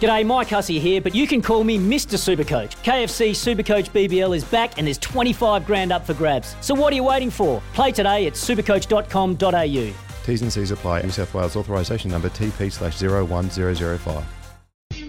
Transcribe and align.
G'day, 0.00 0.26
Mike 0.26 0.48
Hussey 0.48 0.80
here, 0.80 1.00
but 1.00 1.14
you 1.14 1.26
can 1.28 1.40
call 1.40 1.62
me 1.62 1.78
Mr. 1.78 2.18
Supercoach. 2.18 2.72
KFC 2.82 3.30
Supercoach 3.30 3.90
BBL 3.90 4.36
is 4.36 4.42
back 4.42 4.76
and 4.76 4.88
there's 4.88 4.98
25 4.98 5.64
grand 5.64 5.92
up 5.92 6.04
for 6.04 6.14
grabs. 6.14 6.56
So 6.60 6.74
what 6.74 6.92
are 6.92 6.96
you 6.96 7.04
waiting 7.04 7.30
for? 7.30 7.62
Play 7.74 7.92
today 7.92 8.26
at 8.26 8.32
supercoach.com.au. 8.32 9.94
T's 10.24 10.42
and 10.42 10.52
C's 10.52 10.70
apply. 10.72 11.02
New 11.02 11.10
South 11.10 11.32
Wales 11.32 11.54
authorisation 11.54 12.10
number 12.10 12.28
TP 12.28 12.72
slash 12.72 13.00
01005. 13.00 14.24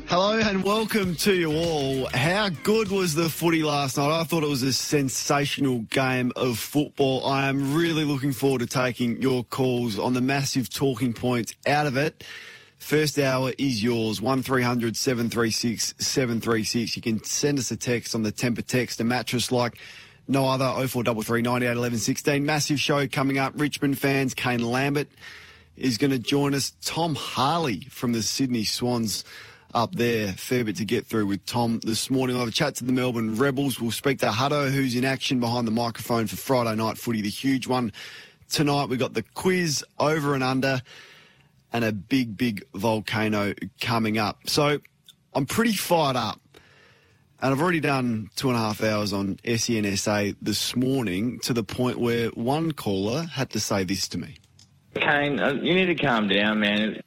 Hello 0.08 0.38
and 0.38 0.64
welcome 0.64 1.16
to 1.16 1.34
you 1.34 1.52
all. 1.52 2.08
How 2.14 2.50
good 2.50 2.90
was 2.90 3.16
the 3.16 3.28
footy 3.28 3.64
last 3.64 3.98
night? 3.98 4.20
I 4.20 4.24
thought 4.24 4.44
it 4.44 4.50
was 4.50 4.62
a 4.62 4.72
sensational 4.72 5.80
game 5.90 6.32
of 6.36 6.60
football. 6.60 7.26
I 7.26 7.48
am 7.48 7.74
really 7.74 8.04
looking 8.04 8.34
forward 8.34 8.60
to 8.60 8.68
taking 8.68 9.20
your 9.20 9.44
calls 9.46 9.98
on 9.98 10.14
the 10.14 10.22
massive 10.22 10.70
talking 10.70 11.12
points 11.14 11.56
out 11.66 11.88
of 11.88 11.98
it. 11.98 12.24
First 12.78 13.18
hour 13.18 13.52
is 13.58 13.84
yours, 13.84 14.22
1300 14.22 14.96
736 14.96 15.96
736. 15.98 16.96
You 16.96 17.02
can 17.02 17.24
send 17.24 17.58
us 17.58 17.72
a 17.72 17.78
text 17.78 18.14
on 18.14 18.24
the 18.24 18.32
Tempur 18.32 18.66
text, 18.66 19.00
a 19.00 19.04
mattress 19.04 19.52
like 19.52 19.78
no 20.28 20.48
other, 20.48 20.66
0433 20.66 21.42
98 21.42 21.72
11 21.72 21.98
16. 22.00 22.46
Massive 22.46 22.80
show 22.80 23.08
coming 23.08 23.38
up. 23.38 23.54
Richmond 23.56 23.98
fans, 23.98 24.34
Kane 24.34 24.64
Lambert 24.64 25.08
is 25.78 25.98
going 25.98 26.12
to 26.12 26.20
join 26.20 26.54
us. 26.54 26.74
Tom 26.84 27.16
Harley 27.16 27.82
from 27.90 28.14
the 28.14 28.22
Sydney 28.22 28.66
Swans 28.66 29.24
up 29.74 29.96
there. 29.96 30.34
Fair 30.34 30.64
bit 30.64 30.78
to 30.78 30.86
get 30.86 31.06
through 31.06 31.26
with 31.28 31.46
Tom 31.46 31.80
this 31.84 32.10
morning. 32.10 32.36
I'll 32.36 32.42
have 32.42 32.50
a 32.50 32.54
chat 32.54 32.76
to 32.76 32.86
the 32.86 32.94
Melbourne 32.94 33.36
Rebels. 33.36 33.80
We'll 33.80 33.92
speak 33.92 34.20
to 34.20 34.28
Hutto, 34.28 34.72
who's 34.72 34.96
in 34.96 35.06
action 35.06 35.40
behind 35.40 35.68
the 35.68 35.72
microphone 35.72 36.28
for 36.28 36.38
Friday 36.38 36.76
night 36.76 36.98
footy, 36.98 37.22
the 37.22 37.30
huge 37.30 37.68
one. 37.68 37.92
Tonight 38.50 38.90
we've 38.90 39.00
got 39.00 39.14
the 39.14 39.24
quiz 39.24 39.84
over 40.00 40.34
and 40.34 40.44
under 40.44 40.82
and 41.76 41.84
a 41.84 41.92
big, 41.92 42.38
big 42.38 42.64
volcano 42.74 43.54
coming 43.82 44.18
up. 44.18 44.40
So 44.48 44.80
I'm 45.34 45.46
pretty 45.46 45.74
fired 45.74 46.16
up. 46.16 46.40
And 47.42 47.52
I've 47.54 47.62
already 47.62 47.82
done 47.82 48.30
two 48.38 48.48
and 48.48 48.56
a 48.56 48.62
half 48.62 48.82
hours 48.82 49.12
on 49.12 49.38
SEN 49.46 49.98
SA 49.98 50.28
this 50.42 50.74
morning 50.74 51.40
to 51.40 51.52
the 51.52 51.66
point 51.66 52.00
where 52.00 52.30
one 52.30 52.72
caller 52.72 53.24
had 53.24 53.50
to 53.50 53.60
say 53.60 53.84
this 53.84 54.08
to 54.08 54.18
me. 54.18 54.38
Kane, 54.96 55.38
uh, 55.38 55.52
you 55.52 55.74
need 55.74 55.88
to 55.88 55.96
calm 55.96 56.30
down, 56.30 56.62
man. 56.62 57.02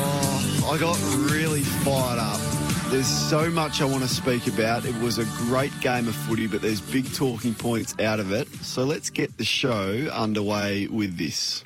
Oh, 0.00 0.70
I 0.72 0.78
got 0.78 0.98
really 1.30 1.60
fired 1.60 2.18
up. 2.18 2.47
There's 2.90 3.06
so 3.06 3.50
much 3.50 3.82
I 3.82 3.84
want 3.84 4.02
to 4.02 4.08
speak 4.08 4.46
about. 4.46 4.86
It 4.86 4.98
was 5.02 5.18
a 5.18 5.26
great 5.46 5.78
game 5.80 6.08
of 6.08 6.14
footy, 6.14 6.46
but 6.46 6.62
there's 6.62 6.80
big 6.80 7.04
talking 7.12 7.52
points 7.54 7.94
out 8.00 8.18
of 8.18 8.32
it. 8.32 8.48
So 8.62 8.82
let's 8.82 9.10
get 9.10 9.36
the 9.36 9.44
show 9.44 10.08
underway 10.10 10.86
with 10.86 11.18
this. 11.18 11.64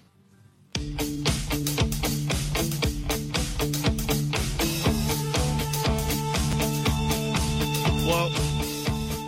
Well, 8.05 8.31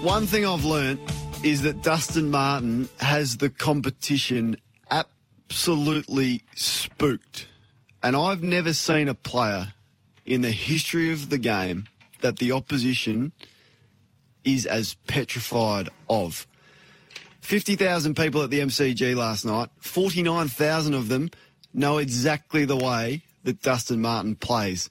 one 0.02 0.26
thing 0.26 0.44
I've 0.44 0.64
learnt 0.64 0.98
is 1.44 1.62
that 1.62 1.80
Dustin 1.82 2.28
Martin 2.28 2.88
has 2.98 3.36
the 3.36 3.50
competition 3.50 4.56
absolutely 4.90 6.42
spooked. 6.56 7.46
And 8.02 8.16
I've 8.16 8.42
never 8.42 8.72
seen 8.72 9.08
a 9.08 9.14
player 9.14 9.74
in 10.24 10.42
the 10.42 10.50
history 10.50 11.12
of 11.12 11.30
the 11.30 11.38
game 11.38 11.86
that 12.20 12.38
the 12.38 12.52
opposition 12.52 13.32
is 14.44 14.66
as 14.66 14.94
petrified 15.06 15.88
of. 16.08 16.46
50,000 17.40 18.16
people 18.16 18.42
at 18.42 18.50
the 18.50 18.60
MCG 18.60 19.14
last 19.14 19.44
night, 19.44 19.68
49,000 19.80 20.94
of 20.94 21.08
them 21.08 21.30
know 21.74 21.98
exactly 21.98 22.64
the 22.64 22.76
way 22.76 23.22
that 23.42 23.60
Dustin 23.60 24.00
Martin 24.00 24.34
plays. 24.36 24.88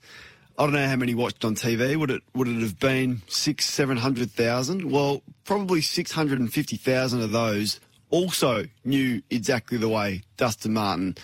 I 0.57 0.63
don't 0.63 0.73
know 0.73 0.88
how 0.88 0.95
many 0.95 1.16
watched 1.16 1.43
on 1.45 1.55
TV. 1.55 1.97
Would 1.97 2.11
it 2.11 2.22
would 2.35 2.47
it 2.47 2.61
have 2.61 2.79
been 2.79 3.23
six, 3.27 3.66
seven 3.66 3.97
hundred 3.97 4.29
thousand? 4.29 4.91
Well, 4.91 5.23
probably 5.45 5.81
six 5.81 6.11
hundred 6.11 6.39
and 6.39 6.53
fifty 6.53 6.77
thousand 6.77 7.22
of 7.22 7.31
those 7.31 7.79
also 8.11 8.66
knew 8.85 9.23
exactly 9.31 9.79
the 9.79 9.89
way 9.89 10.22
Dustin 10.38 10.73
Martin 10.73 11.16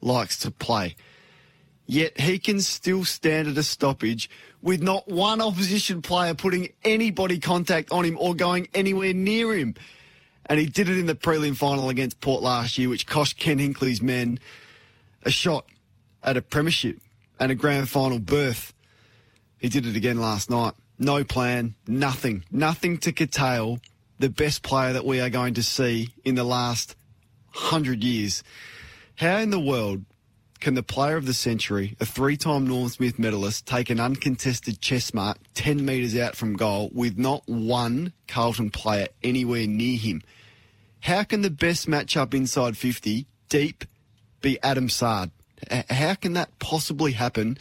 likes 0.00 0.38
to 0.38 0.50
play. 0.50 0.96
Yet 1.90 2.20
he 2.20 2.38
can 2.38 2.60
still 2.60 3.06
stand 3.06 3.48
at 3.48 3.56
a 3.56 3.62
stoppage 3.62 4.28
with 4.60 4.82
not 4.82 5.08
one 5.08 5.40
opposition 5.40 6.02
player 6.02 6.34
putting 6.34 6.68
any 6.84 7.10
body 7.10 7.38
contact 7.38 7.90
on 7.90 8.04
him 8.04 8.18
or 8.20 8.34
going 8.34 8.68
anywhere 8.74 9.14
near 9.14 9.56
him. 9.56 9.74
And 10.44 10.60
he 10.60 10.66
did 10.66 10.90
it 10.90 10.98
in 10.98 11.06
the 11.06 11.14
prelim 11.14 11.56
final 11.56 11.88
against 11.88 12.20
Port 12.20 12.42
last 12.42 12.76
year, 12.76 12.90
which 12.90 13.06
cost 13.06 13.38
Ken 13.38 13.58
Hinkley's 13.58 14.02
men 14.02 14.38
a 15.22 15.30
shot 15.30 15.64
at 16.22 16.36
a 16.36 16.42
premiership 16.42 17.00
and 17.40 17.50
a 17.50 17.54
grand 17.54 17.88
final 17.88 18.18
berth. 18.18 18.74
He 19.56 19.70
did 19.70 19.86
it 19.86 19.96
again 19.96 20.20
last 20.20 20.50
night. 20.50 20.74
No 20.98 21.24
plan, 21.24 21.74
nothing, 21.86 22.44
nothing 22.50 22.98
to 22.98 23.12
curtail 23.12 23.80
the 24.18 24.28
best 24.28 24.62
player 24.62 24.92
that 24.92 25.06
we 25.06 25.20
are 25.20 25.30
going 25.30 25.54
to 25.54 25.62
see 25.62 26.10
in 26.22 26.34
the 26.34 26.44
last 26.44 26.96
hundred 27.50 28.04
years. 28.04 28.42
How 29.14 29.38
in 29.38 29.48
the 29.48 29.60
world 29.60 30.04
can 30.60 30.74
the 30.74 30.82
player 30.82 31.16
of 31.16 31.26
the 31.26 31.34
century, 31.34 31.96
a 32.00 32.06
three-time 32.06 32.66
Norm 32.66 32.88
Smith 32.88 33.18
medalist, 33.18 33.66
take 33.66 33.90
an 33.90 34.00
uncontested 34.00 34.80
chest 34.80 35.14
mark 35.14 35.38
10 35.54 35.84
metres 35.84 36.16
out 36.16 36.36
from 36.36 36.56
goal 36.56 36.90
with 36.92 37.18
not 37.18 37.42
one 37.46 38.12
Carlton 38.26 38.70
player 38.70 39.08
anywhere 39.22 39.66
near 39.66 39.96
him? 39.96 40.22
How 41.00 41.22
can 41.22 41.42
the 41.42 41.50
best 41.50 41.86
matchup 41.86 42.34
inside 42.34 42.76
50, 42.76 43.26
deep, 43.48 43.84
be 44.40 44.58
Adam 44.62 44.88
Saad? 44.88 45.30
How 45.90 46.14
can 46.14 46.34
that 46.34 46.56
possibly 46.58 47.12
happen 47.12 47.58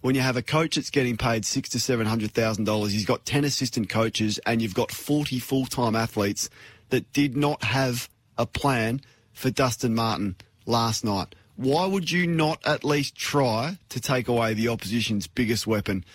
when 0.00 0.14
you 0.14 0.20
have 0.20 0.36
a 0.36 0.42
coach 0.42 0.76
that's 0.76 0.90
getting 0.90 1.16
paid 1.16 1.44
six 1.44 1.68
to 1.70 1.80
seven 1.80 2.06
hundred 2.06 2.32
thousand 2.32 2.64
dollars? 2.64 2.92
He's 2.92 3.06
got 3.06 3.24
ten 3.24 3.44
assistant 3.44 3.88
coaches, 3.88 4.38
and 4.46 4.62
you've 4.62 4.74
got 4.74 4.92
forty 4.92 5.38
full-time 5.38 5.96
athletes 5.96 6.48
that 6.90 7.12
did 7.12 7.36
not 7.36 7.64
have 7.64 8.08
a 8.38 8.46
plan 8.46 9.00
for 9.32 9.50
Dustin 9.50 9.94
Martin 9.94 10.36
last 10.66 11.04
night. 11.04 11.34
Why 11.60 11.84
would 11.84 12.10
you 12.10 12.26
not 12.26 12.58
at 12.64 12.84
least 12.84 13.14
try 13.14 13.76
to 13.90 14.00
take 14.00 14.28
away 14.28 14.54
the 14.54 14.68
opposition's 14.68 15.26
biggest 15.26 15.66
weapon? 15.66 16.06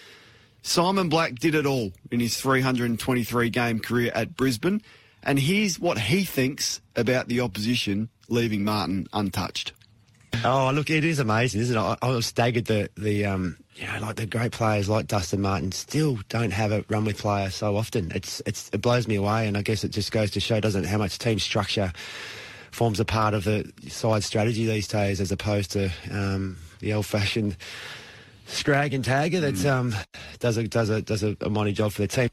Simon 0.63 1.07
Black 1.07 1.35
did 1.35 1.53
it 1.53 1.67
all 1.67 1.91
in 2.09 2.19
his 2.19 2.41
323 2.41 3.51
game 3.51 3.79
career 3.79 4.11
at 4.16 4.35
Brisbane, 4.35 4.81
and 5.22 5.38
here's 5.38 5.79
what 5.79 6.00
he 6.00 6.23
thinks 6.23 6.81
about 6.95 7.28
the 7.28 7.41
opposition 7.41 8.09
leaving 8.28 8.63
Martin 8.63 9.05
untouched. 9.13 9.73
Oh, 10.44 10.72
look, 10.73 10.89
it 10.89 11.05
is 11.05 11.19
amazing, 11.19 11.61
isn't 11.61 11.78
it? 11.78 11.79
I, 11.79 11.95
I 12.01 12.09
was 12.09 12.25
staggered 12.25 12.66
that 12.66 12.95
the, 12.95 13.25
um, 13.28 13.57
you 13.75 13.85
know, 13.85 14.00
like 14.01 14.16
the 14.16 14.25
great 14.25 14.51
players 14.51 14.89
like 14.89 15.05
Dustin 15.05 15.41
Martin 15.41 15.72
still 15.73 16.17
don't 16.28 16.53
have 16.53 16.72
a 16.72 16.84
run 16.89 17.05
with 17.05 17.19
player 17.19 17.51
so 17.51 17.78
often. 17.78 18.11
It's, 18.16 18.41
it's, 18.47 18.72
it 18.73 18.81
blows 18.81 19.07
me 19.07 19.13
away, 19.13 19.47
and 19.47 19.55
I 19.55 19.61
guess 19.61 19.84
it 19.84 19.89
just 19.89 20.11
goes 20.11 20.31
to 20.31 20.39
show, 20.39 20.59
doesn't 20.59 20.85
it, 20.85 20.88
how 20.88 20.97
much 20.97 21.19
team 21.19 21.38
structure 21.38 21.94
forms 22.75 23.00
a 23.00 23.06
part 23.06 23.34
of 23.34 23.46
the 23.46 23.72
side 23.88 24.24
strategy 24.24 24.66
these 24.66 24.88
days, 24.88 25.22
as 25.22 25.31
opposed 25.31 25.72
to 25.72 25.90
um, 26.12 26.58
the 26.79 26.94
old-fashioned 26.94 27.55
scrag 28.47 28.94
and 28.94 29.03
tagger 29.03 29.41
that 29.41 29.66
um, 29.66 29.96
does 30.40 30.58
a 30.58 30.67
does 30.67 30.90
a 30.90 31.02
does 31.02 31.23
a, 31.23 31.35
a 31.41 31.49
mighty 31.49 31.72
job 31.72 31.91
for 31.94 32.02
the 32.02 32.08
team. 32.08 32.29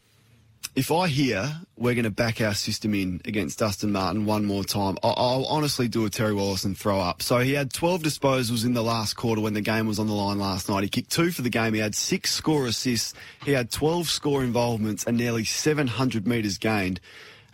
If 0.74 0.90
I 0.90 1.06
hear 1.08 1.60
we're 1.76 1.94
going 1.94 2.04
to 2.04 2.10
back 2.10 2.40
our 2.40 2.54
system 2.54 2.94
in 2.94 3.20
against 3.26 3.58
Dustin 3.58 3.92
Martin 3.92 4.24
one 4.24 4.44
more 4.46 4.64
time, 4.64 4.96
I- 5.02 5.08
I'll 5.08 5.44
honestly 5.46 5.86
do 5.86 6.04
a 6.06 6.10
Terry 6.10 6.32
Wallace 6.34 6.64
and 6.64 6.76
throw 6.78 6.98
up. 6.98 7.20
So 7.22 7.38
he 7.40 7.52
had 7.52 7.72
12 7.72 8.02
disposals 8.02 8.64
in 8.64 8.72
the 8.72 8.82
last 8.82 9.14
quarter 9.14 9.42
when 9.42 9.52
the 9.54 9.60
game 9.60 9.86
was 9.86 9.98
on 9.98 10.06
the 10.06 10.14
line 10.14 10.38
last 10.38 10.68
night. 10.70 10.82
He 10.82 10.88
kicked 10.88 11.10
two 11.10 11.30
for 11.30 11.42
the 11.42 11.50
game. 11.50 11.74
He 11.74 11.80
had 11.80 11.94
six 11.94 12.30
score 12.32 12.66
assists. 12.66 13.12
He 13.44 13.52
had 13.52 13.70
12 13.70 14.08
score 14.08 14.42
involvements 14.42 15.04
and 15.04 15.18
nearly 15.18 15.44
700 15.44 16.26
metres 16.26 16.56
gained. 16.56 17.00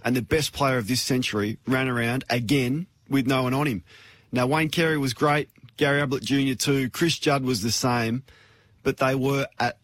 And 0.08 0.16
the 0.16 0.22
best 0.22 0.54
player 0.54 0.78
of 0.78 0.88
this 0.88 1.02
century 1.02 1.58
ran 1.66 1.86
around 1.86 2.24
again 2.30 2.86
with 3.10 3.26
no 3.26 3.42
one 3.42 3.52
on 3.52 3.66
him. 3.66 3.84
Now, 4.32 4.46
Wayne 4.46 4.70
Carey 4.70 4.96
was 4.96 5.12
great. 5.12 5.50
Gary 5.76 6.00
Ablett 6.00 6.22
Jr. 6.22 6.54
too. 6.54 6.88
Chris 6.88 7.18
Judd 7.18 7.44
was 7.44 7.60
the 7.60 7.70
same. 7.70 8.22
But 8.82 8.96
they 8.96 9.14
were 9.14 9.48
at, 9.60 9.76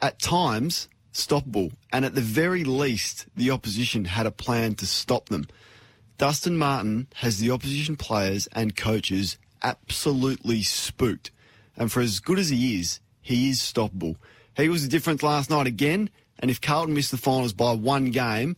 at 0.00 0.20
times 0.20 0.88
stoppable. 1.12 1.74
And 1.92 2.06
at 2.06 2.14
the 2.14 2.22
very 2.22 2.64
least, 2.64 3.26
the 3.36 3.50
opposition 3.50 4.06
had 4.06 4.24
a 4.24 4.30
plan 4.30 4.74
to 4.76 4.86
stop 4.86 5.28
them. 5.28 5.46
Dustin 6.16 6.56
Martin 6.56 7.08
has 7.16 7.38
the 7.38 7.50
opposition 7.50 7.96
players 7.96 8.48
and 8.52 8.74
coaches 8.74 9.36
absolutely 9.62 10.62
spooked. 10.62 11.30
And 11.76 11.92
for 11.92 12.00
as 12.00 12.20
good 12.20 12.38
as 12.38 12.48
he 12.48 12.80
is, 12.80 13.00
he 13.20 13.50
is 13.50 13.58
stoppable. 13.58 14.16
He 14.56 14.70
was 14.70 14.82
the 14.82 14.88
difference 14.88 15.22
last 15.22 15.50
night 15.50 15.66
again. 15.66 16.08
And 16.38 16.50
if 16.50 16.58
Carlton 16.58 16.94
missed 16.94 17.10
the 17.10 17.18
finals 17.18 17.52
by 17.52 17.74
one 17.74 18.12
game, 18.12 18.56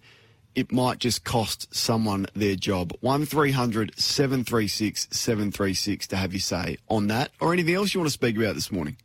it 0.54 0.72
might 0.72 0.98
just 0.98 1.24
cost 1.24 1.74
someone 1.74 2.26
their 2.34 2.56
job. 2.56 2.92
1300 3.00 3.98
736 3.98 5.08
736 5.10 6.06
to 6.08 6.16
have 6.16 6.32
you 6.32 6.40
say 6.40 6.76
on 6.88 7.06
that 7.08 7.30
or 7.40 7.52
anything 7.52 7.74
else 7.74 7.94
you 7.94 8.00
want 8.00 8.08
to 8.08 8.12
speak 8.12 8.36
about 8.36 8.54
this 8.54 8.72
morning. 8.72 8.96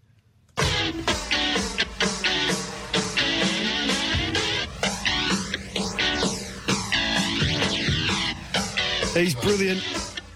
He's 9.16 9.34
brilliant. 9.34 9.82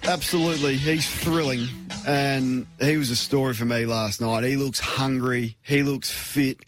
Absolutely. 0.04 0.78
He's 0.78 1.06
thrilling. 1.06 1.68
And 2.08 2.66
he 2.80 2.96
was 2.96 3.10
a 3.10 3.16
story 3.18 3.54
for 3.54 3.66
me 3.66 3.86
last 3.86 4.22
night. 4.22 4.46
He 4.46 4.56
looks 4.56 4.80
hungry. 4.80 5.58
He 5.62 5.84
looks 5.84 6.10
fit. 6.10 6.60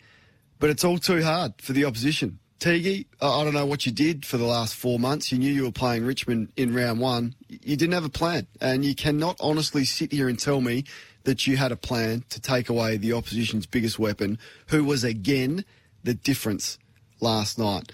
But 0.59 0.71
it's 0.71 0.83
all 0.83 0.97
too 0.97 1.23
hard 1.23 1.53
for 1.61 1.71
the 1.71 1.85
opposition. 1.85 2.39
Teague, 2.61 3.07
I 3.19 3.43
don't 3.43 3.55
know 3.55 3.65
what 3.65 3.87
you 3.87 3.91
did 3.91 4.23
for 4.23 4.37
the 4.37 4.45
last 4.45 4.75
four 4.75 4.99
months. 4.99 5.31
You 5.31 5.39
knew 5.39 5.51
you 5.51 5.63
were 5.63 5.71
playing 5.71 6.05
Richmond 6.05 6.49
in 6.55 6.75
round 6.75 6.99
one. 6.99 7.33
You 7.49 7.75
didn't 7.75 7.95
have 7.95 8.05
a 8.05 8.09
plan. 8.09 8.45
And 8.61 8.85
you 8.85 8.93
cannot 8.93 9.35
honestly 9.39 9.83
sit 9.83 10.11
here 10.11 10.29
and 10.29 10.37
tell 10.37 10.61
me 10.61 10.83
that 11.23 11.47
you 11.47 11.57
had 11.57 11.71
a 11.71 11.75
plan 11.75 12.23
to 12.29 12.39
take 12.39 12.69
away 12.69 12.97
the 12.97 13.13
opposition's 13.13 13.65
biggest 13.65 13.97
weapon, 13.97 14.37
who 14.67 14.83
was 14.83 15.03
again 15.03 15.65
the 16.03 16.13
difference 16.13 16.77
last 17.19 17.57
night. 17.57 17.91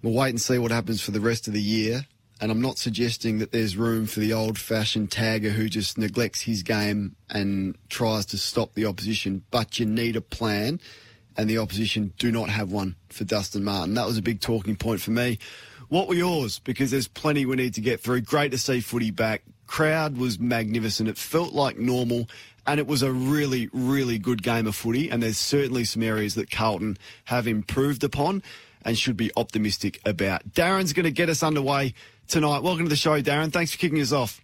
We'll 0.00 0.14
wait 0.14 0.30
and 0.30 0.40
see 0.40 0.58
what 0.58 0.70
happens 0.70 1.02
for 1.02 1.10
the 1.10 1.20
rest 1.20 1.48
of 1.48 1.52
the 1.52 1.60
year. 1.60 2.06
And 2.40 2.52
I'm 2.52 2.62
not 2.62 2.78
suggesting 2.78 3.40
that 3.40 3.50
there's 3.50 3.76
room 3.76 4.06
for 4.06 4.20
the 4.20 4.32
old 4.32 4.60
fashioned 4.60 5.10
tagger 5.10 5.50
who 5.50 5.68
just 5.68 5.98
neglects 5.98 6.42
his 6.42 6.62
game 6.62 7.16
and 7.30 7.76
tries 7.88 8.26
to 8.26 8.38
stop 8.38 8.74
the 8.74 8.86
opposition, 8.86 9.42
but 9.50 9.80
you 9.80 9.86
need 9.86 10.14
a 10.14 10.20
plan. 10.20 10.78
And 11.38 11.48
the 11.48 11.58
opposition 11.58 12.12
do 12.18 12.32
not 12.32 12.48
have 12.48 12.72
one 12.72 12.96
for 13.10 13.22
Dustin 13.22 13.62
Martin. 13.62 13.94
That 13.94 14.06
was 14.06 14.18
a 14.18 14.22
big 14.22 14.40
talking 14.40 14.74
point 14.74 15.00
for 15.00 15.12
me. 15.12 15.38
What 15.88 16.08
were 16.08 16.14
yours? 16.14 16.58
Because 16.58 16.90
there's 16.90 17.06
plenty 17.06 17.46
we 17.46 17.54
need 17.54 17.74
to 17.74 17.80
get 17.80 18.00
through. 18.00 18.22
Great 18.22 18.50
to 18.50 18.58
see 18.58 18.80
footy 18.80 19.12
back. 19.12 19.42
Crowd 19.68 20.18
was 20.18 20.40
magnificent. 20.40 21.08
It 21.08 21.16
felt 21.16 21.52
like 21.52 21.78
normal. 21.78 22.28
And 22.66 22.80
it 22.80 22.88
was 22.88 23.02
a 23.02 23.12
really, 23.12 23.70
really 23.72 24.18
good 24.18 24.42
game 24.42 24.66
of 24.66 24.74
footy. 24.74 25.10
And 25.10 25.22
there's 25.22 25.38
certainly 25.38 25.84
some 25.84 26.02
areas 26.02 26.34
that 26.34 26.50
Carlton 26.50 26.98
have 27.26 27.46
improved 27.46 28.02
upon 28.02 28.42
and 28.82 28.98
should 28.98 29.16
be 29.16 29.30
optimistic 29.36 30.00
about. 30.04 30.50
Darren's 30.50 30.92
going 30.92 31.04
to 31.04 31.12
get 31.12 31.28
us 31.28 31.44
underway 31.44 31.94
tonight. 32.26 32.64
Welcome 32.64 32.86
to 32.86 32.90
the 32.90 32.96
show, 32.96 33.22
Darren. 33.22 33.52
Thanks 33.52 33.70
for 33.70 33.78
kicking 33.78 34.00
us 34.00 34.10
off. 34.10 34.40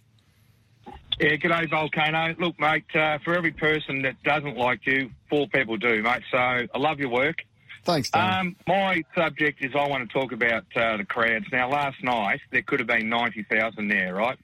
Yeah, 1.19 1.35
g'day, 1.37 1.69
Volcano. 1.69 2.35
Look, 2.37 2.59
mate, 2.59 2.93
uh, 2.93 3.19
for 3.23 3.35
every 3.35 3.51
person 3.51 4.01
that 4.01 4.21
doesn't 4.23 4.57
like 4.57 4.85
you, 4.85 5.11
four 5.29 5.47
people 5.47 5.77
do, 5.77 6.03
mate. 6.03 6.23
So 6.29 6.37
I 6.37 6.67
love 6.77 6.99
your 6.99 7.09
work. 7.09 7.37
Thanks. 7.85 8.09
Um, 8.13 8.55
my 8.67 9.03
subject 9.13 9.63
is 9.63 9.73
I 9.75 9.87
want 9.87 10.09
to 10.09 10.13
talk 10.13 10.31
about 10.31 10.65
uh, 10.75 10.97
the 10.97 11.05
crowds. 11.05 11.45
Now, 11.51 11.69
last 11.69 12.03
night, 12.03 12.41
there 12.51 12.63
could 12.63 12.79
have 12.79 12.87
been 12.87 13.07
90,000 13.07 13.87
there, 13.87 14.15
right? 14.15 14.37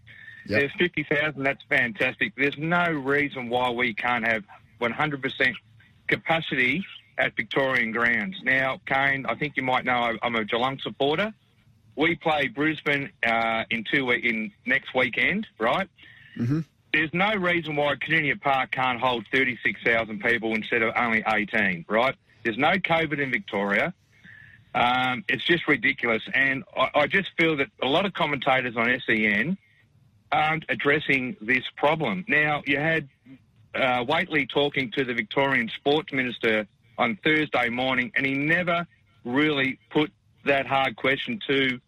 Yep. 0.45 0.59
There's 0.59 0.71
50,000, 0.77 1.43
that's 1.43 1.63
fantastic. 1.67 2.33
There's 2.37 2.57
no 2.57 2.89
reason 2.91 3.49
why 3.49 3.71
we 3.71 3.93
can't 3.93 4.25
have 4.25 4.43
100% 4.79 5.53
capacity 6.07 6.85
at 7.17 7.35
Victorian 7.35 7.91
grounds. 7.91 8.37
Now, 8.43 8.79
Kane, 8.85 9.25
I 9.25 9.35
think 9.35 9.57
you 9.57 9.63
might 9.63 9.85
know 9.85 10.17
I'm 10.21 10.35
a 10.35 10.45
Geelong 10.45 10.79
supporter. 10.79 11.33
We 11.95 12.15
play 12.15 12.47
Brisbane 12.47 13.11
uh, 13.25 13.63
in 13.69 13.83
two 13.83 14.11
in 14.11 14.51
next 14.65 14.93
weekend, 14.95 15.47
right? 15.59 15.89
Mm-hmm. 16.37 16.59
There's 16.93 17.13
no 17.13 17.33
reason 17.35 17.75
why 17.75 17.95
Kardinia 17.95 18.39
Park 18.39 18.71
can't 18.71 18.99
hold 18.99 19.25
36,000 19.31 20.21
people 20.21 20.53
instead 20.55 20.81
of 20.81 20.93
only 20.97 21.23
18, 21.25 21.85
right? 21.87 22.15
There's 22.43 22.57
no 22.57 22.71
COVID 22.71 23.19
in 23.19 23.31
Victoria. 23.31 23.93
Um, 24.73 25.23
it's 25.27 25.43
just 25.43 25.67
ridiculous. 25.67 26.23
And 26.33 26.63
I, 26.75 26.89
I 26.95 27.07
just 27.07 27.29
feel 27.37 27.55
that 27.57 27.67
a 27.81 27.87
lot 27.87 28.05
of 28.05 28.13
commentators 28.13 28.75
on 28.75 28.99
SEN 29.05 29.57
aren't 30.31 30.65
addressing 30.69 31.35
this 31.41 31.63
problem. 31.77 32.25
Now, 32.27 32.61
you 32.65 32.77
had 32.77 33.07
uh, 33.75 34.03
Whateley 34.05 34.45
talking 34.45 34.91
to 34.91 35.03
the 35.03 35.13
Victorian 35.13 35.69
Sports 35.69 36.11
Minister 36.13 36.67
on 36.97 37.17
Thursday 37.23 37.69
morning, 37.69 38.11
and 38.15 38.25
he 38.25 38.33
never 38.33 38.85
really 39.23 39.79
put 39.89 40.11
that 40.45 40.65
hard 40.65 40.95
question 40.95 41.39
to 41.47 41.79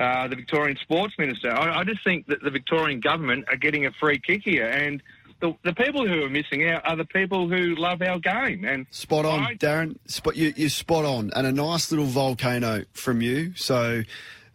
uh, 0.00 0.26
the 0.26 0.34
Victorian 0.34 0.76
Sports 0.82 1.14
Minister. 1.18 1.50
I, 1.52 1.80
I 1.80 1.84
just 1.84 2.02
think 2.02 2.26
that 2.26 2.42
the 2.42 2.50
Victorian 2.50 2.98
government 3.00 3.44
are 3.48 3.56
getting 3.56 3.86
a 3.86 3.92
free 3.92 4.18
kick 4.18 4.42
here, 4.44 4.66
and 4.66 5.02
the, 5.40 5.54
the 5.62 5.72
people 5.74 6.06
who 6.06 6.22
are 6.24 6.28
missing 6.30 6.68
out 6.68 6.82
are 6.84 6.96
the 6.96 7.04
people 7.04 7.48
who 7.48 7.74
love 7.76 8.02
our 8.02 8.18
game. 8.18 8.64
And 8.64 8.86
Spot 8.90 9.24
on, 9.24 9.40
I- 9.40 9.54
Darren. 9.54 9.96
Spot, 10.06 10.34
you, 10.36 10.52
you're 10.56 10.68
spot 10.68 11.04
on. 11.04 11.30
And 11.36 11.46
a 11.46 11.52
nice 11.52 11.90
little 11.92 12.06
volcano 12.06 12.84
from 12.92 13.22
you. 13.22 13.54
So, 13.56 14.02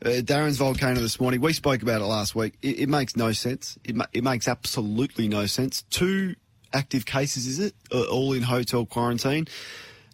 uh, 0.03 0.09
Darren's 0.09 0.57
volcano 0.57 1.00
this 1.00 1.19
morning, 1.19 1.42
we 1.42 1.53
spoke 1.53 1.81
about 1.81 2.01
it 2.01 2.06
last 2.06 2.36
week. 2.36 2.56
It, 2.62 2.81
it 2.81 2.89
makes 2.89 3.15
no 3.15 3.31
sense. 3.31 3.77
It, 3.83 3.95
ma- 3.95 4.06
it 4.13 4.24
makes 4.24 4.47
absolutely 4.47 5.27
no 5.27 5.45
sense. 5.47 5.83
Two 5.89 6.36
active 6.74 7.06
cases, 7.06 7.47
is 7.47 7.59
it? 7.59 7.74
Uh, 7.92 8.03
all 8.03 8.33
in 8.33 8.44
hotel 8.44 8.86
quarantine. 8.86 9.47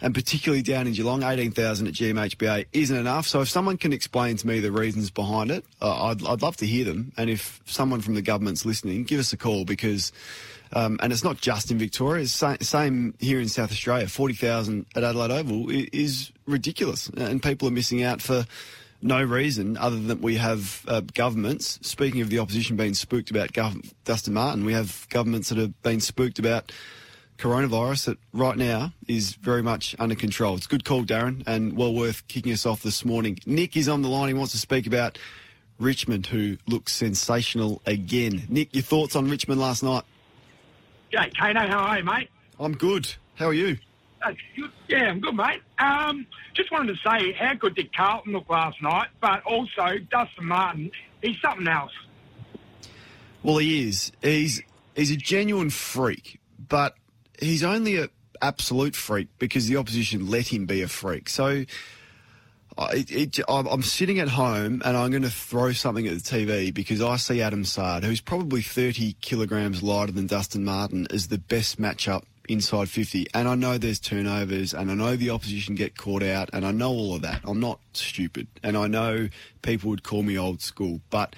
And 0.01 0.15
particularly 0.15 0.63
down 0.63 0.87
in 0.87 0.93
Geelong, 0.93 1.23
18,000 1.23 1.87
at 1.87 1.93
GMHBA 1.93 2.65
isn't 2.73 2.95
enough. 2.97 3.27
So 3.27 3.41
if 3.41 3.49
someone 3.49 3.77
can 3.77 3.93
explain 3.93 4.35
to 4.37 4.47
me 4.47 4.59
the 4.59 4.71
reasons 4.71 5.11
behind 5.11 5.51
it, 5.51 5.63
uh, 5.81 6.05
I'd, 6.05 6.25
I'd 6.25 6.41
love 6.41 6.57
to 6.57 6.65
hear 6.65 6.85
them. 6.85 7.11
And 7.17 7.29
if 7.29 7.61
someone 7.65 8.01
from 8.01 8.15
the 8.15 8.21
government's 8.21 8.65
listening, 8.65 9.03
give 9.03 9.19
us 9.19 9.31
a 9.31 9.37
call 9.37 9.63
because 9.63 10.11
um, 10.73 10.97
and 11.01 11.11
it's 11.11 11.23
not 11.23 11.37
just 11.37 11.69
in 11.69 11.77
Victoria. 11.77 12.23
It's 12.23 12.31
sa- 12.31 12.55
same 12.61 13.13
here 13.19 13.39
in 13.39 13.49
South 13.49 13.71
Australia. 13.71 14.07
Forty 14.07 14.33
thousand 14.33 14.85
at 14.95 15.03
Adelaide 15.03 15.31
Oval 15.31 15.69
is 15.69 16.31
ridiculous, 16.45 17.09
and 17.09 17.43
people 17.43 17.67
are 17.67 17.71
missing 17.71 18.03
out 18.03 18.21
for 18.21 18.45
no 19.01 19.21
reason 19.21 19.77
other 19.77 19.99
than 19.99 20.21
we 20.21 20.35
have 20.35 20.85
uh, 20.87 21.01
governments. 21.13 21.79
Speaking 21.81 22.21
of 22.21 22.29
the 22.29 22.39
opposition 22.39 22.77
being 22.77 22.93
spooked 22.93 23.31
about 23.31 23.51
Gov- 23.51 23.91
Dustin 24.05 24.33
Martin, 24.33 24.63
we 24.63 24.73
have 24.73 25.07
governments 25.09 25.49
that 25.49 25.57
have 25.57 25.81
been 25.81 25.99
spooked 25.99 26.39
about 26.39 26.71
coronavirus 27.41 28.05
that 28.05 28.17
right 28.33 28.55
now 28.55 28.93
is 29.07 29.33
very 29.33 29.63
much 29.63 29.95
under 29.97 30.15
control. 30.15 30.55
It's 30.55 30.67
a 30.67 30.69
good 30.69 30.85
call, 30.85 31.03
Darren, 31.03 31.43
and 31.47 31.75
well 31.75 31.93
worth 31.93 32.27
kicking 32.27 32.53
us 32.53 32.65
off 32.65 32.83
this 32.83 33.03
morning. 33.03 33.39
Nick 33.45 33.75
is 33.75 33.89
on 33.89 34.03
the 34.03 34.09
line. 34.09 34.27
He 34.27 34.33
wants 34.33 34.51
to 34.51 34.59
speak 34.59 34.85
about 34.85 35.17
Richmond, 35.79 36.27
who 36.27 36.57
looks 36.67 36.93
sensational 36.93 37.81
again. 37.85 38.43
Nick, 38.47 38.73
your 38.75 38.83
thoughts 38.83 39.15
on 39.15 39.29
Richmond 39.29 39.59
last 39.59 39.81
night? 39.81 40.03
Jake 41.11 41.33
Kano, 41.33 41.67
how 41.67 41.79
are 41.79 41.97
you, 41.97 42.05
mate? 42.05 42.29
I'm 42.59 42.77
good. 42.77 43.11
How 43.35 43.47
are 43.47 43.53
you? 43.53 43.77
That's. 44.23 44.37
Yeah, 44.87 45.09
I'm 45.09 45.19
good, 45.19 45.35
mate. 45.35 45.61
Um, 45.79 46.27
just 46.53 46.71
wanted 46.71 46.95
to 46.95 47.09
say 47.09 47.31
how 47.33 47.55
good 47.55 47.75
did 47.75 47.95
Carlton 47.95 48.33
look 48.33 48.47
last 48.49 48.81
night, 48.83 49.07
but 49.19 49.41
also 49.43 49.97
Dustin 50.11 50.45
Martin, 50.45 50.91
he's 51.23 51.37
something 51.41 51.67
else. 51.67 51.91
Well, 53.41 53.57
he 53.57 53.87
is. 53.87 54.11
He's 54.21 54.61
he's 54.95 55.09
a 55.09 55.15
genuine 55.15 55.71
freak, 55.71 56.39
but 56.69 56.95
he's 57.41 57.63
only 57.63 57.97
a 57.97 58.09
absolute 58.41 58.95
freak 58.95 59.27
because 59.37 59.67
the 59.67 59.77
opposition 59.77 60.27
let 60.27 60.47
him 60.47 60.65
be 60.65 60.81
a 60.81 60.87
freak. 60.87 61.29
So. 61.29 61.65
It, 62.93 63.11
it, 63.11 63.39
I'm 63.47 63.67
I'm 63.67 63.83
sitting 63.83 64.17
at 64.17 64.29
home 64.29 64.81
and 64.83 64.97
I'm 64.97 65.11
going 65.11 65.21
to 65.21 65.29
throw 65.29 65.71
something 65.71 66.07
at 66.07 66.13
the 66.13 66.21
TV 66.21 66.73
because 66.73 66.99
I 66.99 67.17
see 67.17 67.39
Adam 67.41 67.63
Saad, 67.63 68.03
who's 68.03 68.21
probably 68.21 68.61
30 68.61 69.17
kilograms 69.21 69.83
lighter 69.83 70.13
than 70.13 70.25
Dustin 70.25 70.63
Martin, 70.63 71.05
as 71.11 71.27
the 71.27 71.37
best 71.37 71.79
matchup 71.79 72.23
inside 72.51 72.89
50. 72.89 73.27
And 73.33 73.47
I 73.47 73.55
know 73.55 73.77
there's 73.77 73.99
turnovers 73.99 74.73
and 74.73 74.91
I 74.91 74.93
know 74.93 75.15
the 75.15 75.29
opposition 75.29 75.75
get 75.75 75.97
caught 75.97 76.23
out 76.23 76.49
and 76.53 76.65
I 76.65 76.71
know 76.71 76.89
all 76.89 77.15
of 77.15 77.21
that. 77.21 77.41
I'm 77.43 77.59
not 77.59 77.79
stupid 77.93 78.47
and 78.63 78.77
I 78.77 78.87
know 78.87 79.29
people 79.61 79.89
would 79.89 80.03
call 80.03 80.23
me 80.23 80.37
old 80.37 80.61
school, 80.61 81.01
but 81.09 81.35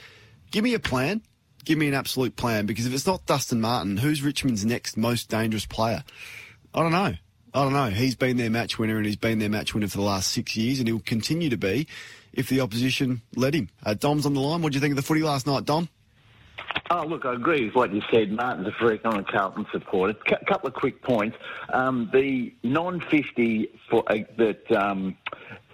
give 0.51 0.63
me 0.63 0.73
a 0.73 0.79
plan. 0.79 1.21
Give 1.63 1.77
me 1.77 1.87
an 1.87 1.93
absolute 1.93 2.35
plan 2.35 2.65
because 2.65 2.85
if 2.85 2.93
it's 2.93 3.07
not 3.07 3.25
Dustin 3.25 3.61
Martin, 3.61 3.97
who's 3.97 4.21
Richmond's 4.21 4.65
next 4.65 4.97
most 4.97 5.29
dangerous 5.29 5.65
player? 5.65 6.03
I 6.73 6.81
don't 6.81 6.91
know. 6.91 7.13
I 7.55 7.63
don't 7.63 7.73
know. 7.73 7.89
He's 7.89 8.15
been 8.15 8.37
their 8.37 8.49
match 8.49 8.79
winner 8.79 8.97
and 8.97 9.05
he's 9.05 9.15
been 9.15 9.39
their 9.39 9.49
match 9.49 9.73
winner 9.73 9.87
for 9.87 9.97
the 9.97 10.03
last 10.03 10.31
six 10.31 10.57
years 10.57 10.79
and 10.79 10.87
he'll 10.87 10.99
continue 10.99 11.49
to 11.49 11.57
be 11.57 11.87
if 12.33 12.49
the 12.49 12.61
opposition 12.61 13.21
let 13.35 13.53
him. 13.53 13.69
Uh, 13.85 13.93
Dom's 13.93 14.25
on 14.25 14.33
the 14.33 14.39
line. 14.39 14.61
What 14.61 14.71
do 14.71 14.77
you 14.77 14.81
think 14.81 14.93
of 14.93 14.95
the 14.95 15.03
footy 15.03 15.21
last 15.21 15.45
night, 15.45 15.65
Dom? 15.65 15.87
Oh, 16.89 17.05
look, 17.05 17.25
I 17.25 17.33
agree 17.33 17.65
with 17.65 17.75
what 17.75 17.93
you 17.93 18.01
said. 18.11 18.31
Martin's 18.31 18.67
a 18.67 18.71
freak. 18.71 19.01
I'm 19.05 19.19
a 19.19 19.23
Carlton 19.23 19.65
supporter. 19.71 20.17
A 20.27 20.45
couple 20.45 20.67
of 20.67 20.73
quick 20.73 21.01
points. 21.01 21.37
Um, 21.71 22.09
the 22.11 22.53
non-50 22.63 23.69
for, 23.89 24.03
uh, 24.11 24.17
that 24.37 24.71
um, 24.71 25.15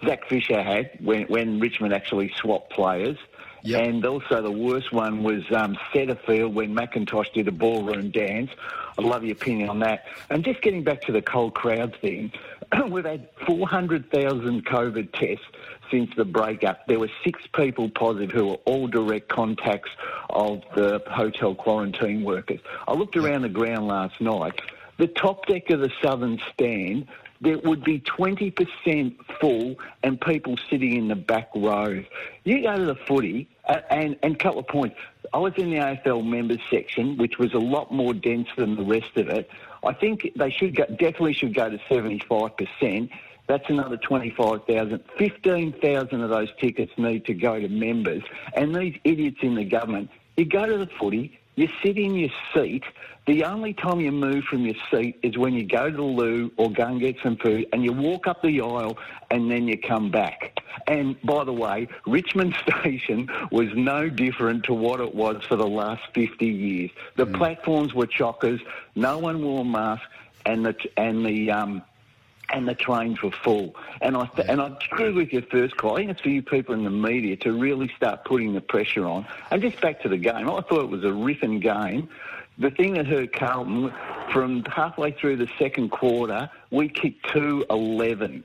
Zac 0.06 0.28
Fisher 0.28 0.62
had 0.62 0.90
when, 1.02 1.24
when 1.24 1.60
Richmond 1.60 1.92
actually 1.92 2.32
swapped 2.36 2.72
players, 2.72 3.18
Yep. 3.62 3.82
And 3.82 4.06
also 4.06 4.42
the 4.42 4.50
worst 4.50 4.92
one 4.92 5.22
was 5.22 5.42
um, 5.52 5.76
Setterfield 5.92 6.52
when 6.52 6.74
McIntosh 6.74 7.32
did 7.32 7.48
a 7.48 7.52
ballroom 7.52 8.10
dance. 8.10 8.50
I 8.98 9.02
love 9.02 9.24
your 9.24 9.32
opinion 9.32 9.68
on 9.68 9.78
that. 9.80 10.04
And 10.28 10.44
just 10.44 10.62
getting 10.62 10.84
back 10.84 11.02
to 11.02 11.12
the 11.12 11.22
cold 11.22 11.54
crowd 11.54 11.96
thing, 12.00 12.32
we've 12.88 13.04
had 13.04 13.28
400,000 13.46 14.64
COVID 14.66 15.12
tests 15.12 15.44
since 15.90 16.10
the 16.16 16.24
breakup. 16.24 16.86
There 16.86 16.98
were 16.98 17.10
six 17.24 17.42
people 17.54 17.90
positive 17.90 18.30
who 18.30 18.46
were 18.48 18.58
all 18.64 18.86
direct 18.86 19.28
contacts 19.28 19.90
of 20.30 20.62
the 20.74 21.02
hotel 21.08 21.54
quarantine 21.54 22.22
workers. 22.24 22.60
I 22.86 22.94
looked 22.94 23.16
around 23.16 23.42
the 23.42 23.48
ground 23.48 23.86
last 23.86 24.20
night. 24.20 24.60
The 24.98 25.06
top 25.06 25.46
deck 25.46 25.70
of 25.70 25.80
the 25.80 25.90
Southern 26.02 26.38
Stand, 26.52 27.06
there 27.40 27.58
would 27.58 27.82
be 27.82 28.00
20% 28.00 29.16
full 29.40 29.76
and 30.02 30.20
people 30.20 30.56
sitting 30.68 30.96
in 30.96 31.08
the 31.08 31.16
back 31.16 31.48
rows. 31.54 32.04
You 32.44 32.62
go 32.62 32.76
to 32.76 32.84
the 32.84 32.94
footy, 32.94 33.48
uh, 33.66 33.80
and, 33.90 34.16
and 34.22 34.34
a 34.34 34.38
couple 34.38 34.60
of 34.60 34.68
points. 34.68 34.96
I 35.32 35.38
was 35.38 35.52
in 35.56 35.70
the 35.70 35.76
AFL 35.76 36.26
members 36.26 36.58
section, 36.70 37.16
which 37.16 37.38
was 37.38 37.54
a 37.54 37.58
lot 37.58 37.92
more 37.92 38.12
dense 38.12 38.48
than 38.56 38.76
the 38.76 38.82
rest 38.82 39.16
of 39.16 39.28
it. 39.28 39.48
I 39.84 39.92
think 39.92 40.30
they 40.36 40.50
should 40.50 40.76
go, 40.76 40.84
definitely 40.86 41.34
should 41.34 41.54
go 41.54 41.70
to 41.70 41.78
75%. 41.90 43.10
That's 43.46 43.68
another 43.68 43.96
25,000. 43.96 45.02
15,000 45.18 46.20
of 46.20 46.30
those 46.30 46.48
tickets 46.60 46.92
need 46.96 47.24
to 47.26 47.34
go 47.34 47.58
to 47.58 47.68
members. 47.68 48.22
And 48.54 48.74
these 48.74 48.98
idiots 49.04 49.38
in 49.42 49.54
the 49.54 49.64
government, 49.64 50.10
you 50.36 50.44
go 50.44 50.66
to 50.66 50.78
the 50.78 50.86
footy, 50.98 51.39
you 51.56 51.68
sit 51.82 51.98
in 51.98 52.14
your 52.14 52.30
seat. 52.54 52.84
The 53.26 53.44
only 53.44 53.74
time 53.74 54.00
you 54.00 54.12
move 54.12 54.44
from 54.44 54.64
your 54.64 54.74
seat 54.90 55.18
is 55.22 55.36
when 55.36 55.54
you 55.54 55.64
go 55.64 55.90
to 55.90 55.96
the 55.96 56.02
loo 56.02 56.50
or 56.56 56.70
go 56.70 56.86
and 56.86 57.00
get 57.00 57.16
some 57.22 57.36
food 57.36 57.66
and 57.72 57.84
you 57.84 57.92
walk 57.92 58.26
up 58.26 58.42
the 58.42 58.60
aisle 58.60 58.98
and 59.30 59.50
then 59.50 59.68
you 59.68 59.78
come 59.78 60.10
back. 60.10 60.58
And 60.86 61.20
by 61.22 61.44
the 61.44 61.52
way, 61.52 61.88
Richmond 62.06 62.54
Station 62.80 63.28
was 63.50 63.68
no 63.74 64.08
different 64.08 64.64
to 64.64 64.74
what 64.74 65.00
it 65.00 65.14
was 65.14 65.44
for 65.44 65.56
the 65.56 65.66
last 65.66 66.02
50 66.14 66.46
years. 66.46 66.90
The 67.16 67.26
platforms 67.26 67.94
were 67.94 68.06
chockers, 68.06 68.60
no 68.94 69.18
one 69.18 69.42
wore 69.44 69.64
masks, 69.64 70.06
and 70.46 70.64
the, 70.64 70.74
and 70.96 71.24
the, 71.24 71.50
um, 71.50 71.82
and 72.52 72.66
the 72.68 72.74
trains 72.74 73.22
were 73.22 73.30
full. 73.30 73.74
And 74.00 74.16
I 74.16 74.26
th- 74.26 74.48
and 74.48 74.60
I 74.60 74.76
agree 74.92 75.12
with 75.12 75.32
your 75.32 75.42
first 75.42 75.76
call. 75.76 75.94
I 75.94 76.00
think 76.00 76.10
it's 76.10 76.20
for 76.20 76.28
you 76.30 76.42
people 76.42 76.74
in 76.74 76.84
the 76.84 76.90
media 76.90 77.36
to 77.38 77.52
really 77.52 77.90
start 77.96 78.24
putting 78.24 78.52
the 78.54 78.60
pressure 78.60 79.06
on. 79.06 79.26
And 79.50 79.62
just 79.62 79.80
back 79.80 80.00
to 80.02 80.08
the 80.08 80.16
game, 80.18 80.48
I 80.50 80.60
thought 80.62 80.80
it 80.80 80.88
was 80.90 81.04
a 81.04 81.08
riffing 81.08 81.60
game. 81.60 82.08
The 82.58 82.70
thing 82.70 82.94
that 82.94 83.06
hurt 83.06 83.32
Carlton, 83.32 83.92
from 84.32 84.64
halfway 84.64 85.12
through 85.12 85.36
the 85.36 85.48
second 85.58 85.90
quarter, 85.90 86.50
we 86.70 86.88
kicked 86.88 87.30
two 87.32 87.64
eleven. 87.70 88.44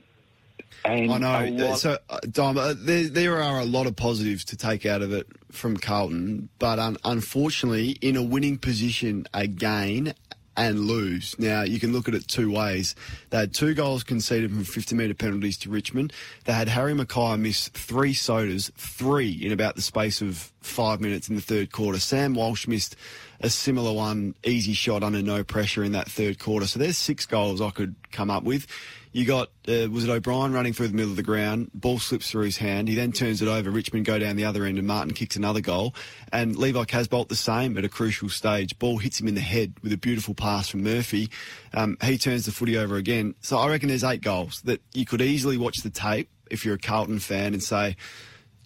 And 0.84 1.24
I 1.24 1.48
know. 1.50 1.68
lot- 1.68 1.78
So, 1.78 1.98
uh, 2.10 2.18
Dom, 2.30 2.58
uh, 2.58 2.74
there, 2.76 3.04
there 3.08 3.42
are 3.42 3.60
a 3.60 3.64
lot 3.64 3.86
of 3.86 3.96
positives 3.96 4.44
to 4.46 4.56
take 4.56 4.84
out 4.84 5.00
of 5.02 5.12
it 5.12 5.26
from 5.50 5.76
Carlton, 5.76 6.48
but 6.58 6.78
un- 6.78 6.96
unfortunately, 7.04 7.90
in 8.02 8.16
a 8.16 8.22
winning 8.22 8.58
position 8.58 9.26
again 9.32 10.14
and 10.56 10.80
lose. 10.80 11.38
Now, 11.38 11.62
you 11.62 11.78
can 11.78 11.92
look 11.92 12.08
at 12.08 12.14
it 12.14 12.26
two 12.28 12.50
ways. 12.50 12.94
They 13.30 13.38
had 13.38 13.54
two 13.54 13.74
goals 13.74 14.02
conceded 14.02 14.50
from 14.50 14.64
50 14.64 14.94
metre 14.94 15.14
penalties 15.14 15.58
to 15.58 15.70
Richmond. 15.70 16.12
They 16.44 16.52
had 16.52 16.68
Harry 16.68 16.94
McKay 16.94 17.38
miss 17.38 17.68
three 17.68 18.14
sodas, 18.14 18.70
three 18.76 19.30
in 19.30 19.52
about 19.52 19.76
the 19.76 19.82
space 19.82 20.22
of 20.22 20.52
five 20.60 21.00
minutes 21.00 21.28
in 21.28 21.36
the 21.36 21.42
third 21.42 21.72
quarter. 21.72 21.98
Sam 21.98 22.34
Walsh 22.34 22.66
missed 22.66 22.96
a 23.40 23.50
similar 23.50 23.92
one, 23.92 24.34
easy 24.44 24.72
shot 24.72 25.02
under 25.02 25.22
no 25.22 25.44
pressure 25.44 25.84
in 25.84 25.92
that 25.92 26.10
third 26.10 26.38
quarter. 26.38 26.66
So 26.66 26.78
there's 26.78 26.98
six 26.98 27.26
goals 27.26 27.60
I 27.60 27.70
could 27.70 27.94
come 28.10 28.30
up 28.30 28.42
with. 28.42 28.66
You 29.16 29.24
got, 29.24 29.48
uh, 29.66 29.88
was 29.90 30.04
it 30.04 30.10
O'Brien 30.10 30.52
running 30.52 30.74
through 30.74 30.88
the 30.88 30.94
middle 30.94 31.10
of 31.10 31.16
the 31.16 31.22
ground? 31.22 31.70
Ball 31.72 31.98
slips 31.98 32.30
through 32.30 32.44
his 32.44 32.58
hand. 32.58 32.86
He 32.86 32.94
then 32.94 33.12
turns 33.12 33.40
it 33.40 33.48
over. 33.48 33.70
Richmond 33.70 34.04
go 34.04 34.18
down 34.18 34.36
the 34.36 34.44
other 34.44 34.66
end 34.66 34.76
and 34.76 34.86
Martin 34.86 35.14
kicks 35.14 35.36
another 35.36 35.62
goal. 35.62 35.94
And 36.32 36.54
Levi 36.54 36.84
Casboult 36.84 37.28
the 37.28 37.34
same 37.34 37.78
at 37.78 37.84
a 37.86 37.88
crucial 37.88 38.28
stage. 38.28 38.78
Ball 38.78 38.98
hits 38.98 39.18
him 39.18 39.26
in 39.26 39.34
the 39.34 39.40
head 39.40 39.72
with 39.82 39.94
a 39.94 39.96
beautiful 39.96 40.34
pass 40.34 40.68
from 40.68 40.82
Murphy. 40.82 41.30
Um, 41.72 41.96
he 42.04 42.18
turns 42.18 42.44
the 42.44 42.52
footy 42.52 42.76
over 42.76 42.96
again. 42.96 43.34
So 43.40 43.56
I 43.56 43.70
reckon 43.70 43.88
there's 43.88 44.04
eight 44.04 44.20
goals 44.20 44.60
that 44.66 44.82
you 44.92 45.06
could 45.06 45.22
easily 45.22 45.56
watch 45.56 45.78
the 45.78 45.88
tape 45.88 46.28
if 46.50 46.66
you're 46.66 46.74
a 46.74 46.78
Carlton 46.78 47.18
fan 47.18 47.54
and 47.54 47.62
say, 47.62 47.96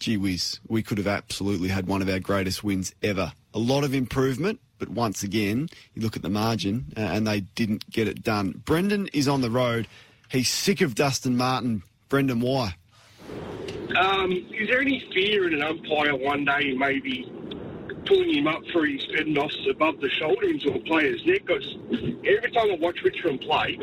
gee 0.01 0.17
whiz, 0.17 0.59
we 0.67 0.83
could 0.83 0.99
have 0.99 1.07
absolutely 1.07 1.69
had 1.69 1.87
one 1.87 2.03
of 2.03 2.09
our 2.09 2.19
greatest 2.19 2.65
wins 2.65 2.93
ever. 3.05 3.35
A 3.55 3.61
lot 3.61 3.85
of 3.85 3.95
improvement, 3.95 4.59
but 4.81 4.89
once 4.89 5.23
again, 5.23 5.69
you 5.95 6.03
look 6.03 6.17
at 6.17 6.23
the 6.23 6.29
margin 6.29 6.87
uh, 6.97 7.03
and 7.03 7.25
they 7.25 7.39
didn't 7.39 7.89
get 7.93 8.09
it 8.09 8.25
done. 8.25 8.63
Brendan 8.65 9.07
is 9.13 9.29
on 9.29 9.43
the 9.43 9.51
road. 9.51 9.87
He's 10.31 10.49
sick 10.49 10.81
of 10.81 10.95
Dustin 10.95 11.37
Martin. 11.37 11.83
Brendan, 12.09 12.41
why? 12.41 12.77
Um, 13.97 14.33
is 14.33 14.69
there 14.69 14.81
any 14.81 15.05
fear 15.13 15.49
in 15.49 15.55
an 15.55 15.63
umpire 15.63 16.15
one 16.15 16.45
day 16.45 16.73
maybe 16.77 17.31
pulling 18.07 18.35
him 18.35 18.47
up 18.47 18.63
for 18.73 18.87
his 18.87 19.05
head 19.07 19.27
off 19.37 19.53
above 19.69 20.01
the 20.01 20.09
shoulder 20.09 20.47
into 20.47 20.73
a 20.73 20.79
player's 20.81 21.25
neck? 21.27 21.45
Because 21.45 21.77
every 22.25 22.51
time 22.53 22.71
I 22.71 22.77
watch 22.79 23.03
Richmond 23.03 23.41
play, 23.41 23.77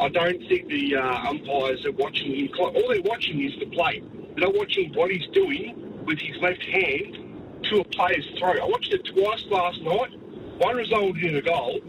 I 0.00 0.08
don't 0.08 0.38
think 0.48 0.68
the 0.68 0.96
uh, 0.96 1.28
umpires 1.28 1.84
are 1.84 1.92
watching 1.92 2.34
him. 2.34 2.48
All 2.58 2.88
they're 2.88 3.02
watching 3.02 3.42
is 3.42 3.52
the 3.60 3.66
play. 3.66 4.02
They're 4.36 4.46
not 4.46 4.54
watching 4.54 4.90
what 4.94 5.10
he's 5.10 5.28
doing 5.34 6.02
with 6.06 6.18
his 6.18 6.36
left 6.40 6.64
hand 6.64 7.62
to 7.64 7.80
a 7.80 7.84
player's 7.84 8.26
throat. 8.38 8.56
I 8.62 8.66
watched 8.66 8.92
it 8.92 9.04
twice 9.04 9.44
last 9.50 9.82
night. 9.82 10.18
One 10.58 10.76
resulted 10.76 11.24
in 11.24 11.36
a 11.36 11.42
goal, 11.42 11.80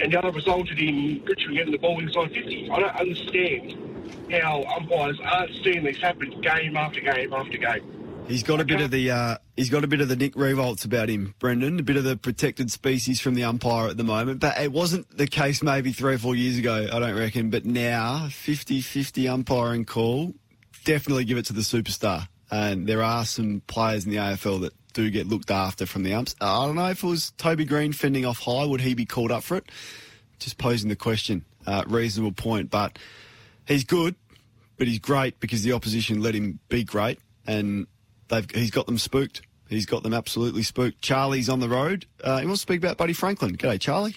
and 0.00 0.12
the 0.12 0.18
other 0.18 0.30
resulted 0.30 0.78
in 0.78 1.22
Richmond 1.24 1.56
getting 1.56 1.72
the 1.72 1.78
ball 1.78 1.98
inside 2.00 2.32
50. 2.32 2.70
I 2.70 2.80
don't 2.80 2.96
understand 2.96 4.30
how 4.30 4.64
umpires 4.76 5.18
aren't 5.24 5.54
seeing 5.62 5.84
this 5.84 5.98
happen 5.98 6.40
game 6.40 6.76
after 6.76 7.00
game 7.00 7.32
after 7.32 7.58
game. 7.58 7.98
He's 8.28 8.42
got 8.42 8.60
a 8.60 8.64
bit 8.64 8.82
of 8.82 8.90
the 8.90 9.10
uh, 9.10 9.38
he's 9.56 9.70
got 9.70 9.84
a 9.84 9.86
bit 9.86 10.02
of 10.02 10.08
the 10.08 10.16
Nick 10.16 10.34
Riewoldt 10.34 10.84
about 10.84 11.08
him, 11.08 11.34
Brendan. 11.38 11.80
A 11.80 11.82
bit 11.82 11.96
of 11.96 12.04
the 12.04 12.14
protected 12.14 12.70
species 12.70 13.20
from 13.20 13.34
the 13.34 13.44
umpire 13.44 13.88
at 13.88 13.96
the 13.96 14.04
moment. 14.04 14.40
But 14.40 14.58
it 14.58 14.70
wasn't 14.70 15.16
the 15.16 15.26
case 15.26 15.62
maybe 15.62 15.92
three 15.92 16.14
or 16.14 16.18
four 16.18 16.36
years 16.36 16.58
ago, 16.58 16.88
I 16.92 16.98
don't 16.98 17.18
reckon. 17.18 17.48
But 17.48 17.64
now, 17.64 18.26
50-50 18.28 19.32
umpiring 19.32 19.86
call, 19.86 20.34
definitely 20.84 21.24
give 21.24 21.38
it 21.38 21.46
to 21.46 21.54
the 21.54 21.62
superstar. 21.62 22.28
And 22.50 22.86
there 22.86 23.02
are 23.02 23.24
some 23.24 23.62
players 23.66 24.04
in 24.04 24.10
the 24.10 24.18
AFL 24.18 24.60
that 24.60 24.74
do 24.98 25.10
get 25.10 25.28
looked 25.28 25.52
after 25.52 25.86
from 25.86 26.02
the 26.02 26.12
umps. 26.12 26.34
I 26.40 26.66
don't 26.66 26.74
know 26.74 26.90
if 26.90 27.04
it 27.04 27.06
was 27.06 27.30
Toby 27.38 27.64
Greene 27.64 27.92
fending 27.92 28.26
off 28.26 28.40
high, 28.40 28.64
would 28.64 28.80
he 28.80 28.94
be 28.94 29.06
called 29.06 29.30
up 29.30 29.44
for 29.44 29.56
it? 29.56 29.70
Just 30.40 30.58
posing 30.58 30.88
the 30.88 30.96
question. 30.96 31.44
Uh, 31.66 31.84
reasonable 31.86 32.32
point, 32.32 32.68
but 32.68 32.98
he's 33.66 33.84
good, 33.84 34.16
but 34.76 34.88
he's 34.88 34.98
great 34.98 35.38
because 35.38 35.62
the 35.62 35.72
opposition 35.72 36.20
let 36.20 36.34
him 36.34 36.58
be 36.68 36.82
great, 36.82 37.20
and 37.46 37.86
they've 38.28 38.50
he's 38.52 38.70
got 38.72 38.86
them 38.86 38.98
spooked. 38.98 39.42
He's 39.68 39.86
got 39.86 40.02
them 40.02 40.14
absolutely 40.14 40.62
spooked. 40.62 41.00
Charlie's 41.00 41.48
on 41.48 41.60
the 41.60 41.68
road. 41.68 42.06
Uh, 42.24 42.38
he 42.38 42.46
wants 42.46 42.62
to 42.62 42.62
speak 42.62 42.78
about 42.78 42.96
Buddy 42.96 43.12
Franklin. 43.12 43.56
G'day, 43.56 43.78
Charlie. 43.78 44.16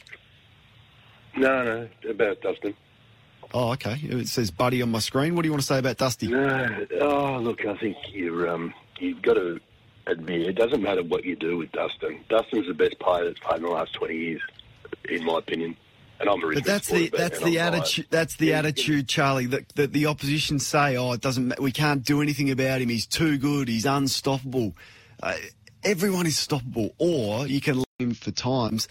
No, 1.36 1.64
no, 1.64 1.90
about 2.10 2.42
Dustin. 2.42 2.74
Oh, 3.54 3.74
okay. 3.74 4.00
It 4.02 4.30
says 4.30 4.50
Buddy 4.50 4.82
on 4.82 4.90
my 4.90 5.00
screen. 5.00 5.36
What 5.36 5.42
do 5.42 5.48
you 5.48 5.52
want 5.52 5.62
to 5.62 5.68
say 5.68 5.78
about 5.78 5.98
Dusty? 5.98 6.28
No, 6.28 6.86
oh, 7.02 7.38
look, 7.40 7.66
I 7.66 7.76
think 7.78 7.98
you're, 8.14 8.50
um, 8.50 8.74
you've 8.98 9.22
got 9.22 9.34
to 9.34 9.60
admit 10.12 10.42
it 10.42 10.54
doesn't 10.54 10.82
matter 10.82 11.04
what 11.04 11.26
you 11.26 11.36
do 11.36 11.58
with 11.58 11.72
Dustin. 11.72 12.20
Dustin's 12.30 12.68
the 12.68 12.74
best 12.74 13.00
player 13.00 13.26
that's 13.26 13.40
played 13.40 13.58
in 13.58 13.64
the 13.64 13.70
last 13.70 13.94
20 13.94 14.16
years, 14.16 14.42
in 15.10 15.26
my 15.26 15.40
opinion. 15.40 15.78
And 16.20 16.30
I'm 16.30 16.44
a 16.44 16.54
But 16.54 16.66
that's 16.66 16.88
the 16.88 17.10
that's 17.10 17.40
the 17.40 17.60
I'm 17.60 17.74
attitude. 17.74 18.08
That's 18.12 18.36
the 18.36 18.54
attitude, 18.54 19.08
Charlie. 19.08 19.48
That, 19.48 19.70
that 19.70 19.92
the 19.92 20.06
opposition 20.06 20.60
say, 20.60 20.96
"Oh, 20.96 21.14
it 21.14 21.22
doesn't. 21.22 21.60
We 21.60 21.72
can't 21.72 22.04
do 22.04 22.22
anything 22.22 22.52
about 22.52 22.80
him. 22.80 22.90
He's 22.90 23.08
too 23.08 23.40
good. 23.40 23.68
He's 23.68 23.88
unstoppable." 23.88 24.76
Uh, 25.24 25.34
everyone 25.84 26.28
is 26.28 26.36
stoppable, 26.36 26.94
or 27.00 27.48
you 27.48 27.60
can 27.60 27.78
leave 27.78 27.86
him 27.98 28.14
for 28.14 28.30
times. 28.30 28.88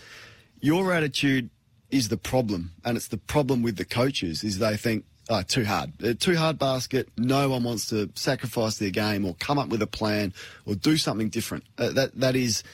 Your 0.60 0.92
attitude 0.92 1.50
is 1.90 2.08
the 2.08 2.16
problem, 2.16 2.72
and 2.84 2.96
it's 2.96 3.08
the 3.08 3.16
problem 3.16 3.62
with 3.62 3.76
the 3.76 3.84
coaches. 3.84 4.42
Is 4.42 4.58
they 4.58 4.76
think, 4.76 5.04
"Oh, 5.30 5.42
too 5.42 5.64
hard. 5.64 5.92
Uh, 6.04 6.14
too 6.18 6.36
hard 6.36 6.58
basket. 6.58 7.08
No 7.16 7.48
one 7.48 7.62
wants 7.62 7.86
to 7.90 8.10
sacrifice 8.16 8.78
their 8.78 8.90
game 8.90 9.24
or 9.24 9.34
come 9.36 9.58
up 9.58 9.68
with 9.70 9.80
a 9.80 9.86
plan 9.86 10.34
or 10.66 10.74
do 10.74 10.98
something 10.98 11.30
different." 11.30 11.64
Uh, 11.78 11.90
that 11.92 12.20
that 12.20 12.36
is 12.36 12.64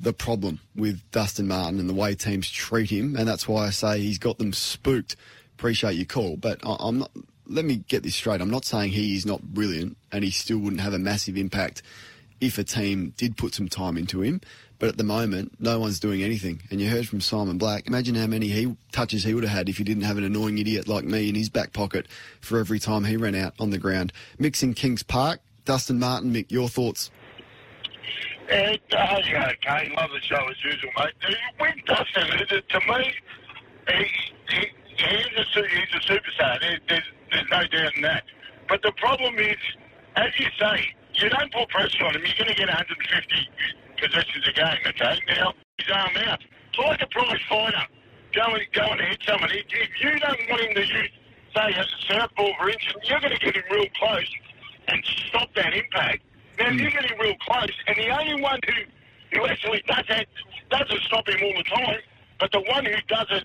the 0.00 0.14
problem 0.14 0.60
with 0.74 1.02
Dustin 1.12 1.46
Martin 1.46 1.78
and 1.78 1.88
the 1.88 1.94
way 1.94 2.14
teams 2.14 2.50
treat 2.50 2.90
him, 2.90 3.16
and 3.16 3.28
that's 3.28 3.46
why 3.46 3.66
I 3.66 3.70
say 3.70 4.00
he's 4.00 4.18
got 4.18 4.38
them 4.38 4.52
spooked. 4.54 5.14
Appreciate 5.58 5.94
your 5.96 6.06
call, 6.06 6.36
but 6.38 6.58
I- 6.66 6.76
I'm 6.80 7.00
not. 7.00 7.12
Let 7.46 7.64
me 7.66 7.84
get 7.88 8.02
this 8.04 8.14
straight. 8.14 8.40
I'm 8.40 8.50
not 8.50 8.64
saying 8.64 8.92
he 8.92 9.16
is 9.16 9.26
not 9.26 9.42
brilliant, 9.42 9.96
and 10.10 10.24
he 10.24 10.30
still 10.30 10.58
wouldn't 10.58 10.80
have 10.80 10.94
a 10.94 10.98
massive 10.98 11.36
impact 11.36 11.82
if 12.40 12.58
a 12.58 12.64
team 12.64 13.12
did 13.18 13.36
put 13.36 13.54
some 13.54 13.68
time 13.68 13.98
into 13.98 14.22
him. 14.22 14.40
But 14.80 14.88
at 14.88 14.96
the 14.96 15.04
moment, 15.04 15.52
no 15.60 15.78
one's 15.78 16.00
doing 16.00 16.22
anything. 16.22 16.62
And 16.70 16.80
you 16.80 16.88
heard 16.88 17.06
from 17.06 17.20
Simon 17.20 17.58
Black. 17.58 17.86
Imagine 17.86 18.14
how 18.14 18.26
many 18.26 18.48
he 18.48 18.74
touches 18.92 19.22
he 19.22 19.34
would 19.34 19.44
have 19.44 19.52
had 19.52 19.68
if 19.68 19.76
he 19.76 19.84
didn't 19.84 20.04
have 20.04 20.16
an 20.16 20.24
annoying 20.24 20.56
idiot 20.56 20.88
like 20.88 21.04
me 21.04 21.28
in 21.28 21.34
his 21.34 21.50
back 21.50 21.74
pocket 21.74 22.06
for 22.40 22.58
every 22.58 22.78
time 22.78 23.04
he 23.04 23.18
ran 23.18 23.34
out 23.34 23.52
on 23.60 23.68
the 23.68 23.78
ground. 23.78 24.10
Mixing 24.38 24.72
Kings 24.72 25.02
Park, 25.02 25.40
Dustin 25.66 25.98
Martin. 25.98 26.32
Mick, 26.32 26.50
your 26.50 26.66
thoughts? 26.66 27.10
Yeah, 28.48 28.74
uh, 28.92 29.20
yeah, 29.28 29.52
okay. 29.52 29.92
Love 29.94 30.10
the 30.14 30.20
show 30.22 30.48
as 30.48 30.56
usual, 30.64 30.90
mate. 30.96 31.36
When 31.58 31.74
Dustin, 31.84 32.24
to 32.48 32.80
me, 32.88 33.12
he, 33.86 34.06
he, 34.48 34.66
he's, 34.96 35.56
a, 35.56 35.68
he's 35.68 35.94
a 35.94 36.10
superstar. 36.10 36.58
There's, 36.88 37.02
there's 37.30 37.44
no 37.50 37.66
doubt 37.66 37.96
in 37.96 38.02
that. 38.02 38.24
But 38.66 38.80
the 38.80 38.92
problem 38.92 39.38
is, 39.38 39.58
as 40.16 40.30
you 40.38 40.46
say, 40.58 40.88
you 41.16 41.28
don't 41.28 41.52
put 41.52 41.68
pressure 41.68 42.06
on 42.06 42.16
him, 42.16 42.22
you're 42.24 42.46
going 42.46 42.48
to 42.48 42.54
get 42.54 42.68
150 42.68 43.48
possessions 44.00 44.48
a 44.48 44.52
game, 44.52 44.82
okay? 44.86 45.18
Now, 45.28 45.52
his 45.78 45.88
arm 45.92 46.16
out. 46.26 46.40
It's 46.68 46.78
like 46.78 47.02
a 47.02 47.06
prize 47.06 47.40
fighter. 47.48 47.86
going, 48.32 48.60
and, 48.60 48.72
go 48.72 48.82
and 48.92 49.00
hit 49.00 49.18
someone. 49.26 49.50
If, 49.50 49.66
if 49.68 49.90
you 50.02 50.18
don't 50.18 50.40
want 50.48 50.62
him 50.62 50.74
to 50.74 50.80
use, 50.80 51.10
say, 51.54 51.72
a 51.72 51.84
southpaw, 52.08 52.50
for 52.58 52.70
instance, 52.70 53.04
you're 53.04 53.20
going 53.20 53.32
to 53.32 53.38
get 53.38 53.56
him 53.56 53.62
real 53.70 53.86
close 53.98 54.30
and 54.88 55.04
stop 55.28 55.48
that 55.54 55.74
impact. 55.74 56.22
Now, 56.58 56.68
if 56.68 56.80
you 56.80 56.90
hmm. 56.90 56.96
get 56.96 57.10
him 57.10 57.18
real 57.20 57.36
close, 57.40 57.72
and 57.86 57.96
the 57.96 58.08
only 58.08 58.42
one 58.42 58.60
who, 58.66 59.38
who 59.38 59.46
actually 59.46 59.82
does 59.86 60.04
that, 60.08 60.26
doesn't 60.70 61.02
stop 61.02 61.28
him 61.28 61.40
all 61.42 61.56
the 61.56 61.64
time, 61.64 62.00
but 62.38 62.52
the 62.52 62.60
one 62.60 62.84
who 62.84 62.96
does 63.08 63.26
it 63.30 63.44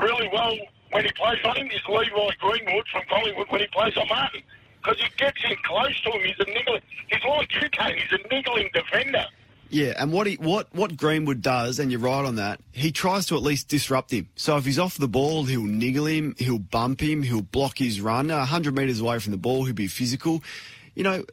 really 0.00 0.28
well 0.32 0.56
when 0.92 1.04
he 1.04 1.10
plays 1.12 1.38
on 1.44 1.56
him 1.56 1.68
is 1.68 1.80
Levi 1.88 2.30
Greenwood 2.38 2.86
from 2.92 3.02
Collingwood 3.08 3.46
when 3.50 3.60
he 3.60 3.66
plays 3.68 3.96
on 3.96 4.08
Martin. 4.08 4.42
Because 4.82 5.00
he 5.00 5.08
gets 5.16 5.42
in 5.44 5.56
close 5.64 6.00
to 6.02 6.10
him. 6.12 6.20
He's 6.22 6.38
a 6.38 6.48
niggling. 6.48 6.82
He's 7.08 7.24
like 7.24 7.52
you, 7.54 7.68
Kane. 7.70 7.96
He's 7.96 8.20
a 8.20 8.34
niggling 8.34 8.70
defender. 8.72 9.26
Yeah, 9.68 9.94
and 9.98 10.12
what 10.12 10.26
he 10.26 10.34
what 10.36 10.72
what 10.74 10.96
Greenwood 10.96 11.42
does, 11.42 11.78
and 11.78 11.90
you're 11.90 12.00
right 12.00 12.24
on 12.24 12.36
that. 12.36 12.60
He 12.72 12.92
tries 12.92 13.26
to 13.26 13.36
at 13.36 13.42
least 13.42 13.68
disrupt 13.68 14.12
him. 14.12 14.28
So 14.36 14.56
if 14.56 14.64
he's 14.64 14.78
off 14.78 14.96
the 14.96 15.08
ball, 15.08 15.44
he'll 15.44 15.62
niggle 15.62 16.06
him, 16.06 16.36
he'll 16.38 16.58
bump 16.58 17.00
him, 17.00 17.22
he'll 17.22 17.42
block 17.42 17.78
his 17.78 18.00
run. 18.00 18.30
A 18.30 18.44
hundred 18.44 18.76
metres 18.76 19.00
away 19.00 19.18
from 19.18 19.32
the 19.32 19.38
ball, 19.38 19.64
he'll 19.64 19.74
be 19.74 19.88
physical. 19.88 20.42
You 20.94 21.02
know, 21.02 21.24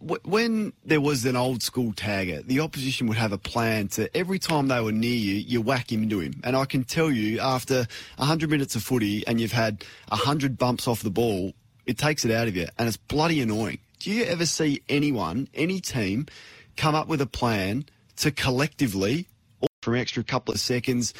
w- 0.00 0.20
when 0.24 0.72
there 0.84 1.00
was 1.00 1.24
an 1.24 1.36
old 1.36 1.62
school 1.62 1.92
tagger, 1.92 2.46
the 2.46 2.60
opposition 2.60 3.06
would 3.06 3.16
have 3.16 3.32
a 3.32 3.38
plan 3.38 3.88
to 3.88 4.14
every 4.16 4.38
time 4.38 4.68
they 4.68 4.80
were 4.80 4.92
near 4.92 5.14
you, 5.14 5.34
you 5.34 5.60
whack 5.62 5.90
him 5.90 6.02
into 6.02 6.20
him. 6.20 6.40
And 6.44 6.56
I 6.56 6.66
can 6.66 6.84
tell 6.84 7.10
you, 7.10 7.40
after 7.40 7.86
100 8.16 8.50
minutes 8.50 8.76
of 8.76 8.82
footy 8.82 9.26
and 9.26 9.40
you've 9.40 9.52
had 9.52 9.84
100 10.08 10.58
bumps 10.58 10.86
off 10.86 11.02
the 11.02 11.10
ball, 11.10 11.54
it 11.86 11.98
takes 11.98 12.24
it 12.24 12.30
out 12.30 12.46
of 12.46 12.56
you. 12.56 12.66
And 12.78 12.88
it's 12.88 12.96
bloody 12.96 13.40
annoying. 13.40 13.78
Do 13.98 14.10
you 14.10 14.24
ever 14.24 14.44
see 14.44 14.82
anyone, 14.88 15.48
any 15.54 15.80
team, 15.80 16.26
come 16.76 16.94
up 16.94 17.08
with 17.08 17.20
a 17.20 17.26
plan 17.26 17.86
to 18.16 18.30
collectively, 18.30 19.26
for 19.82 19.94
an 19.94 20.00
extra 20.00 20.22
couple 20.22 20.54
of 20.54 20.60
seconds, 20.60 21.14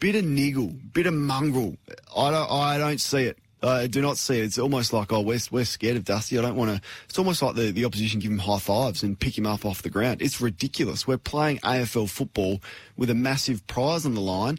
bit 0.00 0.14
of 0.14 0.24
niggle, 0.24 0.68
bit 0.92 1.06
of 1.06 1.14
mongrel? 1.14 1.76
I 2.16 2.30
don't, 2.30 2.50
I 2.50 2.78
don't 2.78 3.00
see 3.00 3.24
it. 3.24 3.38
I 3.64 3.86
do 3.86 4.02
not 4.02 4.18
see 4.18 4.38
it. 4.40 4.44
It's 4.44 4.58
almost 4.58 4.92
like, 4.92 5.12
oh, 5.12 5.22
we're, 5.22 5.38
we're 5.50 5.64
scared 5.64 5.96
of 5.96 6.04
Dusty. 6.04 6.38
I 6.38 6.42
don't 6.42 6.56
want 6.56 6.70
to. 6.70 6.80
It's 7.08 7.18
almost 7.18 7.40
like 7.40 7.54
the, 7.54 7.70
the 7.70 7.84
opposition 7.84 8.20
give 8.20 8.30
him 8.30 8.38
high 8.38 8.58
fives 8.58 9.02
and 9.02 9.18
pick 9.18 9.38
him 9.38 9.46
up 9.46 9.64
off 9.64 9.82
the 9.82 9.90
ground. 9.90 10.20
It's 10.20 10.40
ridiculous. 10.40 11.06
We're 11.06 11.18
playing 11.18 11.58
AFL 11.58 12.10
football 12.10 12.60
with 12.96 13.10
a 13.10 13.14
massive 13.14 13.66
prize 13.66 14.04
on 14.04 14.14
the 14.14 14.20
line, 14.20 14.58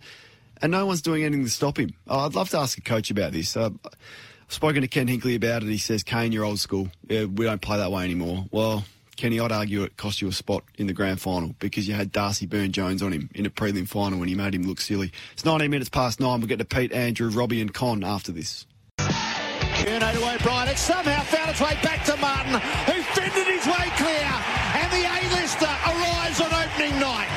and 0.61 0.71
no 0.71 0.85
one's 0.85 1.01
doing 1.01 1.23
anything 1.23 1.45
to 1.45 1.51
stop 1.51 1.77
him. 1.77 1.93
Oh, 2.07 2.25
I'd 2.25 2.35
love 2.35 2.49
to 2.49 2.57
ask 2.57 2.77
a 2.77 2.81
coach 2.81 3.11
about 3.11 3.31
this. 3.33 3.55
Uh, 3.55 3.69
I've 3.85 4.53
spoken 4.53 4.81
to 4.81 4.87
Ken 4.87 5.07
Hinkley 5.07 5.35
about 5.35 5.63
it. 5.63 5.69
He 5.69 5.77
says, 5.77 6.03
Kane, 6.03 6.31
you're 6.31 6.45
old 6.45 6.59
school. 6.59 6.89
Yeah, 7.07 7.25
we 7.25 7.45
don't 7.45 7.61
play 7.61 7.77
that 7.77 7.91
way 7.91 8.03
anymore. 8.03 8.45
Well, 8.51 8.85
Kenny, 9.15 9.39
I'd 9.39 9.51
argue 9.51 9.84
it 9.84 9.98
cost 9.98 10.22
you 10.22 10.27
a 10.27 10.31
spot 10.31 10.63
in 10.77 10.88
the 10.88 10.93
grand 10.93 11.22
final 11.22 11.55
because 11.60 11.88
you 11.88 11.93
had 11.93 12.12
Darcy 12.12 12.45
Byrne-Jones 12.45 13.01
on 13.01 13.12
him 13.12 13.29
in 13.34 13.45
a 13.45 13.50
prelim 13.50 13.88
final 13.88 14.19
and 14.19 14.29
he 14.29 14.36
made 14.36 14.53
him 14.53 14.63
look 14.63 14.81
silly. 14.81 15.12
It's 15.34 15.45
19 15.45 15.72
minutes 15.72 15.89
past 15.89 16.19
nine. 16.19 16.39
We'll 16.39 16.48
get 16.48 16.60
to 16.60 16.65
Pete, 16.65 16.91
Andrew, 16.91 17.29
Robbie, 17.29 17.62
and 17.62 17.74
Con 17.74 18.03
after 18.03 18.31
this. 18.31 18.65
Curnow 18.98 20.12
to 20.13 20.36
O'Brien. 20.36 20.67
It 20.69 20.77
somehow 20.77 21.22
found 21.22 21.51
its 21.51 21.62
way 21.62 21.77
back 21.84 22.03
to 22.05 22.15
Martin, 22.17 22.53
who 22.53 23.01
fended 23.13 23.48
his 23.48 23.65
way 23.67 23.88
clear. 23.95 24.31
And 24.75 24.91
the 24.91 25.03
A-lister 25.05 25.65
arrives 25.65 26.41
on 26.41 26.53
opening 26.53 27.00
night. 27.00 27.35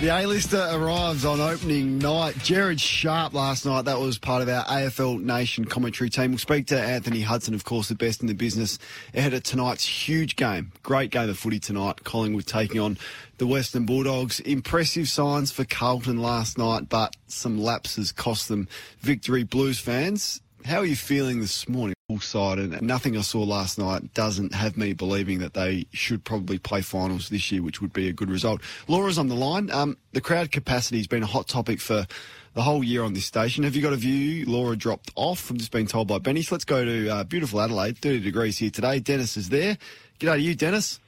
The 0.00 0.08
A-lister 0.08 0.66
arrives 0.72 1.26
on 1.26 1.40
opening 1.40 1.98
night. 1.98 2.38
Jared 2.38 2.80
Sharp 2.80 3.34
last 3.34 3.66
night, 3.66 3.84
that 3.84 4.00
was 4.00 4.16
part 4.16 4.40
of 4.40 4.48
our 4.48 4.64
AFL 4.64 5.20
Nation 5.20 5.66
commentary 5.66 6.08
team. 6.08 6.30
We'll 6.30 6.38
speak 6.38 6.68
to 6.68 6.80
Anthony 6.80 7.20
Hudson, 7.20 7.52
of 7.52 7.66
course, 7.66 7.88
the 7.88 7.94
best 7.94 8.22
in 8.22 8.26
the 8.26 8.32
business, 8.32 8.78
ahead 9.12 9.34
of 9.34 9.42
tonight's 9.42 9.84
huge 9.84 10.36
game. 10.36 10.72
Great 10.82 11.10
game 11.10 11.28
of 11.28 11.38
footy 11.38 11.60
tonight. 11.60 12.02
Collingwood 12.02 12.46
taking 12.46 12.80
on 12.80 12.96
the 13.36 13.46
Western 13.46 13.84
Bulldogs. 13.84 14.40
Impressive 14.40 15.06
signs 15.06 15.52
for 15.52 15.66
Carlton 15.66 16.22
last 16.22 16.56
night, 16.56 16.88
but 16.88 17.14
some 17.26 17.58
lapses 17.58 18.10
cost 18.10 18.48
them 18.48 18.68
victory. 19.00 19.44
Blues 19.44 19.78
fans, 19.78 20.40
how 20.64 20.78
are 20.78 20.86
you 20.86 20.96
feeling 20.96 21.40
this 21.40 21.68
morning? 21.68 21.94
Side, 22.18 22.58
and 22.58 22.82
nothing 22.82 23.16
I 23.16 23.20
saw 23.20 23.42
last 23.42 23.78
night 23.78 24.12
doesn't 24.14 24.54
have 24.54 24.76
me 24.76 24.92
believing 24.92 25.38
that 25.38 25.54
they 25.54 25.86
should 25.92 26.24
probably 26.24 26.58
play 26.58 26.80
finals 26.80 27.28
this 27.28 27.52
year, 27.52 27.62
which 27.62 27.80
would 27.80 27.92
be 27.92 28.08
a 28.08 28.12
good 28.12 28.30
result. 28.30 28.60
Laura's 28.88 29.18
on 29.18 29.28
the 29.28 29.34
line. 29.34 29.70
Um, 29.70 29.96
the 30.12 30.20
crowd 30.20 30.50
capacity 30.50 30.98
has 30.98 31.06
been 31.06 31.22
a 31.22 31.26
hot 31.26 31.48
topic 31.48 31.80
for 31.80 32.06
the 32.54 32.62
whole 32.62 32.82
year 32.82 33.04
on 33.04 33.12
this 33.12 33.26
station. 33.26 33.64
Have 33.64 33.76
you 33.76 33.82
got 33.82 33.92
a 33.92 33.96
view? 33.96 34.44
Laura 34.46 34.76
dropped 34.76 35.10
off. 35.14 35.50
I'm 35.50 35.58
just 35.58 35.70
being 35.70 35.86
told 35.86 36.08
by 36.08 36.18
Benny. 36.18 36.42
So 36.42 36.54
let's 36.54 36.64
go 36.64 36.84
to 36.84 37.08
uh, 37.08 37.24
beautiful 37.24 37.60
Adelaide. 37.60 37.98
30 37.98 38.20
degrees 38.20 38.58
here 38.58 38.70
today. 38.70 38.98
Dennis 38.98 39.36
is 39.36 39.48
there. 39.48 39.78
G'day 40.18 40.34
to 40.34 40.40
you, 40.40 40.54
Dennis. 40.54 41.00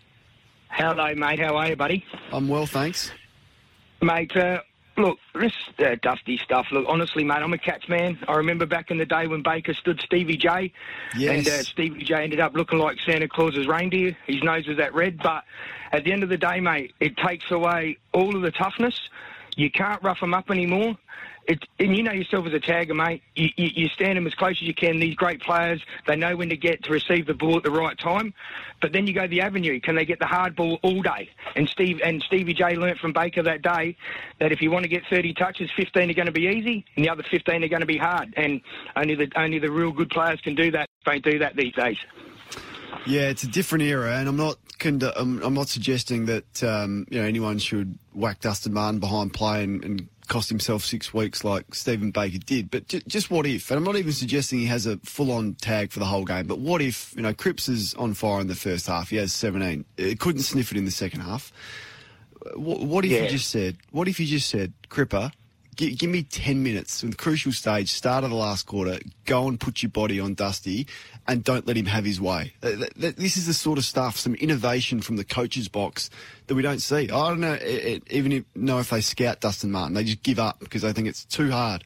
Hello, 0.68 1.14
mate. 1.14 1.40
How 1.40 1.56
are 1.56 1.68
you, 1.68 1.76
buddy? 1.76 2.04
I'm 2.32 2.48
well, 2.48 2.66
thanks. 2.66 3.10
Mate, 4.00 4.36
uh, 4.36 4.60
look, 5.02 5.18
this 5.34 5.52
uh, 5.78 5.96
dusty 6.02 6.38
stuff. 6.38 6.66
Look, 6.72 6.86
honestly, 6.88 7.24
mate, 7.24 7.38
I'm 7.42 7.52
a 7.52 7.58
Cats 7.58 7.88
man. 7.88 8.18
I 8.28 8.36
remember 8.36 8.64
back 8.66 8.90
in 8.90 8.98
the 8.98 9.04
day 9.06 9.26
when 9.26 9.42
Baker 9.42 9.74
stood 9.74 10.00
Stevie 10.00 10.36
J, 10.36 10.72
Yes. 11.16 11.30
and 11.38 11.48
uh, 11.48 11.62
Stevie 11.62 12.04
J 12.04 12.22
ended 12.24 12.40
up 12.40 12.54
looking 12.54 12.78
like 12.78 12.98
Santa 13.04 13.28
Claus's 13.28 13.66
reindeer. 13.66 14.16
His 14.26 14.42
nose 14.42 14.66
was 14.66 14.78
that 14.78 14.94
red, 14.94 15.18
but 15.18 15.44
at 15.92 16.04
the 16.04 16.12
end 16.12 16.22
of 16.22 16.28
the 16.28 16.38
day, 16.38 16.60
mate, 16.60 16.94
it 17.00 17.16
takes 17.16 17.50
away 17.50 17.98
all 18.12 18.34
of 18.34 18.42
the 18.42 18.50
toughness. 18.50 18.98
You 19.56 19.70
can't 19.70 20.02
rough 20.02 20.20
them 20.20 20.32
up 20.32 20.50
anymore. 20.50 20.96
It, 21.46 21.64
and 21.80 21.96
you 21.96 22.04
know 22.04 22.12
yourself 22.12 22.46
as 22.46 22.52
a 22.52 22.60
tagger, 22.60 22.94
mate. 22.94 23.22
You, 23.34 23.48
you, 23.56 23.70
you 23.74 23.88
stand 23.88 24.16
them 24.16 24.26
as 24.26 24.34
close 24.34 24.52
as 24.52 24.62
you 24.62 24.74
can. 24.74 25.00
These 25.00 25.16
great 25.16 25.40
players, 25.42 25.82
they 26.06 26.14
know 26.14 26.36
when 26.36 26.48
to 26.50 26.56
get 26.56 26.84
to 26.84 26.92
receive 26.92 27.26
the 27.26 27.34
ball 27.34 27.56
at 27.56 27.64
the 27.64 27.70
right 27.70 27.98
time. 27.98 28.32
But 28.80 28.92
then 28.92 29.06
you 29.06 29.12
go 29.12 29.26
the 29.26 29.40
avenue. 29.40 29.80
Can 29.80 29.96
they 29.96 30.04
get 30.04 30.20
the 30.20 30.26
hard 30.26 30.54
ball 30.54 30.78
all 30.82 31.02
day? 31.02 31.30
And 31.56 31.68
Steve 31.68 32.00
and 32.04 32.22
Stevie 32.22 32.54
J 32.54 32.76
learnt 32.76 32.98
from 32.98 33.12
Baker 33.12 33.42
that 33.42 33.62
day 33.62 33.96
that 34.38 34.52
if 34.52 34.62
you 34.62 34.70
want 34.70 34.84
to 34.84 34.88
get 34.88 35.02
30 35.10 35.34
touches, 35.34 35.70
15 35.76 36.10
are 36.10 36.14
going 36.14 36.26
to 36.26 36.32
be 36.32 36.46
easy, 36.46 36.84
and 36.96 37.04
the 37.04 37.08
other 37.08 37.24
15 37.28 37.64
are 37.64 37.68
going 37.68 37.80
to 37.80 37.86
be 37.86 37.98
hard. 37.98 38.32
And 38.36 38.60
only 38.94 39.14
the 39.16 39.30
only 39.34 39.58
the 39.58 39.70
real 39.70 39.90
good 39.90 40.10
players 40.10 40.40
can 40.40 40.54
do 40.54 40.70
that. 40.70 40.88
Don't 41.04 41.24
do 41.24 41.38
that 41.40 41.56
these 41.56 41.74
days. 41.74 41.98
Yeah, 43.06 43.22
it's 43.22 43.42
a 43.42 43.48
different 43.48 43.82
era, 43.82 44.16
and 44.18 44.28
I'm 44.28 44.36
not 44.36 44.58
I'm 44.84 45.54
not 45.54 45.68
suggesting 45.68 46.26
that 46.26 46.62
um, 46.62 47.06
you 47.10 47.20
know 47.20 47.26
anyone 47.26 47.58
should 47.58 47.98
whack 48.14 48.40
Dustin 48.40 48.72
Martin 48.72 49.00
behind 49.00 49.32
play 49.32 49.64
and, 49.64 49.84
and 49.84 50.08
cost 50.32 50.48
himself 50.48 50.82
six 50.84 51.12
weeks 51.12 51.44
like 51.44 51.74
Steven 51.74 52.10
Baker 52.10 52.38
did. 52.38 52.70
But 52.70 52.88
ju- 52.88 53.02
just 53.06 53.30
what 53.30 53.44
if? 53.46 53.70
And 53.70 53.76
I'm 53.78 53.84
not 53.84 53.96
even 53.96 54.12
suggesting 54.12 54.58
he 54.60 54.66
has 54.66 54.86
a 54.86 54.96
full-on 54.98 55.54
tag 55.54 55.92
for 55.92 55.98
the 55.98 56.06
whole 56.06 56.24
game. 56.24 56.46
But 56.46 56.58
what 56.58 56.80
if 56.80 57.12
you 57.14 57.20
know 57.22 57.34
Cripps 57.34 57.68
is 57.68 57.92
on 57.94 58.14
fire 58.14 58.40
in 58.40 58.46
the 58.46 58.54
first 58.54 58.86
half? 58.86 59.10
He 59.10 59.16
has 59.16 59.32
17. 59.32 59.84
It 59.98 60.18
couldn't 60.20 60.42
sniff 60.42 60.72
it 60.72 60.78
in 60.78 60.86
the 60.86 60.90
second 60.90 61.20
half. 61.20 61.52
What, 62.54 62.80
what 62.80 63.04
if 63.04 63.10
Yeah. 63.10 63.24
you 63.24 63.28
just 63.28 63.50
said? 63.50 63.76
What 63.90 64.08
if 64.08 64.18
you 64.18 64.26
just 64.26 64.48
said, 64.48 64.72
Cripper? 64.88 65.32
Gi- 65.76 65.94
give 65.94 66.10
me 66.10 66.22
10 66.22 66.62
minutes 66.62 67.02
in 67.02 67.10
the 67.10 67.16
crucial 67.16 67.50
stage, 67.52 67.90
start 67.90 68.24
of 68.24 68.30
the 68.30 68.36
last 68.36 68.66
quarter, 68.66 68.98
go 69.24 69.48
and 69.48 69.58
put 69.58 69.82
your 69.82 69.90
body 69.90 70.20
on 70.20 70.34
Dusty 70.34 70.86
and 71.26 71.42
don't 71.42 71.66
let 71.66 71.76
him 71.76 71.86
have 71.86 72.04
his 72.04 72.20
way. 72.20 72.52
Uh, 72.62 72.70
th- 72.76 72.94
th- 73.00 73.16
This 73.16 73.36
is 73.36 73.46
the 73.46 73.54
sort 73.54 73.78
of 73.78 73.84
stuff, 73.84 74.18
some 74.18 74.34
innovation 74.34 75.00
from 75.00 75.16
the 75.16 75.24
coach's 75.24 75.68
box 75.68 76.10
that 76.46 76.54
we 76.54 76.62
don't 76.62 76.80
see. 76.80 77.04
I 77.10 77.28
don't 77.28 77.40
know, 77.40 77.54
it, 77.60 78.02
even 78.10 78.32
if, 78.32 78.44
know 78.54 78.80
if 78.80 78.90
they 78.90 79.00
scout 79.00 79.40
Dustin 79.40 79.70
Martin. 79.72 79.94
They 79.94 80.04
just 80.04 80.22
give 80.22 80.38
up 80.38 80.60
because 80.60 80.82
they 80.82 80.92
think 80.92 81.08
it's 81.08 81.24
too 81.24 81.50
hard. 81.50 81.84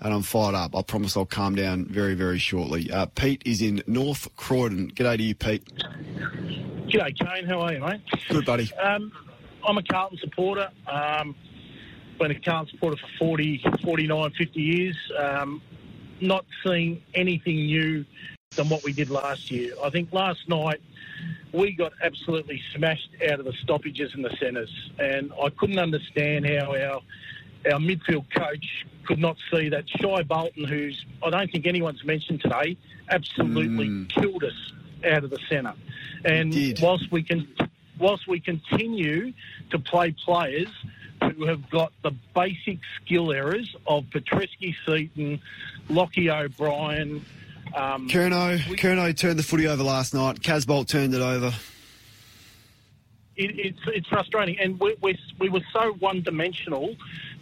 And 0.00 0.12
I'm 0.12 0.22
fired 0.22 0.56
up. 0.56 0.74
I 0.74 0.82
promise 0.82 1.16
I'll 1.16 1.24
calm 1.26 1.54
down 1.54 1.84
very, 1.84 2.14
very 2.14 2.38
shortly. 2.40 2.90
Uh, 2.90 3.06
Pete 3.06 3.40
is 3.44 3.62
in 3.62 3.84
North 3.86 4.26
Croydon. 4.34 4.90
G'day 4.90 5.16
to 5.16 5.22
you, 5.22 5.34
Pete. 5.36 5.64
G'day, 6.88 7.16
Kane. 7.16 7.46
How 7.46 7.60
are 7.60 7.72
you, 7.72 7.78
mate? 7.78 8.00
Good, 8.28 8.44
buddy. 8.44 8.72
Um, 8.74 9.12
I'm 9.64 9.78
a 9.78 9.82
Carlton 9.84 10.18
supporter. 10.18 10.70
Um, 10.88 11.36
been 12.22 12.30
a 12.30 12.38
Carlton 12.38 12.72
supporter 12.72 12.96
for 12.96 13.18
40, 13.18 13.64
49, 13.82 14.30
50 14.30 14.60
years. 14.60 14.96
Um, 15.18 15.60
not 16.20 16.44
seeing 16.64 17.02
anything 17.14 17.56
new 17.56 18.04
than 18.54 18.68
what 18.68 18.84
we 18.84 18.92
did 18.92 19.10
last 19.10 19.50
year. 19.50 19.74
I 19.82 19.90
think 19.90 20.12
last 20.12 20.48
night 20.48 20.80
we 21.52 21.72
got 21.72 21.92
absolutely 22.00 22.62
smashed 22.76 23.10
out 23.28 23.40
of 23.40 23.44
the 23.44 23.52
stoppages 23.54 24.14
in 24.14 24.22
the 24.22 24.30
centres, 24.36 24.70
and 25.00 25.32
I 25.42 25.50
couldn't 25.50 25.80
understand 25.80 26.46
how 26.46 26.76
our 26.76 27.00
our 27.72 27.78
midfield 27.78 28.24
coach 28.34 28.86
could 29.04 29.18
not 29.18 29.36
see 29.52 29.68
that 29.68 29.88
Shai 29.88 30.22
Bolton, 30.22 30.64
who's 30.64 31.04
I 31.24 31.30
don't 31.30 31.50
think 31.50 31.66
anyone's 31.66 32.04
mentioned 32.04 32.40
today, 32.40 32.76
absolutely 33.08 34.06
killed 34.06 34.44
us 34.44 34.72
out 35.04 35.24
of 35.24 35.30
the 35.30 35.38
centre. 35.48 35.74
And 36.24 36.54
whilst 36.80 37.10
we 37.10 37.24
can, 37.24 37.48
whilst 37.98 38.28
we 38.28 38.38
continue 38.38 39.32
to 39.70 39.78
play 39.80 40.12
players 40.24 40.68
who 41.30 41.46
have 41.46 41.68
got 41.70 41.92
the 42.02 42.12
basic 42.34 42.78
skill 42.96 43.32
errors 43.32 43.74
of 43.86 44.04
Petrevski, 44.04 44.74
Seton, 44.84 45.40
Lochie 45.88 46.28
O'Brien. 46.28 47.24
Um, 47.74 48.08
Curnow, 48.08 48.58
Curnow 48.76 49.16
turned 49.16 49.38
the 49.38 49.42
footy 49.42 49.66
over 49.66 49.82
last 49.82 50.14
night. 50.14 50.40
Casboult 50.40 50.88
turned 50.88 51.14
it 51.14 51.22
over. 51.22 51.52
it, 53.36 53.58
it's 53.58 53.78
it's 53.86 54.08
frustrating, 54.08 54.58
and 54.58 54.78
we, 54.78 54.96
we 55.00 55.18
we 55.38 55.48
were 55.48 55.62
so 55.72 55.92
one 55.94 56.22
dimensional 56.22 56.94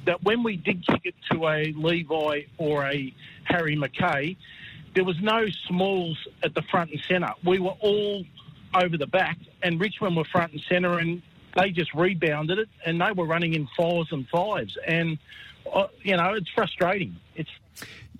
that 0.05 0.23
when 0.23 0.43
we 0.43 0.57
did 0.57 0.87
kick 0.87 1.03
it 1.05 1.15
to 1.31 1.49
a 1.49 1.73
Levi 1.73 2.43
or 2.59 2.85
a 2.85 3.13
Harry 3.45 3.77
McKay, 3.77 4.37
there 4.95 5.05
was 5.05 5.21
no 5.21 5.47
smalls 5.67 6.19
at 6.43 6.55
the 6.55 6.63
front 6.63 6.91
and 6.91 7.01
centre. 7.09 7.33
We 7.45 7.59
were 7.59 7.75
all 7.81 8.25
over 8.75 8.97
the 8.97 9.07
back, 9.07 9.37
and 9.63 9.81
Richmond 9.81 10.17
were 10.17 10.25
front 10.25 10.53
and 10.53 10.63
centre, 10.69 10.99
and 10.99 11.23
they 11.57 11.71
just 11.71 11.95
rebounded 11.95 12.59
it, 12.59 12.69
and 12.85 13.01
they 13.01 13.13
were 13.13 13.27
running 13.27 13.55
in 13.55 13.69
fours 13.77 14.09
and 14.11 14.29
fives, 14.29 14.77
and 14.87 15.19
uh, 15.73 15.89
you 16.03 16.17
know 16.17 16.35
it's 16.35 16.51
frustrating. 16.51 17.17
It's 17.37 17.51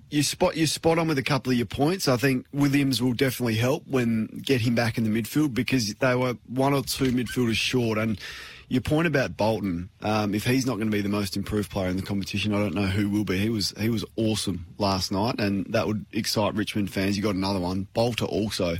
You 0.09 0.23
spot 0.23 0.57
you 0.57 0.67
spot 0.67 0.99
on 0.99 1.07
with 1.07 1.17
a 1.17 1.23
couple 1.23 1.51
of 1.51 1.57
your 1.57 1.65
points. 1.67 2.07
I 2.07 2.17
think 2.17 2.45
Williams 2.51 3.01
will 3.01 3.13
definitely 3.13 3.55
help 3.55 3.83
when 3.87 4.41
get 4.43 4.61
him 4.61 4.75
back 4.75 4.97
in 4.97 5.03
the 5.03 5.21
midfield 5.21 5.53
because 5.53 5.93
they 5.95 6.15
were 6.15 6.35
one 6.47 6.73
or 6.73 6.83
two 6.83 7.11
midfielders 7.11 7.55
short. 7.55 7.97
And 7.97 8.19
your 8.67 8.81
point 8.81 9.07
about 9.07 9.35
Bolton, 9.35 9.89
um, 10.01 10.33
if 10.33 10.45
he's 10.45 10.65
not 10.65 10.75
going 10.75 10.89
to 10.89 10.95
be 10.95 11.01
the 11.01 11.09
most 11.09 11.35
improved 11.35 11.69
player 11.69 11.89
in 11.89 11.97
the 11.97 12.01
competition, 12.01 12.53
I 12.53 12.59
don't 12.59 12.73
know 12.73 12.87
who 12.87 13.09
will 13.09 13.25
be. 13.25 13.37
He 13.37 13.49
was 13.49 13.73
he 13.77 13.89
was 13.89 14.05
awesome 14.15 14.65
last 14.77 15.11
night, 15.11 15.39
and 15.39 15.65
that 15.69 15.87
would 15.87 16.05
excite 16.13 16.53
Richmond 16.55 16.91
fans. 16.91 17.17
You 17.17 17.23
got 17.23 17.35
another 17.35 17.59
one. 17.59 17.87
Bolter 17.93 18.25
also 18.25 18.77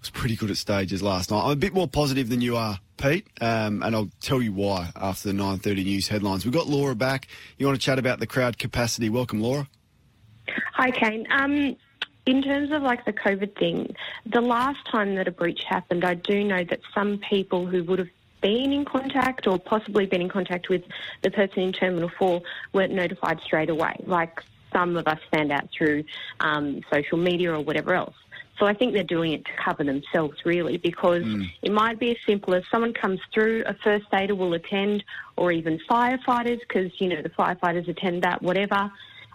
was 0.00 0.10
pretty 0.10 0.36
good 0.36 0.50
at 0.50 0.56
stages 0.56 1.02
last 1.02 1.30
night. 1.30 1.44
I'm 1.44 1.52
a 1.52 1.56
bit 1.56 1.74
more 1.74 1.88
positive 1.88 2.28
than 2.28 2.40
you 2.40 2.56
are, 2.56 2.78
Pete, 2.96 3.26
um, 3.40 3.82
and 3.82 3.94
I'll 3.94 4.10
tell 4.20 4.40
you 4.40 4.52
why 4.52 4.90
after 4.96 5.28
the 5.28 5.34
9:30 5.34 5.84
news 5.84 6.08
headlines. 6.08 6.44
We've 6.44 6.54
got 6.54 6.66
Laura 6.66 6.94
back. 6.94 7.28
You 7.58 7.66
want 7.66 7.80
to 7.80 7.84
chat 7.84 7.98
about 7.98 8.20
the 8.20 8.26
crowd 8.26 8.58
capacity? 8.58 9.08
Welcome, 9.08 9.40
Laura. 9.40 9.68
Hi, 10.74 10.90
Kane. 10.90 11.26
Um, 11.30 11.76
in 12.26 12.42
terms 12.42 12.70
of 12.72 12.82
like 12.82 13.04
the 13.04 13.12
COVID 13.12 13.56
thing, 13.58 13.94
the 14.26 14.40
last 14.40 14.84
time 14.90 15.14
that 15.16 15.26
a 15.26 15.30
breach 15.30 15.62
happened, 15.68 16.04
I 16.04 16.14
do 16.14 16.44
know 16.44 16.62
that 16.64 16.80
some 16.94 17.18
people 17.18 17.66
who 17.66 17.82
would 17.84 17.98
have 17.98 18.08
been 18.40 18.72
in 18.72 18.84
contact 18.84 19.46
or 19.46 19.58
possibly 19.58 20.06
been 20.06 20.20
in 20.20 20.28
contact 20.28 20.68
with 20.68 20.84
the 21.22 21.30
person 21.30 21.60
in 21.60 21.72
Terminal 21.72 22.10
4 22.18 22.40
weren't 22.72 22.92
notified 22.92 23.40
straight 23.40 23.70
away. 23.70 23.96
Like 24.06 24.42
some 24.72 24.96
of 24.96 25.06
us 25.06 25.18
found 25.32 25.50
out 25.50 25.68
through 25.76 26.04
um, 26.40 26.82
social 26.92 27.18
media 27.18 27.52
or 27.52 27.60
whatever 27.60 27.94
else. 27.94 28.14
So 28.58 28.66
I 28.66 28.74
think 28.74 28.92
they're 28.92 29.04
doing 29.04 29.32
it 29.32 29.44
to 29.44 29.52
cover 29.52 29.84
themselves, 29.84 30.44
really, 30.44 30.78
because 30.78 31.22
it 31.62 31.70
might 31.70 31.98
be 31.98 32.10
as 32.10 32.16
simple 32.26 32.54
as 32.54 32.64
someone 32.70 32.92
comes 32.92 33.20
through, 33.32 33.62
a 33.66 33.74
first 33.74 34.06
aider 34.12 34.34
will 34.34 34.54
attend, 34.54 35.04
or 35.36 35.52
even 35.52 35.78
firefighters, 35.88 36.58
because, 36.60 36.90
you 37.00 37.08
know, 37.08 37.22
the 37.22 37.30
firefighters 37.30 37.88
attend 37.88 38.22
that, 38.22 38.42
whatever. 38.42 38.90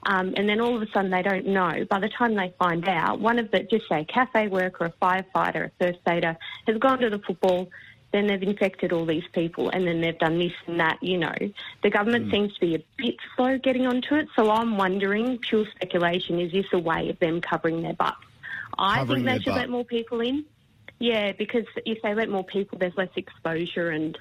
Um, 0.05 0.33
and 0.35 0.49
then 0.49 0.59
all 0.59 0.75
of 0.75 0.81
a 0.81 0.91
sudden 0.91 1.11
they 1.11 1.21
don't 1.21 1.47
know. 1.47 1.85
By 1.89 1.99
the 1.99 2.09
time 2.09 2.35
they 2.35 2.53
find 2.59 2.85
out, 2.89 3.21
one 3.21 3.39
of 3.39 3.49
the, 3.51 3.61
just 3.63 3.87
say, 3.87 4.01
a 4.01 4.05
cafe 4.05 4.49
worker, 4.49 4.85
a 4.85 4.91
firefighter, 5.01 5.67
a 5.67 5.71
first 5.79 5.99
aider, 6.07 6.35
has 6.67 6.77
gone 6.77 6.99
to 6.99 7.09
the 7.09 7.19
football, 7.19 7.69
then 8.11 8.27
they've 8.27 8.43
infected 8.43 8.91
all 8.91 9.05
these 9.05 9.23
people, 9.31 9.69
and 9.69 9.87
then 9.87 10.01
they've 10.01 10.19
done 10.19 10.37
this 10.37 10.51
and 10.67 10.79
that, 10.81 11.01
you 11.01 11.17
know. 11.17 11.33
The 11.81 11.89
government 11.89 12.29
seems 12.29 12.53
to 12.55 12.59
be 12.59 12.75
a 12.75 12.83
bit 12.97 13.15
slow 13.35 13.57
getting 13.57 13.87
onto 13.87 14.15
it, 14.15 14.27
so 14.35 14.51
I'm 14.51 14.77
wondering, 14.77 15.37
pure 15.37 15.65
speculation, 15.67 16.39
is 16.41 16.51
this 16.51 16.65
a 16.73 16.79
way 16.79 17.09
of 17.09 17.17
them 17.19 17.39
covering 17.39 17.81
their 17.81 17.93
butts? 17.93 18.17
I 18.77 19.05
think 19.05 19.25
they 19.25 19.39
should 19.39 19.45
butt. 19.45 19.55
let 19.55 19.69
more 19.69 19.85
people 19.85 20.21
in. 20.21 20.45
Yeah, 20.99 21.33
because 21.33 21.65
if 21.85 22.01
they 22.01 22.13
let 22.13 22.29
more 22.29 22.43
people, 22.43 22.77
there's 22.77 22.95
less 22.95 23.09
exposure 23.15 23.89
and, 23.89 24.17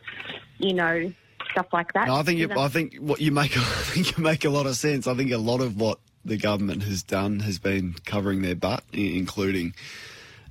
you 0.58 0.74
know, 0.74 1.12
stuff 1.50 1.66
like 1.72 1.92
that. 1.92 2.08
No, 2.08 2.16
I 2.16 2.22
think 2.22 2.38
you, 2.38 2.50
I 2.50 2.68
think 2.68 2.96
what 2.96 3.20
you 3.20 3.30
make 3.30 3.56
I 3.56 3.60
think 3.60 4.16
you 4.16 4.22
make 4.22 4.44
a 4.44 4.50
lot 4.50 4.66
of 4.66 4.76
sense. 4.76 5.06
I 5.06 5.14
think 5.14 5.30
a 5.32 5.38
lot 5.38 5.60
of 5.60 5.80
what 5.80 5.98
the 6.24 6.36
government 6.36 6.82
has 6.84 7.02
done 7.02 7.40
has 7.40 7.58
been 7.58 7.94
covering 8.04 8.42
their 8.42 8.56
butt, 8.56 8.84
including. 8.92 9.74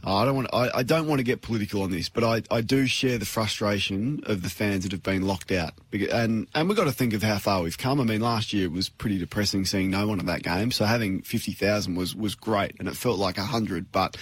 Uh, 0.06 0.16
I 0.16 0.26
don't 0.26 0.36
want. 0.36 0.50
I, 0.54 0.70
I 0.76 0.84
don't 0.84 1.08
want 1.08 1.20
to 1.20 1.24
get 1.24 1.42
political 1.42 1.84
on 1.84 1.92
this, 1.92 2.10
but 2.10 2.24
I, 2.24 2.42
I 2.50 2.62
do 2.62 2.88
share 2.88 3.18
the 3.18 3.26
frustration 3.26 4.22
of 4.26 4.42
the 4.42 4.50
fans 4.50 4.84
that 4.84 4.92
have 4.92 5.04
been 5.04 5.22
locked 5.28 5.52
out, 5.52 5.74
and 5.92 6.48
and 6.56 6.68
we've 6.68 6.78
got 6.78 6.86
to 6.86 6.92
think 6.92 7.14
of 7.14 7.22
how 7.22 7.38
far 7.38 7.62
we've 7.62 7.78
come. 7.78 8.02
I 8.02 8.04
mean, 8.04 8.22
last 8.22 8.52
year 8.52 8.66
it 8.66 8.72
was 8.72 8.90
pretty 8.90 9.20
depressing 9.20 9.66
seeing 9.66 9.92
no 9.92 10.08
one 10.08 10.20
at 10.20 10.26
that 10.26 10.44
game. 10.44 10.72
So 10.72 10.86
having 10.86 11.22
fifty 11.22 11.52
thousand 11.52 11.96
was 11.96 12.16
was 12.16 12.36
great, 12.36 12.76
and 12.80 12.88
it 12.88 12.96
felt 12.96 13.20
like 13.20 13.38
hundred. 13.38 13.92
But 13.92 14.18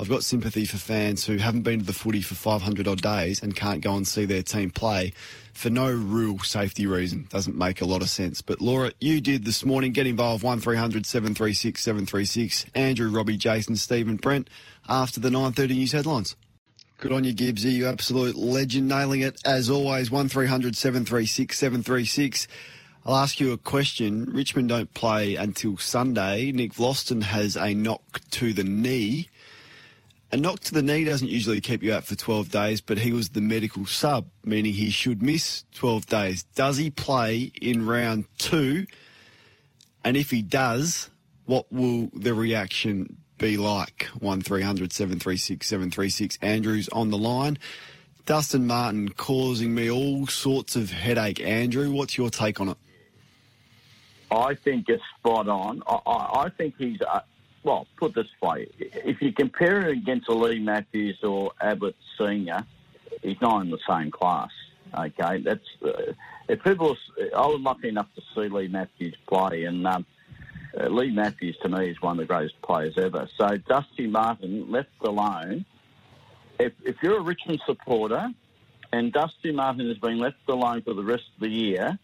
I've 0.00 0.08
got 0.08 0.24
sympathy 0.24 0.64
for 0.64 0.78
fans 0.78 1.26
who 1.26 1.36
haven't 1.36 1.60
been 1.60 1.80
to 1.80 1.84
the 1.84 1.92
footy 1.92 2.22
for 2.22 2.34
500 2.34 2.88
odd 2.88 3.02
days 3.02 3.42
and 3.42 3.54
can't 3.54 3.82
go 3.82 3.94
and 3.94 4.08
see 4.08 4.24
their 4.24 4.42
team 4.42 4.70
play 4.70 5.12
for 5.52 5.68
no 5.68 5.92
real 5.92 6.38
safety 6.38 6.86
reason. 6.86 7.26
Doesn't 7.28 7.54
make 7.54 7.82
a 7.82 7.84
lot 7.84 8.00
of 8.00 8.08
sense. 8.08 8.40
But 8.40 8.62
Laura, 8.62 8.92
you 8.98 9.20
did 9.20 9.44
this 9.44 9.62
morning. 9.62 9.92
Get 9.92 10.06
involved 10.06 10.42
1300 10.42 11.04
736 11.04 11.82
736. 11.82 12.64
Andrew, 12.74 13.10
Robbie, 13.10 13.36
Jason, 13.36 13.76
Stephen, 13.76 14.16
Brent 14.16 14.48
after 14.88 15.20
the 15.20 15.28
9:30 15.28 15.68
news 15.74 15.92
headlines. 15.92 16.34
Good 16.96 17.12
on 17.12 17.24
you, 17.24 17.34
Gibbsy. 17.34 17.72
You 17.72 17.86
absolute 17.86 18.36
legend, 18.36 18.88
nailing 18.88 19.20
it 19.20 19.38
as 19.44 19.68
always. 19.68 20.10
1300 20.10 20.76
736 20.76 21.58
736. 21.58 22.48
I'll 23.04 23.16
ask 23.16 23.38
you 23.38 23.52
a 23.52 23.58
question. 23.58 24.24
Richmond 24.32 24.70
don't 24.70 24.94
play 24.94 25.34
until 25.34 25.76
Sunday. 25.76 26.52
Nick 26.52 26.72
Vlastuin 26.72 27.24
has 27.24 27.54
a 27.54 27.74
knock 27.74 28.22
to 28.30 28.54
the 28.54 28.64
knee. 28.64 29.28
A 30.32 30.36
knock 30.36 30.60
to 30.60 30.74
the 30.74 30.82
knee 30.82 31.04
doesn't 31.04 31.28
usually 31.28 31.60
keep 31.60 31.82
you 31.82 31.92
out 31.92 32.04
for 32.04 32.14
12 32.14 32.50
days, 32.50 32.80
but 32.80 32.98
he 32.98 33.12
was 33.12 33.30
the 33.30 33.40
medical 33.40 33.84
sub, 33.84 34.26
meaning 34.44 34.72
he 34.72 34.90
should 34.90 35.22
miss 35.22 35.64
12 35.74 36.06
days. 36.06 36.44
Does 36.54 36.76
he 36.76 36.90
play 36.90 37.50
in 37.60 37.84
round 37.84 38.26
two? 38.38 38.86
And 40.04 40.16
if 40.16 40.30
he 40.30 40.40
does, 40.40 41.10
what 41.46 41.66
will 41.72 42.10
the 42.14 42.32
reaction 42.32 43.16
be 43.38 43.56
like? 43.56 44.04
1300 44.20 44.92
736 44.92 45.66
736. 45.66 46.38
Andrew's 46.40 46.88
on 46.90 47.10
the 47.10 47.18
line. 47.18 47.58
Dustin 48.24 48.68
Martin 48.68 49.08
causing 49.08 49.74
me 49.74 49.90
all 49.90 50.28
sorts 50.28 50.76
of 50.76 50.92
headache. 50.92 51.40
Andrew, 51.40 51.90
what's 51.90 52.16
your 52.16 52.30
take 52.30 52.60
on 52.60 52.68
it? 52.68 52.76
I 54.30 54.54
think 54.54 54.88
it's 54.88 55.02
spot 55.18 55.48
on. 55.48 55.82
I, 55.88 55.98
I, 56.06 56.42
I 56.44 56.48
think 56.50 56.76
he's, 56.78 57.00
uh, 57.00 57.20
well, 57.62 57.86
put 57.96 58.14
this 58.14 58.26
way. 58.42 58.68
If 58.78 59.20
you 59.20 59.32
compare 59.32 59.82
him 59.82 59.98
against 59.98 60.28
a 60.28 60.34
Leigh 60.34 60.60
Matthews 60.60 61.18
or 61.22 61.52
Ablett 61.60 61.96
Senior, 62.18 62.64
he's 63.22 63.40
not 63.40 63.62
in 63.62 63.70
the 63.70 63.78
same 63.88 64.10
class. 64.10 64.50
Okay, 64.96 65.40
that's 65.42 65.66
uh, 65.84 66.12
if 66.48 66.62
people. 66.64 66.96
I 67.36 67.46
was 67.46 67.60
lucky 67.60 67.88
enough 67.88 68.08
to 68.16 68.22
see 68.34 68.48
Leigh 68.48 68.68
Matthews 68.68 69.14
play, 69.28 69.64
and 69.64 69.86
um, 69.86 70.04
uh, 70.78 70.88
Leigh 70.88 71.10
Matthews 71.10 71.56
to 71.62 71.68
me 71.68 71.90
is 71.90 72.00
one 72.00 72.18
of 72.18 72.26
the 72.26 72.32
greatest 72.32 72.60
players 72.62 72.94
ever. 72.96 73.28
So 73.36 73.56
Dusty 73.56 74.06
Martin 74.06 74.70
left 74.70 74.88
alone. 75.02 75.64
If, 76.58 76.72
if 76.84 76.96
you're 77.02 77.18
a 77.18 77.22
Richmond 77.22 77.60
supporter, 77.66 78.28
and 78.92 79.12
Dusty 79.12 79.52
Martin 79.52 79.88
has 79.88 79.98
been 79.98 80.18
left 80.18 80.36
alone 80.48 80.82
for 80.82 80.94
the 80.94 81.04
rest 81.04 81.24
of 81.36 81.40
the 81.40 81.48
year, 81.48 81.98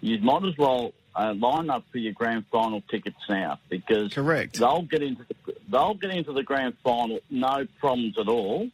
you 0.00 0.18
might 0.20 0.44
as 0.44 0.56
well 0.56 0.92
uh, 1.14 1.34
line 1.34 1.70
up 1.70 1.84
for 1.90 1.98
your 1.98 2.12
grand 2.12 2.44
final 2.50 2.82
tickets 2.90 3.18
now 3.28 3.58
because 3.68 4.14
correct 4.14 4.58
they'll 4.58 4.82
get 4.82 5.02
into 5.02 5.24
the, 5.28 5.54
they'll 5.68 5.94
get 5.94 6.10
into 6.10 6.32
the 6.32 6.42
grand 6.42 6.74
final 6.82 7.20
no 7.30 7.66
problems 7.78 8.18
at 8.18 8.28
all. 8.28 8.68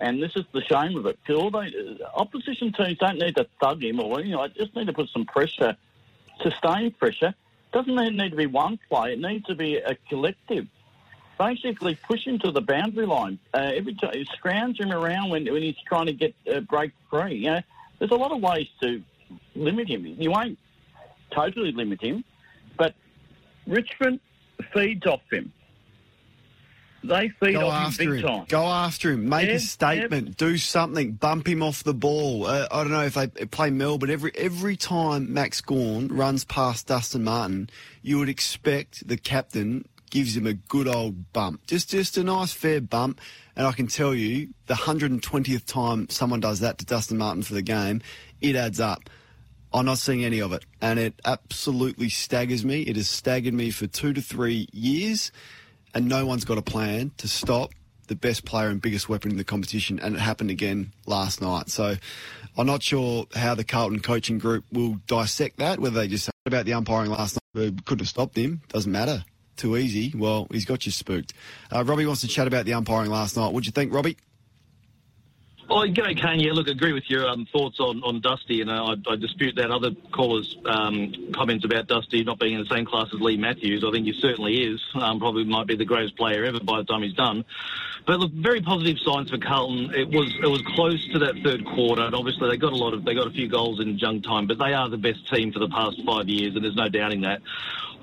And 0.00 0.22
this 0.22 0.30
is 0.36 0.44
the 0.52 0.62
shame 0.62 0.96
of 0.96 1.06
it. 1.06 1.18
They, 1.26 1.98
opposition 2.14 2.72
teams 2.72 2.98
don't 2.98 3.18
need 3.18 3.34
to 3.34 3.48
thug 3.60 3.82
him 3.82 4.00
or 4.00 4.20
you 4.20 4.32
know, 4.32 4.46
just 4.48 4.74
need 4.76 4.86
to 4.86 4.92
put 4.92 5.08
some 5.08 5.24
pressure, 5.24 5.76
sustained 6.40 6.98
pressure. 6.98 7.34
Doesn't 7.72 7.94
need 7.96 8.30
to 8.30 8.36
be 8.36 8.46
one 8.46 8.78
play. 8.88 9.12
It 9.12 9.20
needs 9.20 9.44
to 9.46 9.54
be 9.54 9.76
a 9.76 9.96
collective. 10.08 10.66
Basically, 11.36 11.96
push 11.96 12.24
him 12.24 12.38
to 12.40 12.50
the 12.50 12.60
boundary 12.60 13.06
line. 13.06 13.38
Uh, 13.52 13.72
every 13.74 13.94
time, 13.94 14.12
scrounge 14.36 14.80
him 14.80 14.92
around 14.92 15.30
when, 15.30 15.44
when 15.52 15.62
he's 15.62 15.76
trying 15.86 16.06
to 16.06 16.12
get 16.12 16.34
uh, 16.52 16.60
break 16.60 16.92
free. 17.10 17.34
You 17.34 17.50
know, 17.50 17.60
there's 17.98 18.10
a 18.10 18.16
lot 18.16 18.32
of 18.32 18.40
ways 18.40 18.68
to 18.80 19.02
limit 19.54 19.88
him. 19.88 20.06
You 20.06 20.30
won't 20.30 20.58
totally 21.34 21.72
limit 21.72 22.00
him, 22.02 22.24
but 22.76 22.94
Richmond 23.66 24.20
feeds 24.72 25.06
off 25.06 25.20
him. 25.30 25.52
They 27.04 27.28
feed 27.40 27.52
Go 27.52 27.68
off 27.68 27.98
him 27.98 28.10
big 28.14 28.18
him. 28.24 28.26
time. 28.28 28.44
Go 28.48 28.64
after 28.64 29.12
him. 29.12 29.28
Make 29.28 29.46
Yeah, 29.48 29.54
a 29.54 29.60
statement. 29.60 30.36
Do 30.36 30.58
something. 30.58 31.12
Bump 31.12 31.46
him 31.46 31.62
off 31.62 31.84
the 31.84 31.94
ball. 31.94 32.46
Uh, 32.46 32.66
I 32.72 32.82
don't 32.82 32.90
know 32.92 33.04
if 33.04 33.14
they 33.14 33.28
play 33.46 33.70
Melbourne. 33.70 34.10
Every 34.10 34.32
every 34.34 34.76
time 34.76 35.32
Max 35.32 35.60
Gawn 35.60 36.08
runs 36.08 36.44
past 36.44 36.88
Dustin 36.88 37.22
Martin, 37.22 37.70
you 38.02 38.18
would 38.18 38.28
expect 38.28 39.06
the 39.06 39.16
captain 39.16 39.86
gives 40.10 40.36
him 40.36 40.46
a 40.46 40.54
good 40.54 40.88
old 40.88 41.32
bump. 41.32 41.64
Just 41.68 41.88
just 41.90 42.18
a 42.18 42.24
nice 42.24 42.52
fair 42.52 42.80
bump. 42.80 43.20
And 43.54 43.64
I 43.66 43.72
can 43.72 43.86
tell 43.86 44.14
you, 44.14 44.48
the 44.66 44.74
120th 44.74 45.66
time 45.66 46.08
someone 46.10 46.40
does 46.40 46.60
that 46.60 46.78
to 46.78 46.84
Dustin 46.84 47.18
Martin 47.18 47.42
for 47.42 47.54
the 47.54 47.62
game, 47.62 48.02
it 48.40 48.56
adds 48.56 48.80
up. 48.80 49.08
I'm 49.72 49.86
not 49.86 49.98
seeing 49.98 50.24
any 50.24 50.40
of 50.40 50.52
it. 50.52 50.64
And 50.80 50.98
it 50.98 51.20
absolutely 51.24 52.08
staggers 52.08 52.64
me. 52.64 52.82
It 52.82 52.96
has 52.96 53.08
staggered 53.08 53.54
me 53.54 53.70
for 53.70 53.86
two 53.86 54.12
to 54.12 54.22
three 54.22 54.68
years. 54.72 55.30
And 55.94 56.08
no 56.08 56.26
one's 56.26 56.44
got 56.44 56.58
a 56.58 56.62
plan 56.62 57.12
to 57.18 57.28
stop 57.28 57.72
the 58.08 58.16
best 58.16 58.44
player 58.44 58.68
and 58.68 58.80
biggest 58.80 59.08
weapon 59.08 59.30
in 59.30 59.36
the 59.36 59.44
competition. 59.44 59.98
And 59.98 60.14
it 60.16 60.20
happened 60.20 60.50
again 60.50 60.92
last 61.06 61.40
night. 61.40 61.68
So 61.68 61.96
I'm 62.56 62.66
not 62.66 62.82
sure 62.82 63.26
how 63.34 63.54
the 63.54 63.64
Carlton 63.64 64.00
coaching 64.00 64.38
group 64.38 64.64
will 64.72 64.98
dissect 65.06 65.58
that, 65.58 65.78
whether 65.78 66.00
they 66.00 66.08
just 66.08 66.24
said 66.24 66.32
about 66.46 66.64
the 66.66 66.72
umpiring 66.72 67.10
last 67.10 67.38
night, 67.54 67.84
couldn't 67.84 68.00
have 68.00 68.08
stopped 68.08 68.36
him. 68.36 68.62
Doesn't 68.68 68.90
matter. 68.90 69.24
Too 69.56 69.76
easy. 69.76 70.12
Well, 70.16 70.46
he's 70.50 70.64
got 70.64 70.86
you 70.86 70.92
spooked. 70.92 71.34
Uh, 71.74 71.84
Robbie 71.84 72.06
wants 72.06 72.20
to 72.22 72.28
chat 72.28 72.46
about 72.46 72.64
the 72.64 72.74
umpiring 72.74 73.10
last 73.10 73.36
night. 73.36 73.52
What'd 73.52 73.66
you 73.66 73.72
think, 73.72 73.92
Robbie? 73.92 74.16
Oh, 75.70 75.86
g'day, 75.86 76.18
Kane. 76.18 76.40
Yeah, 76.40 76.52
look, 76.54 76.66
I 76.66 76.70
agree 76.70 76.94
with 76.94 77.10
your 77.10 77.28
um, 77.28 77.46
thoughts 77.52 77.78
on, 77.78 78.02
on 78.02 78.22
Dusty, 78.22 78.62
and 78.62 78.70
I, 78.70 78.94
I 79.06 79.16
dispute 79.16 79.56
that 79.56 79.70
other 79.70 79.90
caller's 80.14 80.56
um, 80.64 81.12
comments 81.34 81.62
about 81.62 81.86
Dusty 81.86 82.24
not 82.24 82.38
being 82.38 82.54
in 82.54 82.60
the 82.60 82.74
same 82.74 82.86
class 82.86 83.08
as 83.12 83.20
Leigh 83.20 83.36
Matthews. 83.36 83.84
I 83.86 83.90
think 83.90 84.06
he 84.06 84.14
certainly 84.14 84.62
is. 84.62 84.80
Um, 84.94 85.18
probably 85.20 85.44
might 85.44 85.66
be 85.66 85.76
the 85.76 85.84
greatest 85.84 86.16
player 86.16 86.44
ever 86.44 86.58
by 86.60 86.78
the 86.78 86.84
time 86.84 87.02
he's 87.02 87.12
done. 87.12 87.44
But 88.06 88.18
look, 88.18 88.32
very 88.32 88.62
positive 88.62 88.98
signs 89.00 89.28
for 89.28 89.36
Carlton. 89.36 89.92
It 89.94 90.08
was 90.08 90.34
it 90.42 90.46
was 90.46 90.62
close 90.74 91.06
to 91.12 91.18
that 91.18 91.34
third 91.44 91.66
quarter, 91.66 92.00
and 92.00 92.14
obviously 92.14 92.48
they 92.48 92.56
got 92.56 92.72
a 92.72 92.76
lot 92.76 92.94
of 92.94 93.04
they 93.04 93.12
got 93.12 93.26
a 93.26 93.30
few 93.30 93.48
goals 93.48 93.80
in 93.80 93.98
junk 93.98 94.24
time, 94.24 94.46
but 94.46 94.58
they 94.58 94.72
are 94.72 94.88
the 94.88 94.96
best 94.96 95.28
team 95.28 95.52
for 95.52 95.58
the 95.58 95.68
past 95.68 96.00
five 96.06 96.26
years, 96.30 96.54
and 96.56 96.64
there's 96.64 96.76
no 96.76 96.88
doubting 96.88 97.20
that. 97.20 97.42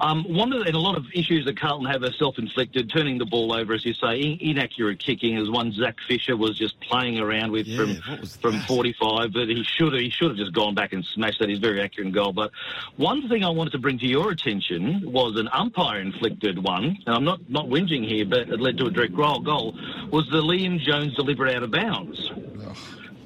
Um, 0.01 0.25
one 0.27 0.51
of 0.51 0.59
the, 0.59 0.65
and 0.65 0.75
a 0.75 0.79
lot 0.79 0.97
of 0.97 1.05
issues 1.13 1.45
that 1.45 1.59
Carlton 1.59 1.85
have 1.85 2.03
are 2.03 2.11
self-inflicted, 2.11 2.89
turning 2.89 3.17
the 3.17 3.25
ball 3.25 3.53
over, 3.53 3.73
as 3.73 3.85
you 3.85 3.93
say, 3.93 4.19
in, 4.19 4.37
inaccurate 4.41 4.99
kicking. 4.99 5.37
is 5.37 5.49
one 5.49 5.71
Zac 5.71 5.95
Fisher 6.07 6.35
was 6.35 6.57
just 6.57 6.79
playing 6.81 7.19
around 7.19 7.51
with 7.51 7.65
Yeah, 7.65 7.95
from 8.01 8.25
from 8.25 8.59
45, 8.61 9.31
but 9.33 9.47
he 9.47 9.63
should 9.63 9.93
have 9.93 10.01
he 10.01 10.09
should 10.09 10.29
have 10.29 10.37
just 10.37 10.53
gone 10.53 10.75
back 10.75 10.91
and 10.93 11.05
smashed 11.05 11.39
that. 11.39 11.49
He's 11.49 11.59
very 11.59 11.81
accurate 11.81 12.07
in 12.07 12.13
goal. 12.13 12.33
But 12.33 12.51
one 12.97 13.27
thing 13.29 13.43
I 13.45 13.49
wanted 13.49 13.71
to 13.71 13.79
bring 13.79 13.97
to 13.99 14.07
your 14.07 14.31
attention 14.31 15.01
was 15.11 15.39
an 15.39 15.47
umpire-inflicted 15.53 16.61
one, 16.61 16.97
and 17.05 17.15
I'm 17.15 17.23
not 17.23 17.39
not 17.49 17.67
whinging 17.67 18.05
here, 18.05 18.25
but 18.25 18.49
it 18.49 18.59
led 18.59 18.77
to 18.79 18.87
a 18.87 18.91
direct 18.91 19.15
goal. 19.15 19.39
Goal 19.39 19.77
was 20.11 20.29
the 20.29 20.41
Liam 20.41 20.79
Jones 20.79 21.15
deliberate 21.15 21.55
out 21.55 21.63
of 21.63 21.71
bounds 21.71 22.31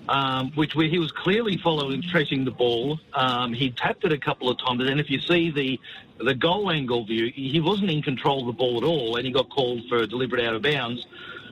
um, 0.09 0.51
which 0.55 0.75
where 0.75 0.87
he 0.87 0.97
was 0.97 1.11
clearly 1.11 1.55
following, 1.57 2.01
tracing 2.01 2.43
the 2.43 2.51
ball. 2.51 2.99
Um, 3.13 3.53
he 3.53 3.69
tapped 3.69 4.03
it 4.03 4.11
a 4.11 4.17
couple 4.17 4.49
of 4.49 4.57
times, 4.57 4.83
and 4.83 4.99
if 4.99 5.09
you 5.09 5.19
see 5.19 5.51
the 5.51 5.79
the 6.17 6.35
goal 6.35 6.69
angle 6.69 7.05
view, 7.05 7.31
he 7.33 7.61
wasn't 7.61 7.91
in 7.91 8.01
control 8.01 8.41
of 8.41 8.47
the 8.47 8.53
ball 8.53 8.77
at 8.77 8.83
all, 8.83 9.15
and 9.15 9.25
he 9.25 9.31
got 9.31 9.49
called 9.49 9.83
for 9.87 9.99
a 9.99 10.07
deliberate 10.07 10.43
out 10.43 10.55
of 10.55 10.61
bounds. 10.61 11.05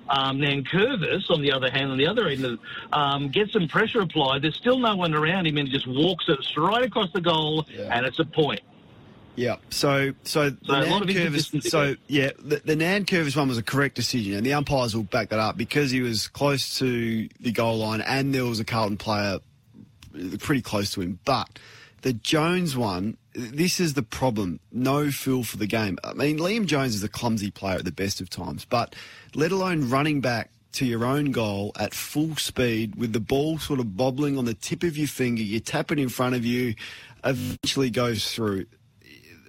Um, 0.10 0.40
then 0.40 0.64
Curvis, 0.64 1.30
on 1.30 1.42
the 1.42 1.52
other 1.52 1.70
hand, 1.70 1.92
on 1.92 1.98
the 1.98 2.08
other 2.08 2.28
end, 2.28 2.44
of, 2.46 2.60
um, 2.92 3.30
gets 3.30 3.54
some 3.54 3.68
pressure 3.68 4.02
applied. 4.02 4.42
There's 4.42 4.56
still 4.56 4.80
no 4.80 4.96
one 4.96 5.14
around 5.14 5.48
him, 5.48 5.58
and 5.58 5.68
he 5.68 5.74
just 5.74 5.88
walks 5.88 6.28
it 6.28 6.44
straight 6.44 6.84
across 6.84 7.12
the 7.12 7.22
goal, 7.22 7.66
and 7.92 8.06
it's 8.06 8.20
a 8.20 8.26
point. 8.26 8.62
Yeah. 9.38 9.58
So, 9.70 10.14
so 10.24 10.50
the 10.50 10.58
So 10.66 10.80
Nan 10.82 11.02
of 11.04 11.08
Curvis. 11.08 11.70
So, 11.70 11.96
yeah, 12.08 12.32
the, 12.40 12.58
the 12.58 12.76
Nan 12.76 13.06
Curvis 13.06 13.38
one 13.38 13.48
was 13.48 13.58
a 13.58 13.64
correct 13.64 13.96
decision, 13.96 14.34
and 14.34 14.46
the 14.46 14.54
umpires 14.54 14.96
will 14.96 15.04
back 15.04 15.30
that 15.30 15.40
up 15.40 15.56
because 15.56 15.92
he 15.92 16.02
was 16.02 16.28
close 16.28 16.80
to 16.80 17.30
the 17.40 17.52
goal 17.52 17.78
line, 17.78 18.02
and 18.02 18.34
there 18.34 18.46
was 18.46 18.60
a 18.60 18.66
Carlton 18.66 18.98
player 18.98 19.38
pretty 20.40 20.64
close 20.64 20.92
to 20.92 21.02
him. 21.02 21.20
But 21.24 21.60
the 22.02 22.14
Jones 22.14 22.76
one, 22.76 23.16
this 23.34 23.80
is 23.80 23.94
the 23.94 24.02
problem. 24.02 24.60
No 24.72 25.12
feel 25.12 25.44
for 25.44 25.58
the 25.58 25.68
game. 25.68 26.00
I 26.04 26.14
mean, 26.14 26.40
Liam 26.40 26.66
Jones 26.66 26.96
is 26.96 27.04
a 27.04 27.10
clumsy 27.10 27.52
player 27.52 27.78
at 27.78 27.86
the 27.86 27.92
best 27.92 28.20
of 28.20 28.32
times, 28.32 28.66
but 28.66 28.96
let 29.36 29.52
alone 29.52 29.88
running 29.88 30.20
back 30.20 30.50
to 30.74 30.86
your 30.86 31.06
own 31.06 31.32
goal 31.32 31.72
at 31.80 31.94
full 31.94 32.36
speed 32.36 32.96
with 32.96 33.14
the 33.14 33.20
ball 33.20 33.60
sort 33.60 33.80
of 33.80 33.96
bobbling 33.96 34.38
on 34.38 34.46
the 34.46 34.54
tip 34.56 34.84
of 34.84 34.98
your 34.98 35.08
finger, 35.08 35.42
you 35.42 35.60
tap 35.60 35.92
it 35.92 36.00
in 36.00 36.10
front 36.10 36.36
of 36.36 36.46
you, 36.46 36.76
eventually 37.24 37.90
goes 37.90 38.32
through 38.32 38.66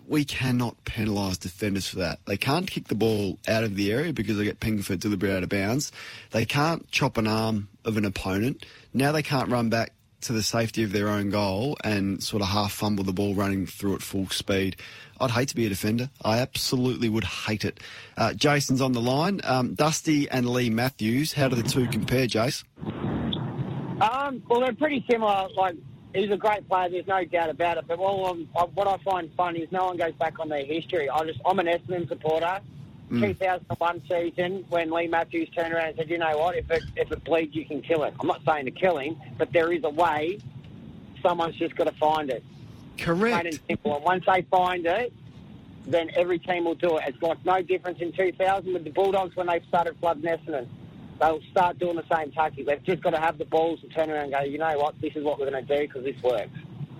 we 0.08 0.24
cannot 0.24 0.82
penalise 0.84 1.38
defenders 1.38 1.86
for 1.86 1.96
that. 1.98 2.18
They 2.26 2.36
can't 2.36 2.68
kick 2.68 2.88
the 2.88 2.94
ball 2.94 3.38
out 3.46 3.64
of 3.64 3.76
the 3.76 3.92
area 3.92 4.12
because 4.12 4.38
they 4.38 4.44
get 4.44 4.60
pinged 4.60 4.86
for 4.86 4.96
deliberate 4.96 5.36
out 5.36 5.42
of 5.42 5.48
bounds. 5.48 5.92
They 6.30 6.44
can't 6.44 6.90
chop 6.90 7.18
an 7.18 7.26
arm 7.26 7.68
of 7.84 7.96
an 7.96 8.04
opponent. 8.04 8.64
Now 8.94 9.12
they 9.12 9.22
can't 9.22 9.50
run 9.50 9.68
back 9.68 9.92
to 10.20 10.32
the 10.32 10.42
safety 10.42 10.82
of 10.82 10.92
their 10.92 11.08
own 11.08 11.30
goal 11.30 11.76
and 11.84 12.22
sort 12.22 12.42
of 12.42 12.48
half 12.48 12.72
fumble 12.72 13.04
the 13.04 13.12
ball 13.12 13.34
running 13.34 13.66
through 13.66 13.94
at 13.94 14.02
full 14.02 14.28
speed. 14.28 14.76
I'd 15.20 15.30
hate 15.30 15.48
to 15.48 15.56
be 15.56 15.66
a 15.66 15.68
defender. 15.68 16.10
I 16.24 16.38
absolutely 16.38 17.08
would 17.08 17.24
hate 17.24 17.64
it. 17.64 17.80
Uh, 18.16 18.32
Jason's 18.32 18.80
on 18.80 18.92
the 18.92 19.00
line. 19.00 19.40
Um, 19.44 19.74
Dusty 19.74 20.28
and 20.28 20.48
Leigh 20.48 20.70
Matthews. 20.70 21.32
How 21.32 21.48
do 21.48 21.56
the 21.56 21.68
two 21.68 21.86
compare, 21.86 22.26
Jace? 22.26 22.64
Um, 24.00 24.42
well, 24.48 24.60
they're 24.60 24.74
pretty 24.74 25.04
similar. 25.10 25.48
Like, 25.56 25.74
he's 26.14 26.30
a 26.30 26.36
great 26.36 26.68
player. 26.68 26.88
There's 26.88 27.06
no 27.06 27.24
doubt 27.24 27.50
about 27.50 27.78
it. 27.78 27.84
But 27.86 27.98
what, 27.98 28.86
I 28.86 28.96
find 28.98 29.30
funny 29.34 29.60
is 29.60 29.72
no 29.72 29.86
one 29.86 29.96
goes 29.96 30.14
back 30.14 30.38
on 30.40 30.48
their 30.48 30.64
history. 30.64 31.08
I 31.08 31.24
just, 31.24 31.40
I'm 31.44 31.58
an 31.58 31.66
Essendon 31.66 32.08
supporter. 32.08 32.60
Mm. 33.10 33.20
2001 33.22 34.02
season, 34.06 34.64
when 34.68 34.90
Leigh 34.90 35.06
Matthews 35.06 35.48
turned 35.56 35.72
around 35.72 35.88
and 35.88 35.96
said, 35.96 36.10
"You 36.10 36.18
know 36.18 36.36
what? 36.36 36.56
If 36.56 36.70
it 36.70 36.82
if 36.94 37.10
it 37.10 37.24
bleeds, 37.24 37.54
you 37.56 37.64
can 37.64 37.80
kill 37.80 38.04
it." 38.04 38.12
I'm 38.20 38.26
not 38.26 38.42
saying 38.46 38.66
to 38.66 38.70
kill 38.70 38.98
him, 38.98 39.16
but 39.38 39.50
there 39.50 39.72
is 39.72 39.82
a 39.84 39.88
way. 39.88 40.40
Someone's 41.22 41.56
just 41.56 41.74
got 41.74 41.84
to 41.84 41.94
find 41.94 42.28
it. 42.28 42.44
Correct. 42.98 43.32
Plain 43.34 43.46
and 43.46 43.60
simple. 43.66 43.96
And 43.96 44.04
once 44.04 44.24
they 44.26 44.42
find 44.42 44.84
it, 44.84 45.10
then 45.86 46.10
every 46.16 46.38
team 46.38 46.66
will 46.66 46.74
do 46.74 46.98
it. 46.98 47.04
It's 47.06 47.22
like 47.22 47.42
no 47.46 47.62
difference 47.62 48.00
in 48.00 48.12
2000 48.12 48.74
with 48.74 48.84
the 48.84 48.90
Bulldogs 48.90 49.34
when 49.36 49.46
they 49.46 49.60
started 49.68 49.96
flooding 50.00 50.24
Essendon. 50.24 50.66
They'll 51.20 51.40
start 51.50 51.78
doing 51.78 51.96
the 51.96 52.04
same 52.14 52.30
tactic. 52.32 52.66
They've 52.66 52.82
just 52.84 53.02
got 53.02 53.10
to 53.10 53.20
have 53.20 53.38
the 53.38 53.44
balls 53.44 53.80
to 53.80 53.88
turn 53.88 54.10
around 54.10 54.24
and 54.24 54.32
go, 54.32 54.40
you 54.42 54.58
know 54.58 54.78
what, 54.78 55.00
this 55.00 55.16
is 55.16 55.24
what 55.24 55.38
we're 55.38 55.50
going 55.50 55.66
to 55.66 55.76
do 55.76 55.86
because 55.86 56.04
this 56.04 56.22
works. 56.22 56.50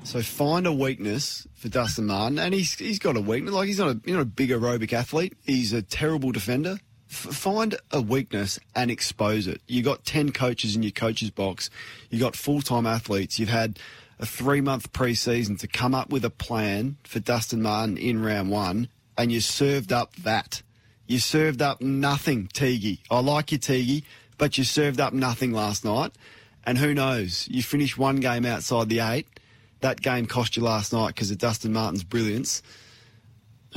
So 0.04 0.22
find 0.22 0.66
a 0.66 0.72
weakness 0.72 1.46
for 1.54 1.68
Dustin 1.68 2.06
Martin, 2.06 2.38
and 2.38 2.54
he's 2.54 2.74
he's 2.74 2.98
got 2.98 3.16
a 3.16 3.20
weakness. 3.20 3.52
Like 3.52 3.66
he's 3.66 3.78
not 3.78 3.88
a 3.88 4.00
you 4.04 4.14
know 4.14 4.22
a 4.22 4.24
big 4.24 4.50
aerobic 4.50 4.92
athlete. 4.92 5.34
He's 5.44 5.72
a 5.72 5.82
terrible 5.82 6.32
defender. 6.32 6.78
F- 7.10 7.34
find 7.34 7.76
a 7.90 8.00
weakness 8.00 8.58
and 8.74 8.90
expose 8.90 9.46
it. 9.46 9.60
You 9.66 9.82
got 9.82 10.04
ten 10.04 10.32
coaches 10.32 10.76
in 10.76 10.82
your 10.82 10.92
coaches 10.92 11.30
box. 11.30 11.68
You 12.10 12.20
got 12.20 12.36
full 12.36 12.62
time 12.62 12.86
athletes. 12.86 13.38
You've 13.38 13.48
had 13.48 13.78
a 14.18 14.26
three 14.26 14.60
month 14.60 14.92
preseason 14.92 15.58
to 15.58 15.66
come 15.66 15.94
up 15.94 16.10
with 16.10 16.24
a 16.24 16.30
plan 16.30 16.96
for 17.04 17.20
Dustin 17.20 17.60
Martin 17.60 17.96
in 17.98 18.22
round 18.22 18.50
one, 18.50 18.88
and 19.16 19.30
you 19.30 19.40
served 19.40 19.92
up 19.92 20.14
that. 20.16 20.62
You 21.08 21.18
served 21.18 21.62
up 21.62 21.80
nothing, 21.80 22.48
Teague. 22.52 23.00
I 23.10 23.20
like 23.20 23.50
you, 23.50 23.56
Teague, 23.56 24.04
but 24.36 24.58
you 24.58 24.64
served 24.64 25.00
up 25.00 25.14
nothing 25.14 25.52
last 25.52 25.82
night. 25.82 26.12
And 26.66 26.76
who 26.76 26.92
knows? 26.92 27.48
You 27.50 27.62
finished 27.62 27.96
one 27.96 28.16
game 28.16 28.44
outside 28.44 28.90
the 28.90 29.00
eight. 29.00 29.26
That 29.80 30.02
game 30.02 30.26
cost 30.26 30.54
you 30.54 30.62
last 30.62 30.92
night 30.92 31.08
because 31.08 31.30
of 31.30 31.38
Dustin 31.38 31.72
Martin's 31.72 32.04
brilliance. 32.04 32.62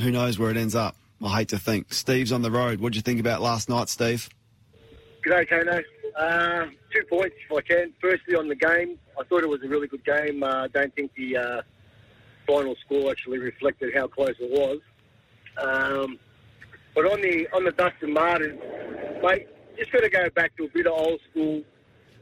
Who 0.02 0.10
knows 0.10 0.38
where 0.38 0.50
it 0.50 0.58
ends 0.58 0.74
up? 0.74 0.94
I 1.24 1.38
hate 1.38 1.48
to 1.48 1.58
think. 1.58 1.94
Steve's 1.94 2.32
on 2.32 2.42
the 2.42 2.50
road. 2.50 2.80
What 2.80 2.82
would 2.82 2.96
you 2.96 3.02
think 3.02 3.18
about 3.18 3.40
last 3.40 3.66
night, 3.70 3.88
Steve? 3.88 4.28
G'day, 5.26 5.48
Kano. 5.48 5.82
Uh, 6.18 6.66
two 6.94 7.04
points, 7.08 7.36
if 7.48 7.56
I 7.56 7.62
can. 7.62 7.94
Firstly, 7.98 8.34
on 8.34 8.48
the 8.48 8.56
game, 8.56 8.98
I 9.18 9.24
thought 9.24 9.42
it 9.42 9.48
was 9.48 9.62
a 9.62 9.68
really 9.68 9.86
good 9.86 10.04
game. 10.04 10.44
I 10.44 10.64
uh, 10.64 10.68
don't 10.68 10.94
think 10.94 11.14
the 11.14 11.38
uh, 11.38 11.62
final 12.46 12.76
score 12.84 13.10
actually 13.10 13.38
reflected 13.38 13.94
how 13.94 14.08
close 14.08 14.34
it 14.38 14.50
was. 14.50 14.80
Um, 15.56 16.18
but 16.94 17.04
on 17.06 17.20
the 17.20 17.48
on 17.52 17.64
the 17.64 17.72
Dustin 17.72 18.12
Martin, 18.12 18.58
mate, 19.22 19.46
just 19.78 19.92
got 19.92 20.00
to 20.00 20.10
go 20.10 20.28
back 20.30 20.56
to 20.56 20.64
a 20.64 20.68
bit 20.68 20.86
of 20.86 20.92
old 20.92 21.20
school. 21.30 21.62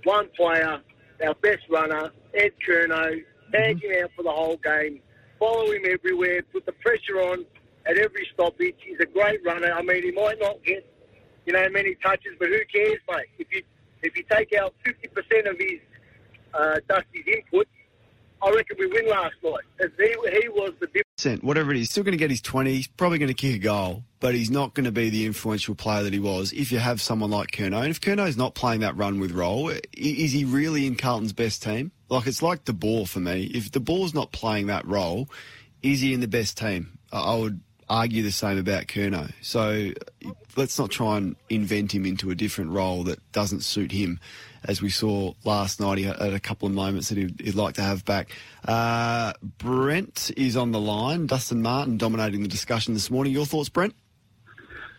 One 0.04 0.28
player, 0.36 0.80
our 1.24 1.34
best 1.34 1.62
runner, 1.68 2.10
Ed 2.34 2.52
Curnow, 2.66 3.22
tag 3.52 3.82
him 3.82 4.04
out 4.04 4.10
for 4.16 4.22
the 4.22 4.30
whole 4.30 4.56
game, 4.56 5.00
follow 5.38 5.70
him 5.72 5.82
everywhere, 5.86 6.42
put 6.52 6.64
the 6.66 6.72
pressure 6.72 7.20
on 7.20 7.44
at 7.86 7.98
every 7.98 8.26
stoppage. 8.32 8.76
He's 8.84 9.00
a 9.00 9.06
great 9.06 9.44
runner. 9.44 9.72
I 9.72 9.82
mean, 9.82 10.02
he 10.02 10.12
might 10.12 10.38
not 10.40 10.62
get, 10.64 10.86
you 11.46 11.52
know, 11.52 11.68
many 11.70 11.96
touches, 11.96 12.32
but 12.38 12.48
who 12.48 12.60
cares, 12.72 13.00
mate? 13.10 13.26
If 13.38 13.48
you 13.52 13.62
if 14.02 14.16
you 14.16 14.24
take 14.30 14.54
out 14.54 14.74
50% 14.86 15.50
of 15.50 15.58
his 15.58 15.80
uh, 16.54 16.76
Dusty's 16.88 17.26
input, 17.26 17.68
I 18.42 18.50
reckon 18.50 18.76
we 18.78 18.86
win 18.86 19.08
last 19.08 19.34
night. 19.42 19.90
He, 19.98 20.06
he 20.40 20.48
was 20.48 20.72
the 20.80 20.86
difference. 20.86 21.42
Whatever 21.42 21.72
it 21.72 21.76
is, 21.76 21.90
still 21.90 22.02
going 22.02 22.12
to 22.12 22.18
get 22.18 22.30
his 22.30 22.40
20. 22.40 22.72
He's 22.72 22.86
probably 22.86 23.18
going 23.18 23.28
to 23.28 23.34
kick 23.34 23.56
a 23.56 23.58
goal, 23.58 24.04
but 24.20 24.34
he's 24.34 24.50
not 24.50 24.72
going 24.72 24.84
to 24.84 24.92
be 24.92 25.10
the 25.10 25.26
influential 25.26 25.74
player 25.74 26.02
that 26.02 26.12
he 26.14 26.18
was 26.18 26.52
if 26.52 26.72
you 26.72 26.78
have 26.78 27.00
someone 27.00 27.30
like 27.30 27.50
Curnow. 27.50 27.82
And 27.82 27.90
if 27.90 28.00
Curnow's 28.00 28.38
not 28.38 28.54
playing 28.54 28.80
that 28.80 28.96
run 28.96 29.20
with 29.20 29.32
role, 29.32 29.70
is 29.92 30.32
he 30.32 30.44
really 30.44 30.86
in 30.86 30.96
Carlton's 30.96 31.34
best 31.34 31.62
team? 31.62 31.92
Like, 32.08 32.26
it's 32.26 32.42
like 32.42 32.64
the 32.64 32.72
ball 32.72 33.04
for 33.04 33.20
me. 33.20 33.44
If 33.54 33.70
the 33.72 33.80
ball's 33.80 34.14
not 34.14 34.32
playing 34.32 34.68
that 34.68 34.86
role, 34.86 35.28
is 35.82 36.00
he 36.00 36.14
in 36.14 36.20
the 36.20 36.28
best 36.28 36.56
team? 36.56 36.98
I 37.12 37.34
would 37.34 37.60
argue 37.90 38.22
the 38.22 38.30
same 38.30 38.56
about 38.56 38.86
Curnow. 38.86 39.30
So 39.42 39.90
let's 40.56 40.78
not 40.78 40.90
try 40.90 41.18
and 41.18 41.36
invent 41.50 41.92
him 41.92 42.06
into 42.06 42.30
a 42.30 42.34
different 42.34 42.70
role 42.70 43.02
that 43.04 43.18
doesn't 43.32 43.60
suit 43.60 43.90
him. 43.92 44.20
As 44.64 44.80
we 44.80 44.90
saw 44.90 45.32
last 45.44 45.80
night, 45.80 45.98
he 45.98 46.04
had 46.04 46.20
a 46.20 46.38
couple 46.38 46.68
of 46.68 46.74
moments 46.74 47.08
that 47.08 47.18
he'd, 47.18 47.40
he'd 47.40 47.54
like 47.54 47.74
to 47.74 47.82
have 47.82 48.04
back. 48.04 48.30
Uh, 48.66 49.32
Brent 49.58 50.30
is 50.36 50.56
on 50.56 50.70
the 50.70 50.80
line. 50.80 51.26
Dustin 51.26 51.62
Martin 51.62 51.96
dominating 51.96 52.42
the 52.42 52.48
discussion 52.48 52.94
this 52.94 53.10
morning. 53.10 53.32
Your 53.32 53.46
thoughts, 53.46 53.68
Brent? 53.68 53.94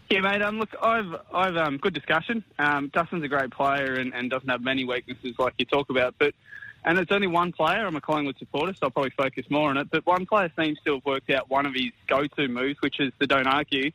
Yeah, 0.10 0.20
mate. 0.20 0.42
Um, 0.42 0.60
look, 0.60 0.76
I've, 0.82 1.16
I've, 1.34 1.56
um, 1.56 1.78
good 1.78 1.94
discussion. 1.94 2.44
Um, 2.60 2.90
Dustin's 2.94 3.24
a 3.24 3.30
great 3.30 3.52
player 3.52 3.94
and, 3.94 4.14
and 4.14 4.30
doesn't 4.30 4.50
have 4.50 4.62
many 4.62 4.84
weaknesses 4.84 5.36
like 5.40 5.54
you 5.58 5.66
talk 5.66 5.90
about, 5.90 6.16
but 6.18 6.34
and 6.84 6.98
it's 6.98 7.12
only 7.12 7.28
one 7.28 7.52
player. 7.52 7.86
I'm 7.86 7.96
a 7.96 8.02
Collingwood 8.02 8.38
supporter, 8.40 8.74
so 8.74 8.80
I'll 8.84 8.92
probably 8.92 9.12
focus 9.12 9.46
more 9.50 9.70
on 9.70 9.78
it. 9.78 9.90
But 9.92 10.06
one 10.06 10.26
player 10.26 10.52
seems 10.58 10.80
to 10.86 10.96
have 10.96 11.06
worked 11.06 11.30
out 11.30 11.50
one 11.50 11.66
of 11.66 11.74
his 11.74 11.92
go-to 12.08 12.48
moves, 12.48 12.82
which 12.82 13.00
is 13.00 13.12
the 13.20 13.28
don't 13.28 13.48
argue. 13.48 13.92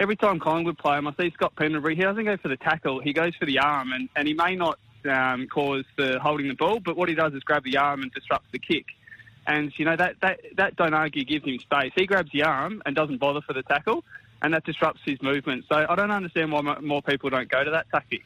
Every 0.00 0.16
time 0.16 0.40
Collingwood 0.40 0.78
play 0.78 0.98
him, 0.98 1.06
I 1.06 1.14
see 1.18 1.30
Scott 1.30 1.54
Pendlebury. 1.56 1.94
He 1.94 2.02
doesn't 2.02 2.24
go 2.24 2.36
for 2.36 2.48
the 2.48 2.56
tackle. 2.56 3.00
He 3.00 3.12
goes 3.12 3.36
for 3.36 3.46
the 3.46 3.60
arm, 3.60 3.92
and, 3.92 4.08
and 4.16 4.26
he 4.26 4.34
may 4.34 4.56
not 4.56 4.78
um, 5.08 5.46
cause 5.46 5.84
the 5.96 6.18
holding 6.18 6.48
the 6.48 6.54
ball, 6.54 6.80
but 6.80 6.96
what 6.96 7.08
he 7.08 7.14
does 7.14 7.32
is 7.34 7.42
grab 7.44 7.62
the 7.62 7.76
arm 7.76 8.02
and 8.02 8.12
disrupts 8.12 8.48
the 8.50 8.58
kick. 8.58 8.86
And 9.46 9.72
you 9.78 9.84
know 9.84 9.94
that 9.94 10.16
that 10.22 10.40
that 10.56 10.76
don't 10.76 10.94
argue 10.94 11.22
gives 11.22 11.44
him 11.44 11.58
space. 11.58 11.92
He 11.94 12.06
grabs 12.06 12.32
the 12.32 12.44
arm 12.44 12.82
and 12.86 12.96
doesn't 12.96 13.18
bother 13.18 13.42
for 13.42 13.52
the 13.52 13.62
tackle, 13.62 14.02
and 14.40 14.54
that 14.54 14.64
disrupts 14.64 15.00
his 15.04 15.20
movement. 15.20 15.66
So 15.68 15.86
I 15.88 15.94
don't 15.94 16.10
understand 16.10 16.50
why 16.50 16.62
more 16.80 17.02
people 17.02 17.28
don't 17.30 17.48
go 17.48 17.62
to 17.62 17.70
that 17.72 17.86
tactic. 17.90 18.24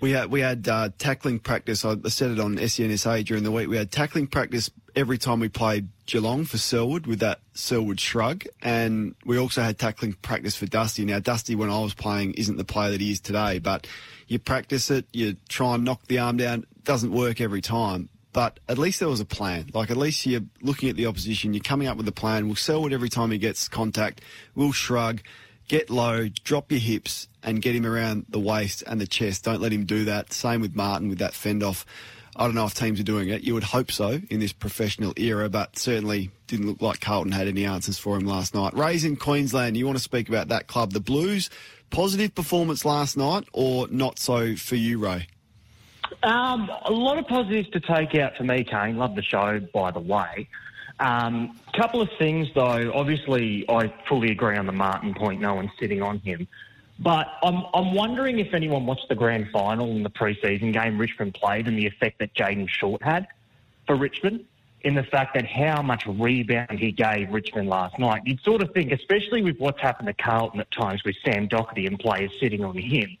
We 0.00 0.12
had 0.12 0.30
we 0.30 0.40
had 0.40 0.66
uh, 0.66 0.90
tackling 0.98 1.38
practice. 1.38 1.84
I 1.84 1.96
said 2.08 2.30
it 2.30 2.40
on 2.40 2.56
SEN 2.68 2.96
SA 2.96 3.18
during 3.18 3.44
the 3.44 3.50
week. 3.50 3.68
We 3.68 3.76
had 3.76 3.90
tackling 3.90 4.28
practice 4.28 4.70
every 4.96 5.18
time 5.18 5.40
we 5.40 5.48
played 5.48 5.88
Geelong 6.06 6.44
for 6.46 6.56
Selwood 6.56 7.06
with 7.06 7.20
that 7.20 7.40
Selwood 7.52 8.00
shrug, 8.00 8.44
and 8.62 9.14
we 9.26 9.38
also 9.38 9.62
had 9.62 9.78
tackling 9.78 10.14
practice 10.14 10.56
for 10.56 10.66
Dusty. 10.66 11.04
Now 11.04 11.18
Dusty, 11.18 11.54
when 11.54 11.70
I 11.70 11.80
was 11.80 11.92
playing, 11.92 12.32
isn't 12.34 12.56
the 12.56 12.64
player 12.64 12.90
that 12.92 13.00
he 13.00 13.12
is 13.12 13.20
today, 13.20 13.58
but 13.58 13.86
you 14.26 14.38
practice 14.38 14.90
it, 14.90 15.06
you 15.12 15.36
try 15.48 15.74
and 15.74 15.84
knock 15.84 16.06
the 16.06 16.18
arm 16.18 16.38
down. 16.38 16.60
It 16.60 16.84
doesn't 16.84 17.12
work 17.12 17.40
every 17.40 17.60
time. 17.60 18.08
But 18.32 18.60
at 18.68 18.78
least 18.78 19.00
there 19.00 19.08
was 19.08 19.18
a 19.18 19.24
plan. 19.24 19.70
Like 19.74 19.90
at 19.90 19.96
least 19.96 20.24
you're 20.24 20.42
looking 20.62 20.88
at 20.88 20.96
the 20.96 21.06
opposition, 21.06 21.52
you're 21.52 21.62
coming 21.62 21.88
up 21.88 21.96
with 21.96 22.06
a 22.06 22.12
plan. 22.12 22.46
We'll 22.46 22.54
Selwood 22.56 22.92
every 22.92 23.08
time 23.08 23.32
he 23.32 23.38
gets 23.38 23.68
contact. 23.68 24.20
We'll 24.54 24.72
shrug 24.72 25.20
get 25.70 25.88
low, 25.88 26.26
drop 26.42 26.72
your 26.72 26.80
hips, 26.80 27.28
and 27.44 27.62
get 27.62 27.76
him 27.76 27.86
around 27.86 28.26
the 28.28 28.40
waist 28.40 28.82
and 28.88 29.00
the 29.00 29.06
chest. 29.06 29.44
Don't 29.44 29.60
let 29.60 29.72
him 29.72 29.84
do 29.84 30.04
that. 30.06 30.32
Same 30.32 30.60
with 30.60 30.74
Martin 30.74 31.08
with 31.08 31.18
that 31.18 31.32
fend 31.32 31.62
off. 31.62 31.86
I 32.34 32.44
don't 32.44 32.56
know 32.56 32.66
if 32.66 32.74
teams 32.74 32.98
are 32.98 33.04
doing 33.04 33.28
it. 33.28 33.42
You 33.42 33.54
would 33.54 33.62
hope 33.62 33.92
so 33.92 34.20
in 34.30 34.40
this 34.40 34.52
professional 34.52 35.12
era, 35.16 35.48
but 35.48 35.78
certainly 35.78 36.32
didn't 36.48 36.66
look 36.66 36.82
like 36.82 37.00
Carlton 37.00 37.30
had 37.30 37.46
any 37.46 37.64
answers 37.66 37.98
for 37.98 38.16
him 38.16 38.26
last 38.26 38.52
night. 38.52 38.74
Rays 38.74 39.04
in 39.04 39.14
Queensland, 39.14 39.76
you 39.76 39.86
want 39.86 39.96
to 39.96 40.02
speak 40.02 40.28
about 40.28 40.48
that 40.48 40.66
club, 40.66 40.92
the 40.92 40.98
Blues. 40.98 41.50
Positive 41.90 42.34
performance 42.34 42.84
last 42.84 43.16
night, 43.16 43.44
or 43.52 43.86
not 43.88 44.18
so 44.18 44.56
for 44.56 44.74
you, 44.74 44.98
Ray? 44.98 45.28
Um, 46.24 46.68
a 46.84 46.90
lot 46.90 47.18
of 47.18 47.28
positives 47.28 47.68
to 47.70 47.80
take 47.80 48.16
out 48.16 48.36
for 48.36 48.42
me, 48.42 48.64
Kane. 48.64 48.96
Love 48.96 49.14
the 49.14 49.22
show, 49.22 49.60
by 49.72 49.92
the 49.92 50.00
way. 50.00 50.48
Um, 51.00 51.58
couple 51.72 52.02
of 52.02 52.10
things, 52.18 52.48
though. 52.54 52.92
Obviously, 52.94 53.64
I 53.68 53.92
fully 54.06 54.30
agree 54.30 54.56
on 54.56 54.66
the 54.66 54.72
Martin 54.72 55.14
point. 55.14 55.40
No 55.40 55.54
one's 55.54 55.70
sitting 55.80 56.02
on 56.02 56.18
him. 56.18 56.46
But 56.98 57.26
I'm, 57.42 57.64
I'm 57.72 57.94
wondering 57.94 58.38
if 58.38 58.52
anyone 58.52 58.84
watched 58.84 59.08
the 59.08 59.14
grand 59.14 59.48
final 59.50 59.90
in 59.90 60.02
the 60.02 60.10
preseason 60.10 60.74
game 60.74 60.98
Richmond 60.98 61.32
played 61.32 61.66
and 61.66 61.78
the 61.78 61.86
effect 61.86 62.18
that 62.18 62.34
Jayden 62.34 62.68
Short 62.68 63.02
had 63.02 63.26
for 63.86 63.96
Richmond 63.96 64.44
in 64.82 64.94
the 64.94 65.02
fact 65.02 65.34
that 65.34 65.46
how 65.46 65.80
much 65.80 66.04
rebound 66.06 66.78
he 66.78 66.92
gave 66.92 67.30
Richmond 67.30 67.68
last 67.68 67.98
night. 67.98 68.22
You'd 68.26 68.40
sort 68.40 68.62
of 68.62 68.72
think, 68.72 68.92
especially 68.92 69.42
with 69.42 69.58
what's 69.58 69.80
happened 69.80 70.08
to 70.08 70.14
Carlton 70.14 70.60
at 70.60 70.70
times 70.70 71.02
with 71.04 71.16
Sam 71.24 71.48
Docherty 71.48 71.86
and 71.86 71.98
players 71.98 72.30
sitting 72.38 72.62
on 72.62 72.76
him, 72.76 73.16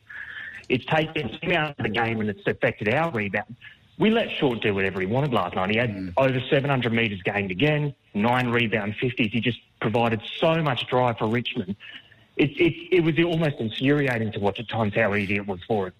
it's 0.68 0.84
taken 0.84 1.28
him 1.28 1.52
out 1.52 1.70
of 1.70 1.82
the 1.82 1.88
game 1.88 2.20
and 2.20 2.28
it's 2.28 2.46
affected 2.46 2.92
our 2.92 3.10
rebound 3.10 3.56
we 4.00 4.10
let 4.10 4.30
Short 4.30 4.60
do 4.62 4.74
whatever 4.74 4.98
he 4.98 5.06
wanted 5.06 5.32
last 5.32 5.54
night. 5.54 5.70
He 5.70 5.76
had 5.76 5.90
mm. 5.94 6.12
over 6.16 6.40
700 6.50 6.90
metres 6.90 7.20
gained 7.22 7.50
again, 7.50 7.94
nine 8.14 8.48
rebound 8.48 8.94
50s. 8.94 9.30
He 9.30 9.40
just 9.40 9.60
provided 9.80 10.22
so 10.38 10.60
much 10.62 10.86
drive 10.88 11.18
for 11.18 11.28
Richmond. 11.28 11.76
It, 12.36 12.50
it, 12.58 12.96
it 12.96 13.00
was 13.04 13.14
almost 13.22 13.56
infuriating 13.60 14.32
to 14.32 14.40
watch 14.40 14.58
at 14.58 14.70
times 14.70 14.94
how 14.94 15.14
easy 15.14 15.36
it 15.36 15.46
was 15.46 15.60
for 15.68 15.88
him. 15.88 15.92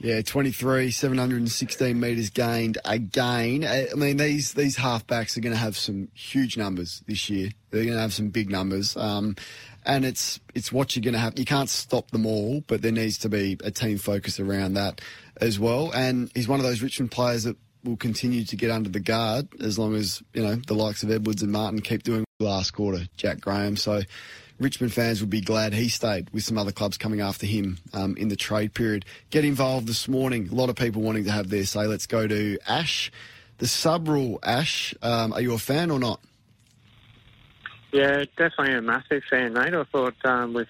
Yeah, 0.00 0.22
23, 0.22 0.90
716 0.90 2.00
metres 2.00 2.30
gained 2.30 2.78
again. 2.84 3.64
I 3.64 3.94
mean, 3.94 4.16
these 4.16 4.54
these 4.54 4.76
halfbacks 4.76 5.36
are 5.36 5.40
going 5.40 5.52
to 5.52 5.58
have 5.58 5.76
some 5.76 6.08
huge 6.12 6.56
numbers 6.56 7.04
this 7.06 7.30
year. 7.30 7.50
They're 7.70 7.84
going 7.84 7.94
to 7.94 8.00
have 8.00 8.12
some 8.12 8.30
big 8.30 8.50
numbers. 8.50 8.96
Um, 8.96 9.36
and 9.84 10.04
it's 10.04 10.40
it's 10.54 10.72
what 10.72 10.96
you're 10.96 11.04
going 11.04 11.14
to 11.14 11.20
have. 11.20 11.38
You 11.38 11.44
can't 11.44 11.68
stop 11.68 12.10
them 12.10 12.26
all, 12.26 12.64
but 12.66 12.82
there 12.82 12.90
needs 12.90 13.18
to 13.18 13.28
be 13.28 13.56
a 13.62 13.70
team 13.70 13.98
focus 13.98 14.40
around 14.40 14.74
that 14.74 15.00
as 15.40 15.58
well. 15.58 15.90
And 15.92 16.30
he's 16.34 16.48
one 16.48 16.60
of 16.60 16.64
those 16.64 16.82
Richmond 16.82 17.10
players 17.10 17.44
that 17.44 17.56
will 17.84 17.96
continue 17.96 18.44
to 18.44 18.56
get 18.56 18.70
under 18.70 18.88
the 18.88 19.00
guard 19.00 19.48
as 19.60 19.78
long 19.78 19.94
as, 19.94 20.22
you 20.34 20.42
know, 20.42 20.54
the 20.54 20.74
likes 20.74 21.02
of 21.02 21.10
Edwards 21.10 21.42
and 21.42 21.50
Martin 21.50 21.80
keep 21.80 22.02
doing 22.02 22.24
last 22.38 22.72
quarter, 22.72 23.06
Jack 23.16 23.40
Graham. 23.40 23.76
So 23.76 24.02
Richmond 24.58 24.92
fans 24.92 25.20
would 25.20 25.30
be 25.30 25.40
glad 25.40 25.74
he 25.74 25.88
stayed 25.88 26.30
with 26.30 26.44
some 26.44 26.58
other 26.58 26.72
clubs 26.72 26.96
coming 26.96 27.20
after 27.20 27.46
him 27.46 27.78
um, 27.92 28.16
in 28.16 28.28
the 28.28 28.36
trade 28.36 28.74
period. 28.74 29.04
Get 29.30 29.44
involved 29.44 29.86
this 29.86 30.06
morning. 30.06 30.48
A 30.50 30.54
lot 30.54 30.68
of 30.68 30.76
people 30.76 31.02
wanting 31.02 31.24
to 31.24 31.32
have 31.32 31.48
their 31.48 31.64
say. 31.64 31.86
Let's 31.86 32.06
go 32.06 32.26
to 32.26 32.58
Ash. 32.66 33.10
The 33.58 33.66
sub 33.66 34.08
rule, 34.08 34.38
Ash, 34.42 34.94
um, 35.02 35.32
are 35.32 35.40
you 35.40 35.54
a 35.54 35.58
fan 35.58 35.90
or 35.90 35.98
not? 35.98 36.20
Yeah, 37.92 38.24
definitely 38.36 38.74
a 38.74 38.82
massive 38.82 39.22
fan, 39.28 39.52
mate. 39.52 39.74
I 39.74 39.84
thought 39.84 40.14
um, 40.24 40.54
with 40.54 40.68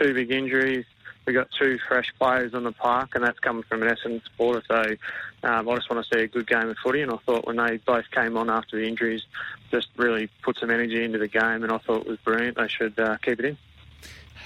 two 0.00 0.14
big 0.14 0.30
injuries, 0.30 0.86
we 1.26 1.32
got 1.32 1.48
two 1.58 1.78
fresh 1.88 2.12
players 2.18 2.54
on 2.54 2.64
the 2.64 2.72
park, 2.72 3.10
and 3.14 3.24
that's 3.24 3.38
coming 3.38 3.62
from 3.62 3.82
an 3.82 3.88
Essendon 3.88 4.22
supporter. 4.24 4.62
So 4.68 5.48
um, 5.48 5.68
I 5.68 5.74
just 5.76 5.90
want 5.90 6.04
to 6.04 6.14
see 6.14 6.22
a 6.24 6.28
good 6.28 6.46
game 6.46 6.68
of 6.68 6.76
footy. 6.82 7.02
And 7.02 7.10
I 7.10 7.16
thought 7.26 7.46
when 7.46 7.56
they 7.56 7.78
both 7.78 8.10
came 8.10 8.36
on 8.36 8.50
after 8.50 8.78
the 8.78 8.86
injuries, 8.86 9.22
just 9.70 9.88
really 9.96 10.28
put 10.42 10.58
some 10.58 10.70
energy 10.70 11.02
into 11.02 11.18
the 11.18 11.28
game, 11.28 11.62
and 11.62 11.72
I 11.72 11.78
thought 11.78 12.02
it 12.02 12.06
was 12.06 12.18
brilliant. 12.18 12.56
They 12.56 12.68
should 12.68 12.98
uh, 12.98 13.16
keep 13.18 13.40
it 13.40 13.44
in. 13.44 13.58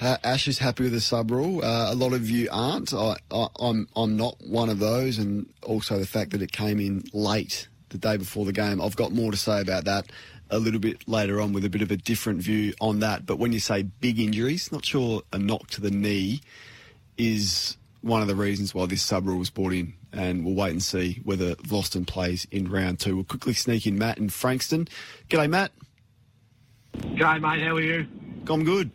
Ash 0.00 0.46
is 0.46 0.58
happy 0.58 0.84
with 0.84 0.92
the 0.92 1.00
sub 1.00 1.30
rule. 1.32 1.64
Uh, 1.64 1.92
a 1.92 1.94
lot 1.94 2.12
of 2.12 2.30
you 2.30 2.48
aren't. 2.52 2.94
I, 2.94 3.16
I'm 3.58 3.88
I'm 3.96 4.16
not 4.16 4.36
one 4.40 4.68
of 4.68 4.78
those, 4.78 5.18
and 5.18 5.46
also 5.64 5.98
the 5.98 6.06
fact 6.06 6.30
that 6.30 6.42
it 6.42 6.52
came 6.52 6.78
in 6.78 7.02
late 7.12 7.68
the 7.88 7.98
day 7.98 8.16
before 8.16 8.44
the 8.44 8.52
game. 8.52 8.80
I've 8.80 8.94
got 8.94 9.12
more 9.12 9.32
to 9.32 9.36
say 9.36 9.60
about 9.60 9.84
that 9.86 10.10
a 10.50 10.58
little 10.58 10.80
bit 10.80 11.08
later 11.08 11.40
on 11.40 11.52
with 11.52 11.64
a 11.64 11.70
bit 11.70 11.82
of 11.82 11.90
a 11.90 11.96
different 11.96 12.40
view 12.40 12.74
on 12.80 13.00
that. 13.00 13.26
But 13.26 13.38
when 13.38 13.52
you 13.52 13.60
say 13.60 13.82
big 13.82 14.18
injuries, 14.18 14.72
not 14.72 14.84
sure 14.84 15.22
a 15.32 15.38
knock 15.38 15.68
to 15.70 15.80
the 15.80 15.90
knee 15.90 16.40
is 17.16 17.76
one 18.00 18.22
of 18.22 18.28
the 18.28 18.34
reasons 18.34 18.74
why 18.74 18.86
this 18.86 19.02
sub 19.02 19.26
rule 19.26 19.38
was 19.38 19.50
brought 19.50 19.72
in. 19.72 19.94
And 20.12 20.44
we'll 20.44 20.54
wait 20.54 20.70
and 20.70 20.82
see 20.82 21.20
whether 21.24 21.54
Vlastuin 21.56 22.06
plays 22.06 22.46
in 22.50 22.70
round 22.70 22.98
two. 22.98 23.14
We'll 23.14 23.24
quickly 23.24 23.52
sneak 23.52 23.86
in 23.86 23.98
Matt 23.98 24.18
in 24.18 24.30
Frankston. 24.30 24.88
G'day, 25.28 25.50
Matt. 25.50 25.70
G'day, 26.96 27.40
mate. 27.40 27.62
How 27.62 27.76
are 27.76 27.80
you? 27.80 28.06
I'm 28.48 28.64
good. 28.64 28.90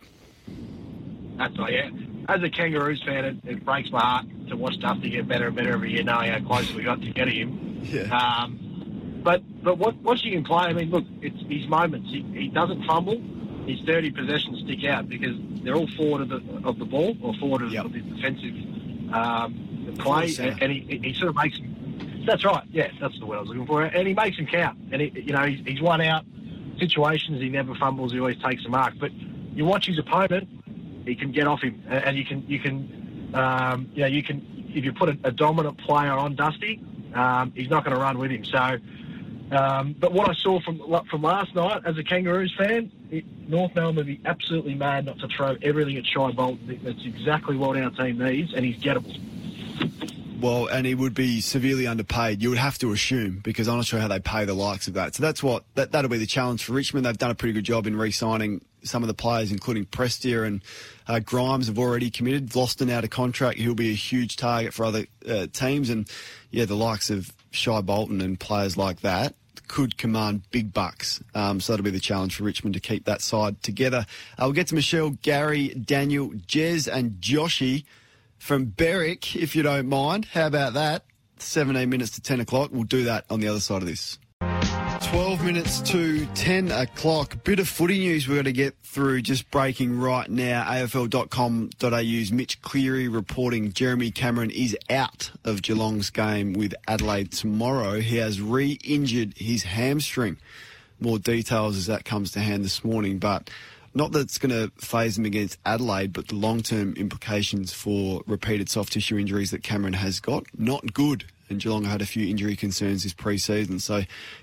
That's 1.36 1.56
right, 1.58 1.72
yeah. 1.72 1.90
As 2.28 2.42
a 2.42 2.50
Kangaroos 2.50 3.02
fan, 3.02 3.24
it, 3.24 3.36
it, 3.44 3.64
breaks 3.64 3.90
my 3.90 4.00
heart 4.00 4.26
to 4.48 4.56
watch 4.56 4.78
Dusty 4.80 5.10
get 5.10 5.28
better 5.28 5.48
and 5.48 5.56
better 5.56 5.72
every 5.72 5.92
year, 5.92 6.02
knowing 6.02 6.32
how 6.32 6.40
close 6.40 6.72
we 6.72 6.82
got 6.82 7.00
to 7.00 7.10
getting 7.10 7.34
him. 7.34 7.80
Yeah. 7.84 8.02
Um, 8.16 8.63
but 9.24 9.42
but 9.62 9.78
what, 9.78 9.96
watching 9.96 10.34
him 10.34 10.44
play, 10.44 10.66
I 10.66 10.72
mean, 10.72 10.90
look, 10.90 11.04
it's 11.20 11.40
his 11.48 11.66
moments. 11.68 12.10
He, 12.10 12.22
he 12.34 12.48
doesn't 12.48 12.84
fumble 12.84 13.20
his 13.66 13.80
30 13.86 14.10
possessions 14.10 14.60
stick 14.64 14.84
out 14.84 15.08
because 15.08 15.36
they're 15.62 15.74
all 15.74 15.88
forward 15.88 16.22
of 16.22 16.28
the, 16.28 16.68
of 16.68 16.78
the 16.78 16.84
ball 16.84 17.16
or 17.22 17.34
forward 17.34 17.62
of, 17.62 17.72
yep. 17.72 17.86
of 17.86 17.92
the 17.92 18.00
defensive 18.00 18.54
um, 19.12 19.94
play, 19.98 20.34
and, 20.38 20.62
and 20.62 20.72
he, 20.72 21.00
he, 21.02 21.14
sort 21.14 21.30
of 21.30 21.36
makes. 21.36 21.58
That's 22.26 22.44
right. 22.44 22.64
Yeah, 22.70 22.90
that's 23.00 23.18
the 23.18 23.26
word 23.26 23.36
I 23.36 23.40
was 23.40 23.48
looking 23.48 23.66
for. 23.66 23.82
And 23.82 24.08
he 24.08 24.14
makes 24.14 24.36
them 24.36 24.46
count. 24.46 24.78
And 24.92 25.00
he, 25.00 25.12
you 25.14 25.32
know, 25.32 25.44
he's, 25.44 25.64
he's 25.66 25.80
won 25.80 26.00
out 26.00 26.24
situations. 26.78 27.40
He 27.40 27.48
never 27.48 27.74
fumbles. 27.74 28.12
He 28.12 28.18
always 28.18 28.38
takes 28.38 28.64
a 28.64 28.68
mark. 28.68 28.94
But 28.98 29.12
you 29.12 29.64
watch 29.64 29.86
his 29.86 29.98
opponent, 29.98 30.48
he 31.06 31.14
can 31.14 31.32
get 31.32 31.46
off 31.46 31.62
him, 31.62 31.82
and 31.88 32.16
you 32.16 32.24
can 32.24 32.44
you 32.48 32.58
can 32.58 33.30
um, 33.34 33.90
you 33.94 34.02
know 34.02 34.06
you 34.06 34.22
can 34.22 34.70
if 34.74 34.84
you 34.84 34.92
put 34.92 35.10
a, 35.10 35.18
a 35.24 35.30
dominant 35.30 35.78
player 35.78 36.12
on 36.12 36.34
Dusty, 36.34 36.82
um, 37.14 37.52
he's 37.54 37.68
not 37.68 37.84
going 37.84 37.94
to 37.94 38.00
run 38.00 38.18
with 38.18 38.30
him. 38.30 38.44
So 38.44 38.78
um, 39.54 39.94
but 39.98 40.12
what 40.12 40.28
I 40.28 40.34
saw 40.34 40.60
from 40.60 40.80
from 41.10 41.22
last 41.22 41.54
night 41.54 41.82
as 41.84 41.96
a 41.98 42.02
Kangaroos 42.02 42.54
fan, 42.56 42.90
it, 43.10 43.24
North 43.48 43.74
Melbourne 43.74 43.96
would 43.96 44.06
be 44.06 44.20
absolutely 44.24 44.74
mad 44.74 45.06
not 45.06 45.18
to 45.20 45.28
throw 45.28 45.56
everything 45.62 45.96
at 45.96 46.06
Shai 46.06 46.32
Bolton. 46.32 46.80
That's 46.82 47.04
exactly 47.04 47.56
what 47.56 47.76
our 47.76 47.90
team 47.90 48.18
needs, 48.18 48.54
and 48.54 48.64
he's 48.64 48.78
gettable. 48.78 49.20
Well, 50.40 50.66
and 50.66 50.86
he 50.86 50.94
would 50.94 51.14
be 51.14 51.40
severely 51.40 51.86
underpaid. 51.86 52.42
You 52.42 52.50
would 52.50 52.58
have 52.58 52.78
to 52.78 52.92
assume 52.92 53.40
because 53.42 53.68
I'm 53.68 53.76
not 53.76 53.86
sure 53.86 54.00
how 54.00 54.08
they 54.08 54.20
pay 54.20 54.44
the 54.44 54.54
likes 54.54 54.88
of 54.88 54.94
that. 54.94 55.14
So 55.14 55.22
that's 55.22 55.42
what 55.42 55.64
that 55.74 55.92
that'll 55.92 56.10
be 56.10 56.18
the 56.18 56.26
challenge 56.26 56.64
for 56.64 56.72
Richmond. 56.72 57.06
They've 57.06 57.16
done 57.16 57.30
a 57.30 57.34
pretty 57.34 57.52
good 57.52 57.64
job 57.64 57.86
in 57.86 57.96
re-signing 57.96 58.64
some 58.82 59.02
of 59.02 59.06
the 59.06 59.14
players, 59.14 59.52
including 59.52 59.86
Prestia 59.86 60.46
and 60.46 60.62
uh, 61.06 61.20
Grimes, 61.20 61.68
have 61.68 61.78
already 61.78 62.10
committed. 62.10 62.48
Vlastuin 62.48 62.90
out 62.90 63.04
of 63.04 63.10
contract. 63.10 63.58
He'll 63.58 63.74
be 63.74 63.90
a 63.90 63.94
huge 63.94 64.36
target 64.36 64.74
for 64.74 64.84
other 64.84 65.06
uh, 65.26 65.46
teams, 65.52 65.90
and 65.90 66.08
yeah, 66.50 66.64
the 66.64 66.76
likes 66.76 67.08
of 67.08 67.32
Shai 67.50 67.80
Bolton 67.80 68.20
and 68.20 68.38
players 68.38 68.76
like 68.76 69.00
that 69.00 69.34
could 69.68 69.96
command 69.96 70.42
big 70.50 70.72
bucks. 70.72 71.22
Um, 71.34 71.60
so 71.60 71.72
that'll 71.72 71.84
be 71.84 71.90
the 71.90 72.00
challenge 72.00 72.36
for 72.36 72.44
Richmond 72.44 72.74
to 72.74 72.80
keep 72.80 73.04
that 73.04 73.20
side 73.20 73.62
together. 73.62 74.06
Uh, 74.38 74.42
we'll 74.42 74.52
get 74.52 74.68
to 74.68 74.74
Michelle, 74.74 75.10
Gary, 75.10 75.68
Daniel, 75.68 76.30
Jez, 76.30 76.92
and 76.92 77.12
Joshy 77.20 77.84
from 78.38 78.66
Berwick, 78.66 79.34
if 79.36 79.56
you 79.56 79.62
don't 79.62 79.88
mind. 79.88 80.26
How 80.26 80.46
about 80.46 80.74
that? 80.74 81.04
17 81.38 81.88
minutes 81.88 82.12
to 82.12 82.20
10 82.20 82.40
o'clock. 82.40 82.70
We'll 82.72 82.84
do 82.84 83.04
that 83.04 83.24
on 83.30 83.40
the 83.40 83.48
other 83.48 83.60
side 83.60 83.82
of 83.82 83.88
this. 83.88 84.18
12 85.04 85.44
minutes 85.44 85.80
to 85.80 86.24
10 86.34 86.70
o'clock. 86.70 87.44
Bit 87.44 87.58
of 87.58 87.68
footy 87.68 87.98
news 87.98 88.26
we're 88.26 88.34
going 88.34 88.44
to 88.46 88.52
get 88.52 88.74
through 88.82 89.22
just 89.22 89.50
breaking 89.50 89.98
right 89.98 90.28
now. 90.30 90.64
AFL.com.au's 90.64 92.32
Mitch 92.32 92.62
Cleary 92.62 93.08
reporting 93.08 93.72
Jeremy 93.72 94.10
Cameron 94.10 94.50
is 94.50 94.76
out 94.88 95.30
of 95.44 95.62
Geelong's 95.62 96.10
game 96.10 96.54
with 96.54 96.74
Adelaide 96.88 97.32
tomorrow. 97.32 98.00
He 98.00 98.16
has 98.16 98.40
re 98.40 98.78
injured 98.82 99.34
his 99.36 99.64
hamstring. 99.64 100.38
More 101.00 101.18
details 101.18 101.76
as 101.76 101.86
that 101.86 102.04
comes 102.04 102.30
to 102.32 102.40
hand 102.40 102.64
this 102.64 102.82
morning, 102.82 103.18
but 103.18 103.50
not 103.94 104.12
that 104.12 104.20
it's 104.20 104.38
going 104.38 104.52
to 104.52 104.72
phase 104.76 105.18
him 105.18 105.24
against 105.24 105.58
Adelaide, 105.66 106.12
but 106.12 106.28
the 106.28 106.34
long 106.34 106.62
term 106.62 106.94
implications 106.94 107.72
for 107.72 108.22
repeated 108.26 108.68
soft 108.68 108.92
tissue 108.92 109.18
injuries 109.18 109.50
that 109.50 109.62
Cameron 109.62 109.94
has 109.94 110.18
got, 110.20 110.46
not 110.58 110.94
good 110.94 111.24
and 111.54 111.62
Geelong 111.62 111.84
had 111.84 112.02
a 112.02 112.06
few 112.06 112.28
injury 112.28 112.56
concerns 112.56 113.04
this 113.04 113.12
pre-season. 113.12 113.78
So, 113.78 114.02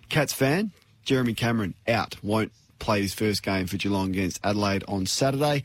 Cats 0.09 0.33
fan, 0.33 0.71
Jeremy 1.03 1.33
Cameron 1.33 1.75
out, 1.87 2.15
won't 2.23 2.51
play 2.79 3.01
his 3.01 3.13
first 3.13 3.43
game 3.43 3.67
for 3.67 3.77
Geelong 3.77 4.09
against 4.09 4.39
Adelaide 4.43 4.83
on 4.87 5.05
Saturday. 5.05 5.63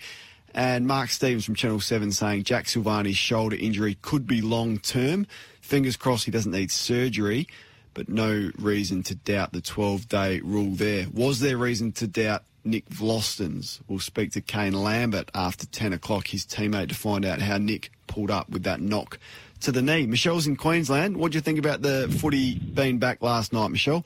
And 0.55 0.86
Mark 0.86 1.11
Stevens 1.11 1.44
from 1.44 1.55
Channel 1.55 1.80
7 1.80 2.12
saying 2.12 2.44
Jack 2.44 2.64
Silvagni's 2.64 3.16
shoulder 3.16 3.57
injury 3.57 3.97
could 4.03 4.26
be 4.26 4.40
long 4.40 4.78
term. 4.78 5.26
Fingers 5.61 5.97
crossed 5.97 6.24
he 6.24 6.30
doesn't 6.30 6.53
need 6.53 6.70
surgery, 6.70 7.47
but 7.94 8.09
no 8.09 8.51
reason 8.59 9.03
to 9.05 9.14
doubt 9.14 9.53
the 9.53 9.61
12 9.61 10.09
day 10.09 10.40
rule 10.40 10.74
there. 10.74 11.07
Was 11.12 11.40
there 11.40 11.57
reason 11.57 11.92
to 11.92 12.07
doubt 12.07 12.42
Nick 12.64 12.88
Vlastuin? 12.88 13.80
We'll 13.86 13.99
speak 13.99 14.32
to 14.32 14.40
Kane 14.40 14.72
Lambert 14.72 15.30
after 15.34 15.66
10 15.66 15.92
o'clock, 15.92 16.28
his 16.28 16.44
teammate, 16.44 16.88
to 16.88 16.94
find 16.94 17.24
out 17.24 17.40
how 17.40 17.59
Nick 17.59 17.90
pulled 18.07 18.30
up 18.30 18.49
with 18.49 18.64
that 18.64 18.80
knock 18.80 19.18
to 19.66 19.72
the 19.72 19.82
knee. 19.82 20.06
Michelle's 20.06 20.46
in 20.46 20.54
Queensland. 20.54 21.16
What 21.16 21.32
do 21.32 21.38
you 21.38 21.42
think 21.42 21.58
about 21.58 21.82
the 21.82 22.06
footy 22.20 22.56
being 22.56 22.98
back 22.98 23.20
last 23.20 23.52
night, 23.52 23.68
Michelle? 23.68 24.04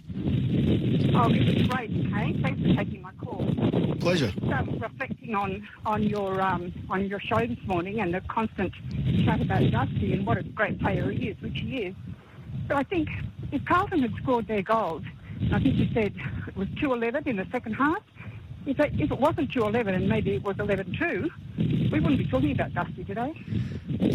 Oh, 1.14 1.28
it 1.28 1.54
was 1.54 1.68
great, 1.68 1.90
Kane. 1.90 2.40
Thanks 2.42 2.62
for 2.62 2.74
taking 2.82 3.02
my 3.02 3.12
call. 3.22 3.46
Pleasure. 4.00 4.30
Just 4.30 4.52
um, 4.52 4.78
reflecting 4.80 5.34
on 5.34 5.68
on 5.84 6.02
your 6.02 6.40
um, 6.40 6.72
on 6.88 7.04
your 7.04 7.20
show 7.20 7.46
this 7.46 7.58
morning 7.66 8.00
and 8.00 8.14
the 8.14 8.22
constant 8.22 8.72
chat 9.26 9.42
about 9.42 9.70
Dusty 9.70 10.14
and 10.14 10.26
what 10.26 10.38
a 10.38 10.42
great 10.42 10.80
player 10.80 11.11
he 11.11 11.28
is, 11.28 11.36
which 11.42 11.61
he 11.61 11.76
is. 11.76 11.94
But 12.66 12.78
I 12.78 12.82
think 12.84 13.11
if 13.52 13.62
Carlton 13.66 14.00
had 14.00 14.14
scored 14.22 14.48
their 14.48 14.62
goals, 14.62 15.02
I 15.52 15.61
think 15.61 15.74
you 15.74 15.88
said 15.92 16.14
it 16.46 16.56
was 16.56 16.68
two 16.80 16.94
eleven 16.94 17.28
in 17.28 17.36
the 17.36 17.46
second 17.52 17.74
half. 17.74 18.02
If 18.66 18.78
it, 18.78 18.92
if 19.00 19.11
it 19.11 19.18
wasn't 19.18 19.52
two 19.52 19.62
eleven 19.62 19.94
and 19.94 20.08
maybe 20.08 20.34
it 20.34 20.42
was 20.42 20.58
eleven 20.58 20.94
two, 20.98 21.30
we 21.56 22.00
wouldn't 22.00 22.18
be 22.18 22.26
talking 22.26 22.52
about 22.52 22.74
Dusty 22.74 23.04
today. 23.04 23.34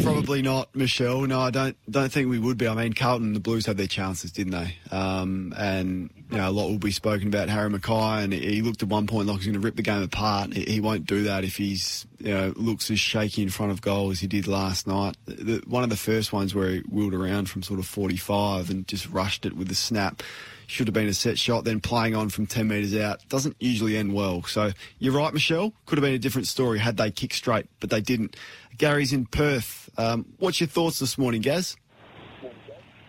Probably 0.03 0.41
not, 0.41 0.73
Michelle. 0.75 1.21
No, 1.21 1.39
I 1.41 1.51
don't 1.51 1.77
don't 1.89 2.11
think 2.11 2.29
we 2.29 2.39
would 2.39 2.57
be. 2.57 2.67
I 2.67 2.73
mean, 2.73 2.93
Carlton, 2.93 3.33
the 3.33 3.39
Blues 3.39 3.65
had 3.65 3.77
their 3.77 3.87
chances, 3.87 4.31
didn't 4.31 4.51
they? 4.51 4.77
Um, 4.91 5.53
and 5.57 6.09
you 6.31 6.37
know, 6.37 6.49
a 6.49 6.51
lot 6.51 6.69
will 6.69 6.77
be 6.77 6.91
spoken 6.91 7.27
about 7.27 7.49
Harry 7.49 7.69
McKay, 7.69 8.23
and 8.23 8.33
he 8.33 8.61
looked 8.61 8.81
at 8.83 8.89
one 8.89 9.07
point 9.07 9.27
like 9.27 9.37
he's 9.37 9.45
going 9.45 9.53
to 9.53 9.59
rip 9.59 9.75
the 9.75 9.81
game 9.81 10.01
apart. 10.01 10.53
He, 10.53 10.63
he 10.63 10.79
won't 10.79 11.05
do 11.05 11.23
that 11.23 11.43
if 11.43 11.57
he's 11.57 12.05
you 12.19 12.33
know 12.33 12.53
looks 12.55 12.89
as 12.89 12.99
shaky 12.99 13.41
in 13.41 13.49
front 13.49 13.71
of 13.71 13.81
goal 13.81 14.11
as 14.11 14.19
he 14.19 14.27
did 14.27 14.47
last 14.47 14.87
night. 14.87 15.17
The, 15.25 15.61
one 15.67 15.83
of 15.83 15.89
the 15.89 15.97
first 15.97 16.33
ones 16.33 16.55
where 16.55 16.69
he 16.69 16.79
wheeled 16.89 17.13
around 17.13 17.49
from 17.49 17.61
sort 17.63 17.79
of 17.79 17.85
45 17.85 18.69
and 18.69 18.87
just 18.87 19.09
rushed 19.09 19.45
it 19.45 19.55
with 19.55 19.69
a 19.71 19.75
snap. 19.75 20.23
Should 20.67 20.87
have 20.87 20.93
been 20.93 21.07
a 21.07 21.13
set 21.13 21.37
shot, 21.37 21.63
then 21.63 21.79
playing 21.79 22.15
on 22.15 22.29
from 22.29 22.45
10 22.45 22.67
metres 22.67 22.95
out. 22.95 23.27
Doesn't 23.29 23.55
usually 23.59 23.97
end 23.97 24.13
well. 24.13 24.43
So 24.43 24.71
you're 24.99 25.13
right, 25.13 25.33
Michelle. 25.33 25.73
Could 25.85 25.97
have 25.97 26.03
been 26.03 26.13
a 26.13 26.19
different 26.19 26.47
story 26.47 26.79
had 26.79 26.97
they 26.97 27.11
kicked 27.11 27.35
straight, 27.35 27.67
but 27.79 27.89
they 27.89 28.01
didn't. 28.01 28.35
Gary's 28.77 29.13
in 29.13 29.25
Perth. 29.25 29.89
Um, 29.97 30.25
what's 30.37 30.59
your 30.59 30.67
thoughts 30.67 30.99
this 30.99 31.17
morning, 31.17 31.41
Gaz? 31.41 31.77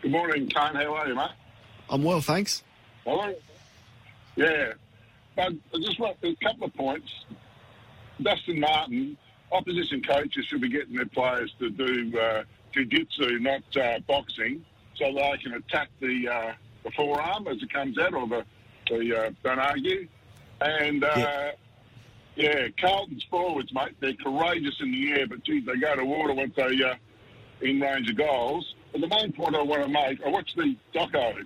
Good 0.02 0.10
morning, 0.10 0.46
Kane. 0.48 0.74
How 0.74 0.94
are 0.94 1.08
you, 1.08 1.14
mate? 1.14 1.30
I'm 1.88 2.02
well, 2.02 2.20
thanks. 2.20 2.62
Hello? 3.04 3.34
Yeah. 4.36 4.72
But 5.34 5.52
I 5.74 5.78
just 5.78 5.98
want 5.98 6.16
a 6.22 6.34
couple 6.36 6.66
of 6.66 6.74
points. 6.74 7.10
Dustin 8.22 8.60
Martin, 8.60 9.16
opposition 9.52 10.02
coaches 10.02 10.46
should 10.46 10.60
be 10.60 10.68
getting 10.68 10.94
their 10.94 11.06
players 11.06 11.54
to 11.58 11.70
do 11.70 12.18
uh, 12.18 12.44
jiu-jitsu, 12.72 13.38
not 13.40 13.62
uh, 13.76 13.98
boxing, 14.06 14.64
so 14.96 15.12
they 15.12 15.38
can 15.42 15.54
attack 15.54 15.88
the, 16.00 16.28
uh, 16.28 16.52
the 16.86 16.92
forearm 16.92 17.46
as 17.48 17.62
it 17.62 17.72
comes 17.72 17.98
out, 17.98 18.14
or 18.14 18.26
the, 18.26 18.44
the 18.88 19.26
uh, 19.26 19.30
don't 19.42 19.58
argue. 19.58 20.08
And, 20.60 21.04
uh, 21.04 21.52
yeah. 22.34 22.68
Carlton's 22.80 23.24
forwards, 23.30 23.72
mate, 23.72 23.96
they're 24.00 24.14
courageous 24.14 24.74
in 24.80 24.92
the 24.92 25.12
air, 25.12 25.26
but, 25.26 25.42
geez, 25.44 25.66
they 25.66 25.76
go 25.76 25.96
to 25.96 26.04
water 26.04 26.34
once 26.34 26.54
they 26.56 26.82
uh, 26.82 26.94
in 27.60 27.80
range 27.80 28.10
of 28.10 28.16
goals. 28.16 28.74
But 28.92 29.02
the 29.02 29.08
main 29.08 29.32
point 29.32 29.54
I 29.54 29.62
want 29.62 29.82
to 29.82 29.88
make, 29.88 30.22
I 30.24 30.28
watched 30.28 30.56
the 30.56 30.76
doco 30.94 31.44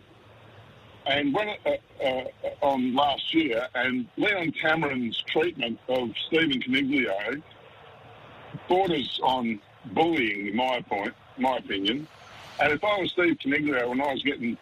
and 1.06 1.34
when 1.34 1.48
uh, 1.48 1.70
uh, 2.04 2.24
on 2.60 2.94
last 2.94 3.32
year, 3.34 3.66
and 3.74 4.06
Leon 4.16 4.52
Cameron's 4.60 5.22
treatment 5.28 5.78
of 5.88 6.10
Stephen 6.26 6.60
Coniglio 6.60 7.42
borders 8.68 9.18
on 9.22 9.60
bullying, 9.92 10.48
in 10.48 10.56
my 10.56 10.80
point, 10.82 11.14
my 11.38 11.56
opinion. 11.56 12.06
And 12.60 12.72
if 12.72 12.84
I 12.84 13.00
was 13.00 13.10
Steve 13.12 13.38
Coniglio 13.44 13.88
when 13.88 14.00
I 14.00 14.12
was 14.12 14.22
getting 14.22 14.58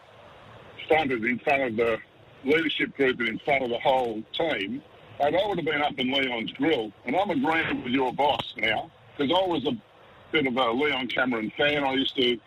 in 0.90 1.40
front 1.44 1.62
of 1.62 1.76
the 1.76 1.98
leadership 2.44 2.96
group 2.96 3.18
and 3.20 3.28
in 3.28 3.38
front 3.40 3.64
of 3.64 3.70
the 3.70 3.78
whole 3.78 4.22
team, 4.32 4.82
and 5.20 5.36
I 5.36 5.46
would 5.46 5.58
have 5.58 5.66
been 5.66 5.82
up 5.82 5.98
in 5.98 6.12
Leon's 6.12 6.52
grill. 6.52 6.92
And 7.04 7.16
I'm 7.16 7.30
agreeing 7.30 7.82
with 7.82 7.92
your 7.92 8.12
boss 8.12 8.54
now 8.56 8.90
because 9.16 9.32
I 9.32 9.46
was 9.46 9.66
a 9.66 9.76
bit 10.30 10.46
of 10.46 10.56
a 10.56 10.70
Leon 10.70 11.08
Cameron 11.08 11.52
fan. 11.56 11.84
I 11.84 11.94
used 11.94 12.16
to 12.16 12.38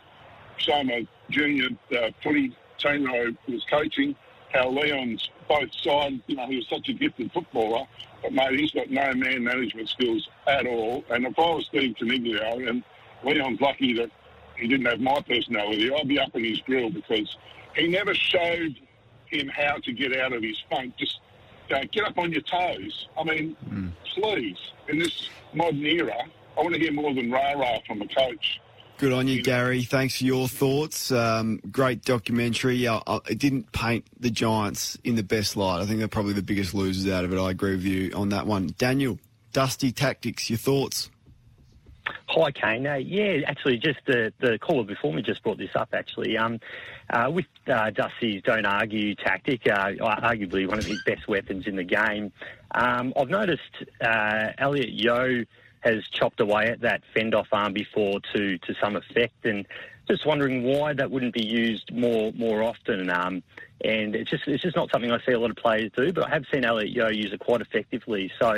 show 0.57 0.83
my 0.83 1.05
junior 1.29 1.69
uh, 1.97 2.11
footy 2.23 2.55
team 2.77 3.07
I 3.07 3.31
was 3.47 3.63
coaching 3.69 4.15
how 4.53 4.69
Leon's 4.69 5.29
both 5.47 5.73
sides, 5.81 6.21
you 6.27 6.35
know, 6.35 6.47
he 6.47 6.57
was 6.57 6.67
such 6.67 6.89
a 6.89 6.93
gifted 6.93 7.31
footballer, 7.31 7.85
but 8.21 8.33
mate, 8.33 8.59
he's 8.59 8.71
got 8.71 8.89
no 8.89 9.13
man 9.13 9.43
management 9.43 9.89
skills 9.89 10.27
at 10.47 10.65
all. 10.67 11.03
And 11.09 11.25
if 11.25 11.37
I 11.37 11.41
was 11.41 11.65
Steve 11.67 11.95
Coniglio, 11.99 12.67
and 12.67 12.83
Leon's 13.23 13.61
lucky 13.61 13.93
that 13.93 14.09
he 14.57 14.67
didn't 14.67 14.85
have 14.85 14.99
my 14.99 15.21
personality, 15.21 15.93
I'd 15.93 16.07
be 16.07 16.19
up 16.19 16.35
in 16.35 16.43
his 16.43 16.59
grill 16.61 16.89
because 16.89 17.37
he 17.75 17.87
never 17.87 18.13
showed 18.13 18.75
him 19.25 19.47
how 19.47 19.77
to 19.83 19.93
get 19.93 20.15
out 20.17 20.33
of 20.33 20.43
his 20.43 20.61
funk. 20.69 20.95
Just 20.97 21.19
get 21.91 22.05
up 22.05 22.17
on 22.17 22.31
your 22.31 22.41
toes. 22.41 23.07
I 23.17 23.23
mean, 23.23 23.55
please, 24.13 24.57
in 24.89 24.99
this 24.99 25.29
modern 25.53 25.85
era, 25.85 26.17
I 26.57 26.61
want 26.61 26.73
to 26.73 26.79
hear 26.79 26.91
more 26.91 27.13
than 27.13 27.31
rah 27.31 27.53
rah 27.53 27.79
from 27.87 28.01
a 28.01 28.07
coach. 28.07 28.59
Good 28.97 29.13
on 29.13 29.27
you, 29.27 29.41
Gary. 29.41 29.81
Thanks 29.81 30.19
for 30.19 30.25
your 30.25 30.47
thoughts. 30.47 31.11
Um, 31.11 31.59
great 31.71 32.03
documentary. 32.03 32.85
Uh, 32.85 32.99
uh, 33.07 33.19
it 33.27 33.39
didn't 33.39 33.71
paint 33.71 34.05
the 34.19 34.29
Giants 34.29 34.95
in 35.03 35.15
the 35.15 35.23
best 35.23 35.57
light. 35.57 35.81
I 35.81 35.87
think 35.87 35.97
they're 35.97 36.07
probably 36.07 36.33
the 36.33 36.43
biggest 36.43 36.75
losers 36.75 37.11
out 37.11 37.25
of 37.25 37.33
it. 37.33 37.39
I 37.41 37.49
agree 37.49 37.71
with 37.71 37.83
you 37.83 38.11
on 38.13 38.29
that 38.29 38.45
one. 38.45 38.75
Daniel, 38.77 39.17
Dusty 39.53 39.91
Tactics, 39.91 40.51
your 40.51 40.59
thoughts? 40.59 41.09
Hi, 42.27 42.51
Kane. 42.51 42.87
Uh, 42.87 42.95
yeah, 42.95 43.39
actually, 43.45 43.77
just 43.77 43.99
the, 44.05 44.33
the 44.39 44.57
caller 44.59 44.83
before 44.83 45.13
me 45.13 45.21
just 45.21 45.43
brought 45.43 45.57
this 45.57 45.75
up, 45.75 45.89
actually. 45.93 46.37
Um, 46.37 46.59
uh, 47.09 47.29
with 47.31 47.45
uh, 47.67 47.89
Dusty's 47.91 48.41
don't 48.43 48.65
argue 48.65 49.15
tactic, 49.15 49.67
uh, 49.67 49.91
arguably 49.99 50.67
one 50.67 50.79
of 50.79 50.85
his 50.85 51.01
best 51.03 51.27
weapons 51.27 51.67
in 51.67 51.75
the 51.75 51.83
game, 51.83 52.31
um, 52.73 53.13
I've 53.17 53.29
noticed 53.29 53.61
uh, 53.99 54.51
Elliot 54.57 54.89
Yeo 54.89 55.45
has 55.81 56.03
chopped 56.11 56.39
away 56.39 56.67
at 56.67 56.81
that 56.81 57.01
fend 57.13 57.35
off 57.35 57.47
arm 57.51 57.73
before 57.73 58.19
to, 58.35 58.57
to 58.59 58.75
some 58.81 58.95
effect, 58.95 59.45
and 59.45 59.65
just 60.07 60.25
wondering 60.25 60.63
why 60.63 60.93
that 60.93 61.09
wouldn't 61.09 61.33
be 61.33 61.43
used 61.43 61.91
more 61.93 62.31
more 62.33 62.63
often. 62.63 63.09
Um, 63.09 63.43
and 63.83 64.15
it's 64.15 64.29
just 64.29 64.47
it's 64.47 64.63
just 64.63 64.75
not 64.75 64.89
something 64.91 65.11
I 65.11 65.19
see 65.25 65.31
a 65.31 65.39
lot 65.39 65.49
of 65.49 65.57
players 65.57 65.91
do, 65.95 66.11
but 66.13 66.25
I 66.25 66.29
have 66.29 66.45
seen 66.51 66.65
Elliot 66.65 66.89
Yeo 66.89 67.09
use 67.09 67.31
it 67.33 67.39
quite 67.39 67.61
effectively. 67.61 68.31
So, 68.39 68.55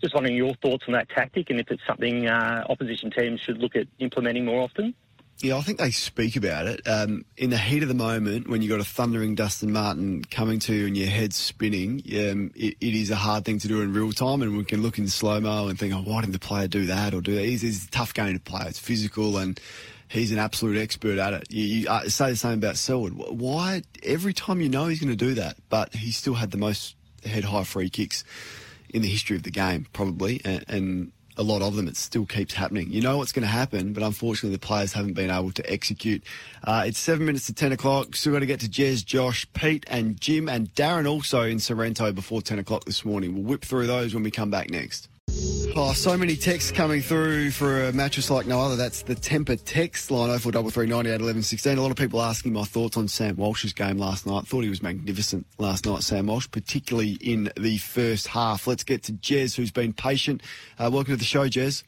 just 0.00 0.14
wondering 0.14 0.36
your 0.36 0.54
thoughts 0.54 0.84
on 0.86 0.94
that 0.94 1.08
tactic, 1.08 1.50
and 1.50 1.60
if 1.60 1.70
it's 1.70 1.82
something 1.86 2.26
uh, 2.26 2.64
opposition 2.68 3.10
teams 3.10 3.40
should 3.40 3.58
look 3.58 3.76
at 3.76 3.86
implementing 3.98 4.44
more 4.44 4.62
often. 4.62 4.94
Yeah, 5.42 5.56
I 5.56 5.62
think 5.62 5.78
they 5.78 5.90
speak 5.90 6.36
about 6.36 6.66
it. 6.68 6.86
Um, 6.86 7.24
in 7.36 7.50
the 7.50 7.58
heat 7.58 7.82
of 7.82 7.88
the 7.88 7.94
moment, 7.94 8.48
when 8.48 8.62
you've 8.62 8.70
got 8.70 8.80
a 8.80 8.84
thundering 8.84 9.34
Dustin 9.34 9.72
Martin 9.72 10.24
coming 10.24 10.60
to 10.60 10.74
you 10.74 10.86
and 10.86 10.96
your 10.96 11.08
head's 11.08 11.36
spinning, 11.36 12.02
um, 12.16 12.52
it, 12.54 12.76
it 12.80 12.94
is 12.94 13.10
a 13.10 13.16
hard 13.16 13.44
thing 13.44 13.58
to 13.58 13.68
do 13.68 13.82
in 13.82 13.92
real 13.92 14.12
time. 14.12 14.42
And 14.42 14.56
we 14.56 14.64
can 14.64 14.80
look 14.80 14.96
in 14.96 15.08
slow 15.08 15.40
mo 15.40 15.66
and 15.66 15.78
think, 15.78 15.92
oh, 15.92 16.02
why 16.02 16.20
didn't 16.20 16.34
the 16.34 16.38
player 16.38 16.68
do 16.68 16.86
that 16.86 17.14
or 17.14 17.20
do 17.20 17.34
that? 17.34 17.44
He's, 17.44 17.62
he's 17.62 17.84
a 17.84 17.90
tough 17.90 18.14
game 18.14 18.34
to 18.34 18.40
play. 18.40 18.62
It's 18.66 18.78
physical 18.78 19.36
and 19.36 19.60
he's 20.14 20.32
an 20.32 20.38
absolute 20.38 20.78
expert 20.78 21.18
at 21.18 21.34
it. 21.34 21.46
You, 21.50 21.64
you 21.64 21.88
uh, 21.88 22.08
say 22.08 22.30
the 22.30 22.36
same 22.36 22.58
about 22.58 22.76
Selwood. 22.76 23.14
Why, 23.14 23.82
every 24.02 24.32
time 24.32 24.60
you 24.60 24.68
know 24.68 24.86
he's 24.86 25.00
going 25.00 25.10
to 25.10 25.16
do 25.16 25.34
that, 25.34 25.56
but 25.68 25.94
he 25.94 26.12
still 26.12 26.34
had 26.34 26.50
the 26.50 26.58
most 26.58 26.96
head 27.24 27.44
high 27.44 27.64
free 27.64 27.90
kicks 27.90 28.24
in 28.90 29.02
the 29.02 29.08
history 29.08 29.36
of 29.36 29.42
the 29.42 29.50
game, 29.50 29.86
probably. 29.92 30.40
and, 30.44 30.64
and 30.68 31.12
a 31.36 31.42
lot 31.42 31.62
of 31.62 31.74
them, 31.74 31.88
it 31.88 31.96
still 31.96 32.26
keeps 32.26 32.54
happening. 32.54 32.90
You 32.90 33.00
know 33.00 33.18
what's 33.18 33.32
going 33.32 33.42
to 33.42 33.48
happen, 33.48 33.92
but 33.92 34.02
unfortunately 34.02 34.54
the 34.54 34.64
players 34.64 34.92
haven't 34.92 35.14
been 35.14 35.30
able 35.30 35.50
to 35.52 35.70
execute. 35.70 36.22
Uh, 36.62 36.84
it's 36.86 36.98
seven 36.98 37.26
minutes 37.26 37.46
to 37.46 37.54
10 37.54 37.72
o'clock. 37.72 38.14
Still 38.14 38.34
got 38.34 38.40
to 38.40 38.46
get 38.46 38.60
to 38.60 38.68
Jez, 38.68 39.04
Josh, 39.04 39.46
Pete 39.52 39.84
and 39.88 40.20
Jim 40.20 40.48
and 40.48 40.72
Darren 40.74 41.10
also 41.10 41.42
in 41.42 41.58
Sorrento 41.58 42.12
before 42.12 42.40
10 42.40 42.60
o'clock 42.60 42.84
this 42.84 43.04
morning. 43.04 43.34
We'll 43.34 43.42
whip 43.42 43.64
through 43.64 43.88
those 43.88 44.14
when 44.14 44.22
we 44.22 44.30
come 44.30 44.50
back 44.50 44.70
next. 44.70 45.08
Oh, 45.76 45.92
so 45.92 46.16
many 46.16 46.36
texts 46.36 46.70
coming 46.70 47.02
through 47.02 47.50
for 47.50 47.86
a 47.86 47.92
mattress 47.92 48.30
like 48.30 48.46
no 48.46 48.60
other. 48.60 48.76
That's 48.76 49.02
the 49.02 49.16
Tempur 49.16 49.60
text 49.64 50.08
line 50.12 50.28
0433 50.28 50.86
98 50.86 51.20
11 51.20 51.42
16. 51.42 51.78
A 51.78 51.82
lot 51.82 51.90
of 51.90 51.96
people 51.96 52.22
asking 52.22 52.52
my 52.52 52.62
thoughts 52.62 52.96
on 52.96 53.08
Sam 53.08 53.34
Walsh's 53.34 53.72
game 53.72 53.98
last 53.98 54.24
night. 54.24 54.46
Thought 54.46 54.62
he 54.62 54.68
was 54.68 54.82
magnificent 54.82 55.46
last 55.58 55.84
night, 55.84 56.04
Sam 56.04 56.28
Walsh, 56.28 56.48
particularly 56.48 57.18
in 57.20 57.50
the 57.56 57.78
first 57.78 58.28
half. 58.28 58.68
Let's 58.68 58.84
get 58.84 59.02
to 59.04 59.12
Jez, 59.14 59.56
who's 59.56 59.72
been 59.72 59.92
patient. 59.92 60.42
Uh, 60.78 60.90
welcome 60.92 61.14
to 61.14 61.18
the 61.18 61.24
show, 61.24 61.48
Jez. 61.48 61.82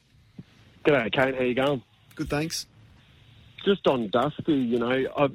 G'day, 0.84 1.12
Kate. 1.12 1.36
How 1.36 1.42
you 1.42 1.54
going? 1.54 1.82
Good, 2.16 2.28
thanks. 2.28 2.66
Just 3.64 3.86
on 3.86 4.08
Dusty, 4.08 4.54
you 4.54 4.78
know, 4.80 5.06
I, 5.16 5.28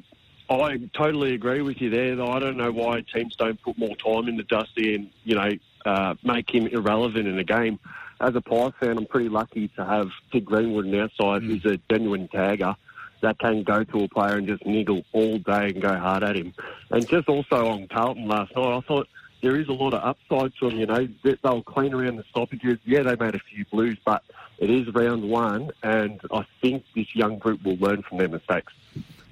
I 0.53 0.77
totally 0.93 1.35
agree 1.35 1.61
with 1.61 1.79
you 1.79 1.89
there. 1.89 2.17
Though 2.17 2.31
I 2.31 2.39
don't 2.39 2.57
know 2.57 2.71
why 2.73 3.05
teams 3.13 3.37
don't 3.37 3.61
put 3.61 3.77
more 3.77 3.95
time 3.95 4.27
into 4.27 4.43
Dusty 4.43 4.95
and 4.95 5.09
you 5.23 5.35
know 5.35 5.51
uh, 5.85 6.15
make 6.21 6.53
him 6.53 6.67
irrelevant 6.67 7.29
in 7.29 7.39
a 7.39 7.45
game. 7.45 7.79
As 8.21 8.35
a 8.35 8.41
Pies 8.41 8.71
fan, 8.79 8.99
I'm 8.99 9.07
pretty 9.07 9.29
lucky 9.29 9.67
to 9.69 9.83
have 9.83 10.09
Sid 10.31 10.45
Greenwood 10.45 10.85
on 10.85 10.95
our 10.95 11.09
side, 11.19 11.41
who's 11.41 11.65
a 11.65 11.79
genuine 11.89 12.27
tagger 12.27 12.75
that 13.21 13.39
can 13.39 13.63
go 13.63 13.83
to 13.83 14.03
a 14.03 14.07
player 14.07 14.37
and 14.37 14.47
just 14.47 14.63
niggle 14.63 15.01
all 15.11 15.39
day 15.39 15.69
and 15.69 15.81
go 15.81 15.97
hard 15.97 16.23
at 16.23 16.35
him. 16.35 16.53
And 16.91 17.07
just 17.07 17.27
also 17.27 17.67
on 17.67 17.87
Carlton 17.87 18.27
last 18.27 18.55
night, 18.55 18.77
I 18.77 18.81
thought 18.81 19.07
there 19.41 19.59
is 19.59 19.67
a 19.69 19.73
lot 19.73 19.95
of 19.95 20.03
upside 20.03 20.53
to 20.59 20.69
them. 20.69 20.79
You 20.79 20.85
know, 20.85 21.07
they, 21.23 21.35
they'll 21.43 21.63
clean 21.63 21.95
around 21.95 22.17
the 22.17 22.23
stoppages. 22.29 22.77
Yeah, 22.85 23.01
they 23.01 23.15
made 23.15 23.33
a 23.33 23.39
few 23.39 23.65
blues, 23.71 23.97
but 24.05 24.21
it 24.59 24.69
is 24.69 24.93
round 24.93 25.27
one, 25.27 25.71
and 25.81 26.21
I 26.31 26.45
think 26.61 26.83
this 26.95 27.07
young 27.15 27.39
group 27.39 27.63
will 27.63 27.77
learn 27.77 28.03
from 28.03 28.19
their 28.19 28.29
mistakes. 28.29 28.71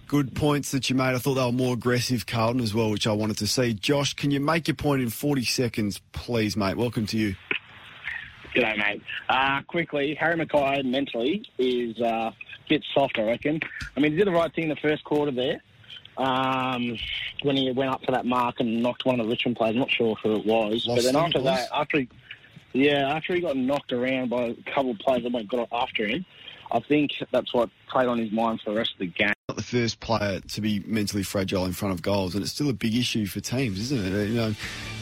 Good 0.07 0.33
points 0.33 0.71
that 0.71 0.89
you 0.89 0.95
made. 0.95 1.13
I 1.13 1.19
thought 1.19 1.35
they 1.35 1.45
were 1.45 1.51
more 1.51 1.75
aggressive, 1.75 2.25
Carlton, 2.25 2.61
as 2.61 2.73
well, 2.73 2.89
which 2.89 3.05
I 3.05 3.11
wanted 3.11 3.37
to 3.37 3.45
see. 3.45 3.75
Josh, 3.75 4.15
can 4.15 4.31
you 4.31 4.39
make 4.39 4.67
your 4.67 4.73
point 4.73 5.03
in 5.03 5.11
40 5.11 5.45
seconds, 5.45 6.01
please, 6.11 6.57
mate? 6.57 6.75
Welcome 6.75 7.05
to 7.07 7.17
you. 7.17 7.35
G'day, 8.55 8.77
mate. 8.77 9.01
Uh, 9.27 9.61
quickly, 9.63 10.15
Harry 10.15 10.35
McKay 10.35 10.83
mentally 10.83 11.45
is 11.57 11.99
uh, 12.01 12.31
a 12.31 12.35
bit 12.67 12.83
soft, 12.93 13.19
I 13.19 13.23
reckon. 13.23 13.59
I 13.95 13.99
mean, 13.99 14.11
he 14.11 14.17
did 14.17 14.27
the 14.27 14.31
right 14.31 14.53
thing 14.53 14.65
in 14.65 14.69
the 14.69 14.75
first 14.75 15.03
quarter 15.03 15.31
there 15.31 15.61
um, 16.17 16.97
when 17.43 17.55
he 17.55 17.71
went 17.71 17.91
up 17.91 18.03
for 18.03 18.11
that 18.11 18.25
mark 18.25 18.59
and 18.59 18.81
knocked 18.81 19.05
one 19.05 19.19
of 19.19 19.25
the 19.25 19.31
Richmond 19.31 19.57
players. 19.57 19.75
I'm 19.75 19.79
not 19.79 19.91
sure 19.91 20.15
who 20.15 20.35
it 20.35 20.45
was. 20.45 20.85
but 20.85 21.03
then 21.03 21.15
after 21.15 21.41
that, 21.41 21.69
after 21.71 21.99
he, 21.99 22.09
yeah, 22.73 23.15
after 23.15 23.35
he 23.35 23.41
got 23.41 23.55
knocked 23.55 23.93
around 23.93 24.29
by 24.29 24.43
a 24.43 24.55
couple 24.71 24.91
of 24.91 24.99
players 24.99 25.23
that 25.23 25.31
went 25.31 25.47
got 25.47 25.67
after 25.71 26.07
him, 26.07 26.25
I 26.71 26.79
think 26.79 27.11
that's 27.31 27.53
what 27.53 27.69
played 27.87 28.07
on 28.07 28.19
his 28.19 28.31
mind 28.31 28.61
for 28.61 28.71
the 28.71 28.77
rest 28.77 28.93
of 28.93 28.99
the 28.99 29.07
game. 29.07 29.33
Not 29.47 29.57
the 29.57 29.63
first 29.63 29.99
player 29.99 30.39
to 30.39 30.61
be 30.61 30.83
mentally 30.85 31.23
fragile 31.23 31.65
in 31.65 31.73
front 31.73 31.93
of 31.93 32.01
goals, 32.01 32.35
and 32.35 32.43
it's 32.43 32.51
still 32.51 32.69
a 32.69 32.73
big 32.73 32.95
issue 32.95 33.25
for 33.25 33.39
teams, 33.39 33.79
isn't 33.79 34.13
it? 34.13 34.27
You 34.27 34.35
know, 34.35 34.53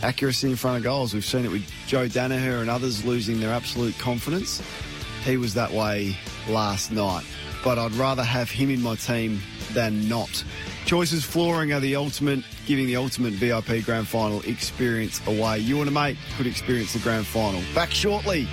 accuracy 0.01 0.49
in 0.49 0.55
front 0.55 0.78
of 0.78 0.84
goals. 0.84 1.13
We've 1.13 1.26
seen 1.26 1.45
it 1.45 1.51
with 1.51 1.70
Joe 1.88 2.07
Daniher 2.07 2.61
and 2.61 2.70
others 2.70 3.03
losing 3.03 3.39
their 3.39 3.51
absolute 3.51 3.97
confidence. 3.99 4.61
He 5.24 5.36
was 5.36 5.53
that 5.55 5.72
way 5.72 6.15
last 6.47 6.91
night, 6.91 7.26
but 7.63 7.78
I'd 7.78 7.91
rather 7.93 8.24
have 8.24 8.49
him 8.49 8.70
in 8.70 8.82
my 8.82 8.95
team 8.95 9.41
than 9.74 10.07
not. 10.07 10.43
Choices 10.86 11.26
Flooring 11.26 11.74
are 11.74 11.82
the 11.82 11.97
ultimate, 11.97 12.45
giving 12.65 12.88
the 12.88 12.95
ultimate 12.95 13.34
VIP 13.34 13.84
Grand 13.84 14.07
Final 14.07 14.41
experience 14.43 15.20
away. 15.28 15.59
You 15.59 15.82
and 15.82 15.89
a 15.89 15.91
mate 15.91 16.18
could 16.38 16.47
experience 16.47 16.93
the 16.93 16.99
Grand 16.99 17.28
Final. 17.28 17.61
Back 17.76 17.91
shortly. 17.91 18.47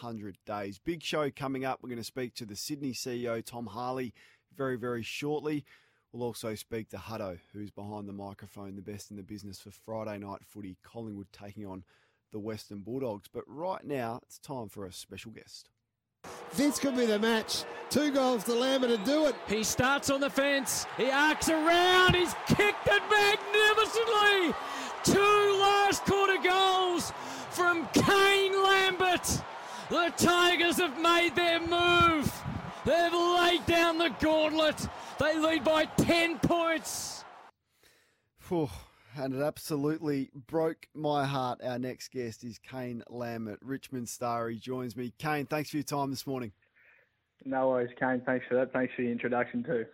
100 0.00 0.38
days. 0.46 0.78
Big 0.78 1.02
show 1.02 1.30
coming 1.30 1.64
up. 1.64 1.80
We're 1.82 1.90
going 1.90 1.98
to 1.98 2.04
speak 2.04 2.34
to 2.36 2.46
the 2.46 2.56
Sydney 2.56 2.92
CEO, 2.92 3.44
Tom 3.44 3.66
Harley, 3.66 4.14
very, 4.56 4.76
very 4.76 5.02
shortly. 5.02 5.64
We'll 6.12 6.26
also 6.26 6.54
speak 6.54 6.88
to 6.90 6.96
Huddo, 6.96 7.38
who's 7.52 7.70
behind 7.70 8.08
the 8.08 8.12
microphone, 8.12 8.76
the 8.76 8.82
best 8.82 9.10
in 9.10 9.16
the 9.16 9.22
business 9.22 9.60
for 9.60 9.70
Friday 9.70 10.18
night 10.18 10.40
footy, 10.44 10.76
Collingwood 10.82 11.28
taking 11.32 11.66
on 11.66 11.84
the 12.32 12.38
Western 12.38 12.80
Bulldogs. 12.80 13.28
But 13.32 13.44
right 13.46 13.84
now, 13.84 14.20
it's 14.24 14.38
time 14.38 14.68
for 14.68 14.86
a 14.86 14.92
special 14.92 15.32
guest. 15.32 15.68
This 16.54 16.78
could 16.78 16.96
be 16.96 17.06
the 17.06 17.18
match. 17.18 17.64
Two 17.90 18.10
goals 18.10 18.44
to 18.44 18.54
Lambert 18.54 18.90
to 18.90 18.98
do 18.98 19.26
it. 19.26 19.34
He 19.48 19.62
starts 19.62 20.10
on 20.10 20.20
the 20.20 20.30
fence. 20.30 20.86
He 20.96 21.10
arcs 21.10 21.48
around. 21.48 22.16
He's 22.16 22.34
kicked 22.46 22.86
it 22.86 23.02
magnificently. 23.10 24.54
Two 25.04 25.58
last 25.60 26.04
quarter 26.04 26.38
goals 26.42 27.12
from 27.50 27.86
Kane 27.92 28.52
Lambert. 28.62 29.42
The 29.90 30.12
Tigers 30.16 30.76
have 30.76 31.02
made 31.02 31.34
their 31.34 31.58
move. 31.58 32.32
They've 32.84 33.12
laid 33.12 33.66
down 33.66 33.98
the 33.98 34.14
gauntlet. 34.20 34.86
They 35.18 35.36
lead 35.36 35.64
by 35.64 35.86
10 35.86 36.38
points. 36.38 37.24
Phew, 38.38 38.68
and 39.16 39.34
it 39.34 39.42
absolutely 39.42 40.30
broke 40.46 40.86
my 40.94 41.26
heart. 41.26 41.60
Our 41.64 41.80
next 41.80 42.12
guest 42.12 42.44
is 42.44 42.60
Kane 42.60 43.02
Lambert, 43.10 43.58
Richmond 43.62 44.08
star. 44.08 44.48
He 44.48 44.60
joins 44.60 44.96
me. 44.96 45.12
Kane, 45.18 45.46
thanks 45.46 45.70
for 45.70 45.78
your 45.78 45.84
time 45.84 46.10
this 46.10 46.24
morning. 46.24 46.52
No 47.44 47.70
worries, 47.70 47.90
Kane. 47.98 48.22
Thanks 48.24 48.46
for 48.48 48.54
that. 48.54 48.72
Thanks 48.72 48.94
for 48.94 49.02
the 49.02 49.10
introduction 49.10 49.64
too. 49.64 49.86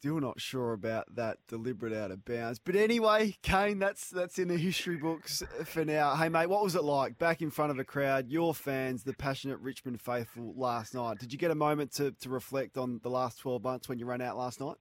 Still 0.00 0.20
not 0.20 0.40
sure 0.40 0.74
about 0.74 1.16
that 1.16 1.38
deliberate 1.48 1.92
out 1.92 2.12
of 2.12 2.24
bounds. 2.24 2.60
But 2.60 2.76
anyway, 2.76 3.34
Kane, 3.42 3.80
that's 3.80 4.10
that's 4.10 4.38
in 4.38 4.46
the 4.46 4.56
history 4.56 4.96
books 4.96 5.42
for 5.64 5.84
now. 5.84 6.14
Hey 6.14 6.28
mate, 6.28 6.48
what 6.48 6.62
was 6.62 6.76
it 6.76 6.84
like 6.84 7.18
back 7.18 7.42
in 7.42 7.50
front 7.50 7.72
of 7.72 7.80
a 7.80 7.84
crowd, 7.84 8.28
your 8.28 8.54
fans, 8.54 9.02
the 9.02 9.12
passionate 9.12 9.58
Richmond 9.58 10.00
faithful 10.00 10.54
last 10.56 10.94
night? 10.94 11.18
Did 11.18 11.32
you 11.32 11.38
get 11.38 11.50
a 11.50 11.56
moment 11.56 11.90
to, 11.94 12.12
to 12.12 12.28
reflect 12.28 12.78
on 12.78 13.00
the 13.02 13.10
last 13.10 13.40
twelve 13.40 13.64
months 13.64 13.88
when 13.88 13.98
you 13.98 14.06
ran 14.06 14.20
out 14.20 14.38
last 14.38 14.60
night? 14.60 14.76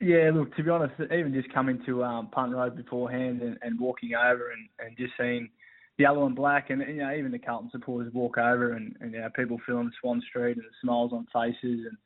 Yeah, 0.00 0.30
look, 0.32 0.56
to 0.56 0.62
be 0.62 0.70
honest, 0.70 0.94
even 1.00 1.34
just 1.34 1.52
coming 1.52 1.82
to 1.84 2.02
um, 2.02 2.28
Punt 2.28 2.54
Road 2.54 2.76
beforehand 2.76 3.42
and, 3.42 3.58
and 3.60 3.78
walking 3.78 4.14
over 4.14 4.52
and, 4.52 4.68
and 4.78 4.96
just 4.96 5.12
seeing 5.20 5.50
the 5.98 6.04
yellow 6.04 6.24
and 6.24 6.34
black, 6.34 6.70
and 6.70 6.80
you 6.88 7.02
know 7.02 7.12
even 7.12 7.30
the 7.30 7.38
Carlton 7.38 7.70
supporters 7.70 8.10
walk 8.14 8.38
over 8.38 8.72
and, 8.72 8.96
and 9.02 9.12
you 9.12 9.20
know, 9.20 9.28
people 9.36 9.60
filling 9.66 9.92
Swan 10.00 10.22
Street 10.26 10.56
and 10.56 10.64
the 10.64 10.74
smiles 10.80 11.12
on 11.12 11.26
faces 11.30 11.84
and 11.86 11.98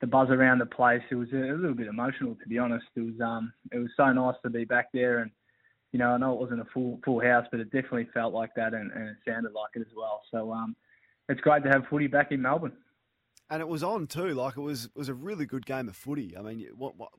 the 0.00 0.06
buzz 0.06 0.30
around 0.30 0.58
the 0.58 0.66
place. 0.66 1.02
It 1.10 1.14
was 1.14 1.28
a, 1.32 1.36
little 1.36 1.74
bit 1.74 1.86
emotional, 1.86 2.34
to 2.34 2.48
be 2.48 2.58
honest. 2.58 2.86
It 2.96 3.00
was 3.00 3.20
um 3.20 3.52
it 3.72 3.78
was 3.78 3.90
so 3.96 4.12
nice 4.12 4.36
to 4.42 4.50
be 4.50 4.64
back 4.64 4.88
there, 4.92 5.18
and 5.18 5.30
you 5.92 5.98
know 5.98 6.10
I 6.10 6.18
know 6.18 6.32
it 6.32 6.40
wasn't 6.40 6.60
a 6.60 6.66
full 6.72 7.00
full 7.04 7.20
house, 7.20 7.46
but 7.50 7.60
it 7.60 7.70
definitely 7.70 8.08
felt 8.12 8.32
like 8.32 8.54
that, 8.56 8.74
and, 8.74 8.90
and 8.92 9.08
it 9.08 9.16
sounded 9.26 9.52
like 9.52 9.70
it 9.74 9.80
as 9.80 9.94
well. 9.96 10.22
So 10.30 10.52
um, 10.52 10.74
it's 11.28 11.40
great 11.40 11.62
to 11.64 11.70
have 11.70 11.86
footy 11.88 12.06
back 12.06 12.32
in 12.32 12.42
Melbourne. 12.42 12.72
And 13.52 13.60
it 13.60 13.66
was 13.66 13.82
on 13.82 14.06
too. 14.06 14.28
Like 14.28 14.56
it 14.56 14.60
was 14.60 14.88
was 14.94 15.08
a 15.08 15.14
really 15.14 15.44
good 15.44 15.66
game 15.66 15.88
of 15.88 15.96
footy. 15.96 16.36
I 16.36 16.42
mean, 16.42 16.68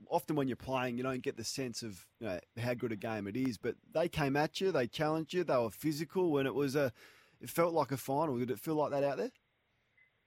often 0.09 0.35
when 0.35 0.47
you're 0.47 0.55
playing, 0.55 0.97
you 0.97 1.03
don't 1.03 1.21
get 1.21 1.35
the 1.37 1.43
sense 1.43 1.83
of 1.83 2.05
you 2.19 2.27
know, 2.27 2.39
how 2.57 2.73
good 2.73 2.93
a 2.93 2.95
game 2.95 3.27
it 3.27 3.35
is. 3.35 3.57
But 3.57 3.75
they 3.93 4.07
came 4.07 4.37
at 4.37 4.61
you, 4.61 4.71
they 4.71 4.87
challenged 4.87 5.33
you, 5.33 5.43
they 5.43 5.57
were 5.57 5.69
physical, 5.69 6.37
and 6.37 6.47
it 6.47 6.55
was 6.55 6.75
a. 6.75 6.93
It 7.41 7.49
felt 7.49 7.73
like 7.73 7.91
a 7.91 7.97
final. 7.97 8.37
Did 8.37 8.51
it 8.51 8.59
feel 8.59 8.75
like 8.75 8.91
that 8.91 9.03
out 9.03 9.17
there? 9.17 9.31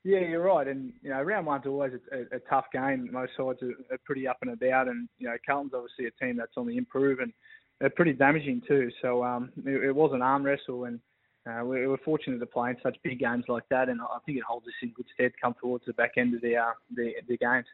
Yeah, 0.04 0.20
you're 0.20 0.42
right. 0.42 0.68
And 0.68 0.92
you 1.02 1.10
know, 1.10 1.22
round 1.22 1.46
one's 1.46 1.66
always 1.66 1.92
a, 2.12 2.16
a, 2.16 2.36
a 2.36 2.40
tough 2.50 2.66
game. 2.72 3.08
Most 3.10 3.32
sides 3.36 3.62
are, 3.62 3.94
are 3.94 3.98
pretty 4.04 4.28
up 4.28 4.36
and 4.42 4.50
about, 4.50 4.86
and 4.86 5.08
you 5.18 5.26
know, 5.26 5.36
Carlton's 5.46 5.72
obviously 5.74 6.06
a 6.06 6.24
team 6.24 6.36
that's 6.36 6.52
on 6.58 6.66
the 6.66 6.76
improve, 6.76 7.20
and 7.20 7.32
they're 7.80 7.90
pretty 7.90 8.12
damaging 8.12 8.62
too. 8.68 8.90
So 9.00 9.24
um, 9.24 9.50
it, 9.64 9.82
it 9.82 9.92
was 9.92 10.10
an 10.12 10.20
arm 10.20 10.42
wrestle, 10.42 10.84
and 10.84 11.00
uh, 11.48 11.64
we 11.64 11.86
were 11.86 11.98
fortunate 12.04 12.38
to 12.38 12.46
play 12.46 12.70
in 12.70 12.76
such 12.82 12.96
big 13.02 13.18
games 13.18 13.44
like 13.48 13.64
that, 13.70 13.88
and 13.88 14.00
I 14.00 14.18
think 14.26 14.36
it 14.36 14.44
holds 14.44 14.66
us 14.66 14.74
in 14.82 14.90
good 14.90 15.06
stead 15.14 15.32
come 15.40 15.54
towards 15.58 15.86
the 15.86 15.94
back 15.94 16.12
end 16.18 16.34
of 16.34 16.42
the 16.42 16.56
uh, 16.56 16.72
the, 16.94 17.14
the 17.26 17.38
games. 17.38 17.66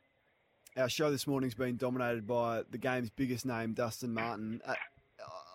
Our 0.77 0.89
show 0.89 1.11
this 1.11 1.27
morning's 1.27 1.55
been 1.55 1.77
dominated 1.77 2.29
by 2.29 2.63
the 2.71 2.79
game's 2.79 3.11
biggest 3.11 3.45
name, 3.45 3.73
Dustin 3.73 4.15
Martin. 4.15 4.61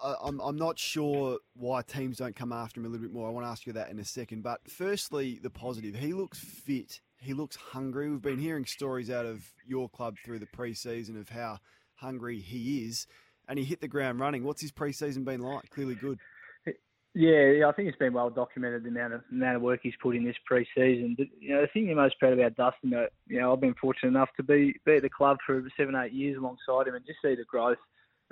I, 0.04 0.16
I'm, 0.24 0.40
I'm 0.40 0.56
not 0.56 0.78
sure 0.78 1.40
why 1.56 1.82
teams 1.82 2.18
don't 2.18 2.36
come 2.36 2.52
after 2.52 2.80
him 2.80 2.86
a 2.86 2.90
little 2.90 3.06
bit 3.06 3.14
more. 3.14 3.28
I 3.28 3.32
want 3.32 3.46
to 3.46 3.50
ask 3.50 3.66
you 3.66 3.74
that 3.74 3.90
in 3.90 4.00
a 4.00 4.06
second. 4.06 4.44
But 4.44 4.62
firstly, 4.70 5.40
the 5.42 5.50
positive. 5.50 5.96
He 5.96 6.14
looks 6.14 6.40
fit. 6.40 7.02
He 7.20 7.34
looks 7.34 7.56
hungry. 7.56 8.10
We've 8.10 8.22
been 8.22 8.40
hearing 8.40 8.66
stories 8.66 9.10
out 9.10 9.26
of 9.26 9.54
your 9.66 9.90
club 9.90 10.18
through 10.24 10.40
the 10.40 10.46
preseason 10.46 11.20
of 11.20 11.30
how 11.30 11.60
hungry 11.96 12.40
he 12.40 12.86
is, 12.86 13.08
and 13.48 13.58
he 13.58 13.66
hit 13.66 13.82
the 13.82 13.88
ground 13.88 14.20
running. 14.20 14.44
What's 14.44 14.62
his 14.62 14.72
preseason 14.72 15.24
been 15.24 15.42
like? 15.42 15.70
Clearly 15.70 15.96
good. 15.96 16.20
Yeah, 17.18 17.66
I 17.66 17.72
think 17.72 17.88
it's 17.88 17.98
been 17.98 18.12
well 18.12 18.30
documented 18.30 18.84
the 18.84 18.90
amount 18.90 19.14
of 19.14 19.22
amount 19.32 19.56
of 19.56 19.62
work 19.62 19.80
he's 19.82 19.94
put 20.04 20.18
in 20.18 20.26
this 20.26 20.36
pre-season. 20.46 21.16
But 21.18 21.28
you 21.40 21.56
know, 21.56 21.62
the 21.62 21.68
thing 21.68 21.88
you're 21.88 21.96
most 21.96 22.20
proud 22.20 22.34
about 22.34 22.58
Dustin, 22.58 22.92
you 23.28 23.40
know, 23.40 23.54
I've 23.54 23.62
been 23.62 23.74
fortunate 23.80 24.10
enough 24.10 24.28
to 24.36 24.44
be 24.44 24.76
be 24.86 24.98
at 24.98 25.02
the 25.02 25.10
club 25.10 25.38
for 25.46 25.64
seven, 25.78 25.96
eight 25.96 26.12
years 26.12 26.38
alongside 26.38 26.90
him, 26.90 26.96
and 26.96 27.06
just 27.06 27.20
see 27.22 27.34
the 27.34 27.46
growth 27.46 27.78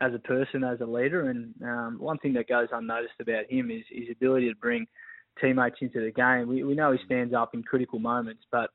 as 0.02 0.14
a 0.14 0.20
person, 0.20 0.64
as 0.64 0.82
a 0.82 0.86
leader. 0.86 1.30
And 1.30 1.54
um, 1.64 1.98
one 2.00 2.18
thing 2.20 2.34
that 2.34 2.48
goes 2.48 2.70
unnoticed 2.72 3.20
about 3.20 3.46
him 3.50 3.72
is 3.72 3.84
his 3.90 4.10
ability 4.12 4.50
to 4.50 4.56
bring 4.56 4.88
teammates 5.42 5.78
into 5.82 6.02
the 6.02 6.12
game. 6.12 6.48
We 6.48 6.64
we 6.64 6.76
know 6.76 6.92
he 6.92 7.00
stands 7.06 7.34
up 7.34 7.54
in 7.54 7.64
critical 7.64 8.00
moments, 8.00 8.44
but 8.52 8.70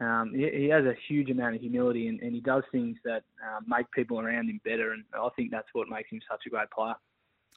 um, 0.00 0.32
he, 0.34 0.48
he, 0.54 0.68
has 0.68 0.84
a 0.84 0.94
huge 1.08 1.28
amount 1.28 1.56
of 1.56 1.60
humility, 1.60 2.06
and, 2.06 2.20
and 2.20 2.32
he 2.32 2.40
does 2.40 2.62
things 2.70 2.96
that 3.04 3.24
uh, 3.44 3.60
make 3.66 3.90
people 3.90 4.20
around 4.20 4.48
him 4.48 4.60
better. 4.64 4.92
And 4.92 5.02
I 5.12 5.28
think 5.34 5.50
that's 5.50 5.66
what 5.72 5.88
makes 5.88 6.10
him 6.10 6.20
such 6.30 6.42
a 6.46 6.50
great 6.50 6.70
player. 6.70 6.94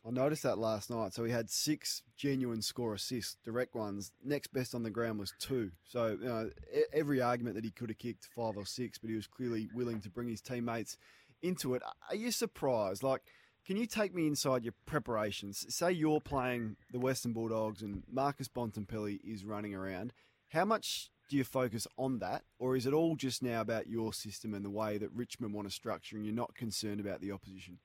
I 0.06 0.10
noticed 0.10 0.42
that 0.44 0.58
last 0.58 0.90
night. 0.90 1.14
So 1.14 1.24
he 1.24 1.32
had 1.32 1.52
six 1.52 2.02
genuine 2.18 2.64
score 2.64 2.96
assists, 2.96 3.38
direct 3.44 3.76
ones. 3.76 4.12
Next 4.24 4.52
best 4.52 4.74
on 4.74 4.82
the 4.82 4.90
ground 4.90 5.20
was 5.20 5.34
two. 5.40 5.72
So 5.88 6.18
you 6.20 6.28
know, 6.28 6.50
every 6.92 7.22
argument 7.22 7.56
that 7.56 7.64
he 7.64 7.70
could 7.70 7.90
have 7.90 8.00
kicked 8.00 8.28
five 8.36 8.58
or 8.58 8.66
six, 8.66 8.98
but 8.98 9.12
he 9.12 9.16
was 9.16 9.28
clearly 9.28 9.70
willing 9.76 10.02
to 10.02 10.10
bring 10.10 10.28
his 10.28 10.42
teammates 10.42 10.98
into 11.42 11.74
it. 11.74 11.82
Are 12.10 12.16
you 12.16 12.32
surprised? 12.32 13.04
Like, 13.04 13.22
can 13.66 13.78
you 13.78 13.86
take 13.86 14.14
me 14.14 14.28
inside 14.28 14.64
your 14.64 14.74
preparations? 14.86 15.66
Say 15.70 15.92
you're 15.92 16.22
playing 16.22 16.78
the 16.92 17.00
Western 17.00 17.34
Bulldogs 17.34 17.82
and 17.82 18.04
Marcus 18.12 18.48
Bontempelli 18.48 19.20
is 19.24 19.46
running 19.46 19.76
around. 19.76 20.14
How 20.50 20.66
much 20.66 21.12
do 21.30 21.38
you 21.38 21.44
focus 21.46 21.88
on 21.98 22.20
that, 22.20 22.44
or 22.60 22.76
is 22.76 22.86
it 22.86 22.94
all 22.94 23.16
just 23.16 23.42
now 23.42 23.62
about 23.62 23.88
your 23.88 24.12
system 24.12 24.54
and 24.54 24.66
the 24.66 24.70
way 24.70 24.98
that 24.98 25.10
Richmond 25.14 25.54
want 25.54 25.66
to 25.66 25.74
structure, 25.74 26.18
and 26.18 26.26
you're 26.26 26.36
not 26.36 26.54
concerned 26.56 27.00
about 27.00 27.22
the 27.22 27.32
opposition? 27.32 27.78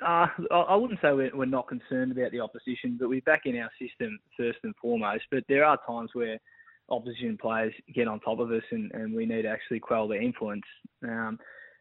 Uh, 0.00 0.26
I 0.52 0.76
wouldn't 0.76 1.00
say 1.00 1.12
we're, 1.12 1.44
not 1.46 1.66
concerned 1.66 2.12
about 2.12 2.30
the 2.30 2.40
opposition, 2.40 2.96
but 3.00 3.08
we're 3.08 3.20
back 3.22 3.42
in 3.46 3.56
our 3.58 3.70
system 3.80 4.18
first 4.36 4.58
and 4.62 4.74
foremost. 4.80 5.24
But 5.30 5.44
there 5.48 5.64
are 5.64 5.78
times 5.86 6.10
where 6.12 6.38
opposition 6.88 7.36
players 7.40 7.72
get 7.94 8.06
on 8.06 8.20
top 8.20 8.38
of 8.38 8.52
us, 8.52 8.62
and, 8.70 8.92
and 8.92 9.14
we 9.14 9.26
need 9.26 9.42
to 9.42 9.48
actually 9.48 9.80
quell 9.80 10.06
their 10.06 10.22
influence. 10.22 10.64
Um, 11.02 11.38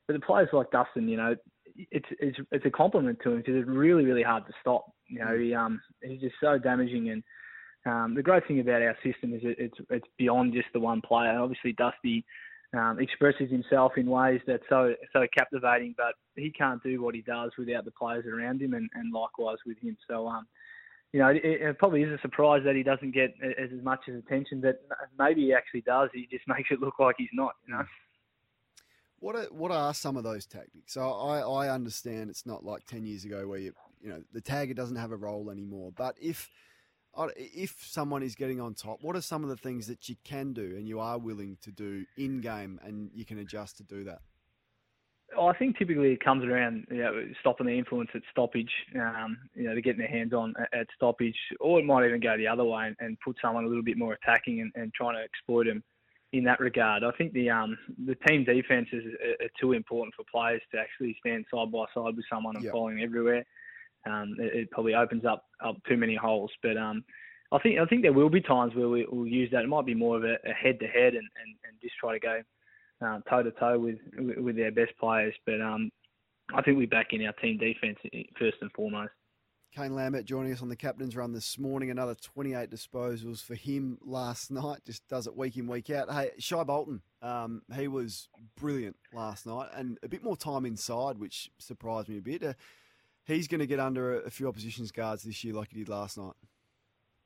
but 0.08 0.14
the 0.14 0.26
players 0.26 0.50
like 0.54 0.72
Dustin, 0.72 1.08
you 1.08 1.18
know, 1.18 1.36
it's 1.92 2.08
it's 2.20 2.38
it's 2.52 2.66
a 2.66 2.70
compliment 2.70 3.20
to 3.24 3.32
him 3.32 3.38
because 3.38 3.56
it's 3.56 3.68
really 3.68 4.06
really 4.06 4.24
hard 4.24 4.46
to 4.48 4.54
stop. 4.62 4.86
You 5.08 5.20
know, 5.20 5.38
he 5.38 5.54
um 5.54 5.82
he's 6.02 6.22
just 6.22 6.36
so 6.42 6.58
damaging, 6.58 7.10
and 7.10 7.24
um, 7.86 8.16
the 8.16 8.24
great 8.24 8.48
thing 8.48 8.60
about 8.60 8.82
our 8.82 8.96
system 9.04 9.34
is 9.34 9.42
it, 9.44 9.58
it's 9.60 9.78
it's 9.90 10.08
beyond 10.18 10.54
just 10.54 10.68
the 10.74 10.80
one 10.80 11.02
player. 11.02 11.38
Obviously, 11.40 11.74
Dusty 11.74 12.26
um, 12.74 13.00
expresses 13.00 13.52
himself 13.52 13.94
in 13.98 14.08
ways 14.08 14.42
that 14.48 14.62
so 14.70 14.94
so 15.14 15.26
captivating. 15.36 15.94
But 15.98 16.14
he 16.36 16.52
can't 16.52 16.82
do 16.84 17.02
what 17.02 17.16
he 17.16 17.22
does 17.22 17.52
without 17.58 17.86
the 17.86 17.92
players 17.92 18.26
around 18.26 18.62
him, 18.62 18.74
and, 18.74 18.90
and 18.94 19.14
likewise 19.14 19.58
with 19.66 19.78
him. 19.80 19.98
So. 20.08 20.28
Um, 20.28 20.48
you 21.14 21.22
know, 21.22 21.30
it, 21.30 21.40
it 21.46 21.78
probably 21.78 22.02
is 22.02 22.12
a 22.12 22.22
surprise 22.22 22.64
that 22.66 22.76
he 22.76 22.84
doesn't 22.84 23.14
get 23.14 23.34
as, 23.42 23.70
as 23.74 23.82
much 23.82 24.02
as 24.10 24.16
attention. 24.16 24.60
But 24.60 24.82
maybe 25.18 25.46
he 25.46 25.54
actually 25.54 25.80
does. 25.82 26.10
He 26.14 26.28
just 26.30 26.44
makes 26.48 26.70
it 26.72 26.82
look 26.82 27.00
like 27.00 27.16
he's 27.18 27.30
not. 27.32 27.54
You 27.66 27.76
know. 27.76 27.84
What 29.26 29.36
are, 29.36 29.46
what 29.46 29.72
are 29.72 29.92
some 29.92 30.18
of 30.18 30.24
those 30.24 30.46
tactics? 30.46 30.94
So 30.94 31.02
I, 31.02 31.40
I 31.40 31.74
understand 31.74 32.30
it's 32.30 32.46
not 32.46 32.64
like 32.64 32.86
ten 32.86 33.08
years 33.08 33.26
ago 33.26 33.48
where 33.48 33.58
you 33.58 33.74
you 34.00 34.10
know 34.10 34.22
the 34.32 34.40
tagger 34.40 34.76
doesn't 34.76 34.98
have 34.98 35.12
a 35.12 35.16
role 35.16 35.50
anymore. 35.50 35.92
But 35.98 36.16
if 36.22 36.48
if 37.36 37.76
someone 37.84 38.22
is 38.22 38.36
getting 38.36 38.62
on 38.62 38.76
top, 38.76 39.00
what 39.02 39.16
are 39.16 39.22
some 39.22 39.42
of 39.42 39.50
the 39.50 39.58
things 39.58 39.88
that 39.88 40.08
you 40.08 40.16
can 40.24 40.54
do 40.54 40.76
and 40.78 40.88
you 40.88 41.00
are 41.00 41.18
willing 41.18 41.58
to 41.64 41.72
do 41.72 42.06
in 42.20 42.40
game 42.40 42.80
and 42.84 43.10
you 43.16 43.26
can 43.26 43.40
adjust 43.40 43.78
to 43.78 43.84
do 43.84 44.04
that? 44.04 44.20
I 45.42 45.54
think 45.54 45.80
typically 45.80 46.12
it 46.12 46.24
comes 46.24 46.44
around 46.46 46.86
you 46.92 46.98
know, 46.98 47.26
stopping 47.40 47.66
the 47.66 47.76
influence 47.76 48.12
at 48.14 48.22
stoppage, 48.30 48.72
um, 48.96 49.40
you 49.56 49.64
know, 49.64 49.74
to 49.74 49.82
getting 49.82 50.02
their 50.02 50.08
hands 50.08 50.34
on 50.34 50.54
at, 50.60 50.82
at 50.82 50.88
stoppage, 50.96 51.36
or 51.60 51.80
it 51.80 51.86
might 51.86 52.06
even 52.06 52.20
go 52.20 52.38
the 52.38 52.48
other 52.48 52.64
way 52.64 52.86
and, 52.86 52.96
and 53.00 53.18
put 53.22 53.38
someone 53.42 53.66
a 53.66 53.68
little 53.68 53.84
bit 53.84 53.98
more 53.98 54.14
attacking 54.14 54.62
and, 54.62 54.72
and 54.76 54.94
trying 54.94 55.16
to 55.16 55.24
exploit 55.24 55.66
them 55.66 55.84
in 56.38 56.44
that 56.44 56.60
regard. 56.60 57.04
I 57.04 57.12
think 57.18 57.34
the 57.34 57.50
um, 57.50 57.78
the 58.06 58.16
team 58.28 58.44
defenses 58.44 59.04
are, 59.06 59.46
are 59.46 59.50
too 59.60 59.74
important 59.74 60.14
for 60.16 60.24
players 60.32 60.62
to 60.72 60.80
actually 60.80 61.16
stand 61.20 61.46
side 61.52 61.72
by 61.72 61.86
side 61.94 62.16
with 62.16 62.26
someone 62.32 62.56
and 62.56 62.66
Yep. 62.66 62.74
following 62.74 63.02
everywhere. 63.02 63.46
Um, 64.06 64.36
it, 64.40 64.54
it 64.56 64.72
probably 64.72 64.96
opens 64.96 65.26
up, 65.26 65.46
up 65.64 65.78
too 65.88 65.98
many 65.98 66.16
holes. 66.16 66.52
But 66.62 66.78
um, 66.78 67.04
I 67.52 67.60
think 67.60 67.80
I 67.80 67.86
think 67.86 68.02
there 68.02 68.14
will 68.14 68.30
be 68.30 68.42
times 68.42 68.76
where 68.76 68.90
we, 68.90 69.06
we'll 69.12 69.28
use 69.28 69.50
that. 69.52 69.64
It 69.64 69.70
might 69.70 69.86
be 69.86 69.96
more 69.96 70.18
of 70.18 70.24
a, 70.24 70.36
a 70.46 70.54
head-to-head 70.54 71.14
and, 71.16 71.28
and, 71.42 71.56
and 71.66 71.82
just 71.82 71.96
try 72.00 72.14
to 72.14 72.20
go 72.20 72.42
um, 73.06 73.24
toe-to-toe 73.30 73.80
with 73.80 73.98
with 74.38 74.56
their 74.56 74.72
best 74.72 74.94
players. 75.00 75.34
But 75.46 75.62
um, 75.62 75.92
I 76.54 76.62
think 76.62 76.78
we 76.78 76.86
back 76.86 77.14
in 77.14 77.26
our 77.26 77.34
team 77.34 77.58
defense 77.58 77.98
first 78.38 78.58
and 78.62 78.72
foremost. 78.74 79.12
Kane 79.76 79.94
Lambert 79.94 80.24
joining 80.24 80.54
us 80.54 80.62
on 80.62 80.70
the 80.70 80.76
captain's 80.76 81.18
run 81.18 81.34
this 81.34 81.60
morning. 81.60 81.92
Another 81.92 82.16
28 82.16 82.70
disposals 82.72 83.44
for 83.44 83.56
him 83.56 83.98
last 84.06 84.50
night. 84.50 84.80
Just 84.86 85.06
does 85.10 85.28
it 85.28 85.36
week 85.36 85.58
in, 85.58 85.68
week 85.68 85.90
out. 85.90 86.10
Hey, 86.10 86.32
Shai 86.40 86.64
Bolton, 86.64 87.02
um, 87.22 87.62
he 87.76 87.90
was 87.90 88.30
brilliant 88.56 88.96
last 89.14 89.46
night 89.46 89.68
and 89.76 89.98
a 90.02 90.08
bit 90.08 90.24
more 90.24 90.38
time 90.38 90.66
inside, 90.66 91.18
which 91.18 91.52
surprised 91.58 92.08
me 92.08 92.20
a 92.20 92.22
bit. 92.22 92.42
Uh, 92.42 92.54
he's 93.26 93.50
going 93.50 93.60
to 93.60 93.68
get 93.68 93.82
under 93.82 94.22
a, 94.22 94.28
a 94.28 94.30
few 94.30 94.48
opposition's 94.48 94.92
guards 94.92 95.24
this 95.24 95.44
year 95.44 95.54
like 95.54 95.74
he 95.74 95.80
did 95.80 95.90
last 95.90 96.18
night. 96.18 96.36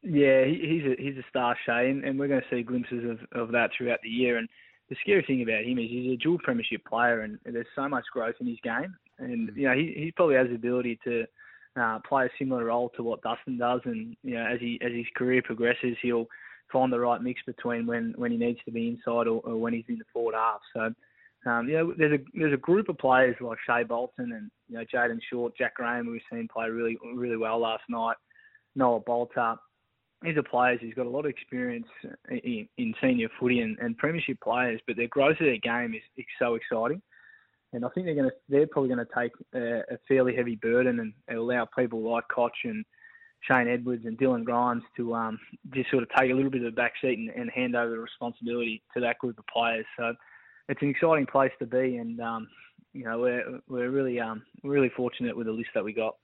Yeah, 0.02 0.46
he, 0.46 0.56
he's 0.56 0.92
a 0.92 0.96
he's 1.00 1.18
a 1.18 1.30
star, 1.30 1.56
Shai, 1.68 1.84
and, 1.84 2.04
and 2.04 2.18
we're 2.18 2.30
going 2.30 2.42
to 2.42 2.48
see 2.50 2.64
glimpses 2.64 3.04
of, 3.04 3.40
of 3.40 3.52
that 3.52 3.70
throughout 3.78 4.00
the 4.02 4.10
year. 4.10 4.38
And 4.38 4.50
the 4.90 4.96
scary 5.02 5.22
thing 5.22 5.44
about 5.44 5.66
him 5.66 5.78
is 5.78 5.88
he's 5.88 6.14
a 6.14 6.18
dual 6.18 6.40
premiership 6.40 6.84
player, 6.84 7.22
and 7.22 7.38
there's 7.46 7.68
so 7.76 7.88
much 7.88 8.06
growth 8.12 8.36
in 8.40 8.48
his 8.48 8.60
game. 8.64 8.96
And 9.20 9.52
you 9.56 9.68
know, 9.68 9.76
he 9.76 9.94
he 9.96 10.12
probably 10.16 10.36
has 10.36 10.48
the 10.48 10.56
ability 10.56 11.00
to 11.04 11.28
uh, 11.80 12.00
play 12.08 12.26
a 12.26 12.30
similar 12.38 12.66
role 12.66 12.90
to 12.96 13.04
what 13.04 13.22
Dustin 13.22 13.58
does. 13.58 13.82
And 13.86 14.16
you 14.24 14.36
know, 14.36 14.46
as 14.46 14.60
he 14.60 14.80
as 14.82 14.92
his 14.92 15.06
career 15.16 15.42
progresses, 15.42 15.98
he'll 16.02 16.28
find 16.72 16.94
the 16.94 17.00
right 17.00 17.22
mix 17.22 17.42
between 17.46 17.88
when, 17.88 18.14
when 18.16 18.32
he 18.32 18.38
needs 18.38 18.60
to 18.66 18.72
be 18.72 18.88
inside 18.88 19.28
or, 19.28 19.42
or 19.44 19.58
when 19.58 19.74
he's 19.74 19.86
in 19.88 19.98
the 19.98 20.06
forward 20.14 20.36
half. 20.36 20.62
So. 20.74 20.94
Um, 21.46 21.70
you 21.70 21.78
know, 21.78 21.94
there's 21.98 22.20
a 22.20 22.24
there's 22.38 22.54
a 22.54 22.58
group 22.58 22.90
of 22.90 22.98
players 22.98 23.34
like 23.40 23.58
Shai 23.66 23.86
Bolton 23.86 24.34
and 24.34 24.52
you 24.68 24.78
know 24.78 24.84
Jayden 24.94 25.20
Short, 25.32 25.56
Jack 25.58 25.76
Graham, 25.76 26.12
we've 26.12 26.20
seen 26.30 26.50
play 26.52 26.68
really 26.68 26.98
really 27.16 27.38
well 27.38 27.60
last 27.60 27.84
night. 27.88 28.18
Noah 28.76 29.00
Balta, 29.00 29.58
these 30.22 30.38
are 30.38 30.44
players 30.44 30.80
who's 30.82 30.94
got 30.94 31.06
a 31.06 31.10
lot 31.10 31.26
of 31.26 31.32
experience 31.32 31.88
in, 32.30 32.68
in 32.78 32.94
senior 33.02 33.30
footy 33.40 33.62
and, 33.62 33.78
and 33.80 33.98
premiership 33.98 34.40
players, 34.42 34.82
but 34.86 34.98
their 34.98 35.08
growth 35.08 35.38
of 35.40 35.46
their 35.46 35.58
game 35.58 35.94
is, 35.94 36.02
is 36.18 36.26
so 36.38 36.56
exciting. 36.56 37.02
And 37.74 37.86
I 37.86 37.90
think 37.90 38.06
they're 38.06 38.16
going 38.16 38.30
to 38.30 38.36
they're 38.48 38.68
probably 38.68 38.90
going 38.90 39.06
to 39.06 39.14
take 39.18 39.32
a, 39.54 39.94
a 39.94 39.98
fairly 40.08 40.36
heavy 40.36 40.56
burden 40.56 41.00
and 41.00 41.14
allow 41.38 41.66
people 41.66 42.02
like 42.02 42.28
Cotch 42.28 42.58
and 42.64 42.84
Shane 43.42 43.68
Edwards 43.68 44.06
and 44.06 44.18
Dylan 44.18 44.44
Grimes 44.44 44.84
to 44.98 45.14
um, 45.14 45.40
just 45.74 45.90
sort 45.92 46.04
of 46.04 46.10
take 46.18 46.32
a 46.32 46.34
little 46.34 46.52
bit 46.52 46.62
of 46.62 46.74
the 46.74 46.76
back 46.76 46.94
seat 47.02 47.18
and, 47.18 47.30
and 47.30 47.50
hand 47.52 47.76
over 47.76 47.92
the 47.92 48.00
responsibility 48.00 48.82
to 48.94 49.00
that 49.02 49.18
group 49.20 49.38
of 49.40 49.46
players. 49.48 49.86
So 49.98 50.14
it's 50.68 50.82
an 50.82 50.90
exciting 50.90 51.26
place 51.26 51.52
to 51.60 51.66
be, 51.66 51.98
and 51.98 52.20
um, 52.20 52.48
you 52.94 53.06
know 53.06 53.20
we're 53.20 53.60
we're 53.68 53.92
really 53.92 54.20
um, 54.20 54.44
really 54.64 54.90
fortunate 54.90 55.38
with 55.38 55.48
the 55.48 55.54
list 55.54 55.70
that 55.74 55.84
we 55.84 55.94
got. 55.94 56.16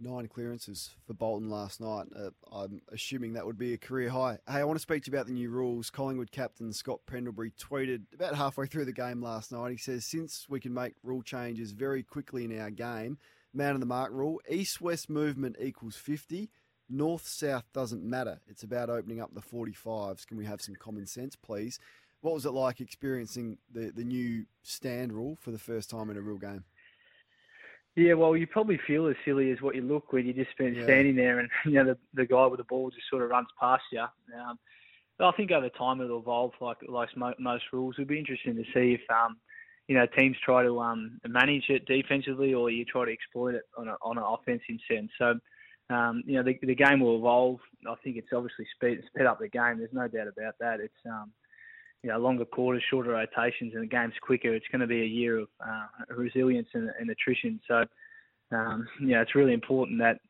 Nine 0.00 0.28
clearances 0.28 0.94
for 1.08 1.14
Bolton 1.14 1.50
last 1.50 1.80
night. 1.80 2.06
Uh, 2.14 2.30
I'm 2.52 2.80
assuming 2.92 3.32
that 3.32 3.44
would 3.44 3.58
be 3.58 3.72
a 3.72 3.78
career 3.78 4.10
high. 4.10 4.38
Hey, 4.46 4.60
I 4.60 4.64
want 4.64 4.76
to 4.76 4.82
speak 4.82 5.02
to 5.02 5.10
you 5.10 5.16
about 5.16 5.26
the 5.26 5.32
new 5.32 5.50
rules. 5.50 5.90
Collingwood 5.90 6.30
captain 6.30 6.72
Scott 6.72 7.00
Pendlebury 7.06 7.52
tweeted 7.58 8.02
about 8.14 8.36
halfway 8.36 8.66
through 8.66 8.84
the 8.84 8.92
game 8.92 9.20
last 9.20 9.50
night. 9.50 9.72
He 9.72 9.76
says, 9.76 10.04
Since 10.04 10.46
we 10.48 10.60
can 10.60 10.72
make 10.72 10.94
rule 11.02 11.22
changes 11.22 11.72
very 11.72 12.04
quickly 12.04 12.44
in 12.44 12.60
our 12.60 12.70
game, 12.70 13.18
man 13.52 13.74
of 13.74 13.80
the 13.80 13.86
mark 13.86 14.12
rule, 14.12 14.40
east 14.48 14.80
west 14.80 15.10
movement 15.10 15.56
equals 15.60 15.96
50, 15.96 16.48
north 16.88 17.26
south 17.26 17.64
doesn't 17.72 18.04
matter. 18.04 18.40
It's 18.46 18.62
about 18.62 18.90
opening 18.90 19.20
up 19.20 19.34
the 19.34 19.40
45s. 19.40 20.24
Can 20.24 20.36
we 20.36 20.44
have 20.44 20.62
some 20.62 20.76
common 20.76 21.06
sense, 21.06 21.34
please? 21.34 21.80
What 22.20 22.34
was 22.34 22.46
it 22.46 22.50
like 22.50 22.80
experiencing 22.80 23.58
the, 23.72 23.90
the 23.92 24.04
new 24.04 24.46
stand 24.62 25.12
rule 25.12 25.36
for 25.40 25.50
the 25.50 25.58
first 25.58 25.90
time 25.90 26.08
in 26.08 26.16
a 26.16 26.20
real 26.20 26.38
game? 26.38 26.64
Yeah, 27.98 28.14
well, 28.14 28.36
you 28.36 28.46
probably 28.46 28.78
feel 28.86 29.08
as 29.08 29.16
silly 29.24 29.50
as 29.50 29.60
what 29.60 29.74
you 29.74 29.82
look 29.82 30.12
when 30.12 30.24
you 30.24 30.32
just 30.32 30.56
been 30.56 30.74
Yeah. 30.74 30.84
standing 30.84 31.16
there 31.16 31.40
and 31.40 31.50
you 31.64 31.72
know 31.72 31.84
the, 31.84 31.98
the 32.14 32.26
guy 32.26 32.46
with 32.46 32.58
the 32.58 32.64
ball 32.64 32.90
just 32.90 33.08
sort 33.10 33.22
of 33.24 33.30
runs 33.30 33.48
past 33.60 33.82
you. 33.90 34.00
Um, 34.00 34.58
but 35.18 35.26
I 35.26 35.32
think 35.32 35.50
over 35.50 35.68
time 35.68 36.00
it'll 36.00 36.20
evolve 36.20 36.52
like 36.60 36.78
like 36.88 37.10
most 37.40 37.64
rules. 37.72 37.96
It'll 37.98 38.06
be 38.06 38.18
interesting 38.18 38.54
to 38.54 38.64
see 38.72 38.94
if 38.94 39.00
um, 39.10 39.38
you 39.88 39.96
know 39.96 40.06
teams 40.06 40.36
try 40.44 40.62
to 40.62 40.80
um, 40.80 41.18
manage 41.26 41.70
it 41.70 41.86
defensively 41.86 42.54
or 42.54 42.70
you 42.70 42.84
try 42.84 43.04
to 43.04 43.12
exploit 43.12 43.56
it 43.56 43.64
on 43.76 43.88
a, 43.88 43.96
on 44.00 44.16
an 44.16 44.24
offensive 44.24 44.78
sense. 44.88 45.10
So 45.18 45.34
um, 45.90 46.22
you 46.24 46.34
know 46.36 46.44
the, 46.44 46.56
the 46.62 46.76
game 46.76 47.00
will 47.00 47.18
evolve. 47.18 47.58
I 47.84 47.96
think 48.04 48.16
it's 48.16 48.32
obviously 48.32 48.66
speed 48.76 49.02
sped 49.08 49.26
up 49.26 49.40
the 49.40 49.48
game. 49.48 49.78
There's 49.78 49.92
no 49.92 50.06
doubt 50.06 50.28
about 50.28 50.54
that. 50.60 50.78
It's 50.78 50.94
um, 51.04 51.32
you 52.02 52.10
know, 52.10 52.18
longer 52.18 52.44
quarters, 52.44 52.82
shorter 52.90 53.10
rotations, 53.10 53.72
and 53.74 53.82
the 53.82 53.86
game's 53.86 54.14
quicker. 54.22 54.54
It's 54.54 54.66
going 54.70 54.80
to 54.80 54.86
be 54.86 55.02
a 55.02 55.06
year 55.06 55.38
of 55.38 55.48
uh, 55.60 56.14
resilience 56.14 56.68
and, 56.74 56.90
and 56.98 57.10
attrition. 57.10 57.60
So, 57.66 57.84
um, 58.52 58.86
it's 59.00 59.34
really 59.34 59.52
important 59.52 60.00
that 60.00 60.20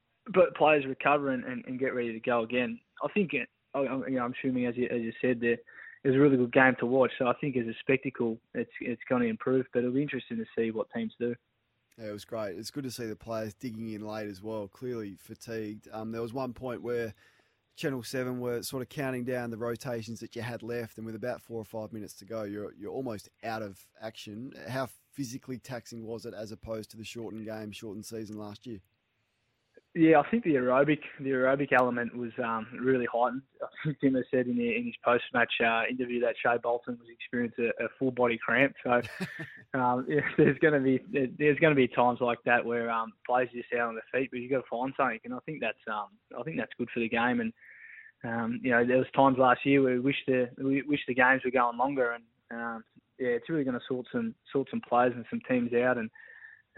players 0.57 0.87
recover 0.87 1.31
and, 1.31 1.45
and, 1.45 1.64
and 1.66 1.79
get 1.79 1.95
ready 1.95 2.12
to 2.12 2.21
go 2.21 2.43
again. 2.43 2.81
I 3.05 3.09
think, 3.12 3.35
it, 3.35 3.49
I, 3.75 3.83
you 3.83 4.11
know, 4.11 4.25
I'm 4.25 4.35
assuming 4.39 4.66
as 4.66 4.77
you, 4.77 4.89
as 4.91 5.01
you 5.01 5.12
said 5.21 5.41
there, 5.41 5.59
was 6.09 6.16
a 6.16 6.19
really 6.19 6.37
good 6.37 6.53
game 6.53 6.75
to 6.81 6.87
watch. 6.87 7.11
So 7.19 7.27
I 7.27 7.35
think 7.41 7.57
as 7.57 7.66
a 7.66 7.75
spectacle, 7.81 8.39
it's 8.55 8.71
it's 8.81 9.03
going 9.09 9.23
to 9.23 9.29
improve. 9.29 9.66
But 9.73 9.81
it'll 9.81 9.93
be 9.93 10.03
interesting 10.03 10.39
to 10.39 10.45
see 10.57 10.71
what 10.71 10.89
teams 10.95 11.12
do. 11.21 11.35
Yeah, 11.99 12.09
it 12.09 12.12
was 12.12 12.25
great. 12.25 12.57
It's 12.57 12.71
good 12.71 12.85
to 12.85 12.91
see 12.91 13.07
the 13.07 13.16
players 13.16 13.55
digging 13.55 13.93
in 13.93 14.07
late 14.07 14.29
as 14.29 14.43
well. 14.43 14.69
Clearly 14.69 15.16
fatigued. 15.19 15.89
Um, 15.93 16.12
there 16.12 16.23
was 16.23 16.33
one 16.33 16.53
point 16.53 16.83
where 16.83 17.12
Channel 17.79 18.03
Seven 18.03 18.41
were 18.41 18.61
sort 18.64 18.83
of 18.83 18.89
counting 18.89 19.24
down 19.24 19.51
the 19.51 19.57
rotations 19.57 20.18
that 20.18 20.35
you 20.35 20.43
had 20.43 20.64
left, 20.64 20.99
and 20.99 21.07
with 21.07 21.14
about 21.14 21.41
four 21.41 21.61
or 21.61 21.64
five 21.64 21.93
minutes 21.93 22.12
to 22.14 22.24
go, 22.24 22.43
you're 22.43 22.74
you're 22.74 22.93
almost 22.93 23.29
out 23.45 23.62
of 23.62 23.79
action. 24.03 24.53
How 24.68 24.89
physically 25.12 25.59
taxing 25.59 26.05
was 26.05 26.26
it 26.26 26.35
as 26.35 26.51
opposed 26.51 26.91
to 26.91 26.97
the 26.97 27.05
shortened 27.05 27.47
game, 27.47 27.70
shortened 27.70 28.05
season 28.05 28.37
last 28.37 28.66
year? 28.66 28.81
Yeah, 29.99 30.21
I 30.21 30.31
think 30.31 30.45
the 30.45 30.55
aerobic 30.55 31.01
the 31.19 31.31
aerobic 31.31 31.73
element 31.73 32.17
was 32.17 32.31
um, 32.39 32.69
really 32.81 33.07
heightened. 33.13 33.43
I 33.61 33.67
think 33.85 33.99
Dimma 34.01 34.23
said 34.31 34.47
in, 34.47 34.57
the, 34.57 34.77
in 34.77 34.85
his 34.87 34.95
post 35.05 35.25
match 35.35 35.53
uh, 35.61 35.83
interview 35.91 36.21
that 36.21 36.37
Shai 36.41 36.57
Bolton 36.57 36.97
was 37.01 37.09
experiencing 37.11 37.73
a, 37.81 37.87
a 37.87 37.89
full 37.99 38.13
body 38.13 38.39
cramp. 38.39 38.75
So 38.85 38.93
um, 39.75 40.07
yeah, 40.09 40.21
there's 40.37 40.59
going 40.59 40.75
to 40.75 40.79
be 40.81 41.01
there's 41.37 41.59
going 41.59 41.73
to 41.73 41.77
be 41.77 41.89
times 41.89 42.21
like 42.21 42.39
that 42.45 42.65
where 42.65 42.89
um, 42.89 43.13
players 43.27 43.49
just 43.53 43.73
out 43.75 43.89
on 43.89 43.97
their 43.97 44.05
feet, 44.21 44.31
but 44.31 44.39
you've 44.39 44.53
got 44.53 44.59
to 44.59 44.71
find 44.71 44.93
something. 44.97 45.19
And 45.25 45.35
I 45.35 45.39
think 45.45 45.61
that's 45.61 45.83
um, 45.91 46.11
I 46.39 46.45
think 46.45 46.59
that's 46.59 46.73
good 46.79 46.91
for 46.95 47.01
the 47.01 47.09
game. 47.09 47.41
And 47.41 47.53
um, 48.23 48.61
you 48.63 48.71
know, 48.71 48.87
there 48.87 48.99
was 48.99 49.07
times 49.17 49.37
last 49.37 49.67
year 49.67 49.83
where 49.83 49.95
we 49.95 50.01
wish 50.01 50.23
the 50.29 50.49
we 50.59 50.83
wish 50.83 51.01
the 51.09 51.15
games 51.15 51.43
were 51.45 51.51
going 51.51 51.77
longer. 51.77 52.13
And 52.13 52.25
um, 52.53 52.85
yeah, 53.19 53.31
it's 53.31 53.51
really 53.51 53.65
going 53.65 53.75
to 53.75 53.85
sort 53.89 54.07
some 54.13 54.37
sort 54.53 54.69
some 54.71 54.83
players 54.89 55.15
and 55.17 55.25
some 55.29 55.41
teams 55.49 55.73
out. 55.73 55.99
And 55.99 56.09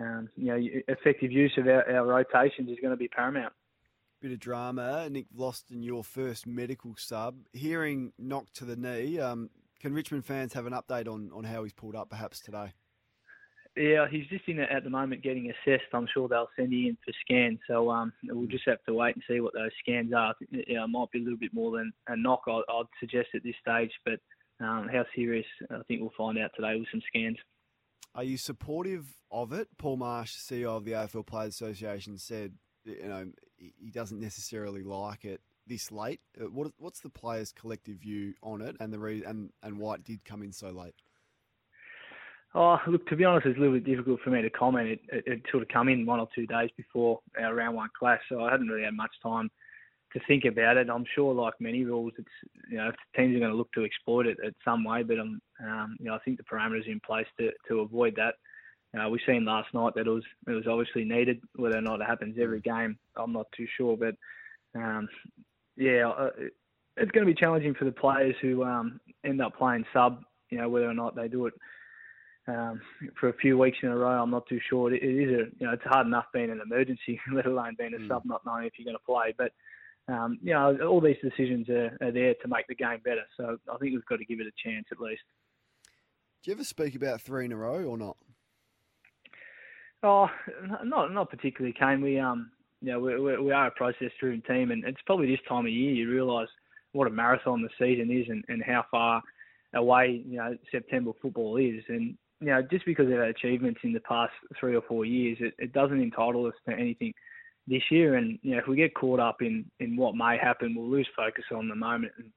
um, 0.00 0.28
you 0.36 0.46
know, 0.46 0.58
effective 0.88 1.30
use 1.30 1.52
of 1.58 1.66
our, 1.66 1.88
our 1.90 2.06
rotations 2.06 2.70
is 2.70 2.78
going 2.80 2.92
to 2.92 2.96
be 2.96 3.08
paramount. 3.08 3.52
Bit 4.20 4.32
of 4.32 4.40
drama. 4.40 5.08
Nick 5.10 5.26
Vlastuin, 5.36 5.84
your 5.84 6.04
first 6.04 6.46
medical 6.46 6.94
sub, 6.96 7.36
hearing 7.52 8.12
knocked 8.18 8.54
to 8.56 8.64
the 8.64 8.76
knee. 8.76 9.18
Um, 9.18 9.50
can 9.80 9.94
Richmond 9.94 10.24
fans 10.24 10.52
have 10.52 10.66
an 10.66 10.74
update 10.74 11.08
on, 11.08 11.30
on 11.34 11.44
how 11.44 11.62
he's 11.62 11.72
pulled 11.72 11.96
up 11.96 12.10
perhaps 12.10 12.40
today? 12.40 12.72
Yeah, 13.76 14.06
he's 14.10 14.26
just 14.26 14.46
in 14.48 14.58
at 14.58 14.84
the 14.84 14.90
moment 14.90 15.22
getting 15.22 15.50
assessed. 15.50 15.86
I'm 15.94 16.08
sure 16.12 16.28
they'll 16.28 16.50
send 16.56 16.72
him 16.72 16.86
in 16.86 16.98
for 17.04 17.12
scans. 17.24 17.60
So 17.68 17.90
um, 17.90 18.12
we'll 18.24 18.48
just 18.48 18.66
have 18.66 18.82
to 18.86 18.94
wait 18.94 19.14
and 19.14 19.22
see 19.28 19.40
what 19.40 19.54
those 19.54 19.70
scans 19.80 20.12
are. 20.12 20.34
Yeah, 20.50 20.84
it 20.84 20.88
might 20.88 21.10
be 21.12 21.20
a 21.20 21.22
little 21.22 21.38
bit 21.38 21.54
more 21.54 21.70
than 21.78 21.92
a 22.08 22.16
knock, 22.16 22.42
I'd, 22.46 22.62
I'd 22.68 22.86
suggest 22.98 23.28
at 23.34 23.42
this 23.42 23.54
stage. 23.60 23.92
But 24.04 24.20
um, 24.62 24.88
how 24.92 25.04
serious, 25.14 25.46
I 25.70 25.80
think 25.86 26.00
we'll 26.00 26.12
find 26.18 26.38
out 26.38 26.50
today 26.56 26.76
with 26.78 26.88
some 26.90 27.02
scans. 27.06 27.38
Are 28.14 28.24
you 28.24 28.36
supportive 28.36 29.18
of 29.30 29.52
it? 29.52 29.68
Paul 29.78 29.96
Marsh, 29.98 30.36
CEO 30.36 30.76
of 30.76 30.84
the 30.84 30.92
AFL 30.92 31.26
Players 31.26 31.54
Association, 31.54 32.18
said 32.18 32.54
you 32.84 33.08
know 33.08 33.26
he 33.58 33.90
doesn't 33.90 34.20
necessarily 34.20 34.82
like 34.82 35.24
it 35.24 35.40
this 35.66 35.92
late. 35.92 36.20
Uh, 36.40 36.46
What, 36.46 36.72
what's 36.78 37.00
the 37.00 37.10
players' 37.10 37.52
collective 37.52 37.98
view 37.98 38.34
on 38.42 38.60
it, 38.60 38.76
and 38.80 38.92
the 38.92 38.98
re- 38.98 39.24
and 39.24 39.50
and 39.62 39.78
why 39.78 39.94
it 39.94 40.04
did 40.04 40.24
come 40.24 40.42
in 40.42 40.52
so 40.52 40.70
late? 40.70 40.94
Oh, 42.52 42.78
look, 42.88 43.06
to 43.06 43.16
be 43.16 43.24
honest, 43.24 43.46
it's 43.46 43.56
a 43.56 43.60
little 43.60 43.76
bit 43.76 43.84
difficult 43.84 44.20
for 44.22 44.30
me 44.30 44.42
to 44.42 44.50
comment. 44.50 44.88
It, 44.88 45.00
it, 45.12 45.24
it 45.26 45.42
sort 45.52 45.62
of 45.62 45.68
come 45.68 45.88
in 45.88 46.04
one 46.04 46.18
or 46.18 46.28
two 46.34 46.46
days 46.46 46.70
before 46.76 47.20
our 47.40 47.54
round 47.54 47.76
one 47.76 47.90
clash, 47.96 48.20
so 48.28 48.42
I 48.42 48.50
hadn't 48.50 48.66
really 48.66 48.82
had 48.82 48.94
much 48.94 49.12
time 49.22 49.48
to 50.14 50.20
think 50.26 50.44
about 50.44 50.76
it. 50.76 50.90
I'm 50.90 51.04
sure, 51.14 51.32
like 51.32 51.54
many 51.60 51.84
rules, 51.84 52.12
it's 52.18 52.28
you 52.68 52.78
know 52.78 52.90
teams 53.14 53.36
are 53.36 53.38
going 53.38 53.52
to 53.52 53.56
look 53.56 53.72
to 53.74 53.84
exploit 53.84 54.26
it 54.26 54.38
in 54.42 54.52
some 54.64 54.82
way, 54.82 55.04
but 55.04 55.20
um, 55.20 55.40
um, 55.64 55.96
you 55.98 56.06
know 56.06 56.14
I 56.14 56.18
think 56.20 56.36
the 56.38 56.44
parameters 56.44 56.86
in 56.86 57.00
place 57.00 57.26
to, 57.38 57.50
to 57.68 57.80
avoid 57.80 58.16
that. 58.16 58.34
Uh, 58.98 59.08
we 59.08 59.20
seen 59.24 59.44
last 59.44 59.72
night 59.72 59.92
that 59.94 60.06
it 60.06 60.10
was 60.10 60.24
it 60.48 60.52
was 60.52 60.66
obviously 60.66 61.04
needed. 61.04 61.40
Whether 61.54 61.78
or 61.78 61.82
not 61.82 62.00
it 62.00 62.06
happens 62.06 62.36
every 62.40 62.60
game, 62.60 62.98
I'm 63.16 63.32
not 63.32 63.46
too 63.56 63.66
sure, 63.76 63.96
but 63.96 64.14
um, 64.74 65.08
yeah, 65.76 66.08
uh, 66.08 66.30
it's 66.96 67.10
going 67.12 67.26
to 67.26 67.32
be 67.32 67.38
challenging 67.38 67.74
for 67.74 67.84
the 67.84 67.92
players 67.92 68.34
who 68.42 68.64
um, 68.64 69.00
end 69.24 69.40
up 69.40 69.56
playing 69.56 69.84
sub. 69.92 70.22
You 70.50 70.58
know 70.58 70.68
whether 70.68 70.88
or 70.90 70.94
not 70.94 71.14
they 71.14 71.28
do 71.28 71.46
it 71.46 71.54
um, 72.48 72.80
for 73.18 73.28
a 73.28 73.34
few 73.34 73.56
weeks 73.56 73.78
in 73.82 73.90
a 73.90 73.96
row. 73.96 74.20
I'm 74.22 74.30
not 74.30 74.46
too 74.48 74.60
sure. 74.68 74.92
It, 74.92 75.02
it 75.02 75.06
is 75.06 75.30
a 75.30 75.44
you 75.58 75.66
know 75.66 75.72
it's 75.72 75.84
hard 75.84 76.06
enough 76.06 76.26
being 76.34 76.50
an 76.50 76.60
emergency, 76.60 77.20
let 77.32 77.46
alone 77.46 77.76
being 77.78 77.94
a 77.94 77.98
Mm. 77.98 78.08
sub, 78.08 78.22
not 78.24 78.42
knowing 78.44 78.66
if 78.66 78.72
you're 78.76 78.86
going 78.92 78.96
to 78.98 79.04
play. 79.06 79.34
But 79.38 79.52
um, 80.12 80.38
you 80.42 80.52
know 80.52 80.76
all 80.88 81.00
these 81.00 81.16
decisions 81.22 81.68
are, 81.68 81.96
are 82.00 82.10
there 82.10 82.34
to 82.34 82.48
make 82.48 82.66
the 82.66 82.74
game 82.74 83.00
better. 83.04 83.22
So 83.36 83.58
I 83.72 83.76
think 83.78 83.92
we've 83.92 84.06
got 84.06 84.16
to 84.18 84.24
give 84.24 84.40
it 84.40 84.46
a 84.46 84.68
chance 84.68 84.86
at 84.90 85.00
least. 85.00 85.22
Do 86.42 86.50
you 86.50 86.54
ever 86.54 86.64
speak 86.64 86.94
about 86.94 87.20
three 87.20 87.44
in 87.44 87.52
a 87.52 87.56
row 87.56 87.84
or 87.84 87.98
not? 87.98 88.16
Oh, 90.02 90.30
not 90.82 91.12
not 91.12 91.28
particularly, 91.28 91.74
Kane. 91.78 92.00
We 92.00 92.18
um, 92.18 92.50
you 92.80 92.92
know, 92.92 92.98
we 92.98 93.18
we, 93.18 93.38
we 93.38 93.52
are 93.52 93.66
a 93.66 93.70
process-driven 93.70 94.42
team, 94.48 94.70
and 94.70 94.82
it's 94.84 95.02
probably 95.04 95.26
this 95.26 95.44
time 95.46 95.66
of 95.66 95.72
year 95.72 95.92
you 95.92 96.10
realise 96.10 96.48
what 96.92 97.06
a 97.06 97.10
marathon 97.10 97.60
the 97.62 97.68
season 97.78 98.10
is, 98.10 98.26
and, 98.30 98.42
and 98.48 98.62
how 98.64 98.86
far 98.90 99.22
away 99.74 100.22
you 100.26 100.38
know 100.38 100.56
September 100.70 101.12
football 101.20 101.58
is, 101.58 101.84
and 101.88 102.16
you 102.40 102.46
know 102.46 102.62
just 102.62 102.86
because 102.86 103.06
of 103.08 103.12
our 103.12 103.24
achievements 103.24 103.80
in 103.84 103.92
the 103.92 104.00
past 104.00 104.32
three 104.58 104.74
or 104.74 104.82
four 104.82 105.04
years, 105.04 105.36
it, 105.40 105.52
it 105.58 105.74
doesn't 105.74 106.00
entitle 106.00 106.46
us 106.46 106.54
to 106.66 106.74
anything 106.74 107.12
this 107.68 107.82
year. 107.90 108.14
And 108.14 108.38
you 108.42 108.52
know 108.52 108.58
if 108.60 108.66
we 108.66 108.76
get 108.76 108.94
caught 108.94 109.20
up 109.20 109.42
in 109.42 109.66
in 109.78 109.94
what 109.94 110.16
may 110.16 110.38
happen, 110.38 110.74
we'll 110.74 110.88
lose 110.88 111.08
focus 111.14 111.44
on 111.54 111.68
the 111.68 111.74
moment 111.74 112.12
and 112.16 112.30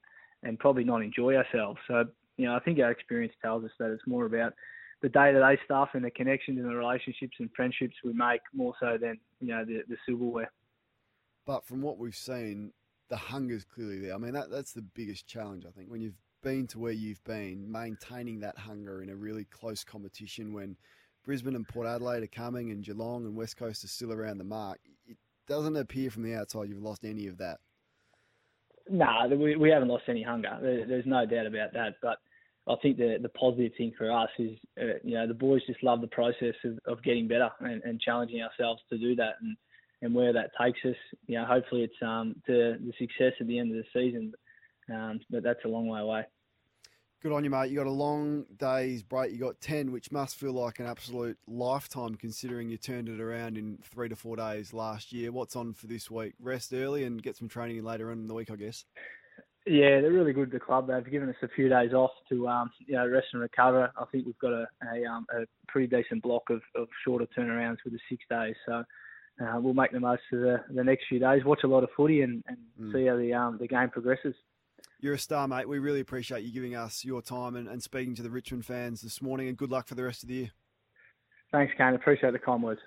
and 0.43 0.60
probably 0.60 0.84
not 0.84 1.01
enjoy 1.01 1.38
ourselves. 1.38 1.80
So 1.88 2.04
you 2.38 2.46
know 2.46 2.56
I 2.56 2.60
think 2.60 2.80
our 2.80 2.92
experience 2.92 3.34
tells 3.42 3.64
us 3.64 3.72
that 3.80 3.92
it's 3.92 4.08
more 4.08 4.26
about 4.26 4.54
the 5.02 5.10
day-to-day 5.10 5.60
stuff 5.66 5.90
and 5.94 6.04
the 6.04 6.12
connections 6.12 6.58
and 6.58 6.70
the 6.70 6.76
relationships 6.76 7.36
and 7.40 7.50
friendships 7.56 7.96
we 8.04 8.14
make 8.14 8.42
more 8.54 8.74
so 8.80 8.98
than 9.00 9.18
you 9.42 9.50
know 9.50 9.66
the, 9.66 9.82
the 9.90 9.98
silverware. 10.06 10.52
But 11.46 11.66
from 11.66 11.82
what 11.82 11.98
we've 11.98 12.16
seen, 12.16 12.72
the 13.10 13.18
hunger's 13.18 13.66
clearly 13.66 14.00
there. 14.00 14.16
I 14.16 14.18
mean, 14.18 14.34
that 14.34 14.50
that's 14.50 14.72
the 14.72 14.82
biggest 14.82 15.28
challenge, 15.28 15.66
I 15.66 15.72
think. 15.72 15.90
When 15.90 16.02
you've 16.02 16.18
been 16.42 16.68
to 16.68 16.80
where 16.80 16.92
you've 16.94 17.24
been, 17.24 17.70
maintaining 17.70 18.40
that 18.42 18.58
hunger 18.58 19.02
in 19.02 19.10
a 19.10 19.16
really 19.16 19.46
close 19.46 19.84
competition 19.84 20.54
when 20.54 20.78
Brisbane 21.26 21.56
and 21.56 21.68
Port 21.68 21.88
Adelaide 21.88 22.24
are 22.24 22.28
coming 22.28 22.72
and 22.72 22.84
Geelong 22.84 23.26
and 23.26 23.36
West 23.36 23.58
Coast 23.58 23.84
are 23.84 23.88
still 23.88 24.12
around 24.12 24.38
the 24.38 24.44
mark, 24.44 24.80
it 25.08 25.18
doesn't 25.48 25.78
appear 25.78 26.12
from 26.12 26.24
the 26.24 26.36
outside 26.36 26.70
you've 26.70 26.82
lost 26.82 27.06
any 27.06 27.28
of 27.28 27.38
that. 27.38 27.60
Nah, 28.90 29.28
we, 29.28 29.56
we 29.56 29.70
haven't 29.70 29.88
lost 29.88 30.04
any 30.08 30.24
hunger. 30.24 30.58
There, 30.62 30.86
there's 30.86 31.06
no 31.06 31.26
doubt 31.26 31.46
about 31.46 31.74
that. 31.74 31.96
But 32.02 32.18
I 32.68 32.76
think 32.82 32.98
the 32.98 33.18
the 33.22 33.30
positive 33.30 33.72
thing 33.78 33.94
for 33.98 34.12
us 34.12 34.30
is, 34.40 34.58
uh, 34.82 34.98
you 35.04 35.16
know, 35.16 35.28
the 35.28 35.34
boys 35.34 35.62
just 35.68 35.84
love 35.84 36.02
the 36.02 36.08
process 36.08 36.56
of, 36.66 36.80
of 36.86 37.04
getting 37.04 37.28
better 37.28 37.50
and, 37.60 37.82
and 37.84 38.00
challenging 38.00 38.42
ourselves 38.42 38.82
to 38.90 38.98
do 38.98 39.16
that. 39.16 39.36
And, 39.42 39.56
and 40.02 40.14
where 40.14 40.34
that 40.34 40.52
takes 40.62 40.80
us, 40.86 40.98
you 41.28 41.38
know, 41.38 41.46
hopefully 41.46 41.84
it's 41.84 42.02
um, 42.02 42.36
to 42.46 42.78
the 42.80 42.94
success 43.00 43.34
at 43.40 43.48
the 43.48 43.58
end 43.58 43.72
of 43.72 43.78
the 43.78 43.86
season. 43.94 44.34
Um, 44.94 45.22
but 45.30 45.44
that's 45.44 45.64
a 45.64 45.70
long 45.70 45.88
way 45.88 46.02
away. 46.02 46.26
Good 47.24 47.32
on 47.32 47.45
you, 47.45 47.49
mate. 47.49 47.71
You 47.71 47.78
got 47.78 47.88
a 47.88 47.89
long 47.89 48.43
day's 48.57 49.01
break. 49.01 49.32
You 49.32 49.38
got 49.38 49.61
ten, 49.61 49.93
which 49.93 50.11
must 50.11 50.36
feel 50.36 50.51
like 50.51 50.82
an 50.82 50.86
absolute 50.86 51.38
lifetime 51.47 52.15
considering 52.15 52.67
you 52.67 52.76
turned 52.76 53.07
it 53.07 53.21
around 53.21 53.57
in 53.57 53.80
three 53.82 54.09
to 54.09 54.15
four 54.17 54.36
days 54.36 54.74
last 54.74 55.13
year. 55.13 55.32
What's 55.32 55.55
on 55.55 55.74
for 55.74 55.88
this 55.88 56.11
week? 56.11 56.34
Rest 56.41 56.74
early 56.74 57.05
and 57.05 57.24
get 57.24 57.38
some 57.38 57.47
training 57.47 57.82
later 57.86 58.11
on 58.11 58.17
in 58.17 58.28
the 58.28 58.34
week, 58.34 58.51
I 58.51 58.57
guess. 58.57 58.84
Yeah, 59.65 60.01
they're 60.01 60.11
really 60.11 60.34
good. 60.34 60.51
The 60.51 60.59
club 60.59 60.88
they've 60.88 61.09
given 61.09 61.30
us 61.30 61.36
a 61.41 61.47
few 61.47 61.69
days 61.69 61.93
off 61.93 62.11
to 62.28 62.45
um, 62.49 62.69
you 62.86 62.95
know 62.95 63.07
rest 63.07 63.28
and 63.32 63.41
recover. 63.41 63.89
I 63.97 64.03
think 64.11 64.26
we've 64.26 64.38
got 64.39 64.51
a 64.51 64.67
a, 64.93 65.05
um, 65.09 65.26
a 65.34 65.45
pretty 65.69 65.88
decent 65.88 66.24
block 66.24 66.49
of, 66.49 66.61
of 66.76 66.89
shorter 67.05 67.26
turnarounds 67.38 67.78
with 67.86 67.93
the 67.93 67.99
six 68.09 68.21
days. 68.30 68.55
So 68.65 68.84
uh, 69.41 69.61
we'll 69.61 69.74
make 69.74 69.93
the 69.93 70.01
most 70.01 70.24
of 70.34 70.41
the, 70.41 70.57
the 70.74 70.84
next 70.84 71.05
few 71.07 71.19
days. 71.19 71.45
Watch 71.45 71.61
a 71.63 71.67
lot 71.67 71.84
of 71.84 71.89
footy 71.95 72.21
and, 72.21 72.43
and 72.47 72.57
Mm. 72.82 72.91
see 72.91 73.05
how 73.05 73.15
the 73.15 73.34
um, 73.34 73.57
the 73.59 73.67
game 73.67 73.89
progresses. 73.91 74.36
You're 75.04 75.16
a 75.16 75.20
star, 75.20 75.49
mate. 75.49 75.68
We 75.68 75.80
really 75.80 75.99
appreciate 75.99 76.45
you 76.45 76.54
giving 76.54 76.78
us 76.78 77.04
your 77.04 77.22
time 77.22 77.58
and, 77.58 77.68
and 77.68 77.84
speaking 77.84 78.16
to 78.16 78.24
the 78.24 78.30
Richmond 78.30 78.66
fans 78.66 79.01
this 79.01 79.22
morning, 79.22 79.49
and 79.49 79.58
good 79.58 79.70
luck 79.70 79.86
for 79.86 79.95
the 79.95 80.04
rest 80.04 80.24
of 80.24 80.30
the 80.30 80.36
year. 80.36 80.51
Thanks, 81.51 81.74
Kane. 81.78 81.93
Appreciate 81.93 82.32
the 82.32 82.39
kind 82.39 82.64
words. 82.64 82.80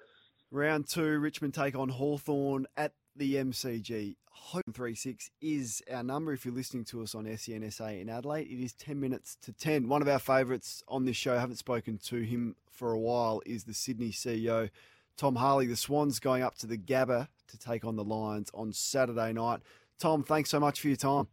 Round 0.50 0.88
two, 0.88 1.18
Richmond 1.18 1.52
take 1.52 1.76
on 1.76 1.90
Hawthorn 1.90 2.68
at 2.74 2.92
the 3.16 3.34
MCG. 3.34 4.16
Hope 4.30 4.64
36 4.72 5.30
is 5.42 5.82
our 5.92 6.02
number 6.02 6.32
if 6.32 6.46
you're 6.46 6.54
listening 6.54 6.86
to 6.86 7.02
us 7.02 7.14
on 7.14 7.26
SEN 7.36 7.70
SA 7.70 7.88
in 7.88 8.08
Adelaide. 8.08 8.48
It 8.50 8.64
is 8.64 8.72
10 8.72 8.98
minutes 8.98 9.36
to 9.42 9.52
10. 9.52 9.86
One 9.86 10.00
of 10.00 10.08
our 10.08 10.18
favourites 10.18 10.82
on 10.88 11.04
this 11.04 11.18
show, 11.18 11.36
haven't 11.36 11.56
spoken 11.56 11.98
to 12.04 12.22
him 12.22 12.56
for 12.70 12.92
a 12.92 12.98
while, 12.98 13.42
is 13.44 13.64
the 13.64 13.74
Sydney 13.74 14.10
CEO, 14.10 14.70
Tom 15.18 15.36
Harley. 15.36 15.66
The 15.66 15.76
Swans 15.76 16.18
going 16.18 16.42
up 16.42 16.54
to 16.60 16.66
the 16.66 16.78
Gabba 16.78 17.28
to 17.48 17.58
take 17.58 17.84
on 17.84 17.96
the 17.96 18.04
Lions 18.04 18.50
on 18.54 18.72
Saturday 18.72 19.34
night. 19.34 19.60
Tom, 19.98 20.24
thanks 20.24 20.48
so 20.48 20.58
much 20.58 20.80
for 20.80 20.88
your 20.88 20.96
time. 20.96 21.28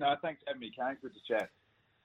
No, 0.00 0.16
thanks 0.22 0.40
for 0.42 0.48
having 0.48 0.60
me, 0.60 0.72
Kane. 0.76 0.96
Good 1.02 1.12
to 1.12 1.20
chat. 1.28 1.50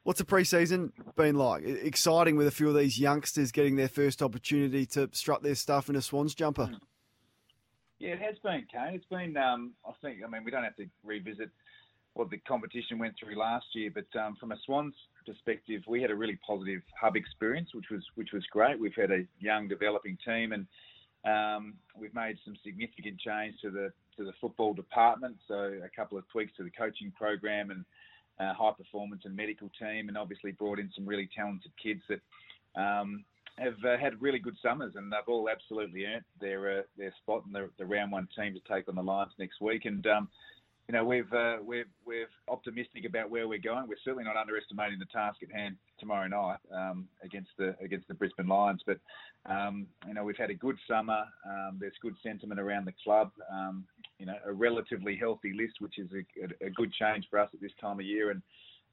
What's 0.03 0.19
the 0.19 0.25
preseason 0.25 0.91
been 1.15 1.35
like? 1.35 1.63
Exciting 1.63 2.35
with 2.35 2.45
a 2.45 2.51
few 2.51 2.67
of 2.67 2.75
these 2.75 2.99
youngsters 2.99 3.51
getting 3.53 3.77
their 3.77 3.87
first 3.87 4.21
opportunity 4.21 4.85
to 4.87 5.09
strut 5.13 5.41
their 5.41 5.55
stuff 5.55 5.89
in 5.89 5.95
a 5.95 6.01
Swans 6.01 6.35
jumper. 6.35 6.69
Yeah, 7.97 8.11
it 8.11 8.19
has 8.19 8.35
been, 8.43 8.67
Kane. 8.71 8.93
It's 8.93 9.05
been, 9.05 9.37
um, 9.37 9.71
I 9.87 9.91
think, 10.01 10.17
I 10.23 10.29
mean, 10.29 10.43
we 10.43 10.51
don't 10.51 10.65
have 10.65 10.75
to 10.75 10.85
revisit 11.03 11.49
what 12.13 12.29
the 12.29 12.37
competition 12.39 12.99
went 12.99 13.15
through 13.17 13.39
last 13.39 13.65
year, 13.73 13.89
but 13.93 14.19
um, 14.19 14.35
from 14.39 14.51
a 14.51 14.57
Swans 14.65 14.93
perspective, 15.25 15.81
we 15.87 16.01
had 16.01 16.11
a 16.11 16.15
really 16.15 16.37
positive 16.45 16.81
hub 16.99 17.15
experience, 17.15 17.69
which 17.73 17.85
was 17.89 18.03
which 18.15 18.31
was 18.33 18.45
great. 18.51 18.79
We've 18.79 18.95
had 18.95 19.11
a 19.11 19.25
young 19.39 19.67
developing 19.67 20.17
team, 20.23 20.51
and 20.51 20.67
um, 21.25 21.73
we've 21.97 22.13
made 22.13 22.37
some 22.45 22.55
significant 22.63 23.19
change 23.19 23.55
to 23.61 23.71
the 23.71 23.91
to 24.17 24.23
the 24.23 24.33
football 24.41 24.73
department. 24.73 25.37
So 25.47 25.79
a 25.83 25.89
couple 25.95 26.17
of 26.17 26.27
tweaks 26.29 26.53
to 26.57 26.63
the 26.63 26.71
coaching 26.71 27.11
program 27.17 27.71
and 27.71 27.85
uh, 28.39 28.53
high 28.53 28.73
performance 28.77 29.21
and 29.25 29.35
medical 29.35 29.69
team, 29.79 30.07
and 30.07 30.17
obviously 30.17 30.51
brought 30.51 30.79
in 30.79 30.91
some 30.95 31.05
really 31.05 31.29
talented 31.35 31.71
kids 31.81 32.01
that 32.09 32.21
um, 32.79 33.23
have 33.57 33.75
uh, 33.85 33.97
had 33.97 34.21
really 34.21 34.39
good 34.39 34.57
summers, 34.61 34.93
and 34.95 35.11
they've 35.11 35.19
all 35.27 35.49
absolutely 35.49 36.05
earned 36.05 36.25
their 36.41 36.79
uh, 36.79 36.81
their 36.97 37.13
spot 37.21 37.43
in 37.45 37.53
the, 37.53 37.69
the 37.77 37.85
round 37.85 38.11
one 38.11 38.27
team 38.37 38.53
to 38.53 38.73
take 38.73 38.87
on 38.89 38.95
the 38.95 39.03
Lions 39.03 39.31
next 39.39 39.61
week. 39.61 39.85
And 39.85 40.05
um, 40.07 40.27
you 40.87 40.93
know 40.93 41.03
we've 41.03 41.31
uh, 41.33 41.57
we're 41.61 41.85
we're 42.05 42.27
optimistic 42.47 43.05
about 43.05 43.29
where 43.29 43.47
we're 43.47 43.57
going. 43.57 43.87
We're 43.87 43.95
certainly 44.03 44.25
not 44.25 44.37
underestimating 44.37 44.99
the 44.99 45.05
task 45.05 45.37
at 45.41 45.51
hand 45.51 45.77
tomorrow 45.99 46.27
night 46.27 46.59
um, 46.73 47.07
against 47.23 47.49
the 47.57 47.75
against 47.81 48.07
the 48.07 48.13
Brisbane 48.13 48.47
Lions. 48.47 48.81
But 48.85 48.99
um, 49.45 49.87
you 50.07 50.13
know 50.13 50.23
we've 50.23 50.37
had 50.37 50.51
a 50.51 50.55
good 50.55 50.77
summer. 50.87 51.23
Um, 51.45 51.77
there's 51.79 51.93
good 52.01 52.15
sentiment 52.21 52.59
around 52.59 52.85
the 52.85 52.93
club. 53.03 53.31
You 54.19 54.25
know 54.27 54.35
a 54.45 54.53
relatively 54.53 55.17
healthy 55.17 55.53
list, 55.53 55.75
which 55.79 55.99
is 55.99 56.09
a, 56.13 56.43
a, 56.43 56.67
a 56.67 56.69
good 56.69 56.91
change 56.93 57.27
for 57.29 57.39
us 57.39 57.49
at 57.53 57.61
this 57.61 57.73
time 57.81 57.99
of 57.99 58.05
year, 58.05 58.31
and 58.31 58.41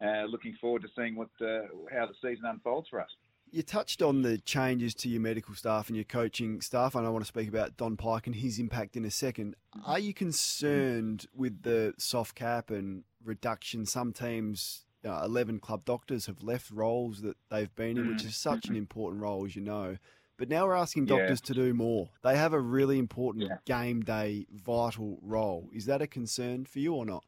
uh, 0.03 0.25
looking 0.27 0.57
forward 0.61 0.83
to 0.83 0.89
seeing 0.97 1.15
what 1.15 1.29
uh, 1.41 1.67
how 1.93 2.07
the 2.07 2.15
season 2.21 2.45
unfolds 2.47 2.89
for 2.89 3.01
us. 3.01 3.11
You 3.51 3.63
touched 3.63 4.01
on 4.01 4.23
the 4.23 4.39
changes 4.39 4.95
to 4.95 5.11
your 5.11 5.21
medical 5.21 5.55
staff 5.55 5.89
and 5.89 5.97
your 5.97 6.07
coaching 6.07 6.63
staff, 6.63 6.95
and 6.95 7.07
I 7.07 7.11
want 7.11 7.23
to 7.23 7.29
speak 7.29 7.49
about 7.49 7.77
Don 7.77 7.99
Pyke 7.99 8.27
and 8.27 8.35
his 8.35 8.59
impact 8.59 8.97
in 8.97 9.05
a 9.05 9.11
second. 9.11 9.57
Are 9.85 9.99
you 9.99 10.15
concerned 10.15 11.27
with 11.35 11.63
the 11.63 11.93
soft 11.99 12.35
cap 12.35 12.71
and 12.71 13.05
reduction? 13.23 13.85
Some 13.85 14.15
teams, 14.15 14.87
uh, 15.05 15.21
11 15.25 15.59
club 15.59 15.85
doctors, 15.85 16.25
have 16.27 16.43
left 16.43 16.71
roles 16.71 17.21
that 17.21 17.37
they've 17.51 17.75
been 17.75 17.99
in, 17.99 18.09
which 18.09 18.25
is 18.25 18.37
such 18.37 18.69
an 18.69 18.77
important 18.77 19.21
role, 19.21 19.45
as 19.45 19.55
you 19.55 19.61
know. 19.61 19.99
But 20.37 20.49
now 20.49 20.67
we're 20.67 20.75
asking 20.75 21.07
Yeah. 21.07 21.19
doctors 21.19 21.41
to 21.43 21.55
do 21.55 21.75
more. 21.75 22.09
They 22.23 22.37
have 22.37 22.53
a 22.53 22.61
really 22.61 22.99
important 22.99 23.51
game 23.65 24.03
day, 24.03 24.47
vital 24.51 25.19
role. 25.23 25.69
Is 25.73 25.87
that 25.87 26.03
a 26.03 26.07
concern 26.07 26.65
for 26.65 26.79
you 26.79 26.95
or 26.95 27.05
not? 27.05 27.25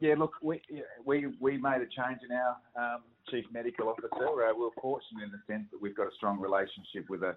Yeah, 0.00 0.14
look, 0.16 0.34
we 0.40 0.62
we 1.04 1.26
we 1.40 1.58
made 1.58 1.82
a 1.82 1.86
change 1.86 2.20
in 2.22 2.30
our 2.30 2.56
um, 2.76 3.02
chief 3.28 3.44
medical 3.50 3.88
officer. 3.88 4.08
Uh, 4.26 4.52
we're 4.56 4.70
fortunate 4.80 5.24
in 5.24 5.32
the 5.32 5.40
sense 5.52 5.68
that 5.72 5.80
we've 5.80 5.96
got 5.96 6.06
a 6.06 6.14
strong 6.14 6.38
relationship 6.38 7.08
with 7.10 7.24
a, 7.24 7.36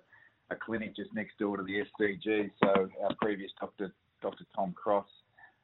a 0.51 0.55
clinic 0.55 0.95
just 0.95 1.11
next 1.15 1.39
door 1.39 1.57
to 1.57 1.63
the 1.63 1.83
SCG. 1.99 2.51
So 2.63 2.87
our 3.03 3.15
previous 3.19 3.51
doctor, 3.59 3.91
Dr. 4.21 4.45
Tom 4.55 4.73
Cross, 4.73 5.07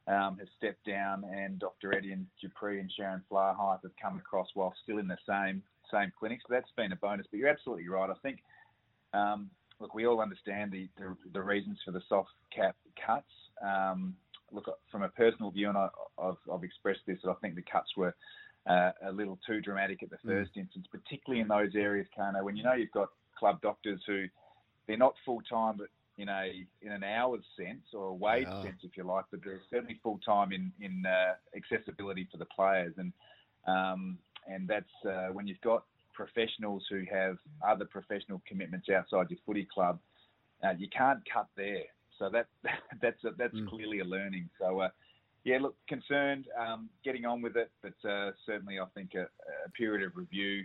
um, 0.08 0.38
has 0.38 0.48
stepped 0.56 0.84
down, 0.84 1.22
and 1.32 1.60
Dr. 1.60 1.90
Edian 1.92 2.26
Dupree 2.40 2.80
and 2.80 2.90
Sharon 2.90 3.22
Flyhythe 3.30 3.82
have 3.82 3.96
come 4.02 4.16
across 4.18 4.48
while 4.54 4.74
still 4.82 4.98
in 4.98 5.06
the 5.06 5.18
same 5.24 5.62
same 5.92 6.12
clinic. 6.18 6.40
So 6.48 6.54
that's 6.54 6.70
been 6.76 6.90
a 6.90 6.96
bonus. 6.96 7.28
But 7.30 7.38
you're 7.38 7.48
absolutely 7.48 7.88
right. 7.88 8.10
I 8.10 8.14
think. 8.24 8.40
Um, 9.12 9.50
look, 9.80 9.94
we 9.94 10.06
all 10.06 10.20
understand 10.20 10.72
the, 10.72 10.88
the, 10.98 11.16
the 11.32 11.42
reasons 11.42 11.78
for 11.84 11.92
the 11.92 12.02
soft 12.08 12.30
cap 12.54 12.76
cuts. 13.04 13.30
Um, 13.64 14.16
look, 14.52 14.66
from 14.90 15.02
a 15.02 15.08
personal 15.08 15.50
view, 15.50 15.68
and 15.68 15.78
I, 15.78 15.88
I've, 16.18 16.36
I've 16.52 16.64
expressed 16.64 17.00
this, 17.06 17.18
that 17.24 17.30
I 17.30 17.34
think 17.34 17.54
the 17.54 17.62
cuts 17.62 17.90
were 17.96 18.14
uh, 18.66 18.92
a 19.06 19.12
little 19.12 19.38
too 19.46 19.60
dramatic 19.60 20.02
at 20.02 20.10
the 20.10 20.18
Mm. 20.24 20.30
first 20.30 20.56
instance, 20.56 20.86
particularly 20.90 21.40
in 21.40 21.48
those 21.48 21.74
areas, 21.74 22.06
Kano, 22.14 22.44
when 22.44 22.56
you 22.56 22.64
know 22.64 22.74
you've 22.74 22.90
got 22.92 23.08
club 23.38 23.60
doctors 23.62 24.00
who 24.06 24.26
they're 24.86 24.96
not 24.96 25.14
full 25.24 25.40
time, 25.42 25.76
but 25.78 25.88
in 26.18 26.28
a 26.28 26.66
in 26.82 26.90
an 26.90 27.04
hour's 27.04 27.44
sense 27.56 27.84
or 27.94 28.06
a 28.06 28.14
wage 28.14 28.48
Yeah. 28.48 28.70
sense, 28.70 28.80
if 28.82 28.96
you 28.96 29.04
like, 29.04 29.24
but 29.30 29.40
they're 29.44 29.60
certainly 29.70 30.00
full 30.02 30.18
time 30.18 30.52
in 30.52 30.72
in 30.80 31.04
uh, 31.06 31.34
accessibility 31.56 32.26
for 32.30 32.38
the 32.38 32.44
players, 32.46 32.94
and 32.98 33.12
um, 33.66 34.18
and 34.46 34.66
that's 34.66 35.04
uh, 35.06 35.28
when 35.32 35.46
you've 35.46 35.60
got 35.60 35.84
professionals 36.18 36.84
who 36.90 37.04
have 37.10 37.36
other 37.66 37.84
professional 37.84 38.42
commitments 38.46 38.88
outside 38.88 39.30
your 39.30 39.38
footy 39.46 39.68
club, 39.72 40.00
uh, 40.64 40.74
you 40.76 40.88
can't 40.90 41.20
cut 41.32 41.46
there. 41.56 41.84
So 42.18 42.28
that 42.30 42.48
that's 43.02 43.22
a, 43.24 43.30
that's 43.38 43.56
clearly 43.70 44.00
a 44.00 44.04
learning. 44.04 44.50
So. 44.60 44.80
Uh, 44.80 44.88
yeah, 45.44 45.58
look, 45.62 45.76
concerned, 45.88 46.46
um, 46.60 46.90
getting 47.04 47.24
on 47.24 47.40
with 47.40 47.56
it, 47.56 47.70
but 47.80 47.94
uh, 48.06 48.32
certainly 48.44 48.80
I 48.80 48.84
think 48.94 49.14
a, 49.14 49.22
a 49.66 49.70
period 49.70 50.04
of 50.04 50.14
review 50.14 50.64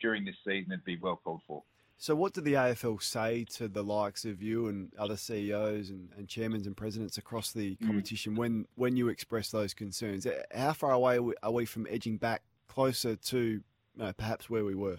during 0.00 0.24
this 0.24 0.34
season 0.44 0.70
would 0.70 0.84
be 0.84 0.98
well 1.00 1.20
called 1.22 1.42
for. 1.46 1.62
So, 1.98 2.16
what 2.16 2.32
did 2.32 2.44
the 2.44 2.54
AFL 2.54 3.02
say 3.02 3.44
to 3.56 3.68
the 3.68 3.84
likes 3.84 4.24
of 4.24 4.42
you 4.42 4.68
and 4.68 4.92
other 4.98 5.16
CEOs 5.16 5.90
and, 5.90 6.08
and 6.16 6.26
chairmen 6.26 6.62
and 6.64 6.76
presidents 6.76 7.18
across 7.18 7.52
the 7.52 7.76
Mm. 7.76 7.86
competition 7.86 8.34
when, 8.34 8.66
when 8.76 8.96
you 8.96 9.08
express 9.08 9.50
those 9.50 9.74
concerns? 9.74 10.26
How 10.52 10.72
far 10.72 10.92
away 10.92 11.16
are 11.16 11.22
we, 11.22 11.34
are 11.42 11.52
we 11.52 11.64
from 11.66 11.86
edging 11.90 12.16
back 12.16 12.42
closer 12.66 13.14
to 13.14 13.62
know, 14.04 14.12
perhaps 14.12 14.48
where 14.48 14.64
we 14.64 14.74
were? 14.74 14.98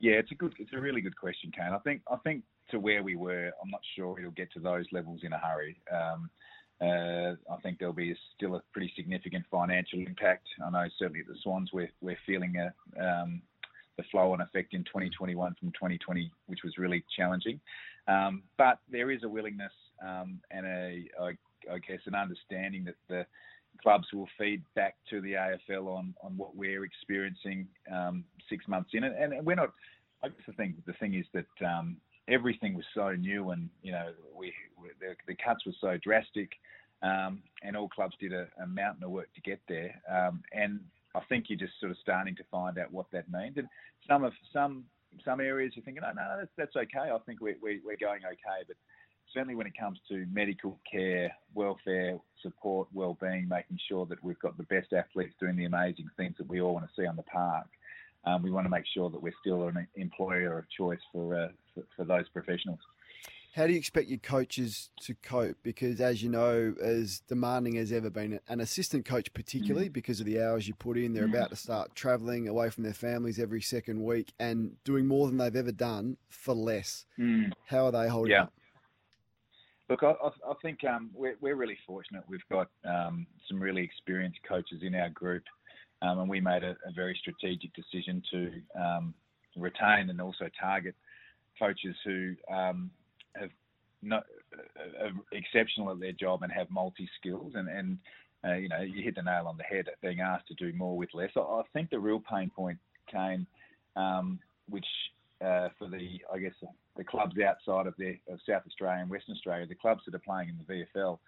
Yeah, 0.00 0.14
it's 0.14 0.32
a 0.32 0.34
good, 0.34 0.54
it's 0.58 0.72
a 0.72 0.80
really 0.80 1.00
good 1.00 1.16
question, 1.16 1.52
Kane. 1.56 1.72
I 1.72 1.78
think, 1.78 2.02
I 2.10 2.16
think 2.16 2.42
to 2.70 2.78
where 2.78 3.02
we 3.02 3.16
were, 3.16 3.52
I'm 3.62 3.70
not 3.70 3.82
sure 3.96 4.18
it'll 4.18 4.32
get 4.32 4.52
to 4.52 4.60
those 4.60 4.86
levels 4.92 5.20
in 5.22 5.32
a 5.32 5.38
hurry. 5.38 5.80
Um, 5.92 6.30
uh, 6.80 7.34
I 7.52 7.60
think 7.62 7.78
there'll 7.78 7.94
be 7.94 8.14
still 8.34 8.56
a 8.56 8.62
pretty 8.72 8.92
significant 8.96 9.44
financial 9.50 10.00
impact. 10.00 10.48
I 10.64 10.70
know 10.70 10.88
certainly 10.98 11.20
at 11.20 11.28
the 11.28 11.36
Swans 11.42 11.70
we're 11.72 11.90
we're 12.00 12.18
feeling 12.26 12.54
a, 12.56 12.74
um, 13.00 13.42
the 13.96 14.02
flow 14.10 14.32
and 14.32 14.42
effect 14.42 14.74
in 14.74 14.82
2021 14.84 15.54
from 15.60 15.68
2020, 15.70 16.32
which 16.46 16.60
was 16.64 16.78
really 16.78 17.04
challenging. 17.16 17.60
Um, 18.08 18.42
but 18.58 18.80
there 18.90 19.12
is 19.12 19.22
a 19.22 19.28
willingness 19.28 19.72
um, 20.04 20.40
and 20.50 20.66
a, 20.66 21.08
I 21.20 21.78
guess, 21.86 22.00
an 22.06 22.16
understanding 22.16 22.84
that 22.84 22.96
the 23.08 23.26
clubs 23.82 24.06
will 24.12 24.28
feed 24.38 24.62
back 24.74 24.96
to 25.10 25.20
the 25.20 25.32
AFL 25.32 25.86
on, 25.88 26.14
on 26.22 26.36
what 26.36 26.56
we're 26.56 26.84
experiencing 26.84 27.66
um, 27.92 28.24
six 28.48 28.66
months 28.68 28.90
in, 28.92 29.04
and, 29.04 29.32
and 29.32 29.46
we're 29.46 29.56
not. 29.56 29.72
I 30.24 30.28
guess 30.28 30.38
the 30.46 30.52
thing 30.52 30.76
the 30.86 30.92
thing 30.94 31.14
is 31.14 31.26
that 31.34 31.66
um, 31.66 31.96
everything 32.28 32.74
was 32.74 32.84
so 32.94 33.10
new, 33.10 33.50
and 33.50 33.68
you 33.82 33.92
know 33.92 34.12
we, 34.36 34.52
we 34.80 34.90
the, 35.00 35.14
the 35.26 35.36
cuts 35.44 35.66
were 35.66 35.72
so 35.80 35.98
drastic, 36.02 36.50
um, 37.02 37.42
and 37.62 37.76
all 37.76 37.88
clubs 37.88 38.14
did 38.20 38.32
a, 38.32 38.46
a 38.62 38.66
mountain 38.66 39.04
of 39.04 39.10
work 39.10 39.28
to 39.34 39.40
get 39.40 39.60
there. 39.68 40.00
Um, 40.10 40.42
and 40.52 40.80
I 41.14 41.20
think 41.28 41.46
you're 41.48 41.58
just 41.58 41.78
sort 41.80 41.90
of 41.90 41.98
starting 42.00 42.36
to 42.36 42.44
find 42.50 42.78
out 42.78 42.92
what 42.92 43.06
that 43.12 43.30
means. 43.30 43.56
And 43.56 43.66
some 44.08 44.24
of 44.24 44.32
some 44.52 44.84
some 45.24 45.40
areas 45.40 45.72
you're 45.74 45.84
thinking, 45.84 46.02
oh 46.06 46.12
no, 46.14 46.36
that's, 46.38 46.50
that's 46.56 46.76
okay. 46.76 47.10
I 47.10 47.18
think 47.26 47.40
we, 47.40 47.54
we, 47.62 47.80
we're 47.84 47.98
going 48.00 48.22
okay, 48.24 48.64
but 48.66 48.76
certainly 49.32 49.54
when 49.54 49.66
it 49.66 49.76
comes 49.78 49.98
to 50.08 50.26
medical 50.32 50.78
care, 50.90 51.32
welfare, 51.54 52.18
support, 52.42 52.88
well-being, 52.92 53.48
making 53.48 53.78
sure 53.88 54.06
that 54.06 54.22
we've 54.22 54.38
got 54.40 54.56
the 54.56 54.64
best 54.64 54.92
athletes 54.92 55.34
doing 55.40 55.56
the 55.56 55.64
amazing 55.64 56.08
things 56.16 56.34
that 56.38 56.48
we 56.48 56.60
all 56.60 56.74
want 56.74 56.86
to 56.86 56.92
see 57.00 57.06
on 57.06 57.16
the 57.16 57.22
park. 57.24 57.66
Um, 58.24 58.42
we 58.42 58.50
want 58.50 58.66
to 58.66 58.70
make 58.70 58.84
sure 58.92 59.10
that 59.10 59.20
we're 59.20 59.32
still 59.40 59.66
an 59.68 59.86
employer 59.96 60.58
of 60.58 60.64
choice 60.70 61.00
for, 61.12 61.34
uh, 61.34 61.48
for, 61.74 61.82
for 61.96 62.04
those 62.04 62.28
professionals. 62.28 62.78
How 63.54 63.66
do 63.66 63.72
you 63.74 63.78
expect 63.78 64.08
your 64.08 64.18
coaches 64.18 64.88
to 65.02 65.14
cope? 65.14 65.56
Because, 65.62 66.00
as 66.00 66.22
you 66.22 66.30
know, 66.30 66.74
as 66.82 67.20
demanding 67.28 67.76
as 67.76 67.92
ever 67.92 68.08
been, 68.08 68.40
an 68.48 68.60
assistant 68.60 69.04
coach, 69.04 69.30
particularly 69.34 69.90
because 69.90 70.20
of 70.20 70.26
the 70.26 70.40
hours 70.40 70.66
you 70.66 70.72
put 70.72 70.96
in, 70.96 71.12
they're 71.12 71.26
Mm. 71.26 71.34
about 71.34 71.50
to 71.50 71.56
start 71.56 71.94
travelling 71.94 72.48
away 72.48 72.70
from 72.70 72.84
their 72.84 72.94
families 72.94 73.38
every 73.38 73.60
second 73.60 74.02
week 74.02 74.32
and 74.38 74.82
doing 74.84 75.06
more 75.06 75.26
than 75.26 75.36
they've 75.36 75.54
ever 75.54 75.72
done 75.72 76.16
for 76.30 76.54
less. 76.54 77.04
Mm. 77.18 77.52
How 77.66 77.84
are 77.86 77.92
they 77.92 78.08
holding 78.08 78.30
Yeah. 78.32 78.44
up? 78.44 78.54
Look, 79.92 80.02
I, 80.04 80.14
I 80.48 80.54
think 80.62 80.84
um, 80.84 81.10
we're, 81.14 81.36
we're 81.42 81.54
really 81.54 81.76
fortunate. 81.86 82.22
We've 82.26 82.40
got 82.50 82.70
um, 82.88 83.26
some 83.46 83.60
really 83.60 83.82
experienced 83.82 84.38
coaches 84.48 84.80
in 84.80 84.94
our 84.94 85.10
group, 85.10 85.42
um, 86.00 86.18
and 86.18 86.30
we 86.30 86.40
made 86.40 86.64
a, 86.64 86.70
a 86.88 86.92
very 86.96 87.14
strategic 87.20 87.72
decision 87.74 88.22
to 88.30 88.52
um, 88.74 89.12
retain 89.54 90.08
and 90.08 90.18
also 90.18 90.46
target 90.58 90.94
coaches 91.58 91.94
who 92.06 92.34
um, 92.50 92.90
have 93.36 93.50
not, 94.00 94.24
uh, 94.56 95.04
are 95.04 95.12
exceptional 95.32 95.90
at 95.90 96.00
their 96.00 96.12
job 96.12 96.42
and 96.42 96.50
have 96.50 96.70
multi 96.70 97.06
skills. 97.20 97.52
And, 97.54 97.68
and 97.68 97.98
uh, 98.46 98.54
you 98.54 98.70
know, 98.70 98.80
you 98.80 99.02
hit 99.02 99.16
the 99.16 99.22
nail 99.22 99.44
on 99.46 99.58
the 99.58 99.64
head 99.64 99.88
at 99.88 100.00
being 100.00 100.20
asked 100.20 100.48
to 100.48 100.54
do 100.54 100.74
more 100.74 100.96
with 100.96 101.10
less. 101.12 101.32
I, 101.36 101.40
I 101.40 101.62
think 101.74 101.90
the 101.90 102.00
real 102.00 102.22
pain 102.32 102.50
point 102.56 102.78
came, 103.10 103.46
um, 103.96 104.38
which 104.70 104.86
uh, 105.44 105.68
for 105.78 105.86
the, 105.86 106.18
I 106.32 106.38
guess, 106.38 106.54
the 106.96 107.04
clubs 107.04 107.36
outside 107.40 107.86
of 107.86 107.94
the 107.98 108.18
of 108.28 108.38
South 108.48 108.62
Australia 108.66 109.00
and 109.00 109.10
Western 109.10 109.34
Australia, 109.34 109.66
the 109.66 109.74
clubs 109.74 110.02
that 110.06 110.14
are 110.14 110.18
playing 110.18 110.50
in 110.50 110.58
the 110.58 110.86
VFL, 110.96 111.18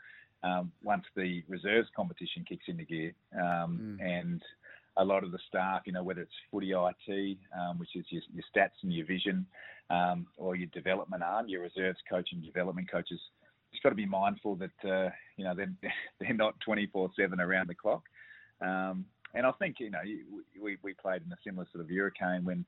um, 0.43 0.73
once 0.83 1.05
the 1.17 1.43
reserves 1.49 1.89
competition 1.97 2.45
kicks 2.47 2.65
into 2.69 2.85
gear, 2.85 3.13
um, 3.35 3.99
and 4.01 4.43
a 4.97 5.05
lot 5.05 5.25
of 5.25 5.33
the 5.33 5.39
staff, 5.49 5.83
you 5.87 5.93
know, 5.93 6.03
whether 6.03 6.21
it's 6.21 6.33
footy 6.51 6.73
IT, 6.73 7.39
um, 7.59 7.79
which 7.79 7.97
is 7.97 8.05
your, 8.11 8.23
your 8.33 8.45
stats 8.55 8.83
and 8.83 8.93
your 8.93 9.07
vision, 9.07 9.47
um, 9.91 10.27
or 10.37 10.55
your 10.55 10.69
development 10.69 11.23
arm, 11.23 11.49
your 11.49 11.63
reserves 11.63 11.99
coach 12.09 12.29
and 12.33 12.45
development 12.45 12.91
coaches, 12.91 13.19
just 13.73 13.83
got 13.83 13.89
to 13.89 13.95
be 13.97 14.07
mindful 14.07 14.57
that 14.57 14.89
uh, 14.89 15.11
you 15.37 15.45
know 15.45 15.55
they're, 15.55 15.73
they're 16.21 16.35
not 16.35 16.55
24/7 16.67 17.39
around 17.39 17.69
the 17.69 17.75
clock. 17.75 18.03
Um, 18.61 19.07
and 19.35 19.47
I 19.47 19.53
think 19.53 19.77
you 19.81 19.91
know 19.91 19.99
we, 20.61 20.77
we 20.83 20.95
played 20.95 21.23
in 21.27 21.33
a 21.33 21.37
similar 21.45 21.67
sort 21.73 21.85
of 21.85 21.91
hurricane 21.91 22.45
when 22.45 22.65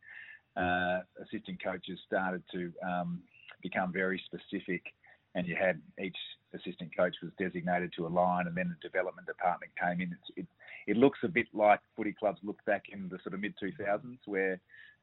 uh, 0.57 1.01
assistant 1.23 1.63
coaches 1.63 1.99
started 2.07 2.43
to 2.53 2.73
um, 2.87 3.21
become 3.63 3.93
very 3.93 4.23
specific, 4.27 4.83
and 5.35 5.47
you 5.47 5.55
had 5.55 5.81
each 6.03 6.17
assistant 6.55 6.91
coach 6.97 7.15
was 7.23 7.33
designated 7.39 7.93
to 7.97 8.07
a 8.07 8.09
line, 8.09 8.47
and 8.47 8.57
then 8.57 8.69
the 8.69 8.89
development 8.89 9.27
department 9.27 9.73
came 9.81 10.01
in. 10.01 10.13
It's, 10.13 10.39
it, 10.39 10.47
it 10.87 10.97
looks 10.97 11.19
a 11.25 11.29
bit 11.29 11.47
like 11.53 11.81
footy 11.97 12.13
clubs 12.13 12.39
looked 12.43 12.65
back 12.65 12.85
in 12.93 13.09
the 13.09 13.19
sort 13.23 13.35
of 13.35 13.41
mid 13.41 13.55
2000s, 13.63 14.19
where 14.27 14.61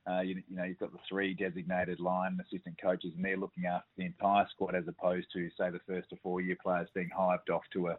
uh, 0.09 0.21
you, 0.21 0.41
you 0.49 0.55
know 0.55 0.63
you've 0.63 0.79
got 0.79 0.91
the 0.91 0.99
three 1.07 1.33
designated 1.33 1.99
line 1.99 2.39
assistant 2.45 2.75
coaches, 2.81 3.11
and 3.15 3.23
they're 3.23 3.37
looking 3.37 3.65
after 3.65 3.87
the 3.97 4.05
entire 4.05 4.47
squad, 4.49 4.75
as 4.75 4.87
opposed 4.87 5.27
to 5.33 5.49
say 5.57 5.69
the 5.69 5.79
first 5.87 6.07
or 6.11 6.17
four 6.23 6.41
year 6.41 6.57
players 6.61 6.89
being 6.93 7.09
hived 7.15 7.49
off 7.49 7.63
to 7.73 7.87
a, 7.87 7.97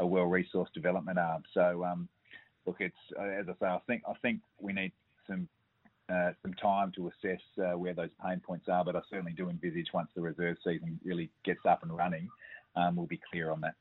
a 0.00 0.06
well 0.06 0.26
resourced 0.26 0.72
development 0.74 1.18
arm. 1.18 1.42
So 1.54 1.84
um, 1.84 2.08
look, 2.66 2.76
it's 2.80 2.96
uh, 3.18 3.24
as 3.24 3.46
I 3.48 3.52
say, 3.52 3.66
I 3.66 3.80
think 3.86 4.02
I 4.08 4.14
think 4.22 4.40
we 4.60 4.72
need 4.72 4.92
some 5.26 5.48
uh, 6.08 6.30
some 6.42 6.54
time 6.54 6.92
to 6.96 7.08
assess 7.08 7.40
uh, 7.58 7.76
where 7.76 7.94
those 7.94 8.10
pain 8.24 8.40
points 8.40 8.68
are, 8.68 8.84
but 8.84 8.96
I 8.96 9.00
certainly 9.10 9.32
do 9.32 9.48
envisage 9.48 9.88
once 9.92 10.08
the 10.14 10.22
reserve 10.22 10.56
season 10.62 11.00
really 11.04 11.30
gets 11.44 11.66
up 11.68 11.82
and 11.82 11.96
running, 11.96 12.28
um, 12.76 12.96
we'll 12.96 13.06
be 13.06 13.20
clear 13.30 13.50
on 13.50 13.60
that. 13.62 13.74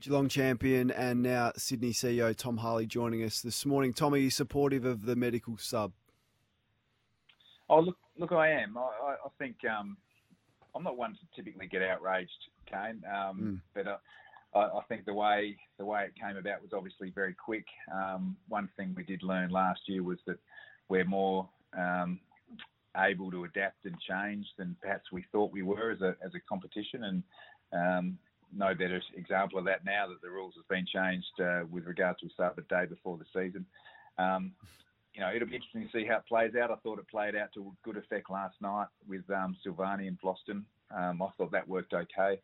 Geelong 0.00 0.28
champion 0.28 0.90
and 0.90 1.22
now 1.22 1.52
Sydney 1.56 1.92
CEO 1.92 2.34
Tom 2.34 2.56
Harley 2.56 2.86
joining 2.86 3.22
us 3.22 3.40
this 3.40 3.64
morning. 3.64 3.92
Tom, 3.92 4.12
are 4.12 4.18
you 4.18 4.30
supportive 4.30 4.84
of 4.84 5.06
the 5.06 5.14
medical 5.14 5.56
sub? 5.56 5.92
Oh, 7.70 7.80
look, 7.80 7.96
look, 8.18 8.32
I 8.32 8.50
am. 8.50 8.76
I, 8.76 8.80
I, 8.80 9.28
think 9.38 9.56
um, 9.64 9.96
I'm 10.74 10.82
not 10.82 10.96
one 10.96 11.12
to 11.12 11.18
typically 11.36 11.68
get 11.68 11.82
outraged, 11.82 12.30
Kane, 12.66 13.02
um, 13.10 13.62
but 13.74 13.86
uh, 13.86 13.96
I, 14.54 14.58
I 14.58 14.80
think 14.88 15.06
the 15.06 15.14
way 15.14 15.56
the 15.78 15.84
way 15.84 16.04
it 16.04 16.12
came 16.20 16.36
about 16.36 16.60
was 16.62 16.72
obviously 16.74 17.10
very 17.14 17.32
quick. 17.34 17.64
Um, 17.94 18.36
one 18.48 18.68
thing 18.76 18.94
we 18.96 19.04
did 19.04 19.22
learn 19.22 19.50
last 19.50 19.80
year 19.86 20.02
was 20.02 20.18
that 20.26 20.38
we're 20.88 21.04
more 21.04 21.48
um, 21.76 22.20
able 22.96 23.30
to 23.30 23.44
adapt 23.44 23.84
and 23.84 23.96
change 24.00 24.46
than 24.58 24.76
perhaps 24.80 25.10
we 25.12 25.24
thought 25.32 25.52
we 25.52 25.62
were 25.62 25.90
as 25.90 26.02
a 26.02 26.14
as 26.24 26.32
a 26.34 26.40
competition, 26.48 27.04
and 27.04 27.22
um, 27.72 28.18
no 28.54 28.74
better 28.74 29.00
example 29.16 29.58
of 29.58 29.64
that 29.64 29.84
now 29.84 30.06
that 30.08 30.20
the 30.22 30.30
rules 30.30 30.54
have 30.56 30.68
been 30.68 30.86
changed 30.86 31.40
uh, 31.40 31.62
with 31.70 31.86
regard 31.86 32.16
to 32.18 32.28
start 32.30 32.56
the 32.56 32.62
day 32.62 32.84
before 32.86 33.16
the 33.16 33.24
season. 33.32 33.64
Um, 34.18 34.52
you 35.14 35.20
know, 35.20 35.30
it'll 35.34 35.48
be 35.48 35.56
interesting 35.56 35.88
to 35.88 35.92
see 35.92 36.06
how 36.06 36.16
it 36.16 36.26
plays 36.26 36.52
out. 36.54 36.70
I 36.70 36.76
thought 36.76 36.98
it 36.98 37.08
played 37.08 37.36
out 37.36 37.52
to 37.54 37.72
good 37.82 37.96
effect 37.96 38.30
last 38.30 38.56
night 38.60 38.86
with 39.06 39.28
um, 39.30 39.56
Silvagni 39.64 40.08
and 40.08 40.18
Boston. 40.20 40.64
Um, 40.94 41.20
I 41.20 41.28
thought 41.36 41.52
that 41.52 41.68
worked 41.68 41.92
okay. 41.92 42.40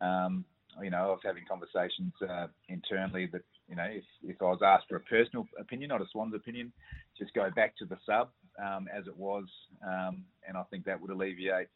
Um, 0.00 0.44
you 0.82 0.90
know, 0.90 0.98
I 0.98 1.06
was 1.06 1.20
having 1.24 1.44
conversations 1.48 2.12
uh, 2.28 2.46
internally 2.68 3.26
that, 3.32 3.42
you 3.68 3.76
know, 3.76 3.84
if, 3.84 4.04
if 4.22 4.40
I 4.40 4.44
was 4.44 4.60
asked 4.64 4.86
for 4.88 4.96
a 4.96 5.00
personal 5.00 5.46
opinion, 5.58 5.88
not 5.88 6.02
a 6.02 6.06
Swans 6.10 6.34
opinion, 6.34 6.72
just 7.18 7.34
go 7.34 7.48
back 7.50 7.76
to 7.78 7.84
the 7.84 7.96
sub 8.06 8.30
um, 8.62 8.88
as 8.92 9.06
it 9.06 9.16
was. 9.16 9.44
Um, 9.86 10.24
and 10.46 10.56
I 10.56 10.62
think 10.70 10.84
that 10.86 11.00
would 11.00 11.10
alleviate 11.10 11.68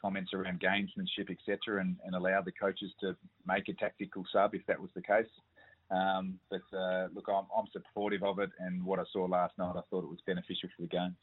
comments 0.00 0.32
around 0.34 0.60
gamesmanship, 0.60 1.30
etc., 1.30 1.80
and, 1.80 1.96
and 2.04 2.14
allow 2.14 2.42
the 2.42 2.52
coaches 2.52 2.92
to 3.00 3.16
make 3.46 3.68
a 3.68 3.72
tactical 3.74 4.24
sub 4.32 4.54
if 4.54 4.64
that 4.66 4.80
was 4.80 4.90
the 4.94 5.02
case. 5.02 5.26
Um, 5.90 6.38
but 6.50 6.62
uh, 6.76 7.08
look, 7.14 7.26
I'm, 7.28 7.44
I'm 7.56 7.66
supportive 7.72 8.22
of 8.22 8.38
it, 8.38 8.50
and 8.58 8.84
what 8.84 8.98
I 8.98 9.04
saw 9.12 9.24
last 9.24 9.56
night, 9.58 9.74
I 9.76 9.80
thought 9.90 10.04
it 10.04 10.10
was 10.10 10.20
beneficial 10.26 10.68
for 10.76 10.82
the 10.82 10.88
game. 10.88 11.16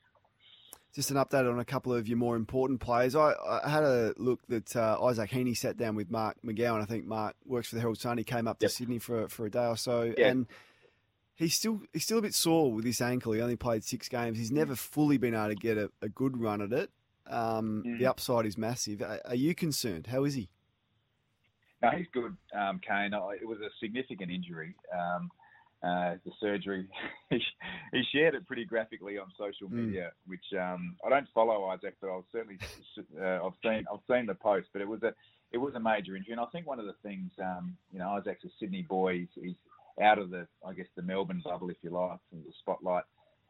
Just 0.93 1.09
an 1.09 1.15
update 1.17 1.49
on 1.49 1.57
a 1.59 1.63
couple 1.65 1.93
of 1.93 2.07
your 2.09 2.17
more 2.17 2.35
important 2.35 2.81
players. 2.81 3.15
I, 3.15 3.33
I 3.63 3.69
had 3.69 3.83
a 3.83 4.13
look 4.17 4.41
that 4.49 4.75
uh, 4.75 5.01
Isaac 5.05 5.29
Heaney 5.29 5.55
sat 5.55 5.77
down 5.77 5.95
with 5.95 6.11
Mark 6.11 6.35
McGowan. 6.45 6.81
I 6.81 6.85
think 6.85 7.05
Mark 7.05 7.35
works 7.45 7.69
for 7.69 7.75
the 7.75 7.81
Herald 7.81 7.97
Sun. 7.99 8.17
He 8.17 8.25
came 8.25 8.45
up 8.45 8.59
to 8.59 8.67
Sydney 8.67 8.99
for 8.99 9.29
for 9.29 9.45
a 9.45 9.49
day 9.49 9.65
or 9.67 9.77
so, 9.77 10.13
Yeah. 10.17 10.27
and 10.27 10.47
He's 11.41 11.55
still 11.55 11.81
he's 11.93 12.03
still 12.03 12.19
a 12.19 12.21
bit 12.21 12.33
sore 12.33 12.71
with 12.71 12.85
this 12.85 13.01
ankle. 13.01 13.33
He 13.33 13.41
only 13.41 13.55
played 13.55 13.83
six 13.83 14.07
games. 14.07 14.37
He's 14.37 14.51
never 14.51 14.75
fully 14.75 15.17
been 15.17 15.33
able 15.35 15.49
to 15.49 15.55
get 15.55 15.77
a, 15.77 15.89
a 16.01 16.09
good 16.09 16.39
run 16.39 16.61
at 16.61 16.71
it. 16.71 16.89
Um, 17.27 17.83
Mm. 17.85 17.99
The 17.99 18.05
upside 18.07 18.45
is 18.45 18.57
massive. 18.57 19.01
Are, 19.01 19.19
are 19.25 19.35
you 19.35 19.53
concerned? 19.55 20.07
How 20.07 20.23
is 20.23 20.33
he? 20.35 20.49
No, 21.81 21.89
he's 21.91 22.07
good, 22.13 22.35
um, 22.53 22.79
Kane. 22.87 23.11
It 23.41 23.47
was 23.47 23.59
a 23.59 23.69
significant 23.79 24.31
injury. 24.31 24.75
Um, 24.93 25.31
uh, 25.83 26.15
the 26.23 26.31
surgery, 26.39 26.87
he 27.31 28.03
shared 28.13 28.35
it 28.35 28.45
pretty 28.45 28.65
graphically 28.65 29.17
on 29.17 29.31
social 29.35 29.67
Mm. 29.67 29.85
media, 29.87 30.11
which 30.27 30.45
um, 30.59 30.95
I 31.03 31.09
don't 31.09 31.27
follow 31.33 31.65
Isaac, 31.65 31.95
but 31.99 32.15
I've 32.15 32.23
certainly 32.31 32.59
uh, 33.19 33.45
I've 33.45 33.53
seen 33.63 33.85
I've 33.91 33.99
seen 34.07 34.27
the 34.27 34.35
post. 34.35 34.67
But 34.73 34.81
it 34.83 34.87
was 34.87 35.01
a 35.01 35.13
it 35.51 35.57
was 35.57 35.73
a 35.73 35.79
major 35.79 36.15
injury, 36.15 36.33
and 36.33 36.39
I 36.41 36.45
think 36.51 36.67
one 36.67 36.79
of 36.79 36.85
the 36.85 36.95
things, 37.01 37.31
um, 37.41 37.75
you 37.91 37.97
know, 37.99 38.09
Isaac's 38.11 38.43
a 38.45 38.49
Sydney 38.59 38.83
boy. 38.83 39.19
He's, 39.19 39.27
he's 39.43 39.55
out 40.01 40.19
of 40.19 40.29
the 40.29 40.47
I 40.65 40.73
guess 40.73 40.87
the 40.95 41.01
Melbourne 41.01 41.41
bubble, 41.43 41.69
if 41.69 41.77
you 41.81 41.89
like, 41.89 42.19
from 42.29 42.39
the 42.39 42.53
spotlight. 42.59 43.03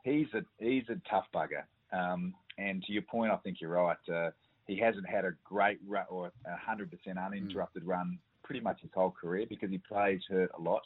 He's 0.04 0.28
a 0.34 0.44
he's 0.58 0.90
a 0.90 1.00
tough 1.10 1.26
bugger. 1.34 1.64
Um, 1.94 2.34
and 2.58 2.84
to 2.84 2.94
your 2.94 3.04
point, 3.04 3.32
I 3.32 3.38
think 3.38 3.60
you're 3.60 3.72
right. 3.72 3.98
Uh, 4.12 4.32
he 4.68 4.78
hasn't 4.78 5.08
had 5.08 5.26
a 5.26 5.32
great 5.44 5.80
run 5.88 6.06
or 6.10 6.32
a 6.46 6.58
hundred 6.58 6.92
percent 6.92 7.18
uninterrupted 7.18 7.84
run 7.84 8.18
pretty 8.44 8.62
much 8.62 8.82
his 8.82 8.92
whole 8.94 9.12
career 9.12 9.46
because 9.48 9.70
he 9.70 9.78
plays 9.78 10.22
hurt 10.30 10.52
a 10.58 10.62
lot. 10.62 10.82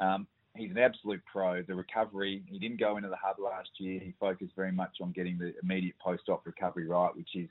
Um, 0.00 0.26
he's 0.56 0.70
an 0.70 0.78
absolute 0.78 1.22
pro. 1.30 1.62
The 1.62 1.74
recovery, 1.74 2.42
he 2.46 2.58
didn't 2.58 2.80
go 2.80 2.96
into 2.96 3.08
the 3.08 3.16
hub 3.20 3.38
last 3.38 3.70
year. 3.78 4.00
He 4.00 4.14
focused 4.18 4.52
very 4.56 4.72
much 4.72 4.96
on 5.00 5.12
getting 5.12 5.38
the 5.38 5.54
immediate 5.62 5.96
post-op 5.98 6.46
recovery 6.46 6.86
right, 6.86 7.14
which 7.14 7.34
is 7.34 7.48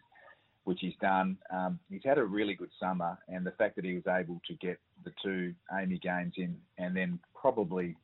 which 0.65 0.79
he's 0.79 0.95
done. 1.01 1.37
Um, 1.51 1.77
he's 1.89 2.03
had 2.05 2.17
a 2.17 2.23
really 2.23 2.53
good 2.53 2.69
summer, 2.79 3.17
and 3.27 3.45
the 3.45 3.51
fact 3.51 3.75
that 3.75 3.83
he 3.83 3.95
was 3.95 4.07
able 4.07 4.41
to 4.47 4.53
get 4.55 4.79
the 5.03 5.11
two 5.21 5.53
AAMI 5.73 6.01
games 6.01 6.33
in, 6.37 6.55
and 6.77 6.95
then 6.95 7.19
probably 7.43 7.97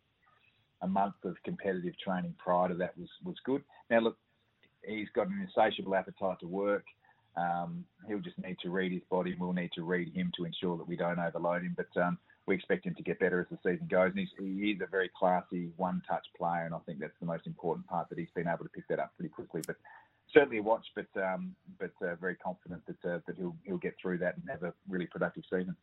a 0.81 0.87
month 0.87 1.15
of 1.23 1.35
competitive 1.45 1.97
training 1.97 2.35
prior 2.37 2.67
to 2.67 2.75
that 2.75 2.97
was 2.97 3.09
was 3.23 3.37
good. 3.45 3.63
Now 3.89 4.01
look, 4.01 4.17
he's 4.85 5.07
got 5.15 5.27
an 5.27 5.47
insatiable 5.47 5.95
appetite 5.95 6.41
to 6.41 6.47
work. 6.47 6.83
Um, 7.37 7.85
he'll 8.05 8.19
just 8.19 8.37
need 8.37 8.57
to 8.63 8.69
read 8.69 8.91
his 8.91 9.01
body. 9.09 9.35
We'll 9.39 9.53
need 9.53 9.71
to 9.75 9.83
read 9.83 10.13
him 10.13 10.31
to 10.35 10.43
ensure 10.43 10.77
that 10.77 10.87
we 10.87 10.97
don't 10.97 11.19
overload 11.19 11.61
him. 11.61 11.75
But 11.81 12.01
um, 12.01 12.17
we 12.47 12.55
expect 12.55 12.85
him 12.85 12.95
to 12.95 13.03
get 13.03 13.19
better 13.19 13.39
as 13.39 13.47
the 13.49 13.57
season 13.63 13.87
goes. 13.89 14.11
And 14.11 14.19
he's, 14.19 14.33
he 14.37 14.71
is 14.71 14.81
a 14.81 14.87
very 14.87 15.09
classy 15.17 15.69
one-touch 15.77 16.25
player, 16.37 16.65
and 16.65 16.75
I 16.75 16.79
think 16.85 16.99
that's 16.99 17.19
the 17.21 17.27
most 17.33 17.47
important 17.47 17.87
part 17.87 18.09
that 18.09 18.19
he's 18.19 18.35
been 18.35 18.47
able 18.47 18.65
to 18.65 18.75
pick 18.75 18.87
that 18.89 18.99
up 18.99 19.13
pretty 19.15 19.29
quickly. 19.29 19.61
But 19.65 19.77
certainly 20.33 20.57
a 20.57 20.63
watch, 20.63 20.85
but 20.95 21.07
um, 21.21 21.55
but 21.79 21.93
uh, 22.05 22.15
very 22.15 22.35
confident 22.35 22.81
that 22.87 23.09
uh, 23.09 23.19
that 23.25 23.37
he'll 23.37 23.55
he'll 23.63 23.77
get 23.77 23.95
through 24.01 24.17
that 24.19 24.35
and 24.35 24.49
have 24.49 24.63
a 24.63 24.73
really 24.89 25.07
productive 25.07 25.43
season. 25.49 25.75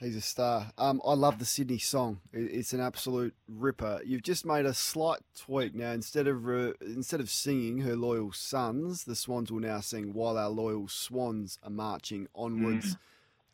He's 0.00 0.16
a 0.16 0.22
star. 0.22 0.70
Um, 0.78 1.02
I 1.06 1.12
love 1.12 1.38
the 1.38 1.44
Sydney 1.44 1.76
song. 1.76 2.20
It's 2.32 2.72
an 2.72 2.80
absolute 2.80 3.34
ripper. 3.46 4.00
You've 4.02 4.22
just 4.22 4.46
made 4.46 4.64
a 4.64 4.72
slight 4.72 5.20
tweak 5.38 5.74
now. 5.74 5.90
Instead 5.90 6.26
of 6.26 6.48
uh, 6.48 6.72
instead 6.80 7.20
of 7.20 7.28
singing 7.28 7.80
"Her 7.80 7.96
Loyal 7.96 8.32
Sons," 8.32 9.04
the 9.04 9.14
Swans 9.14 9.52
will 9.52 9.60
now 9.60 9.80
sing 9.80 10.14
"While 10.14 10.38
Our 10.38 10.48
Loyal 10.48 10.88
Swans 10.88 11.58
Are 11.62 11.70
Marching 11.70 12.28
Onwards." 12.34 12.96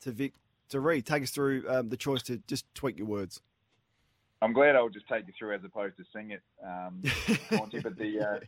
To 0.03 0.13
Vic, 0.13 0.35
to 0.69 0.79
Reed, 0.79 1.05
take 1.05 1.25
us 1.25 1.31
through 1.31 1.65
um, 1.69 1.89
the 1.89 1.97
choice 1.97 2.23
to 2.25 2.41
just 2.47 2.73
tweak 2.77 2.99
your 2.99 3.09
words. 3.09 3.41
I'm 4.41 4.53
glad 4.53 4.77
I'll 4.77 4.89
just 4.89 5.09
take 5.09 5.27
you 5.27 5.33
through 5.37 5.55
as 5.55 5.65
opposed 5.65 5.97
to 5.97 6.05
sing 6.13 6.31
it, 6.31 6.43
um, 6.65 7.03
Monty. 7.59 7.81
But 7.81 7.97
the 7.97 8.21
uh, 8.21 8.39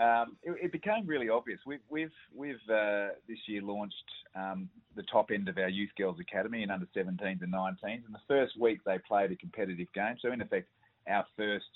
um, 0.00 0.36
it, 0.42 0.56
it 0.64 0.72
became 0.72 1.06
really 1.06 1.28
obvious. 1.28 1.60
We've 1.66 1.84
we've 1.90 2.12
we've 2.34 2.70
uh, 2.70 3.08
this 3.28 3.38
year 3.46 3.62
launched 3.62 3.94
um, 4.34 4.68
the 4.96 5.02
top 5.04 5.30
end 5.30 5.48
of 5.48 5.58
our 5.58 5.68
youth 5.68 5.90
girls 5.98 6.18
academy 6.18 6.62
in 6.62 6.70
under 6.70 6.86
17s 6.96 7.42
and 7.42 7.52
19s. 7.52 7.76
And 8.06 8.14
the 8.14 8.20
first 8.26 8.58
week 8.58 8.80
they 8.86 8.98
played 9.06 9.30
a 9.30 9.36
competitive 9.36 9.88
game. 9.94 10.16
So 10.22 10.32
in 10.32 10.40
effect, 10.40 10.68
our 11.08 11.26
first 11.36 11.66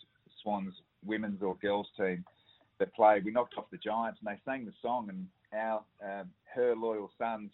Swans 0.42 0.72
women's 1.04 1.42
or 1.42 1.56
girls 1.56 1.86
team 1.98 2.24
that 2.78 2.94
played, 2.94 3.24
we 3.24 3.30
knocked 3.30 3.58
off 3.58 3.66
the 3.70 3.76
Giants 3.76 4.18
and 4.24 4.34
they 4.34 4.40
sang 4.50 4.64
the 4.64 4.72
song. 4.80 5.10
And 5.10 5.26
our 5.52 5.84
um 6.02 6.30
her 6.54 6.74
loyal 6.74 7.10
sons, 7.18 7.50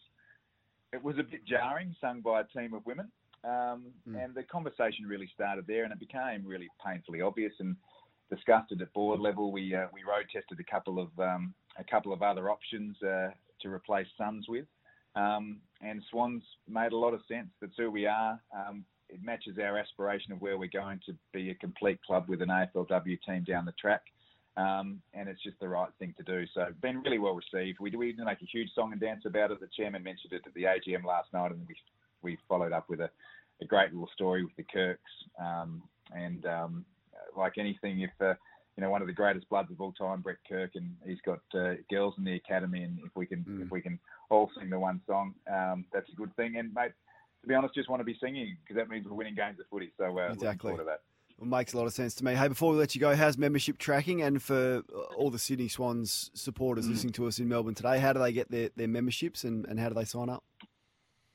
it 0.92 1.02
was 1.02 1.18
a 1.18 1.24
bit 1.24 1.44
jarring, 1.46 1.96
sung 2.00 2.20
by 2.20 2.42
a 2.42 2.44
team 2.44 2.74
of 2.74 2.86
women. 2.86 3.10
Um, 3.42 3.86
And 4.06 4.34
the 4.34 4.42
conversation 4.42 5.06
really 5.06 5.30
started 5.34 5.66
there, 5.66 5.84
and 5.84 5.92
it 5.92 5.98
became 5.98 6.44
really 6.46 6.68
painfully 6.84 7.22
obvious 7.22 7.54
and 7.58 7.74
discussed 8.30 8.72
it 8.72 8.80
at 8.80 8.92
board 8.92 9.20
level. 9.20 9.52
We 9.52 9.74
uh, 9.74 9.86
we 9.92 10.02
road 10.02 10.26
tested 10.32 10.58
a 10.60 10.70
couple 10.70 10.98
of 10.98 11.08
um, 11.18 11.54
a 11.78 11.84
couple 11.84 12.12
of 12.12 12.22
other 12.22 12.50
options 12.50 12.96
uh, 13.02 13.28
to 13.62 13.68
replace 13.68 14.06
Suns 14.16 14.46
with, 14.48 14.66
um, 15.16 15.58
and 15.82 16.02
Swans 16.10 16.42
made 16.68 16.92
a 16.92 16.96
lot 16.96 17.14
of 17.14 17.20
sense. 17.28 17.48
That's 17.60 17.76
who 17.76 17.90
we 17.90 18.06
are. 18.06 18.40
Um, 18.54 18.84
it 19.08 19.22
matches 19.22 19.58
our 19.58 19.76
aspiration 19.76 20.32
of 20.32 20.40
where 20.40 20.56
we're 20.56 20.70
going 20.72 21.00
to 21.06 21.14
be 21.32 21.50
a 21.50 21.54
complete 21.54 21.98
club 22.06 22.26
with 22.28 22.42
an 22.42 22.48
AFLW 22.48 23.18
team 23.26 23.44
down 23.46 23.64
the 23.64 23.72
track. 23.72 24.02
Um, 24.56 25.00
and 25.14 25.28
it's 25.28 25.42
just 25.42 25.58
the 25.60 25.68
right 25.68 25.90
thing 25.98 26.14
to 26.18 26.24
do. 26.24 26.44
So, 26.54 26.66
been 26.82 27.02
really 27.02 27.18
well 27.18 27.34
received. 27.34 27.78
We, 27.80 27.90
we 27.96 28.12
didn't 28.12 28.26
make 28.26 28.42
a 28.42 28.46
huge 28.46 28.68
song 28.74 28.92
and 28.92 29.00
dance 29.00 29.22
about 29.24 29.52
it. 29.52 29.60
The 29.60 29.68
chairman 29.76 30.02
mentioned 30.02 30.32
it 30.32 30.42
at 30.46 30.54
the 30.54 30.64
AGM 30.64 31.04
last 31.04 31.32
night, 31.32 31.52
and 31.52 31.66
we 31.66 31.74
we 32.22 32.36
followed 32.48 32.72
up 32.72 32.88
with 32.88 33.00
a, 33.00 33.10
a 33.62 33.64
great 33.64 33.92
little 33.92 34.10
story 34.12 34.44
with 34.44 34.54
the 34.56 34.64
Kirks. 34.64 35.00
Um, 35.40 35.82
and 36.12 36.44
um, 36.46 36.84
like 37.36 37.58
anything, 37.58 38.00
if 38.00 38.10
uh, 38.20 38.34
you 38.76 38.82
know 38.82 38.90
one 38.90 39.00
of 39.00 39.06
the 39.06 39.12
greatest 39.12 39.48
bloods 39.48 39.70
of 39.70 39.80
all 39.80 39.92
time, 39.92 40.20
Brett 40.20 40.38
Kirk, 40.48 40.72
and 40.74 40.94
he's 41.06 41.20
got 41.24 41.40
uh, 41.54 41.74
girls 41.90 42.14
in 42.18 42.24
the 42.24 42.34
academy, 42.34 42.82
and 42.82 42.98
if 43.04 43.10
we 43.14 43.26
can 43.26 43.44
if 43.60 43.70
we 43.70 43.80
can 43.80 43.98
all 44.30 44.50
sing 44.58 44.70
the 44.70 44.78
one 44.78 45.00
song, 45.06 45.34
um, 45.52 45.84
that's 45.92 46.08
a 46.10 46.16
good 46.16 46.34
thing. 46.36 46.56
And 46.56 46.72
mate, 46.74 46.92
to 47.42 47.48
be 47.48 47.54
honest, 47.54 47.74
just 47.74 47.88
want 47.88 48.00
to 48.00 48.04
be 48.04 48.16
singing 48.22 48.56
because 48.62 48.76
that 48.76 48.88
means 48.88 49.06
we're 49.06 49.14
winning 49.14 49.34
games 49.34 49.58
of 49.60 49.66
footy. 49.70 49.92
So 49.98 50.04
uh, 50.04 50.08
looking 50.08 50.34
Exactly. 50.34 50.70
forward 50.70 50.84
to 50.84 50.84
that. 50.86 51.00
It 51.40 51.46
makes 51.46 51.72
a 51.72 51.78
lot 51.78 51.86
of 51.86 51.94
sense 51.94 52.14
to 52.16 52.24
me. 52.24 52.34
Hey, 52.34 52.48
before 52.48 52.70
we 52.72 52.78
let 52.78 52.94
you 52.94 53.00
go, 53.00 53.16
how's 53.16 53.38
membership 53.38 53.78
tracking? 53.78 54.20
And 54.20 54.42
for 54.42 54.82
all 55.16 55.30
the 55.30 55.38
Sydney 55.38 55.68
Swans 55.68 56.30
supporters 56.34 56.86
Mm. 56.86 56.90
listening 56.90 57.12
to 57.14 57.26
us 57.26 57.38
in 57.38 57.48
Melbourne 57.48 57.74
today, 57.74 57.98
how 57.98 58.12
do 58.12 58.20
they 58.20 58.30
get 58.30 58.50
their, 58.50 58.68
their 58.76 58.88
memberships 58.88 59.42
and, 59.44 59.64
and 59.66 59.80
how 59.80 59.88
do 59.88 59.94
they 59.94 60.04
sign 60.04 60.28
up? 60.28 60.44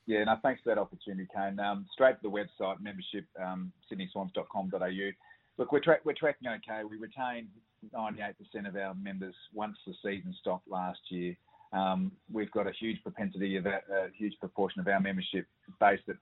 Yeah, 0.06 0.22
no, 0.22 0.36
thanks 0.40 0.62
for 0.62 0.68
that 0.72 0.78
opportunity, 0.78 1.26
Kane. 1.34 1.58
Um, 1.58 1.86
straight 1.92 2.12
to 2.12 2.22
the 2.22 2.30
website, 2.30 2.80
membership, 2.80 3.24
um, 3.44 3.72
sydneyswans.com.au. 3.92 5.10
Look, 5.58 5.72
we're, 5.72 5.80
tra- 5.80 6.00
we're 6.04 6.14
tracking 6.14 6.48
okay. 6.48 6.82
We 6.88 6.98
retained 6.98 7.48
98% 7.94 8.34
of 8.68 8.76
our 8.76 8.94
members 8.94 9.34
once 9.52 9.76
the 9.86 9.94
season 10.02 10.34
stopped 10.40 10.68
last 10.68 11.00
year. 11.08 11.36
Um, 11.72 12.12
we've 12.32 12.50
got 12.50 12.66
a 12.66 12.72
huge 12.72 13.02
propensity 13.02 13.56
of 13.56 13.66
a, 13.66 13.80
a 13.90 14.08
huge 14.16 14.38
proportion 14.38 14.80
of 14.80 14.88
our 14.88 15.00
membership 15.00 15.46
base 15.80 16.00
that 16.06 16.16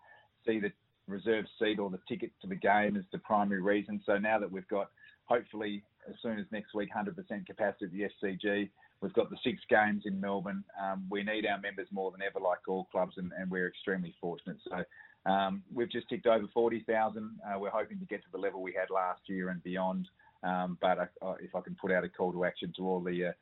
see 0.47 0.61
the 0.61 0.73
reserve 1.07 1.45
seat 1.59 1.79
or 1.79 1.91
the 1.91 2.01
ticket 2.09 2.31
to 2.43 2.49
the 2.49 2.55
game 2.55 2.97
as 2.97 3.05
the 3.13 3.19
primary 3.19 3.61
reason. 3.61 4.01
So 4.07 4.19
now 4.19 4.39
that 4.39 4.51
we've 4.51 4.69
got, 4.69 4.91
hopefully, 5.27 5.83
as 6.09 6.15
soon 6.23 6.39
as 6.39 6.47
next 6.51 6.75
week, 6.75 6.91
100% 6.95 7.15
capacity 7.47 7.85
at 7.85 7.91
the 7.93 8.27
SCG, 8.27 8.71
we've 9.01 9.13
got 9.13 9.31
the 9.31 9.37
six 9.45 9.61
games 9.69 10.05
in 10.07 10.21
Melbourne. 10.21 10.65
Um, 10.83 11.07
we 11.11 11.23
need 11.23 11.47
our 11.47 11.61
members 11.61 11.89
more 11.93 12.11
than 12.11 12.23
ever, 12.23 12.41
like 12.41 12.67
all 12.69 12.89
clubs, 12.91 13.15
and, 13.17 13.33
and 13.39 13.51
we're 13.51 13.69
extremely 13.69 14.15
fortunate. 14.21 14.57
So 14.69 14.83
um, 15.27 15.63
we've 15.73 15.91
just 15.91 16.09
ticked 16.09 16.27
over 16.27 16.47
40,000. 16.53 17.39
Uh, 17.47 17.59
we're 17.59 17.71
hoping 17.71 17.99
to 17.99 18.05
get 18.05 18.23
to 18.23 18.29
the 18.33 18.39
level 18.39 18.63
we 18.63 18.73
had 18.73 18.91
last 18.91 19.23
year 19.27 19.49
and 19.49 19.63
beyond. 19.63 20.09
Um, 20.43 20.77
but 20.81 20.99
I, 20.99 21.07
I, 21.25 21.35
if 21.41 21.55
I 21.55 21.61
can 21.61 21.75
put 21.75 21.91
out 21.91 22.05
a 22.05 22.09
call 22.09 22.33
to 22.33 22.45
action 22.45 22.73
to 22.77 22.87
all 22.87 23.01
the 23.01 23.27
uh, 23.27 23.33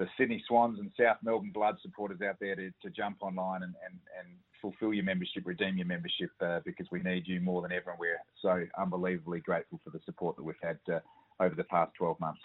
the 0.00 0.08
Sydney 0.16 0.42
Swans 0.48 0.78
and 0.78 0.90
South 0.98 1.18
Melbourne 1.22 1.52
Blood 1.52 1.76
supporters 1.82 2.22
out 2.26 2.36
there 2.40 2.56
to, 2.56 2.70
to 2.82 2.88
jump 2.88 3.18
online 3.20 3.62
and, 3.62 3.74
and, 3.84 3.98
and 4.18 4.28
fulfil 4.62 4.94
your 4.94 5.04
membership, 5.04 5.42
redeem 5.44 5.76
your 5.76 5.86
membership, 5.86 6.30
uh, 6.40 6.60
because 6.64 6.86
we 6.90 7.00
need 7.00 7.28
you 7.28 7.38
more 7.38 7.60
than 7.60 7.70
ever. 7.70 7.90
And 7.90 8.00
we're 8.00 8.18
so 8.40 8.66
unbelievably 8.80 9.40
grateful 9.40 9.78
for 9.84 9.90
the 9.90 10.00
support 10.06 10.36
that 10.36 10.42
we've 10.42 10.54
had 10.62 10.78
uh, 10.90 11.00
over 11.38 11.54
the 11.54 11.64
past 11.64 11.92
12 11.98 12.18
months. 12.18 12.40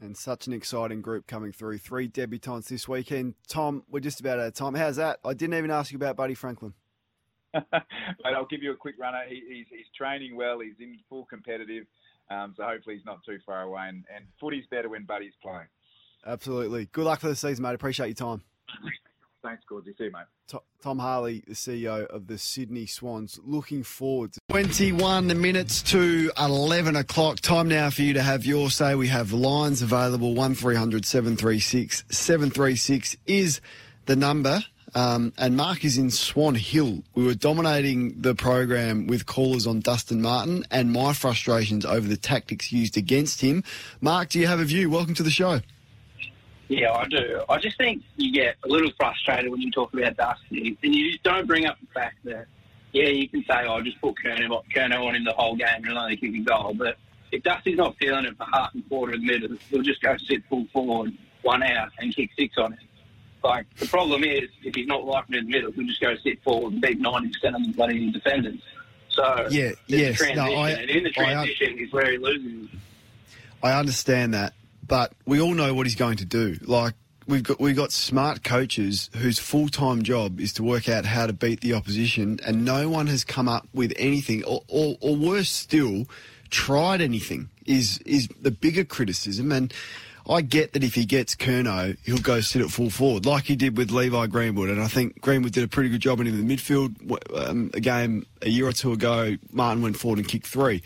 And 0.00 0.16
such 0.16 0.46
an 0.46 0.52
exciting 0.52 1.02
group 1.02 1.26
coming 1.26 1.50
through. 1.50 1.78
Three 1.78 2.08
debutantes 2.08 2.68
this 2.68 2.86
weekend. 2.86 3.34
Tom, 3.48 3.82
we're 3.90 4.00
just 4.00 4.20
about 4.20 4.38
out 4.38 4.46
of 4.46 4.54
time. 4.54 4.74
How's 4.74 4.96
that? 4.96 5.18
I 5.24 5.34
didn't 5.34 5.58
even 5.58 5.72
ask 5.72 5.90
you 5.90 5.96
about 5.96 6.14
Buddy 6.16 6.34
Franklin. 6.34 6.72
Mate, 7.54 8.34
I'll 8.34 8.46
give 8.46 8.62
you 8.62 8.72
a 8.72 8.76
quick 8.76 8.96
runner. 8.98 9.20
He, 9.28 9.42
he's, 9.48 9.66
he's 9.70 9.86
training 9.96 10.36
well. 10.36 10.60
He's 10.60 10.74
in 10.80 10.98
full 11.08 11.24
competitive. 11.26 11.84
Um, 12.30 12.54
so 12.56 12.64
hopefully 12.64 12.96
he's 12.96 13.04
not 13.04 13.18
too 13.24 13.38
far 13.44 13.62
away. 13.62 13.88
And, 13.88 14.04
and 14.14 14.24
footy's 14.40 14.64
better 14.70 14.88
when 14.88 15.04
Buddy's 15.04 15.34
playing. 15.42 15.68
Absolutely. 16.26 16.86
Good 16.92 17.04
luck 17.04 17.20
for 17.20 17.28
the 17.28 17.36
season, 17.36 17.62
mate. 17.62 17.74
Appreciate 17.74 18.06
your 18.06 18.14
time. 18.14 18.42
Thanks, 19.42 19.64
Gordy. 19.68 19.92
See 19.98 20.04
you, 20.04 20.12
mate. 20.12 20.60
Tom 20.82 20.98
Harley, 20.98 21.42
the 21.46 21.54
CEO 21.54 22.06
of 22.06 22.26
the 22.26 22.38
Sydney 22.38 22.86
Swans, 22.86 23.40
looking 23.44 23.82
forward 23.82 24.32
to 24.34 24.40
21 24.50 25.40
minutes 25.40 25.82
to 25.82 26.30
11 26.38 26.94
o'clock. 26.96 27.40
Time 27.40 27.68
now 27.68 27.90
for 27.90 28.02
you 28.02 28.14
to 28.14 28.22
have 28.22 28.44
your 28.44 28.70
say. 28.70 28.94
We 28.94 29.08
have 29.08 29.32
lines 29.32 29.82
available 29.82 30.34
1300 30.34 31.04
736 31.04 32.04
736 32.08 33.16
is 33.26 33.60
the 34.06 34.16
number. 34.16 34.62
Um, 34.94 35.32
and 35.38 35.56
Mark 35.56 35.84
is 35.84 35.96
in 35.96 36.10
Swan 36.10 36.54
Hill. 36.54 37.02
We 37.14 37.24
were 37.24 37.34
dominating 37.34 38.20
the 38.20 38.34
program 38.34 39.06
with 39.06 39.24
callers 39.24 39.66
on 39.66 39.80
Dustin 39.80 40.20
Martin 40.20 40.64
and 40.70 40.92
my 40.92 41.14
frustrations 41.14 41.86
over 41.86 42.06
the 42.06 42.16
tactics 42.16 42.72
used 42.72 42.96
against 42.96 43.40
him. 43.40 43.64
Mark, 44.00 44.28
do 44.28 44.38
you 44.38 44.46
have 44.46 44.60
a 44.60 44.64
view? 44.64 44.90
Welcome 44.90 45.14
to 45.14 45.22
the 45.22 45.30
show. 45.30 45.60
Yeah, 46.68 46.92
I 46.92 47.06
do. 47.06 47.42
I 47.48 47.58
just 47.58 47.76
think 47.78 48.02
you 48.16 48.32
get 48.32 48.56
a 48.64 48.68
little 48.68 48.90
frustrated 48.98 49.50
when 49.50 49.60
you 49.60 49.70
talk 49.70 49.92
about 49.94 50.16
Dusty, 50.16 50.76
and 50.82 50.94
you 50.94 51.10
just 51.10 51.22
don't 51.22 51.46
bring 51.46 51.66
up 51.66 51.78
the 51.80 51.86
fact 51.92 52.16
that, 52.24 52.46
yeah, 52.92 53.08
you 53.08 53.28
can 53.28 53.44
say, 53.44 53.66
oh, 53.66 53.80
just 53.82 54.00
put 54.00 54.14
Curnow, 54.24 54.62
Curnow 54.74 55.06
on 55.06 55.14
him 55.14 55.24
the 55.24 55.32
whole 55.32 55.56
game 55.56 55.68
and 55.76 55.86
he'll 55.86 55.98
only 55.98 56.16
kick 56.16 56.34
a 56.34 56.38
goal, 56.40 56.74
but 56.74 56.96
if 57.32 57.42
Dusty's 57.42 57.78
not 57.78 57.96
feeling 57.98 58.26
it 58.26 58.36
for 58.36 58.46
half 58.52 58.74
and 58.74 58.86
quarter 58.88 59.14
of 59.14 59.20
the 59.20 59.26
middle, 59.26 59.56
he'll 59.70 59.82
just 59.82 60.02
go 60.02 60.16
sit 60.18 60.44
full 60.48 60.66
forward 60.72 61.12
one 61.42 61.62
out 61.62 61.90
and 61.98 62.14
kick 62.14 62.30
six 62.38 62.56
on 62.58 62.74
it. 62.74 62.78
Like 63.44 63.66
the 63.76 63.86
problem 63.86 64.22
is, 64.24 64.48
if 64.62 64.74
he's 64.74 64.86
not 64.86 65.04
liking 65.04 65.34
it 65.34 65.38
in 65.38 65.44
the 65.46 65.50
middle, 65.50 65.72
he'll 65.72 65.86
just 65.86 66.00
go 66.00 66.14
sit 66.22 66.42
forward 66.42 66.74
and 66.74 66.82
beat 66.82 67.00
ninety 67.00 67.28
percent 67.30 67.56
of 67.56 67.66
the 67.66 67.72
bloody 67.72 68.10
defenders. 68.10 68.60
So 69.10 69.46
Yeah, 69.50 69.72
yes, 69.88 70.20
no, 70.34 70.42
I- 70.54 70.70
and 70.70 70.90
in 70.90 71.04
the 71.04 71.10
I- 71.10 71.12
transition 71.12 71.78
is 71.78 71.92
where 71.92 72.10
he 72.12 72.18
loses. 72.18 72.68
I 73.62 73.72
understand 73.78 74.34
that, 74.34 74.54
but 74.86 75.12
we 75.26 75.40
all 75.40 75.54
know 75.54 75.74
what 75.74 75.86
he's 75.86 75.96
going 75.96 76.16
to 76.18 76.24
do. 76.24 76.56
Like 76.62 76.94
we've 77.26 77.42
got 77.42 77.60
we've 77.60 77.76
got 77.76 77.92
smart 77.92 78.42
coaches 78.44 79.10
whose 79.16 79.38
full 79.38 79.68
time 79.68 80.02
job 80.02 80.40
is 80.40 80.52
to 80.54 80.62
work 80.62 80.88
out 80.88 81.04
how 81.04 81.26
to 81.26 81.32
beat 81.32 81.60
the 81.60 81.74
opposition, 81.74 82.38
and 82.46 82.64
no 82.64 82.88
one 82.88 83.06
has 83.08 83.24
come 83.24 83.48
up 83.48 83.68
with 83.74 83.92
anything, 83.98 84.44
or, 84.44 84.62
or, 84.68 84.96
or 85.00 85.14
worse 85.16 85.50
still, 85.50 86.06
tried 86.50 87.00
anything. 87.00 87.48
Is 87.66 87.98
is 88.06 88.28
the 88.40 88.50
bigger 88.52 88.84
criticism 88.84 89.50
and. 89.50 89.74
I 90.28 90.40
get 90.40 90.72
that 90.72 90.84
if 90.84 90.94
he 90.94 91.04
gets 91.04 91.34
Curnow, 91.34 91.96
he'll 92.04 92.18
go 92.18 92.40
sit 92.40 92.62
at 92.62 92.70
full 92.70 92.90
forward, 92.90 93.26
like 93.26 93.44
he 93.44 93.56
did 93.56 93.76
with 93.76 93.90
Levi 93.90 94.26
Greenwood. 94.28 94.70
And 94.70 94.80
I 94.80 94.86
think 94.86 95.20
Greenwood 95.20 95.52
did 95.52 95.64
a 95.64 95.68
pretty 95.68 95.88
good 95.88 96.00
job 96.00 96.20
in 96.20 96.46
the 96.46 96.56
midfield. 96.56 97.48
Um, 97.48 97.70
a 97.74 97.80
game 97.80 98.26
a 98.40 98.48
year 98.48 98.68
or 98.68 98.72
two 98.72 98.92
ago, 98.92 99.36
Martin 99.50 99.82
went 99.82 99.96
forward 99.96 100.20
and 100.20 100.28
kicked 100.28 100.46
three. 100.46 100.82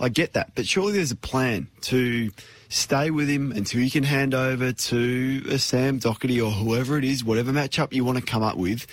I 0.00 0.08
get 0.08 0.34
that, 0.34 0.52
but 0.54 0.66
surely 0.66 0.92
there's 0.92 1.10
a 1.10 1.16
plan 1.16 1.66
to 1.82 2.30
stay 2.68 3.10
with 3.10 3.28
him 3.28 3.50
until 3.50 3.80
you 3.80 3.90
can 3.90 4.04
hand 4.04 4.32
over 4.32 4.72
to 4.72 5.44
a 5.48 5.58
Sam 5.58 5.98
Docherty 5.98 6.44
or 6.44 6.52
whoever 6.52 6.96
it 6.98 7.04
is, 7.04 7.24
whatever 7.24 7.50
matchup 7.50 7.92
you 7.92 8.04
want 8.04 8.18
to 8.18 8.24
come 8.24 8.44
up 8.44 8.56
with. 8.56 8.86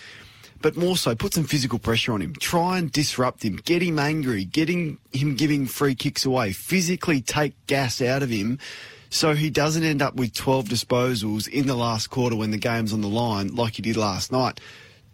But 0.62 0.76
more 0.76 0.98
so, 0.98 1.14
put 1.14 1.36
some 1.36 1.44
physical 1.44 1.78
pressure 1.78 2.14
on 2.14 2.22
him. 2.22 2.34
Try 2.34 2.80
and 2.80 2.92
disrupt 2.92 3.44
him. 3.44 3.58
Get 3.58 3.84
him 3.84 4.00
angry. 4.00 4.46
Getting 4.46 4.98
him 5.12 5.36
giving 5.36 5.68
free 5.68 5.94
kicks 5.94 6.26
away. 6.26 6.54
Physically 6.54 7.22
take 7.22 7.54
gas 7.68 8.02
out 8.02 8.24
of 8.24 8.32
him 8.32 8.58
so 9.10 9.34
he 9.34 9.50
doesn't 9.50 9.84
end 9.84 10.02
up 10.02 10.16
with 10.16 10.34
12 10.34 10.66
disposals 10.66 11.48
in 11.48 11.68
the 11.68 11.76
last 11.76 12.08
quarter 12.08 12.36
when 12.36 12.52
the 12.52 12.58
game's 12.58 12.94
on 12.94 13.02
the 13.02 13.08
line 13.08 13.56
like 13.56 13.76
he 13.76 13.82
did 13.82 13.98
last 13.98 14.32
night. 14.32 14.60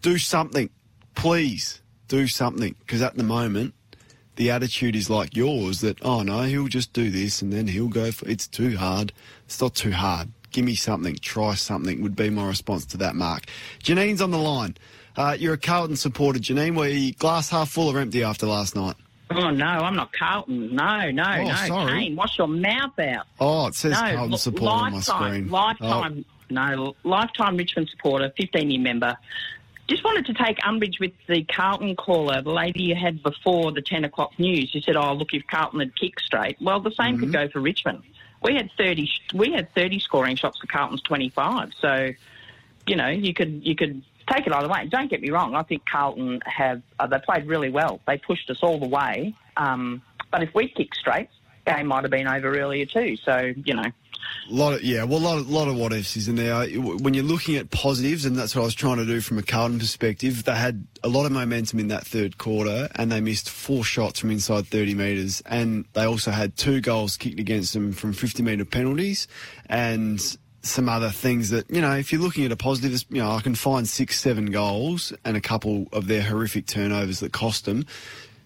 Do 0.00 0.18
something. 0.18 0.70
Please 1.14 1.80
do 2.08 2.26
something. 2.26 2.74
Because 2.80 3.02
at 3.02 3.16
the 3.16 3.22
moment, 3.22 3.74
the 4.36 4.50
attitude 4.50 4.96
is 4.96 5.10
like 5.10 5.36
yours 5.36 5.80
that, 5.82 5.98
oh 6.02 6.22
no, 6.22 6.42
he'll 6.42 6.68
just 6.68 6.92
do 6.92 7.10
this 7.10 7.42
and 7.42 7.52
then 7.52 7.68
he'll 7.68 7.88
go 7.88 8.10
for 8.10 8.28
it's 8.28 8.46
too 8.46 8.76
hard. 8.76 9.12
It's 9.44 9.60
not 9.60 9.74
too 9.74 9.92
hard. 9.92 10.30
Give 10.50 10.64
me 10.64 10.74
something, 10.74 11.16
try 11.16 11.54
something 11.54 12.02
would 12.02 12.16
be 12.16 12.30
my 12.30 12.46
response 12.46 12.84
to 12.86 12.96
that, 12.98 13.14
Mark. 13.14 13.44
Janine's 13.82 14.20
on 14.20 14.30
the 14.30 14.38
line. 14.38 14.76
Uh, 15.16 15.36
you're 15.38 15.54
a 15.54 15.58
Carlton 15.58 15.96
supporter, 15.96 16.38
Janine. 16.38 16.76
Were 16.76 16.88
you 16.88 17.12
glass 17.12 17.50
half 17.50 17.70
full 17.70 17.88
or 17.88 17.98
empty 17.98 18.22
after 18.22 18.46
last 18.46 18.74
night? 18.74 18.96
Oh 19.36 19.50
no, 19.50 19.66
I'm 19.66 19.96
not 19.96 20.12
Carlton. 20.12 20.74
No, 20.74 21.10
no, 21.10 21.22
Oh, 21.24 21.44
no. 21.48 21.54
sorry. 21.66 21.92
Kane, 21.92 22.16
wash 22.16 22.38
your 22.38 22.48
mouth 22.48 22.98
out. 22.98 23.26
Oh, 23.40 23.66
it 23.66 23.74
says 23.74 23.92
no, 23.92 24.14
Carlton 24.16 24.36
supporter 24.38 24.66
on 24.86 24.92
my 24.92 25.00
screen. 25.00 25.48
Lifetime, 25.48 26.24
no, 26.50 26.94
lifetime 27.04 27.56
Richmond 27.56 27.88
supporter, 27.90 28.32
15 28.36 28.70
year 28.70 28.80
member. 28.80 29.16
Just 29.88 30.04
wanted 30.04 30.26
to 30.26 30.34
take 30.34 30.58
umbrage 30.66 30.98
with 31.00 31.12
the 31.26 31.42
Carlton 31.44 31.96
caller, 31.96 32.40
the 32.40 32.50
lady 32.52 32.84
you 32.84 32.94
had 32.94 33.22
before 33.22 33.72
the 33.72 33.82
10 33.82 34.04
o'clock 34.04 34.32
news. 34.38 34.74
You 34.74 34.80
said, 34.80 34.96
"Oh, 34.96 35.12
look, 35.12 35.34
if 35.34 35.46
Carlton 35.48 35.80
had 35.80 35.94
kicked 35.96 36.22
straight, 36.22 36.56
well, 36.60 36.80
the 36.80 36.92
same 36.92 37.14
Mm-hmm. 37.16 37.20
could 37.24 37.32
go 37.32 37.48
for 37.48 37.60
Richmond. 37.60 38.02
We 38.42 38.54
had 38.54 38.70
30. 38.78 39.10
We 39.34 39.52
had 39.52 39.72
30 39.74 39.98
scoring 40.00 40.36
shots 40.36 40.58
for 40.58 40.66
Carlton's 40.66 41.02
25. 41.02 41.70
So, 41.80 42.10
you 42.86 42.96
know, 42.96 43.08
you 43.08 43.34
could 43.34 43.64
you 43.66 43.74
could 43.76 44.02
take 44.26 44.46
it 44.46 44.52
either 44.52 44.68
way. 44.68 44.86
Don't 44.88 45.10
get 45.10 45.20
me 45.20 45.30
wrong. 45.30 45.54
I 45.54 45.62
think 45.62 45.82
Carlton 45.86 46.40
have 46.46 46.82
uh, 46.98 47.06
they 47.06 47.18
played 47.18 47.46
really 47.46 47.70
well. 47.70 48.00
They 48.06 48.18
pushed 48.18 48.50
us 48.50 48.62
all 48.62 48.78
the 48.78 48.88
way. 48.88 49.34
Um, 49.56 50.02
but 50.30 50.42
if 50.42 50.54
we 50.54 50.68
kicked 50.68 50.96
straight, 50.96 51.28
game 51.66 51.86
might 51.86 52.04
have 52.04 52.10
been 52.10 52.26
over 52.26 52.58
earlier 52.58 52.86
too. 52.86 53.16
So 53.16 53.52
you 53.64 53.74
know, 53.74 53.90
lot 54.48 54.74
of 54.74 54.82
yeah, 54.82 55.04
well, 55.04 55.18
a 55.18 55.24
lot 55.24 55.38
of 55.38 55.50
lot 55.50 55.68
of 55.68 55.76
what 55.76 55.92
ifs 55.92 56.16
is 56.16 56.28
in 56.28 56.36
there. 56.36 56.64
When 56.78 57.14
you're 57.14 57.24
looking 57.24 57.56
at 57.56 57.70
positives, 57.70 58.24
and 58.24 58.36
that's 58.36 58.54
what 58.54 58.62
I 58.62 58.64
was 58.64 58.74
trying 58.74 58.98
to 58.98 59.06
do 59.06 59.20
from 59.20 59.38
a 59.38 59.42
Carlton 59.42 59.78
perspective. 59.78 60.44
They 60.44 60.54
had 60.54 60.86
a 61.02 61.08
lot 61.08 61.26
of 61.26 61.32
momentum 61.32 61.78
in 61.78 61.88
that 61.88 62.06
third 62.06 62.38
quarter, 62.38 62.88
and 62.96 63.10
they 63.10 63.20
missed 63.20 63.50
four 63.50 63.84
shots 63.84 64.20
from 64.20 64.30
inside 64.30 64.66
30 64.66 64.94
metres, 64.94 65.42
and 65.46 65.84
they 65.92 66.04
also 66.04 66.30
had 66.30 66.56
two 66.56 66.80
goals 66.80 67.16
kicked 67.16 67.40
against 67.40 67.72
them 67.72 67.92
from 67.92 68.12
50 68.12 68.42
metre 68.42 68.64
penalties, 68.64 69.28
and 69.66 70.36
some 70.62 70.88
other 70.88 71.10
things 71.10 71.50
that 71.50 71.68
you 71.70 71.80
know. 71.80 71.96
If 71.96 72.12
you're 72.12 72.20
looking 72.20 72.44
at 72.44 72.52
a 72.52 72.56
positive, 72.56 73.04
you 73.10 73.22
know, 73.22 73.32
I 73.32 73.40
can 73.40 73.54
find 73.54 73.88
six, 73.88 74.18
seven 74.20 74.46
goals 74.46 75.12
and 75.24 75.36
a 75.36 75.40
couple 75.40 75.86
of 75.92 76.06
their 76.06 76.22
horrific 76.22 76.66
turnovers 76.66 77.20
that 77.20 77.32
cost 77.32 77.64
them. 77.64 77.86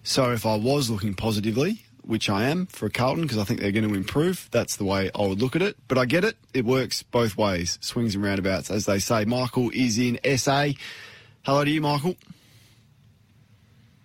So 0.03 0.31
if 0.31 0.45
I 0.45 0.55
was 0.55 0.89
looking 0.89 1.13
positively, 1.13 1.83
which 2.01 2.29
I 2.29 2.45
am 2.45 2.65
for 2.67 2.89
Carlton 2.89 3.23
because 3.23 3.37
I 3.37 3.43
think 3.43 3.59
they're 3.59 3.71
going 3.73 3.87
to 3.87 3.93
improve, 3.93 4.47
that's 4.51 4.77
the 4.77 4.85
way 4.85 5.11
I 5.13 5.21
would 5.25 5.41
look 5.41 5.55
at 5.55 5.61
it. 5.61 5.75
But 5.87 5.97
I 5.97 6.05
get 6.05 6.23
it; 6.23 6.37
it 6.53 6.65
works 6.65 7.03
both 7.03 7.37
ways, 7.37 7.77
swings 7.81 8.15
and 8.15 8.23
roundabouts, 8.23 8.71
as 8.71 8.85
they 8.85 8.99
say. 8.99 9.25
Michael 9.25 9.69
is 9.73 9.97
in 9.99 10.19
SA. 10.37 10.69
Hello 11.43 11.63
to 11.63 11.69
you, 11.69 11.81
Michael. 11.81 12.15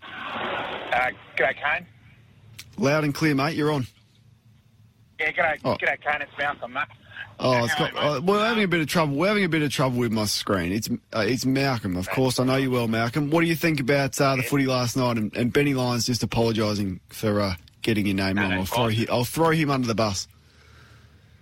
Uh, 0.03 1.11
g'day, 1.37 1.55
Kane. 1.55 1.87
Loud 2.77 3.05
and 3.05 3.15
clear, 3.15 3.35
mate. 3.35 3.57
You're 3.57 3.73
on. 3.73 3.87
Yeah, 5.19 5.33
g'day, 5.33 5.59
Oh. 5.65 5.77
g'day, 5.77 6.01
Kane. 6.03 6.23
It's 6.23 6.33
Malcolm, 6.39 6.73
mate. 6.75 6.85
Oh, 7.39 7.65
it's 7.65 7.75
got, 7.75 7.97
uh, 7.97 8.21
we're 8.23 8.45
having 8.45 8.63
a 8.63 8.69
bit 8.69 8.81
of 8.81 8.87
trouble. 8.87 9.17
We're 9.17 9.29
having 9.29 9.45
a 9.45 9.49
bit 9.49 9.63
of 9.63 9.73
trouble 9.73 9.99
with 9.99 10.13
my 10.13 10.27
screen. 10.27 10.73
It's 10.73 10.89
uh, 10.89 11.25
it's 11.27 11.45
Malcolm, 11.45 11.97
of 11.97 12.09
course. 12.09 12.39
I 12.39 12.45
know 12.45 12.57
you 12.57 12.71
well, 12.71 12.87
Malcolm. 12.87 13.31
What 13.31 13.41
do 13.41 13.47
you 13.47 13.57
think 13.57 13.81
about 13.81 14.21
uh, 14.21 14.37
the 14.37 14.43
footy 14.43 14.67
last 14.67 14.97
night 14.97 15.19
and, 15.19 15.35
and 15.37 15.53
Benny 15.53 15.75
Lyons 15.75 16.07
just 16.07 16.23
apologising 16.23 17.01
for 17.09 17.41
uh, 17.41 17.55
getting 17.83 18.07
your 18.07 18.15
name 18.15 18.37
wrong? 18.37 18.53
I'll 18.53 18.65
throw 18.65 18.89
him, 18.89 19.07
I'll 19.11 19.25
throw 19.25 19.51
him 19.51 19.71
under 19.71 19.89
the 19.89 19.95
bus. 19.95 20.29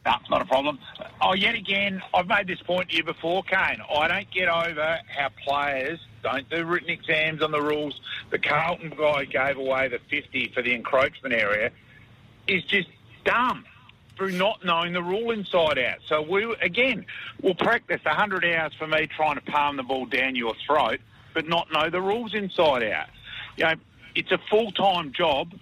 No, 0.06 0.12
it's 0.18 0.30
not 0.30 0.40
a 0.40 0.46
problem. 0.46 0.78
Oh, 1.20 1.34
yet 1.34 1.54
again, 1.54 2.02
I've 2.14 2.26
made 2.26 2.46
this 2.46 2.60
point 2.62 2.88
to 2.90 2.96
you 2.96 3.04
before, 3.04 3.42
Kane. 3.42 3.82
I 3.94 4.08
don't 4.08 4.30
get 4.30 4.48
over 4.48 4.98
how 5.06 5.28
players 5.44 6.00
don't 6.22 6.48
do 6.48 6.64
written 6.64 6.88
exams 6.88 7.42
on 7.42 7.50
the 7.50 7.60
rules. 7.60 8.00
The 8.30 8.38
Carlton 8.38 8.94
guy 8.96 9.26
gave 9.26 9.58
away 9.58 9.88
the 9.88 9.98
50 10.08 10.52
for 10.54 10.62
the 10.62 10.74
encroachment 10.74 11.34
area 11.34 11.70
is 12.46 12.64
just 12.64 12.88
dumb 13.24 13.64
through 14.20 14.32
not 14.32 14.62
knowing 14.62 14.92
the 14.92 15.02
rule 15.02 15.30
inside 15.30 15.78
out. 15.78 15.96
So 16.06 16.20
we, 16.20 16.44
again, 16.60 17.06
we'll 17.40 17.54
practice 17.54 18.04
100 18.04 18.44
hours 18.44 18.74
for 18.78 18.86
me 18.86 19.06
trying 19.06 19.36
to 19.36 19.40
palm 19.40 19.78
the 19.78 19.82
ball 19.82 20.04
down 20.04 20.36
your 20.36 20.52
throat, 20.66 21.00
but 21.32 21.48
not 21.48 21.72
know 21.72 21.88
the 21.88 22.02
rules 22.02 22.34
inside 22.34 22.82
out. 22.82 23.06
You 23.56 23.64
know, 23.64 23.74
it's 24.14 24.30
a 24.30 24.36
full-time 24.50 25.12
job 25.12 25.54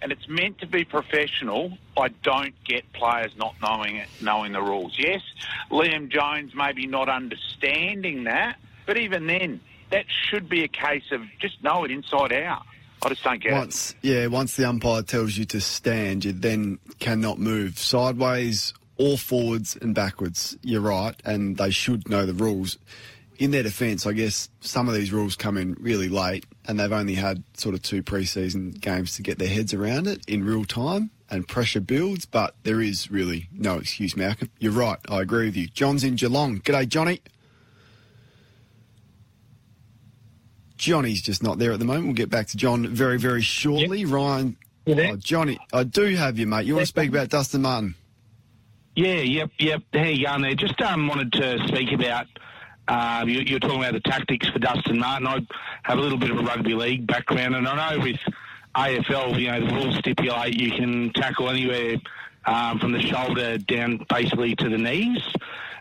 and 0.00 0.10
it's 0.10 0.28
meant 0.28 0.58
to 0.58 0.66
be 0.66 0.84
professional. 0.84 1.78
I 1.96 2.08
don't 2.08 2.54
get 2.64 2.92
players 2.92 3.30
not 3.36 3.54
knowing 3.62 3.94
it, 3.94 4.08
knowing 4.20 4.50
the 4.50 4.62
rules. 4.62 4.98
Yes, 4.98 5.22
Liam 5.70 6.08
Jones 6.08 6.56
maybe 6.56 6.88
not 6.88 7.08
understanding 7.08 8.24
that, 8.24 8.56
but 8.84 8.98
even 8.98 9.28
then, 9.28 9.60
that 9.90 10.06
should 10.28 10.48
be 10.48 10.64
a 10.64 10.68
case 10.68 11.04
of 11.12 11.20
just 11.38 11.62
know 11.62 11.84
it 11.84 11.92
inside 11.92 12.32
out. 12.32 12.64
I 13.04 13.08
just 13.08 13.24
don't 13.24 13.42
get 13.42 13.52
it. 13.52 13.56
Once, 13.56 13.94
yeah, 14.02 14.26
once 14.26 14.56
the 14.56 14.68
umpire 14.68 15.02
tells 15.02 15.36
you 15.36 15.44
to 15.46 15.60
stand, 15.60 16.24
you 16.24 16.32
then 16.32 16.78
cannot 17.00 17.38
move 17.38 17.78
sideways 17.78 18.74
or 18.96 19.18
forwards 19.18 19.76
and 19.80 19.94
backwards. 19.94 20.56
You're 20.62 20.80
right, 20.80 21.14
and 21.24 21.56
they 21.56 21.70
should 21.70 22.08
know 22.08 22.26
the 22.26 22.34
rules. 22.34 22.78
In 23.38 23.50
their 23.50 23.64
defence, 23.64 24.06
I 24.06 24.12
guess 24.12 24.48
some 24.60 24.88
of 24.88 24.94
these 24.94 25.12
rules 25.12 25.34
come 25.34 25.56
in 25.56 25.74
really 25.80 26.08
late, 26.08 26.46
and 26.66 26.78
they've 26.78 26.92
only 26.92 27.14
had 27.14 27.42
sort 27.54 27.74
of 27.74 27.82
two 27.82 28.02
pre-season 28.02 28.70
games 28.70 29.16
to 29.16 29.22
get 29.22 29.38
their 29.38 29.48
heads 29.48 29.74
around 29.74 30.06
it 30.06 30.20
in 30.28 30.44
real 30.44 30.64
time, 30.64 31.10
and 31.28 31.48
pressure 31.48 31.80
builds. 31.80 32.24
But 32.24 32.54
there 32.62 32.80
is 32.80 33.10
really 33.10 33.48
no 33.50 33.78
excuse, 33.78 34.16
Malcolm. 34.16 34.50
You're 34.60 34.72
right. 34.72 34.98
I 35.08 35.22
agree 35.22 35.46
with 35.46 35.56
you. 35.56 35.66
John's 35.66 36.04
in 36.04 36.14
Geelong. 36.14 36.60
G'day, 36.60 36.86
Johnny. 36.86 37.20
Johnny's 40.82 41.22
just 41.22 41.44
not 41.44 41.60
there 41.60 41.70
at 41.70 41.78
the 41.78 41.84
moment. 41.84 42.06
We'll 42.06 42.14
get 42.14 42.28
back 42.28 42.48
to 42.48 42.56
John 42.56 42.88
very, 42.88 43.16
very 43.16 43.40
shortly. 43.40 44.04
Ryan, 44.04 44.56
oh, 44.88 45.14
Johnny, 45.16 45.56
I 45.72 45.84
do 45.84 46.16
have 46.16 46.40
you, 46.40 46.46
mate. 46.48 46.66
You 46.66 46.74
want 46.74 46.82
to 46.82 46.88
speak 46.88 47.08
about 47.08 47.28
Dustin 47.28 47.62
Martin? 47.62 47.94
Yeah, 48.96 49.20
yep, 49.20 49.50
yep. 49.60 49.82
How 49.94 50.02
you 50.02 50.26
going 50.26 50.42
there? 50.42 50.54
Just 50.56 50.80
um, 50.82 51.06
wanted 51.06 51.32
to 51.34 51.68
speak 51.68 51.92
about. 51.92 52.26
Uh, 52.88 53.24
you, 53.28 53.42
you're 53.42 53.60
talking 53.60 53.78
about 53.78 53.92
the 53.92 54.00
tactics 54.00 54.48
for 54.48 54.58
Dustin 54.58 54.98
Martin. 54.98 55.28
I 55.28 55.46
have 55.84 55.98
a 55.98 56.00
little 56.00 56.18
bit 56.18 56.32
of 56.32 56.38
a 56.38 56.42
rugby 56.42 56.74
league 56.74 57.06
background, 57.06 57.54
and 57.54 57.68
I 57.68 57.94
know 57.94 58.02
with 58.02 58.18
AFL, 58.74 59.38
you 59.38 59.52
know, 59.52 59.64
the 59.64 59.72
rules 59.72 59.98
stipulate 59.98 60.60
you 60.60 60.72
can 60.72 61.12
tackle 61.12 61.48
anywhere 61.48 61.98
um, 62.44 62.80
from 62.80 62.90
the 62.90 63.02
shoulder 63.02 63.56
down 63.56 64.04
basically 64.08 64.56
to 64.56 64.68
the 64.68 64.78
knees. 64.78 65.22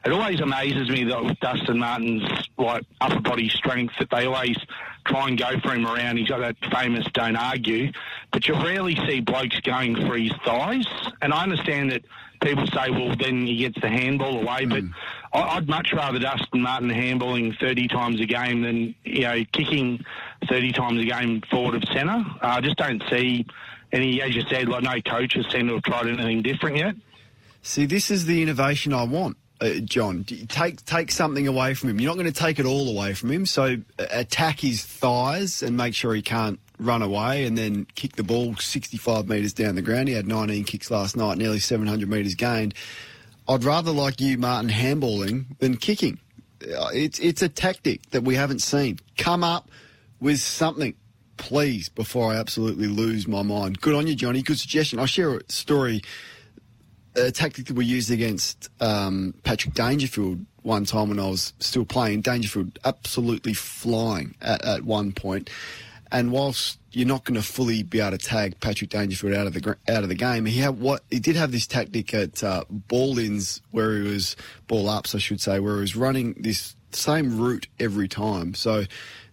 It 0.03 0.11
always 0.11 0.39
amazes 0.39 0.89
me 0.89 1.03
that 1.05 1.23
with 1.23 1.39
Dustin 1.39 1.79
Martin's 1.79 2.23
like 2.57 2.83
upper 2.99 3.19
body 3.19 3.49
strength 3.49 3.93
that 3.99 4.09
they 4.09 4.25
always 4.25 4.57
try 5.05 5.27
and 5.27 5.37
go 5.37 5.59
for 5.59 5.73
him 5.73 5.85
around. 5.85 6.17
He's 6.17 6.27
got 6.27 6.39
that 6.39 6.55
famous 6.71 7.05
"don't 7.13 7.35
argue," 7.35 7.91
but 8.31 8.47
you 8.47 8.55
rarely 8.55 8.95
see 9.07 9.21
blokes 9.21 9.59
going 9.61 9.95
for 9.95 10.17
his 10.17 10.31
thighs. 10.45 10.87
And 11.21 11.33
I 11.33 11.43
understand 11.43 11.91
that 11.91 12.03
people 12.41 12.65
say, 12.67 12.89
"Well, 12.89 13.15
then 13.15 13.45
he 13.45 13.57
gets 13.57 13.79
the 13.81 13.89
handball 13.89 14.41
away," 14.41 14.65
but 14.65 14.81
hmm. 14.81 14.91
I- 15.33 15.57
I'd 15.57 15.67
much 15.67 15.93
rather 15.93 16.19
Dustin 16.19 16.61
Martin 16.61 16.89
handballing 16.89 17.57
30 17.59 17.87
times 17.87 18.19
a 18.19 18.25
game 18.25 18.61
than 18.61 18.95
you 19.03 19.21
know 19.21 19.43
kicking 19.51 20.03
30 20.49 20.71
times 20.71 21.01
a 21.01 21.05
game 21.05 21.41
forward 21.49 21.75
of 21.75 21.83
centre. 21.93 22.23
I 22.41 22.61
just 22.61 22.77
don't 22.77 23.03
see 23.09 23.45
any, 23.91 24.21
as 24.21 24.35
you 24.35 24.43
said, 24.49 24.69
like 24.69 24.83
no 24.83 25.01
coach 25.01 25.33
has 25.33 25.45
seem 25.51 25.67
to 25.67 25.75
have 25.75 25.83
tried 25.83 26.07
anything 26.07 26.41
different 26.41 26.77
yet. 26.77 26.95
See, 27.61 27.85
this 27.85 28.09
is 28.09 28.25
the 28.25 28.41
innovation 28.41 28.93
I 28.93 29.03
want, 29.03 29.37
uh, 29.61 29.73
John. 29.83 30.23
Take 30.23 30.83
take 30.85 31.11
something 31.11 31.47
away 31.47 31.73
from 31.73 31.89
him. 31.89 31.99
You're 31.99 32.09
not 32.11 32.21
going 32.21 32.31
to 32.31 32.39
take 32.39 32.59
it 32.59 32.65
all 32.65 32.89
away 32.89 33.13
from 33.13 33.31
him. 33.31 33.45
So 33.45 33.77
uh, 33.99 34.05
attack 34.09 34.59
his 34.59 34.83
thighs 34.83 35.61
and 35.63 35.77
make 35.77 35.93
sure 35.95 36.13
he 36.13 36.21
can't 36.21 36.59
run 36.79 37.01
away, 37.01 37.45
and 37.45 37.57
then 37.57 37.85
kick 37.95 38.15
the 38.15 38.23
ball 38.23 38.55
65 38.55 39.29
metres 39.29 39.53
down 39.53 39.75
the 39.75 39.81
ground. 39.83 40.07
He 40.07 40.15
had 40.15 40.27
19 40.27 40.63
kicks 40.63 40.89
last 40.89 41.15
night, 41.15 41.37
nearly 41.37 41.59
700 41.59 42.09
metres 42.09 42.33
gained. 42.35 42.73
I'd 43.47 43.63
rather 43.63 43.91
like 43.91 44.19
you, 44.19 44.37
Martin, 44.37 44.69
handballing 44.69 45.57
than 45.59 45.77
kicking. 45.77 46.19
Uh, 46.63 46.89
It's 46.93 47.19
it's 47.19 47.41
a 47.41 47.49
tactic 47.49 48.09
that 48.11 48.23
we 48.23 48.35
haven't 48.35 48.59
seen. 48.59 48.99
Come 49.17 49.43
up 49.43 49.69
with 50.19 50.39
something, 50.39 50.95
please, 51.37 51.89
before 51.89 52.31
I 52.31 52.37
absolutely 52.37 52.87
lose 52.87 53.27
my 53.27 53.41
mind. 53.41 53.81
Good 53.81 53.95
on 53.95 54.07
you, 54.07 54.15
Johnny. 54.15 54.41
Good 54.41 54.59
suggestion. 54.59 54.99
I'll 54.99 55.05
share 55.07 55.37
a 55.37 55.41
story 55.51 56.01
a 57.15 57.31
tactic 57.31 57.65
that 57.67 57.75
we 57.75 57.85
used 57.85 58.11
against 58.11 58.69
um, 58.79 59.33
Patrick 59.43 59.73
Dangerfield 59.73 60.45
one 60.63 60.85
time 60.85 61.09
when 61.09 61.19
I 61.19 61.27
was 61.27 61.53
still 61.59 61.85
playing. 61.85 62.21
Dangerfield 62.21 62.79
absolutely 62.85 63.53
flying 63.53 64.35
at, 64.41 64.63
at 64.63 64.83
one 64.83 65.11
point, 65.11 65.49
and 66.11 66.31
whilst 66.31 66.77
you're 66.91 67.07
not 67.07 67.23
going 67.23 67.39
to 67.39 67.45
fully 67.45 67.83
be 67.83 67.99
able 67.99 68.11
to 68.11 68.17
tag 68.17 68.59
Patrick 68.59 68.89
Dangerfield 68.89 69.33
out 69.33 69.47
of 69.47 69.53
the 69.53 69.77
out 69.87 70.03
of 70.03 70.09
the 70.09 70.15
game, 70.15 70.45
he 70.45 70.59
had 70.59 70.79
what 70.79 71.03
he 71.09 71.19
did 71.19 71.35
have 71.35 71.51
this 71.51 71.67
tactic 71.67 72.13
at 72.13 72.43
uh, 72.43 72.63
ball 72.69 73.17
ins 73.17 73.61
where 73.71 73.95
he 73.95 74.03
was 74.03 74.35
ball 74.67 74.89
ups, 74.89 75.15
I 75.15 75.19
should 75.19 75.41
say, 75.41 75.59
where 75.59 75.75
he 75.75 75.81
was 75.81 75.95
running 75.95 76.33
this 76.37 76.75
same 76.91 77.39
route 77.39 77.67
every 77.79 78.07
time. 78.07 78.53
So 78.53 78.83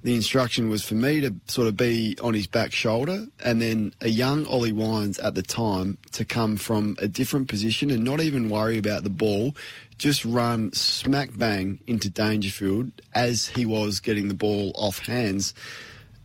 the 0.03 0.15
instruction 0.15 0.69
was 0.69 0.85
for 0.85 0.95
me 0.95 1.21
to 1.21 1.35
sort 1.47 1.67
of 1.67 1.77
be 1.77 2.17
on 2.23 2.33
his 2.33 2.47
back 2.47 2.73
shoulder 2.73 3.27
and 3.45 3.61
then 3.61 3.93
a 4.01 4.09
young 4.09 4.47
Ollie 4.47 4.73
Wines 4.73 5.19
at 5.19 5.35
the 5.35 5.43
time 5.43 5.99
to 6.13 6.25
come 6.25 6.57
from 6.57 6.97
a 7.01 7.09
different 7.09 7.49
position 7.49 7.91
and 7.91 8.05
not 8.05 8.21
even 8.21 8.49
worry 8.49 8.79
about 8.79 9.03
the 9.03 9.11
ball, 9.11 9.57
just 9.99 10.25
run 10.25 10.73
smack 10.73 11.37
bang 11.37 11.81
into 11.89 12.09
Dangerfield 12.09 12.93
as 13.15 13.49
he 13.49 13.67
was 13.67 13.99
getting 13.99 14.29
the 14.29 14.35
ball 14.35 14.71
off 14.77 15.01
hands. 15.01 15.53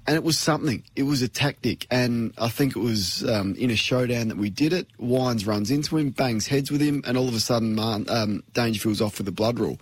And 0.06 0.16
it 0.16 0.24
was 0.24 0.38
something. 0.38 0.84
It 0.96 1.04
was 1.04 1.22
a 1.22 1.28
tactic. 1.28 1.88
And 1.90 2.34
I 2.38 2.50
think 2.50 2.76
it 2.76 2.80
was 2.80 3.28
um, 3.28 3.56
in 3.56 3.72
a 3.72 3.76
showdown 3.76 4.28
that 4.28 4.38
we 4.38 4.50
did 4.50 4.74
it. 4.74 4.88
Wines 5.00 5.48
runs 5.48 5.72
into 5.72 5.98
him, 5.98 6.12
bangs 6.12 6.46
heads 6.46 6.70
with 6.70 6.82
him, 6.82 7.02
and 7.08 7.18
all 7.18 7.28
of 7.28 7.34
a 7.34 7.40
sudden 7.40 7.74
Martin, 7.74 8.10
um, 8.10 8.44
Dangerfield's 8.54 9.02
off 9.02 9.18
with 9.18 9.26
the 9.26 9.32
blood 9.32 9.58
rule. 9.60 9.80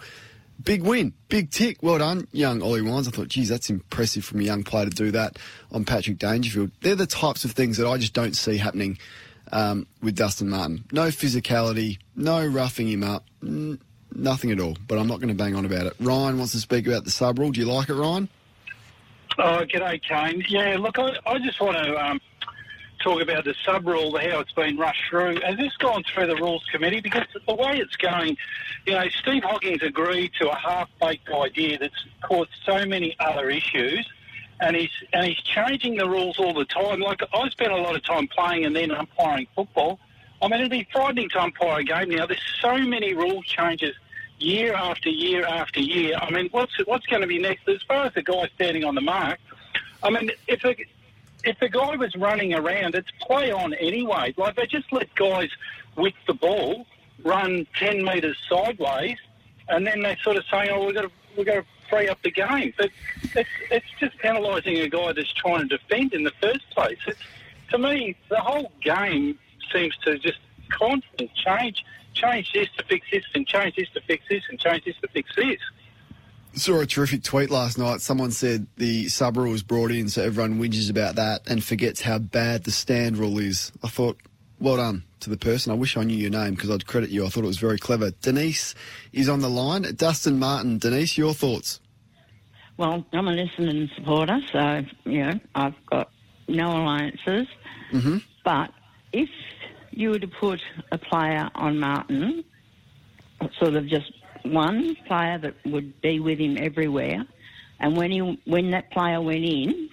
Big 0.64 0.84
win, 0.84 1.14
big 1.30 1.50
tick. 1.50 1.78
Well 1.82 1.98
done, 1.98 2.28
young 2.32 2.62
Ollie 2.62 2.82
Wines. 2.82 3.08
I 3.08 3.12
thought, 3.12 3.30
geez, 3.30 3.50
that's 3.50 3.70
impressive 3.70 4.26
from 4.26 4.42
a 4.42 4.44
young 4.44 4.64
player 4.64 4.86
to 4.86 4.92
do 4.92 5.12
that 5.12 5.38
on 5.72 5.86
Patrick 5.86 6.18
Dangerfield. 6.20 6.72
They're 6.82 6.96
the 6.96 7.08
types 7.08 7.46
of 7.46 7.52
things 7.52 7.78
that 7.78 7.88
I 7.88 7.98
just 7.98 8.14
don't 8.14 8.36
see 8.36 8.58
happening 8.58 8.98
um, 9.52 9.88
with 10.02 10.16
Dustin 10.16 10.50
Martin. 10.50 10.84
No 10.92 11.08
physicality, 11.08 11.98
no 12.16 12.46
roughing 12.46 12.90
him 12.90 13.04
up, 13.04 13.26
n- 13.42 13.80
nothing 14.14 14.52
at 14.52 14.60
all. 14.60 14.78
But 14.88 15.00
I'm 15.00 15.08
not 15.08 15.20
going 15.20 15.30
to 15.30 15.36
bang 15.36 15.56
on 15.56 15.66
about 15.66 15.86
it. 15.86 15.94
Ryan 16.00 16.38
wants 16.38 16.52
to 16.54 16.60
speak 16.60 16.86
about 16.86 17.06
the 17.06 17.12
sub 17.12 17.40
rule. 17.40 17.52
Do 17.52 17.60
you 17.60 17.66
like 17.72 17.90
it, 17.90 17.96
Ryan? 17.96 18.30
Oh, 19.38 19.64
g'day, 19.66 20.02
Kane. 20.04 20.44
Yeah, 20.50 20.78
look, 20.78 21.00
I, 21.00 21.14
I 21.26 21.40
just 21.40 21.62
want 21.62 21.78
to 21.78 21.96
um, 21.98 22.20
talk 23.04 23.22
about 23.22 23.46
the 23.46 23.56
sub 23.66 23.88
rule, 23.88 24.18
how 24.18 24.40
it's 24.40 24.52
been 24.54 24.78
rushed 24.78 25.04
through. 25.10 25.40
Has 25.42 25.58
this 25.58 25.76
gone 25.78 26.04
through 26.04 26.28
the 26.28 26.36
Rules 26.36 26.64
Committee? 26.72 27.02
Because 27.02 27.26
the 27.48 27.56
way 27.56 27.78
it's 27.78 27.96
going, 27.98 28.38
you 28.86 28.94
know, 28.94 29.08
Steve 29.10 29.44
Hocking 29.44 29.82
agreed 29.82 30.32
to 30.40 30.50
a 30.50 30.56
half-baked 30.56 31.30
idea 31.30 31.78
that's 31.78 32.06
caused 32.22 32.52
so 32.66 32.86
many 32.86 33.16
other 33.20 33.50
issues, 33.50 34.08
and 34.60 34.76
he's 34.76 34.92
and 35.14 35.26
he's 35.26 35.42
changing 35.42 35.96
the 35.98 36.08
rules 36.08 36.38
all 36.40 36.54
the 36.54 36.66
time. 36.66 37.00
Like 37.00 37.22
I 37.34 37.50
spent 37.50 37.72
a 37.72 37.78
lot 37.78 37.96
of 37.96 38.04
time 38.04 38.28
playing 38.28 38.66
and 38.66 38.76
then 38.76 38.92
umpiring 38.92 39.48
football. 39.56 40.00
I 40.42 40.48
mean, 40.48 40.60
it'd 40.60 40.72
be 40.72 40.88
frightening 40.92 41.30
to 41.30 41.42
umpire 41.42 41.80
a 41.80 41.84
game 41.84 42.10
now. 42.10 42.26
There's 42.26 42.42
so 42.62 42.78
many 42.78 43.14
rule 43.14 43.44
changes 43.44 43.96
year 44.40 44.74
after 44.74 45.10
year 45.10 45.46
after 45.46 45.80
year. 45.80 46.18
I 46.20 46.32
mean, 46.32 46.50
what's 46.52 46.74
what's 46.86 47.06
going 47.06 47.22
to 47.22 47.28
be 47.28 47.40
next? 47.40 47.68
As 47.70 47.82
far 47.84 48.06
as 48.06 48.14
the 48.14 48.24
guy 48.24 48.50
standing 48.56 48.84
on 48.84 48.96
the 48.96 49.02
mark, 49.02 49.40
I 50.04 50.10
mean, 50.10 50.32
if 50.48 50.64
a, 50.66 50.76
if 51.44 51.60
the 51.60 51.70
guy 51.70 51.96
was 51.96 52.16
running 52.16 52.54
around, 52.54 52.96
it's 52.96 53.12
play 53.20 53.52
on 53.52 53.74
anyway. 53.76 54.34
Like 54.38 54.56
they 54.56 54.66
just 54.66 54.92
let 54.92 55.14
guys 55.16 55.50
with 55.96 56.14
the 56.28 56.34
ball 56.34 56.86
run 57.24 57.68
ten 57.78 58.04
metres 58.04 58.38
sideways, 58.50 59.18
and 59.70 59.86
then 59.86 60.02
they 60.02 60.18
sort 60.24 60.38
of 60.38 60.44
say, 60.52 60.70
"Oh, 60.70 60.86
we've 60.86 60.96
got 60.96 61.04
to 61.04 61.12
we've 61.36 61.46
got 61.46 61.56
to 61.56 61.66
free 61.90 62.08
up 62.08 62.22
the 62.24 62.32
game." 62.32 62.74
But 62.78 62.90
it's 63.36 63.50
it's 63.70 63.86
just 64.00 64.18
penalising 64.20 64.84
a 64.84 64.90
guy 64.90 65.14
that's 65.14 65.34
trying 65.34 65.68
to 65.68 65.78
defend 65.78 66.14
in 66.14 66.24
the 66.24 66.34
first 66.42 66.70
place. 66.72 67.00
It's, 67.08 67.20
to 67.72 67.78
me, 67.78 68.16
the 68.30 68.40
whole 68.40 68.72
game 68.82 69.40
seems 69.74 69.96
to 70.06 70.18
just 70.20 70.40
constantly 70.70 71.32
change, 71.36 71.86
change 72.14 72.52
this 72.54 72.68
to 72.78 72.84
fix 72.84 73.08
this, 73.12 73.24
and 73.34 73.48
change 73.48 73.76
this 73.76 73.90
to 73.94 74.02
fix 74.02 74.26
this, 74.30 74.44
and 74.50 74.60
change 74.60 74.84
this 74.86 74.96
to 75.02 75.08
fix 75.08 75.34
this. 75.36 75.60
Saw 76.54 76.82
a 76.82 76.86
terrific 76.86 77.24
tweet 77.24 77.50
last 77.50 77.78
night. 77.78 78.02
Someone 78.02 78.32
said 78.32 78.68
the 78.76 79.08
sub 79.08 79.38
rule 79.38 79.52
was 79.52 79.64
brought 79.64 79.92
in, 79.92 80.10
so 80.10 80.22
everyone 80.22 80.60
whinges 80.60 80.90
about 80.90 81.16
that 81.16 81.42
and 81.48 81.64
forgets 81.64 82.02
how 82.02 82.20
bad 82.20 82.66
the 82.66 82.72
stand 82.72 83.18
rule 83.18 83.40
is. 83.40 83.72
I 83.84 83.88
thought, 83.88 84.18
well 84.60 84.78
done 84.78 85.04
to 85.22 85.30
the 85.30 85.38
person. 85.38 85.72
I 85.72 85.76
wish 85.76 85.96
I 85.96 86.04
knew 86.04 86.18
your 86.18 86.30
name 86.30 86.56
because 86.56 86.70
I'd 86.70 86.86
credit 86.86 87.10
you. 87.10 87.26
I 87.26 87.30
thought 87.30 87.46
it 87.46 87.48
was 87.48 87.58
very 87.58 87.78
clever. 87.78 88.12
Denise 88.22 88.76
is 89.14 89.30
on 89.30 89.40
the 89.40 89.50
line. 89.50 89.84
Dustin 89.96 90.40
Martin. 90.40 90.78
Denise, 90.78 91.18
your 91.18 91.34
thoughts? 91.34 91.80
Well, 92.78 93.06
I'm 93.14 93.28
a 93.28 93.32
listening 93.32 93.90
supporter, 93.96 94.40
so, 94.52 94.84
you 95.06 95.24
know, 95.24 95.40
I've 95.56 95.86
got 95.86 96.10
no 96.48 96.72
alliances. 96.72 97.48
Mm-hmm. 97.94 98.18
But 98.44 98.72
if 99.14 99.30
you 99.92 100.10
were 100.10 100.20
to 100.20 100.28
put 100.28 100.62
a 100.92 100.98
player 100.98 101.50
on 101.56 101.80
Martin, 101.80 102.44
sort 103.60 103.76
of 103.76 103.88
just 103.88 104.12
one 104.44 104.96
player 105.08 105.38
that 105.38 105.56
would 105.66 106.02
be 106.02 106.20
with 106.20 106.40
him 106.40 106.58
everywhere, 106.58 107.26
and 107.80 107.98
when 107.98 108.12
he 108.12 108.20
when 108.46 108.72
that 108.72 108.92
player 108.92 109.22
went 109.22 109.44
in, 109.44 109.90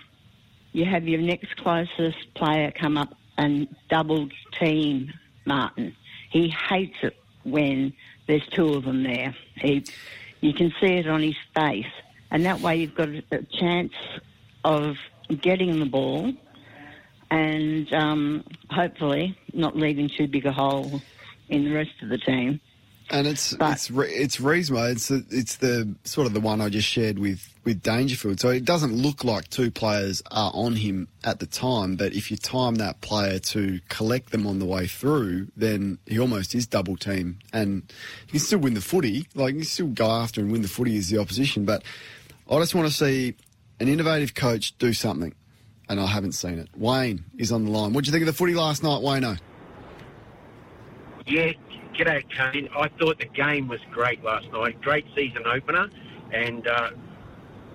you 0.72 0.84
have 0.84 1.08
your 1.08 1.20
next 1.20 1.56
closest 1.56 2.34
player 2.34 2.70
come 2.70 2.96
up 2.96 3.14
and 3.36 3.68
double 3.88 4.28
team 4.58 5.12
Martin. 5.44 5.96
He 6.30 6.48
hates 6.48 6.96
it 7.02 7.16
when 7.44 7.94
there's 8.26 8.46
two 8.48 8.74
of 8.74 8.84
them 8.84 9.02
there. 9.02 9.34
He, 9.56 9.84
you 10.40 10.52
can 10.52 10.72
see 10.80 10.94
it 10.94 11.08
on 11.08 11.22
his 11.22 11.36
face, 11.54 11.86
and 12.30 12.44
that 12.44 12.60
way 12.60 12.76
you've 12.76 12.94
got 12.94 13.08
a, 13.08 13.42
chance 13.50 13.94
of 14.64 14.96
getting 15.40 15.78
the 15.78 15.86
ball 15.86 16.32
and 17.30 17.92
um, 17.92 18.44
hopefully 18.70 19.36
not 19.52 19.76
leaving 19.76 20.08
too 20.08 20.26
big 20.26 20.46
a 20.46 20.52
hole 20.52 21.00
in 21.48 21.64
the 21.64 21.72
rest 21.72 21.90
of 22.02 22.08
the 22.08 22.18
team. 22.18 22.60
And 23.10 23.26
it's 23.26 23.52
it's 23.58 23.90
it's 23.90 24.36
Reesmo. 24.36 24.92
It's 24.92 25.08
the, 25.08 25.24
it's 25.30 25.56
the 25.56 25.94
sort 26.04 26.26
of 26.26 26.34
the 26.34 26.40
one 26.40 26.60
I 26.60 26.68
just 26.68 26.86
shared 26.86 27.18
with 27.18 27.54
with 27.64 27.82
Dangerfield. 27.82 28.38
So 28.38 28.50
it 28.50 28.66
doesn't 28.66 28.92
look 28.94 29.24
like 29.24 29.48
two 29.48 29.70
players 29.70 30.22
are 30.30 30.50
on 30.52 30.76
him 30.76 31.08
at 31.24 31.38
the 31.38 31.46
time. 31.46 31.96
But 31.96 32.12
if 32.12 32.30
you 32.30 32.36
time 32.36 32.74
that 32.76 33.00
player 33.00 33.38
to 33.38 33.80
collect 33.88 34.30
them 34.30 34.46
on 34.46 34.58
the 34.58 34.66
way 34.66 34.86
through, 34.86 35.48
then 35.56 35.98
he 36.06 36.18
almost 36.18 36.54
is 36.54 36.66
double 36.66 36.96
team, 36.96 37.38
and 37.52 37.90
he 38.26 38.32
can 38.32 38.40
still 38.40 38.58
win 38.58 38.74
the 38.74 38.82
footy. 38.82 39.26
Like 39.34 39.54
he 39.54 39.60
can 39.60 39.68
still 39.68 39.88
go 39.88 40.10
after 40.10 40.42
and 40.42 40.52
win 40.52 40.60
the 40.60 40.68
footy 40.68 40.98
as 40.98 41.08
the 41.08 41.18
opposition. 41.18 41.64
But 41.64 41.84
I 42.50 42.58
just 42.58 42.74
want 42.74 42.88
to 42.88 42.94
see 42.94 43.34
an 43.80 43.88
innovative 43.88 44.34
coach 44.34 44.76
do 44.76 44.92
something, 44.92 45.34
and 45.88 45.98
I 45.98 46.06
haven't 46.06 46.32
seen 46.32 46.58
it. 46.58 46.68
Wayne 46.76 47.24
is 47.38 47.52
on 47.52 47.64
the 47.64 47.70
line. 47.70 47.94
What 47.94 48.04
do 48.04 48.08
you 48.08 48.12
think 48.12 48.22
of 48.22 48.26
the 48.26 48.32
footy 48.32 48.54
last 48.54 48.82
night, 48.82 49.00
Wayno? 49.00 49.38
Yeah, 51.26 51.52
g'day, 51.98 52.24
Kane. 52.30 52.68
I 52.76 52.88
thought 53.00 53.18
the 53.18 53.26
game 53.26 53.66
was 53.66 53.80
great 53.90 54.22
last 54.22 54.50
night. 54.52 54.80
Great 54.80 55.04
season 55.16 55.42
opener 55.46 55.88
and 56.32 56.66
uh, 56.68 56.90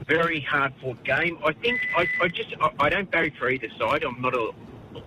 very 0.07 0.39
hard 0.39 0.73
fought 0.81 1.03
game. 1.03 1.37
I 1.43 1.51
think 1.51 1.81
I, 1.97 2.07
I 2.21 2.27
just 2.29 2.55
I, 2.61 2.69
I 2.79 2.89
don't 2.89 3.11
barry 3.11 3.33
for 3.37 3.49
either 3.49 3.67
side. 3.77 4.03
I'm 4.03 4.21
not 4.21 4.33
a, 4.33 4.51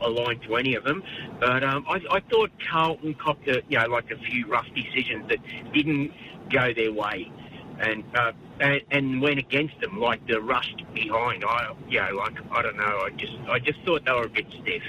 aligned 0.02 0.42
to 0.42 0.56
any 0.56 0.74
of 0.74 0.84
them, 0.84 1.02
but 1.40 1.64
um, 1.64 1.86
I, 1.88 2.00
I 2.10 2.20
thought 2.30 2.50
Carlton 2.70 3.14
copped 3.14 3.48
a 3.48 3.62
you 3.68 3.78
know 3.78 3.86
like 3.86 4.10
a 4.10 4.18
few 4.18 4.46
rough 4.48 4.66
decisions 4.74 5.28
that 5.30 5.38
didn't 5.72 6.12
go 6.50 6.74
their 6.74 6.92
way. 6.92 7.32
And, 7.78 8.04
uh, 8.14 8.32
and 8.58 8.80
and 8.90 9.20
went 9.20 9.38
against 9.38 9.78
them 9.82 10.00
like 10.00 10.26
the 10.26 10.40
rushed 10.40 10.82
behind. 10.94 11.44
I 11.44 11.74
you 11.88 12.00
know 12.00 12.16
like 12.16 12.38
I 12.50 12.62
don't 12.62 12.76
know. 12.76 13.02
I 13.04 13.10
just 13.16 13.36
I 13.48 13.58
just 13.58 13.78
thought 13.84 14.06
they 14.06 14.12
were 14.12 14.24
a 14.24 14.28
bit 14.30 14.46
stiff. 14.62 14.82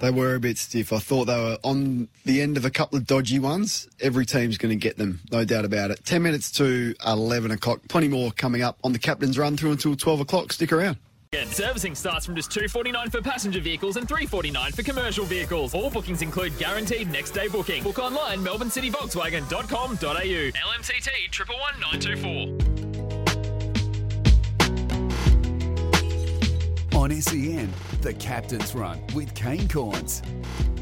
They 0.00 0.10
were 0.10 0.34
a 0.34 0.40
bit 0.40 0.58
stiff. 0.58 0.92
I 0.92 0.98
thought 0.98 1.26
they 1.26 1.36
were 1.36 1.58
on 1.62 2.08
the 2.24 2.42
end 2.42 2.56
of 2.56 2.64
a 2.64 2.70
couple 2.70 2.98
of 2.98 3.06
dodgy 3.06 3.38
ones. 3.38 3.88
Every 4.00 4.26
team's 4.26 4.58
going 4.58 4.70
to 4.70 4.82
get 4.82 4.98
them, 4.98 5.20
no 5.30 5.44
doubt 5.44 5.64
about 5.64 5.90
it. 5.90 6.04
10 6.04 6.22
minutes 6.22 6.50
to 6.52 6.94
11 7.06 7.50
o'clock. 7.52 7.80
Plenty 7.88 8.08
more 8.08 8.32
coming 8.32 8.62
up 8.62 8.78
on 8.82 8.92
the 8.92 8.98
captain's 8.98 9.38
run 9.38 9.56
through 9.56 9.72
until 9.72 9.94
12 9.96 10.20
o'clock. 10.20 10.52
Stick 10.52 10.72
around. 10.72 10.96
Servicing 11.46 11.94
starts 11.94 12.26
from 12.26 12.36
just 12.36 12.50
two 12.50 12.68
forty 12.68 12.92
nine 12.92 13.08
for 13.08 13.22
passenger 13.22 13.58
vehicles 13.58 13.96
and 13.96 14.06
three 14.06 14.26
forty 14.26 14.50
nine 14.50 14.70
for 14.70 14.82
commercial 14.82 15.24
vehicles. 15.24 15.74
All 15.74 15.88
bookings 15.88 16.20
include 16.20 16.58
guaranteed 16.58 17.10
next 17.10 17.30
day 17.30 17.48
booking. 17.48 17.82
Book 17.82 17.98
online 17.98 18.40
melbournecityvolkswagen.com.au. 18.40 19.94
LMCT 19.96 21.08
111924. 21.32 23.01
On 27.02 27.10
SEN, 27.10 27.68
the 28.00 28.14
Captain's 28.14 28.76
Run 28.76 29.04
with 29.12 29.34
Kane 29.34 29.66
Cornes. 29.66 30.22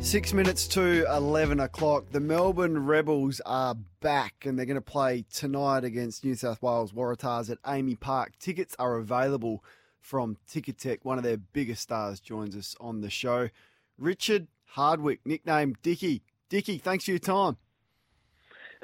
Six 0.05 0.35
minutes 0.35 0.69
to 0.69 1.07
11 1.17 1.61
o'clock. 1.61 2.11
The 2.11 2.21
Melbourne 2.21 2.85
Rebels 2.85 3.41
are 3.47 3.75
back 4.01 4.45
and 4.45 4.59
they're 4.59 4.67
going 4.67 4.75
to 4.75 4.83
play 4.83 5.25
tonight 5.33 5.83
against 5.83 6.23
New 6.23 6.35
South 6.35 6.61
Wales 6.61 6.93
Waratahs 6.93 7.49
at 7.49 7.63
AAMI 7.63 7.99
Park. 8.01 8.33
Tickets 8.39 8.77
are 8.79 8.97
available 8.97 9.65
from 9.99 10.37
Ticketek. 10.47 10.99
One 11.05 11.17
of 11.17 11.25
their 11.25 11.39
biggest 11.39 11.81
stars 11.81 12.21
joins 12.21 12.55
us 12.55 12.77
on 12.79 13.01
the 13.01 13.09
show. 13.09 13.49
Richard 13.97 14.47
Hardwick, 14.67 15.21
nicknamed 15.25 15.79
Dicky. 15.83 16.21
Dicky, 16.51 16.77
thanks 16.77 17.07
for 17.07 17.13
your 17.13 17.19
time. 17.19 17.57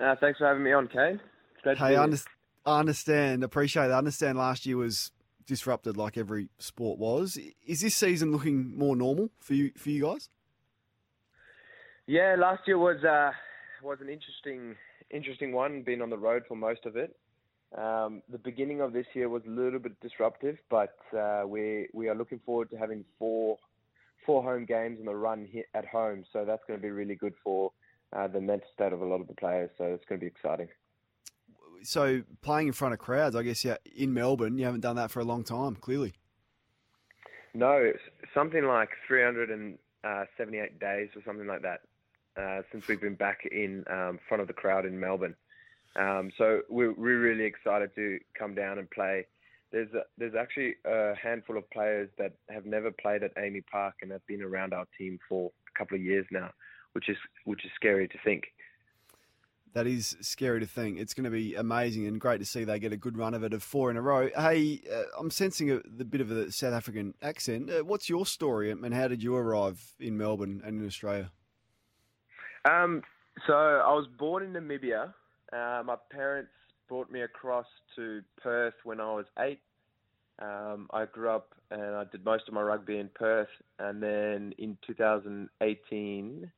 Uh, 0.02 0.16
thanks 0.18 0.38
for 0.38 0.46
having 0.46 0.62
me 0.62 0.72
on, 0.72 0.88
Kane. 0.88 1.20
Great 1.62 1.76
to 1.76 1.84
Hey, 1.84 1.90
be 1.90 1.96
I 1.96 2.00
here. 2.06 2.14
underst- 2.14 2.28
I 2.64 2.80
understand, 2.80 3.44
appreciate 3.44 3.88
that. 3.88 3.94
I 3.94 3.98
understand 3.98 4.38
last 4.38 4.64
year 4.64 4.78
was 4.78 5.12
disrupted 5.46 5.96
like 5.96 6.16
every 6.16 6.48
sport 6.58 6.98
was. 6.98 7.38
Is 7.66 7.80
this 7.80 7.94
season 7.94 8.32
looking 8.32 8.76
more 8.76 8.96
normal 8.96 9.30
for 9.38 9.54
you 9.54 9.72
for 9.76 9.90
you 9.90 10.04
guys? 10.04 10.28
Yeah, 12.06 12.36
last 12.38 12.62
year 12.66 12.78
was 12.78 13.02
uh, 13.04 13.30
was 13.82 13.98
an 14.00 14.08
interesting 14.08 14.76
interesting 15.10 15.52
one. 15.52 15.82
Being 15.82 16.02
on 16.02 16.10
the 16.10 16.18
road 16.18 16.44
for 16.46 16.56
most 16.56 16.86
of 16.86 16.96
it. 16.96 17.16
Um, 17.76 18.22
the 18.30 18.38
beginning 18.38 18.80
of 18.80 18.92
this 18.92 19.06
year 19.12 19.28
was 19.28 19.42
a 19.44 19.50
little 19.50 19.80
bit 19.80 20.00
disruptive, 20.00 20.56
but 20.70 20.96
uh, 21.16 21.42
we 21.46 21.88
we 21.92 22.08
are 22.08 22.14
looking 22.14 22.40
forward 22.44 22.70
to 22.70 22.76
having 22.76 23.04
four 23.18 23.58
four 24.24 24.42
home 24.42 24.64
games 24.64 24.98
in 24.98 25.06
the 25.06 25.14
run 25.14 25.46
here 25.50 25.64
at 25.74 25.86
home. 25.86 26.24
So 26.32 26.44
that's 26.44 26.62
going 26.66 26.78
to 26.78 26.82
be 26.82 26.90
really 26.90 27.14
good 27.14 27.34
for 27.42 27.72
uh, 28.12 28.28
the 28.28 28.40
mental 28.40 28.68
state 28.72 28.92
of 28.92 29.00
a 29.00 29.04
lot 29.04 29.20
of 29.20 29.26
the 29.26 29.34
players. 29.34 29.70
So 29.78 29.84
it's 29.84 30.04
going 30.08 30.20
to 30.20 30.24
be 30.24 30.28
exciting. 30.28 30.68
So 31.86 32.22
playing 32.42 32.68
in 32.68 32.72
front 32.72 32.94
of 32.94 33.00
crowds, 33.00 33.36
I 33.36 33.42
guess 33.42 33.64
yeah, 33.64 33.76
in 33.94 34.12
Melbourne, 34.12 34.58
you 34.58 34.64
haven't 34.64 34.80
done 34.80 34.96
that 34.96 35.10
for 35.10 35.20
a 35.20 35.24
long 35.24 35.44
time, 35.44 35.76
clearly. 35.76 36.14
No, 37.54 37.92
something 38.34 38.64
like 38.64 38.90
378 39.06 40.78
days 40.78 41.08
or 41.16 41.22
something 41.24 41.46
like 41.46 41.62
that 41.62 41.80
uh, 42.36 42.62
since 42.70 42.86
we've 42.86 43.00
been 43.00 43.14
back 43.14 43.46
in 43.50 43.84
um, 43.90 44.18
front 44.28 44.40
of 44.40 44.46
the 44.46 44.52
crowd 44.52 44.84
in 44.84 44.98
Melbourne. 44.98 45.34
Um, 45.96 46.30
so 46.36 46.60
we're, 46.68 46.92
we're 46.92 47.20
really 47.20 47.44
excited 47.44 47.94
to 47.94 48.18
come 48.38 48.54
down 48.54 48.78
and 48.78 48.90
play. 48.90 49.26
There's 49.72 49.92
a, 49.94 50.02
there's 50.18 50.34
actually 50.34 50.74
a 50.84 51.14
handful 51.14 51.56
of 51.56 51.68
players 51.70 52.10
that 52.18 52.32
have 52.50 52.66
never 52.66 52.90
played 52.90 53.22
at 53.22 53.34
AAMI 53.36 53.64
Park 53.70 53.94
and 54.02 54.12
have 54.12 54.26
been 54.26 54.42
around 54.42 54.74
our 54.74 54.86
team 54.98 55.18
for 55.28 55.50
a 55.74 55.78
couple 55.78 55.96
of 55.96 56.02
years 56.02 56.26
now, 56.30 56.50
which 56.92 57.08
is 57.08 57.16
which 57.44 57.64
is 57.64 57.70
scary 57.74 58.06
to 58.08 58.18
think. 58.24 58.44
That 59.76 59.86
is 59.86 60.16
scary 60.22 60.60
to 60.60 60.66
think. 60.66 60.98
It's 60.98 61.12
going 61.12 61.24
to 61.24 61.30
be 61.30 61.54
amazing 61.54 62.06
and 62.06 62.18
great 62.18 62.38
to 62.38 62.46
see 62.46 62.64
they 62.64 62.78
get 62.78 62.94
a 62.94 62.96
good 62.96 63.18
run 63.18 63.34
of 63.34 63.44
it 63.44 63.52
of 63.52 63.62
four 63.62 63.90
in 63.90 63.98
a 63.98 64.00
row. 64.00 64.30
Hey, 64.34 64.80
uh, 64.90 65.02
I'm 65.20 65.30
sensing 65.30 65.70
a, 65.70 65.80
bit 66.02 66.22
of 66.22 66.30
a 66.30 66.50
South 66.50 66.72
African 66.72 67.12
accent. 67.20 67.68
Uh, 67.68 67.84
what's 67.84 68.08
your 68.08 68.24
story 68.24 68.70
and 68.70 68.94
how 68.94 69.06
did 69.06 69.22
you 69.22 69.36
arrive 69.36 69.92
in 70.00 70.16
Melbourne 70.16 70.62
and 70.64 70.80
in 70.80 70.86
Australia? 70.86 71.30
Um, 72.64 73.02
so 73.46 73.52
I 73.52 73.92
was 73.92 74.06
born 74.18 74.44
in 74.44 74.54
Namibia. 74.54 75.12
Uh, 75.52 75.82
my 75.84 75.96
parents 76.10 76.52
brought 76.88 77.10
me 77.10 77.20
across 77.20 77.66
to 77.96 78.22
Perth 78.42 78.76
when 78.84 78.98
I 78.98 79.12
was 79.12 79.26
eight. 79.40 79.60
Um, 80.38 80.88
I 80.90 81.04
grew 81.04 81.28
up 81.28 81.54
and 81.70 81.96
I 81.96 82.04
did 82.10 82.24
most 82.24 82.48
of 82.48 82.54
my 82.54 82.62
rugby 82.62 82.98
in 82.98 83.10
Perth, 83.14 83.48
and 83.78 84.02
then 84.02 84.54
in 84.56 84.78
2018, 84.86 86.50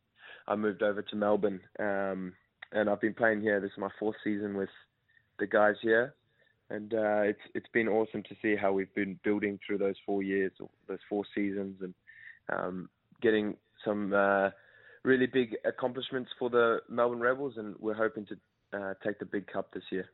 I 0.47 0.55
moved 0.55 0.85
over 0.85 1.03
to 1.03 1.17
Melbourne. 1.17 1.61
Um, 1.81 2.35
and 2.73 2.89
I've 2.89 3.01
been 3.01 3.15
playing 3.15 3.41
here. 3.41 3.61
This 3.61 3.73
is 3.73 3.79
my 3.79 3.91
fourth 3.99 4.17
season 4.23 4.57
with 4.57 4.69
the 5.39 5.47
guys 5.47 5.77
here, 5.83 6.15
and 6.71 6.93
uh, 6.93 7.23
it's 7.23 7.41
it's 7.55 7.69
been 7.73 7.89
awesome 7.89 8.23
to 8.25 8.35
see 8.43 8.57
how 8.57 8.73
we've 8.73 8.95
been 8.95 9.19
building 9.25 9.59
through 9.67 9.79
those 9.79 9.97
four 10.05 10.23
years, 10.23 10.53
those 10.87 10.99
four 11.09 11.25
seasons, 11.35 11.81
and 11.81 11.95
um, 12.53 12.89
getting 13.21 13.57
some 13.85 14.13
uh, 14.13 14.51
really 15.05 15.27
big 15.27 15.57
accomplishments 15.65 16.31
for 16.39 16.51
the 16.51 16.79
Melbourne 16.89 17.21
Rebels, 17.21 17.55
and 17.57 17.75
we're 17.79 17.95
hoping 17.95 18.27
to 18.27 18.79
uh, 18.79 18.95
take 19.05 19.19
the 19.19 19.25
big 19.25 19.47
cup 19.47 19.73
this 19.73 19.85
year. 19.91 20.07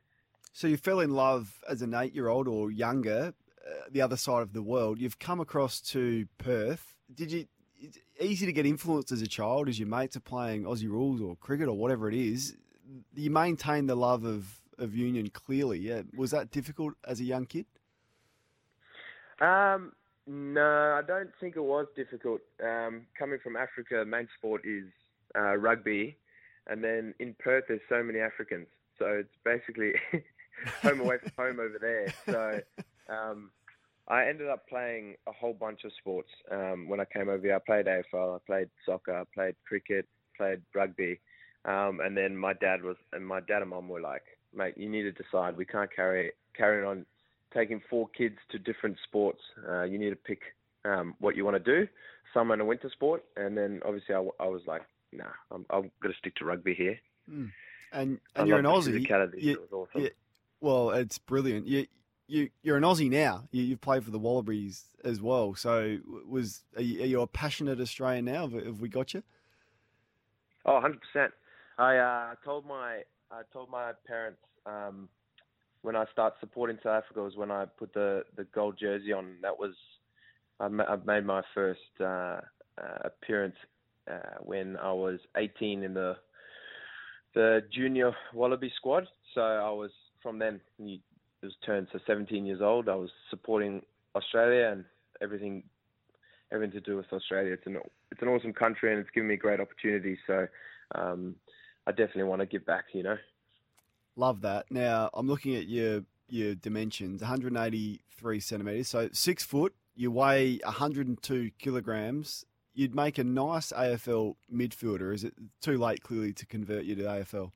So 0.52 0.68
you 0.68 0.76
fell 0.76 1.01
in 1.01 1.10
love 1.10 1.60
as 1.68 1.82
an 1.82 1.94
eight-year-old 1.94 2.47
or 2.47 2.70
younger, 2.70 3.35
uh, 3.66 3.70
the 3.90 4.01
other 4.01 4.16
side 4.16 4.43
of 4.43 4.52
the 4.52 4.62
world. 4.62 5.01
You've 5.01 5.18
come 5.18 5.40
across 5.40 5.81
to 5.93 6.26
Perth. 6.39 6.94
Did 7.12 7.32
you? 7.32 7.47
It's 7.85 7.98
easy 8.19 8.47
to 8.47 8.52
get 8.52 8.65
influenced 8.65 9.12
as 9.12 9.20
a 9.20 9.27
child, 9.27 9.69
as 9.69 9.78
your 9.78 9.89
mates 9.89 10.16
are 10.16 10.20
playing 10.20 10.65
Aussie 10.65 10.89
rules 10.89 11.20
or 11.20 11.36
cricket 11.36 11.69
or 11.69 11.77
whatever 11.77 12.09
it 12.09 12.15
is. 12.15 12.56
You 13.15 13.31
maintain 13.31 13.86
the 13.86 13.94
love 13.94 14.24
of, 14.24 14.61
of 14.78 14.94
Union 14.94 15.28
clearly. 15.28 15.81
Yeah, 15.81 16.02
was 16.16 16.31
that 16.31 16.51
difficult 16.51 16.94
as 17.06 17.20
a 17.20 17.24
young 17.24 17.44
kid? 17.44 17.66
Um, 19.40 19.93
no, 20.27 20.98
I 20.98 21.02
don't 21.06 21.31
think 21.40 21.56
it 21.56 21.62
was 21.62 21.86
difficult. 21.94 22.40
Um, 22.62 23.06
coming 23.19 23.39
from 23.43 23.56
Africa, 23.56 24.02
main 24.06 24.28
sport 24.39 24.62
is 24.65 24.85
uh, 25.36 25.56
rugby, 25.56 26.16
and 26.66 26.82
then 26.82 27.15
in 27.19 27.35
Perth 27.39 27.65
there's 27.69 27.82
so 27.90 28.02
many 28.02 28.20
Africans, 28.20 28.69
so 28.98 29.06
it's 29.06 29.36
basically 29.44 29.93
home 30.82 31.01
away 31.01 31.19
from 31.19 31.32
home 31.36 31.61
over 31.61 31.78
there. 31.78 32.15
So 32.24 32.61
um, 33.12 33.51
I 34.09 34.26
ended 34.26 34.48
up 34.48 34.68
playing 34.68 35.16
a 35.26 35.32
whole 35.32 35.55
bunch 35.55 35.85
of 35.85 35.93
sports 35.98 36.28
um, 36.51 36.89
when 36.89 37.01
I 37.01 37.05
came 37.06 37.28
over 37.28 37.40
here. 37.43 37.56
I 37.56 37.59
played 37.59 37.86
AFL, 37.86 38.36
I 38.36 38.39
played 38.47 38.68
soccer, 38.85 39.16
I 39.16 39.24
played 39.32 39.55
cricket, 39.66 40.06
played 40.36 40.60
rugby, 40.74 41.20
um, 41.64 42.01
and 42.05 42.16
then 42.16 42.36
my 42.36 42.52
dad 42.52 42.82
was 42.82 42.97
and 43.12 43.26
my 43.26 43.40
dad 43.40 43.62
and 43.62 43.70
mum 43.70 43.89
were 43.89 44.01
like, 44.01 44.22
"Mate, 44.55 44.76
you 44.76 44.89
need 44.89 45.02
to 45.02 45.12
decide. 45.12 45.56
We 45.56 45.64
can't 45.64 45.94
carry 45.94 46.32
carry 46.55 46.85
on 46.85 47.06
taking 47.52 47.81
four 47.89 48.09
kids 48.09 48.36
to 48.51 48.59
different 48.59 48.98
sports. 49.05 49.40
Uh, 49.66 49.85
you 49.85 49.98
need 49.98 50.10
to 50.10 50.16
pick 50.16 50.40
um, 50.85 51.14
what 51.20 51.36
you 51.36 51.44
want 51.44 51.62
to 51.62 51.76
do, 51.81 51.89
summer 52.35 52.52
and 52.52 52.60
a 52.60 52.64
winter 52.66 52.90
sport." 52.90 53.24
And 53.36 53.56
then 53.56 53.81
obviously 53.86 54.14
I 54.14 54.18
was 54.47 54.62
like, 54.66 54.82
"Nah, 55.12 55.24
I'm, 55.51 55.64
I'm 55.70 55.90
going 56.02 56.12
to 56.12 56.18
stick 56.18 56.35
to 56.36 56.44
rugby 56.44 56.74
here." 56.74 56.98
Mm. 57.31 57.51
And 57.93 58.20
I 58.36 58.40
and 58.40 58.48
you're 58.48 58.59
an 58.59 58.66
Aussie. 58.66 59.06
You- 59.40 59.52
it 59.52 59.60
was 59.60 59.89
awesome. 59.89 60.02
you- 60.02 60.10
well, 60.60 60.90
it's 60.90 61.16
brilliant. 61.18 61.66
You 61.66 61.86
you 62.26 62.51
you're 62.62 62.76
an 62.76 62.82
Aussie 62.82 63.10
now. 63.10 63.48
You, 63.51 63.62
you've 63.62 63.80
played 63.80 64.05
for 64.05 64.10
the 64.10 64.18
Wallabies 64.18 64.84
as 65.05 65.20
well. 65.20 65.55
So 65.55 65.98
was 66.26 66.62
are 66.76 66.82
you, 66.82 67.02
are 67.02 67.06
you 67.06 67.20
a 67.20 67.26
passionate 67.26 67.80
Australian 67.80 68.24
now? 68.24 68.48
Have, 68.48 68.64
have 68.64 68.80
we 68.80 68.88
got 68.88 69.14
you? 69.14 69.22
Oh, 70.66 70.80
100%. 70.82 71.28
I 71.78 71.96
uh, 71.96 72.34
told 72.44 72.66
my 72.66 73.02
I 73.30 73.42
told 73.52 73.70
my 73.70 73.92
parents 74.06 74.38
um, 74.66 75.09
when 75.82 75.96
I 75.96 76.05
start 76.12 76.34
supporting 76.40 76.78
South 76.82 77.05
Africa 77.05 77.22
was 77.22 77.36
when 77.36 77.51
I 77.51 77.66
put 77.66 77.92
the, 77.92 78.24
the 78.36 78.44
gold 78.44 78.78
jersey 78.80 79.12
on. 79.12 79.36
That 79.42 79.59
was 79.59 79.74
I, 80.60 80.68
ma- 80.68 80.84
I 80.84 80.96
made 81.05 81.26
my 81.26 81.42
first 81.55 81.80
uh, 82.01 82.05
uh, 82.78 82.98
appearance 83.05 83.56
uh, 84.10 84.38
when 84.40 84.76
I 84.76 84.92
was 84.92 85.18
18 85.36 85.82
in 85.82 85.94
the 85.94 86.16
the 87.34 87.62
junior 87.72 88.12
Wallaby 88.32 88.72
squad. 88.76 89.09
So 89.34 89.40
I 89.40 89.70
was 89.70 89.90
from 90.22 90.38
then 90.38 90.60
it 91.45 91.49
was 91.49 91.57
turned 91.65 91.91
to 91.93 92.01
17 92.07 92.47
years 92.47 92.62
old. 92.62 92.89
I 92.89 92.95
was 92.95 93.11
supporting 93.29 93.83
Australia 94.16 94.71
and 94.73 94.85
everything 95.21 95.65
everything 96.51 96.73
to 96.73 96.81
do 96.81 96.97
with 96.97 97.12
Australia. 97.12 97.53
It's 97.53 97.66
an 97.66 97.79
it's 98.11 98.23
an 98.23 98.29
awesome 98.29 98.55
country 98.55 98.93
and 98.93 99.01
it's 99.01 99.11
given 99.11 99.29
me 99.29 99.37
great 99.37 99.61
opportunities. 99.61 100.19
So 100.27 100.47
um, 100.95 101.37
I 101.87 101.91
definitely 101.91 102.25
want 102.25 102.41
to 102.41 102.47
give 102.47 102.65
back. 102.65 102.87
You 102.95 103.03
know. 103.03 103.16
Love 104.16 104.41
that. 104.41 104.66
Now 104.71 105.11
I'm 105.12 105.27
looking 105.27 105.55
at 105.55 105.69
your 105.69 106.05
your 106.29 106.55
dimensions: 106.55 107.21
183 107.21 108.41
centimeters, 108.41 108.89
so 108.89 109.11
six 109.12 109.45
foot. 109.45 109.75
You 109.95 110.11
weigh 110.11 110.61
102 110.65 111.51
kilograms. 111.59 112.47
You'd 112.73 112.95
make 112.95 113.19
a 113.19 113.25
nice 113.25 113.71
AFL 113.71 114.35
midfielder. 114.53 115.15
Is 115.15 115.23
it 115.23 115.35
too 115.61 115.79
late, 115.79 116.03
clearly, 116.03 116.33
to 116.33 116.47
convert 116.47 116.85
you 116.85 116.97
to 116.97 117.03
AFL? 117.03 117.53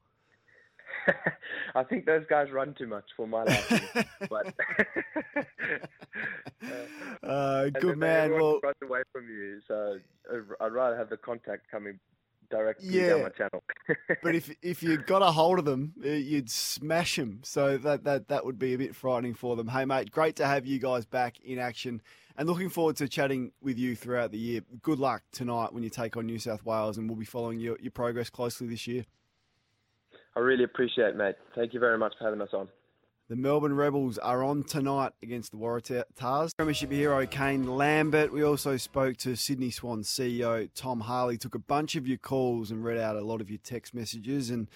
I 1.74 1.82
think 1.84 2.06
those 2.06 2.24
guys 2.28 2.50
run 2.50 2.74
too 2.78 2.86
much 2.86 3.04
for 3.16 3.26
my 3.26 3.44
liking. 3.44 3.80
but 4.30 4.54
Uh, 7.22 7.62
and 7.66 7.74
good 7.74 7.98
man. 7.98 8.32
Well, 8.32 8.60
runs 8.62 8.76
away 8.82 9.02
from 9.12 9.28
you. 9.28 9.60
So 9.66 9.98
I'd- 10.60 10.70
rather 10.72 10.96
have 10.96 11.10
the 11.10 11.16
contact 11.16 11.70
coming 11.70 11.98
directly 12.50 12.88
Yeah. 12.88 13.08
down 13.10 13.22
my 13.24 13.28
channel. 13.30 13.62
but 14.22 14.34
if 14.34 14.50
if 14.62 14.82
you 14.82 14.96
got 14.98 15.22
a 15.22 15.30
hold 15.32 15.58
of 15.58 15.64
them, 15.64 15.92
uh, 16.04 16.08
you'd 16.08 16.50
smash 16.50 17.16
them. 17.16 17.40
So 17.44 17.76
that 17.78 18.04
that 18.04 18.28
that 18.28 18.44
would 18.44 18.58
be 18.58 18.74
a 18.74 18.78
bit 18.78 18.94
frightening 18.96 19.34
for 19.34 19.56
them. 19.56 19.68
Hey, 19.68 19.84
mate, 19.84 20.10
great 20.10 20.36
to 20.36 20.46
have 20.46 20.64
you 20.66 20.78
guys 20.78 21.04
back 21.04 21.38
in 21.40 21.58
action, 21.58 22.00
and 22.36 22.48
looking 22.48 22.68
forward 22.70 22.96
to 22.96 23.08
chatting 23.08 23.52
with 23.60 23.78
you 23.78 23.94
throughout 23.96 24.30
the 24.32 24.38
year. 24.38 24.62
Good 24.82 24.98
luck 24.98 25.22
tonight 25.32 25.72
when 25.72 25.82
you 25.82 25.90
take 25.90 26.16
on 26.16 26.24
New 26.26 26.38
South 26.38 26.64
Wales, 26.64 26.96
and 26.98 27.08
we'll 27.08 27.18
be 27.18 27.24
following 27.26 27.60
your 27.60 27.76
your 27.80 27.90
progress 27.92 28.30
closely 28.30 28.66
this 28.68 28.86
year. 28.86 29.04
I 30.38 30.40
really 30.40 30.62
appreciate 30.62 31.08
it, 31.08 31.16
mate. 31.16 31.34
Thank 31.56 31.74
you 31.74 31.80
very 31.80 31.98
much 31.98 32.14
for 32.16 32.22
having 32.22 32.40
us 32.40 32.50
on. 32.52 32.68
The 33.28 33.34
Melbourne 33.34 33.74
Rebels 33.74 34.18
are 34.18 34.44
on 34.44 34.62
tonight 34.62 35.10
against 35.20 35.50
the 35.50 35.56
Waratahs. 35.56 36.56
Premiership 36.56 36.92
hero 36.92 37.26
Kane 37.26 37.66
Lambert. 37.66 38.32
We 38.32 38.44
also 38.44 38.76
spoke 38.76 39.16
to 39.16 39.34
Sydney 39.34 39.72
Swans 39.72 40.08
CEO 40.08 40.70
Tom 40.76 41.00
Harley. 41.00 41.38
Took 41.38 41.56
a 41.56 41.58
bunch 41.58 41.96
of 41.96 42.06
your 42.06 42.18
calls 42.18 42.70
and 42.70 42.84
read 42.84 42.98
out 42.98 43.16
a 43.16 43.20
lot 43.20 43.40
of 43.40 43.50
your 43.50 43.58
text 43.64 43.94
messages. 43.94 44.48
And 44.48 44.68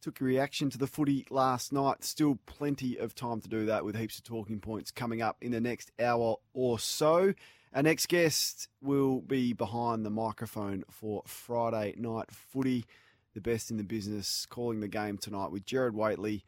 took 0.00 0.20
your 0.20 0.28
reaction 0.28 0.70
to 0.70 0.78
the 0.78 0.86
footy 0.86 1.26
last 1.30 1.72
night. 1.72 2.04
Still 2.04 2.38
plenty 2.46 2.96
of 2.96 3.16
time 3.16 3.40
to 3.40 3.48
do 3.48 3.66
that 3.66 3.84
with 3.84 3.96
heaps 3.96 4.18
of 4.18 4.24
talking 4.24 4.60
points 4.60 4.92
coming 4.92 5.20
up 5.20 5.38
in 5.40 5.50
the 5.50 5.60
next 5.60 5.90
hour 5.98 6.36
or 6.54 6.78
so. 6.78 7.34
Our 7.74 7.82
next 7.82 8.06
guest 8.06 8.68
will 8.80 9.20
be 9.20 9.52
behind 9.52 10.06
the 10.06 10.10
microphone 10.10 10.84
for 10.88 11.24
Friday 11.26 11.96
night 11.98 12.30
footy, 12.30 12.84
the 13.34 13.40
best 13.40 13.70
in 13.70 13.76
the 13.76 13.84
business, 13.84 14.46
calling 14.46 14.80
the 14.80 14.88
game 14.88 15.18
tonight 15.18 15.50
with 15.50 15.64
Gerard 15.64 15.94
Whateley, 15.94 16.44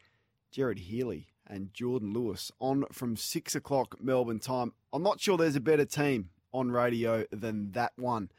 Gerard 0.51 0.79
Healy, 0.79 1.27
and 1.47 1.73
Jordan 1.73 2.13
Lewis 2.13 2.51
on 2.59 2.85
from 2.91 3.15
six 3.15 3.55
o'clock 3.55 3.97
Melbourne 4.01 4.39
time. 4.39 4.73
I'm 4.93 5.03
not 5.03 5.19
sure 5.19 5.37
there's 5.37 5.55
a 5.55 5.61
better 5.61 5.85
team 5.85 6.29
on 6.53 6.71
radio 6.71 7.25
than 7.31 7.71
that 7.71 7.93
one. 7.97 8.29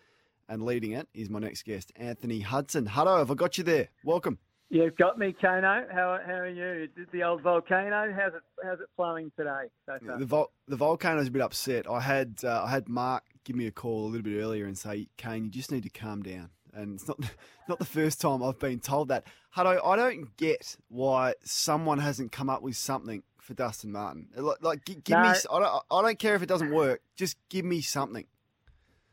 And 0.48 0.62
leading 0.62 0.92
it 0.92 1.08
is 1.14 1.30
my 1.30 1.38
next 1.38 1.64
guest, 1.64 1.92
Anthony 1.96 2.40
Hudson. 2.40 2.86
Huddo, 2.86 3.18
have 3.18 3.30
I 3.30 3.34
got 3.34 3.56
you 3.56 3.64
there? 3.64 3.88
Welcome. 4.04 4.38
You've 4.68 4.96
got 4.96 5.18
me, 5.18 5.34
Kano. 5.38 5.84
How, 5.92 6.18
how 6.26 6.32
are 6.32 6.48
you? 6.48 6.88
The 7.12 7.22
old 7.24 7.42
volcano. 7.42 8.10
How's 8.10 8.32
it 8.34 8.40
How's 8.64 8.80
it 8.80 8.86
flowing 8.96 9.30
today? 9.36 9.64
So? 9.86 9.98
The 10.18 10.24
vol- 10.24 10.52
the 10.66 10.76
volcano's 10.76 11.28
a 11.28 11.30
bit 11.30 11.42
upset. 11.42 11.88
I 11.88 12.00
had 12.00 12.38
uh, 12.42 12.64
I 12.64 12.70
had 12.70 12.88
Mark 12.88 13.24
give 13.44 13.54
me 13.54 13.66
a 13.66 13.70
call 13.70 14.06
a 14.06 14.08
little 14.08 14.22
bit 14.22 14.40
earlier 14.40 14.64
and 14.64 14.78
say, 14.78 15.08
Kane, 15.18 15.44
you 15.44 15.50
just 15.50 15.70
need 15.70 15.82
to 15.82 15.90
calm 15.90 16.22
down. 16.22 16.48
And 16.74 16.94
it's 16.94 17.06
not 17.08 17.18
not 17.68 17.78
the 17.78 17.84
first 17.84 18.20
time 18.20 18.42
I've 18.42 18.58
been 18.58 18.80
told 18.80 19.08
that. 19.08 19.24
Huddo, 19.56 19.80
I 19.84 19.96
don't 19.96 20.36
get 20.36 20.76
why 20.88 21.34
someone 21.44 21.98
hasn't 21.98 22.32
come 22.32 22.48
up 22.48 22.62
with 22.62 22.76
something 22.76 23.22
for 23.38 23.54
Dustin 23.54 23.92
Martin. 23.92 24.28
Like, 24.36 24.62
like 24.62 24.84
gi- 24.84 24.94
give 25.04 25.18
No. 25.18 25.22
me. 25.24 25.28
I 25.28 25.58
don't, 25.60 25.82
I 25.90 26.02
don't 26.02 26.18
care 26.18 26.34
if 26.34 26.42
it 26.42 26.46
doesn't 26.46 26.72
work. 26.72 27.02
Just 27.16 27.36
give 27.48 27.64
me 27.64 27.80
something. 27.82 28.24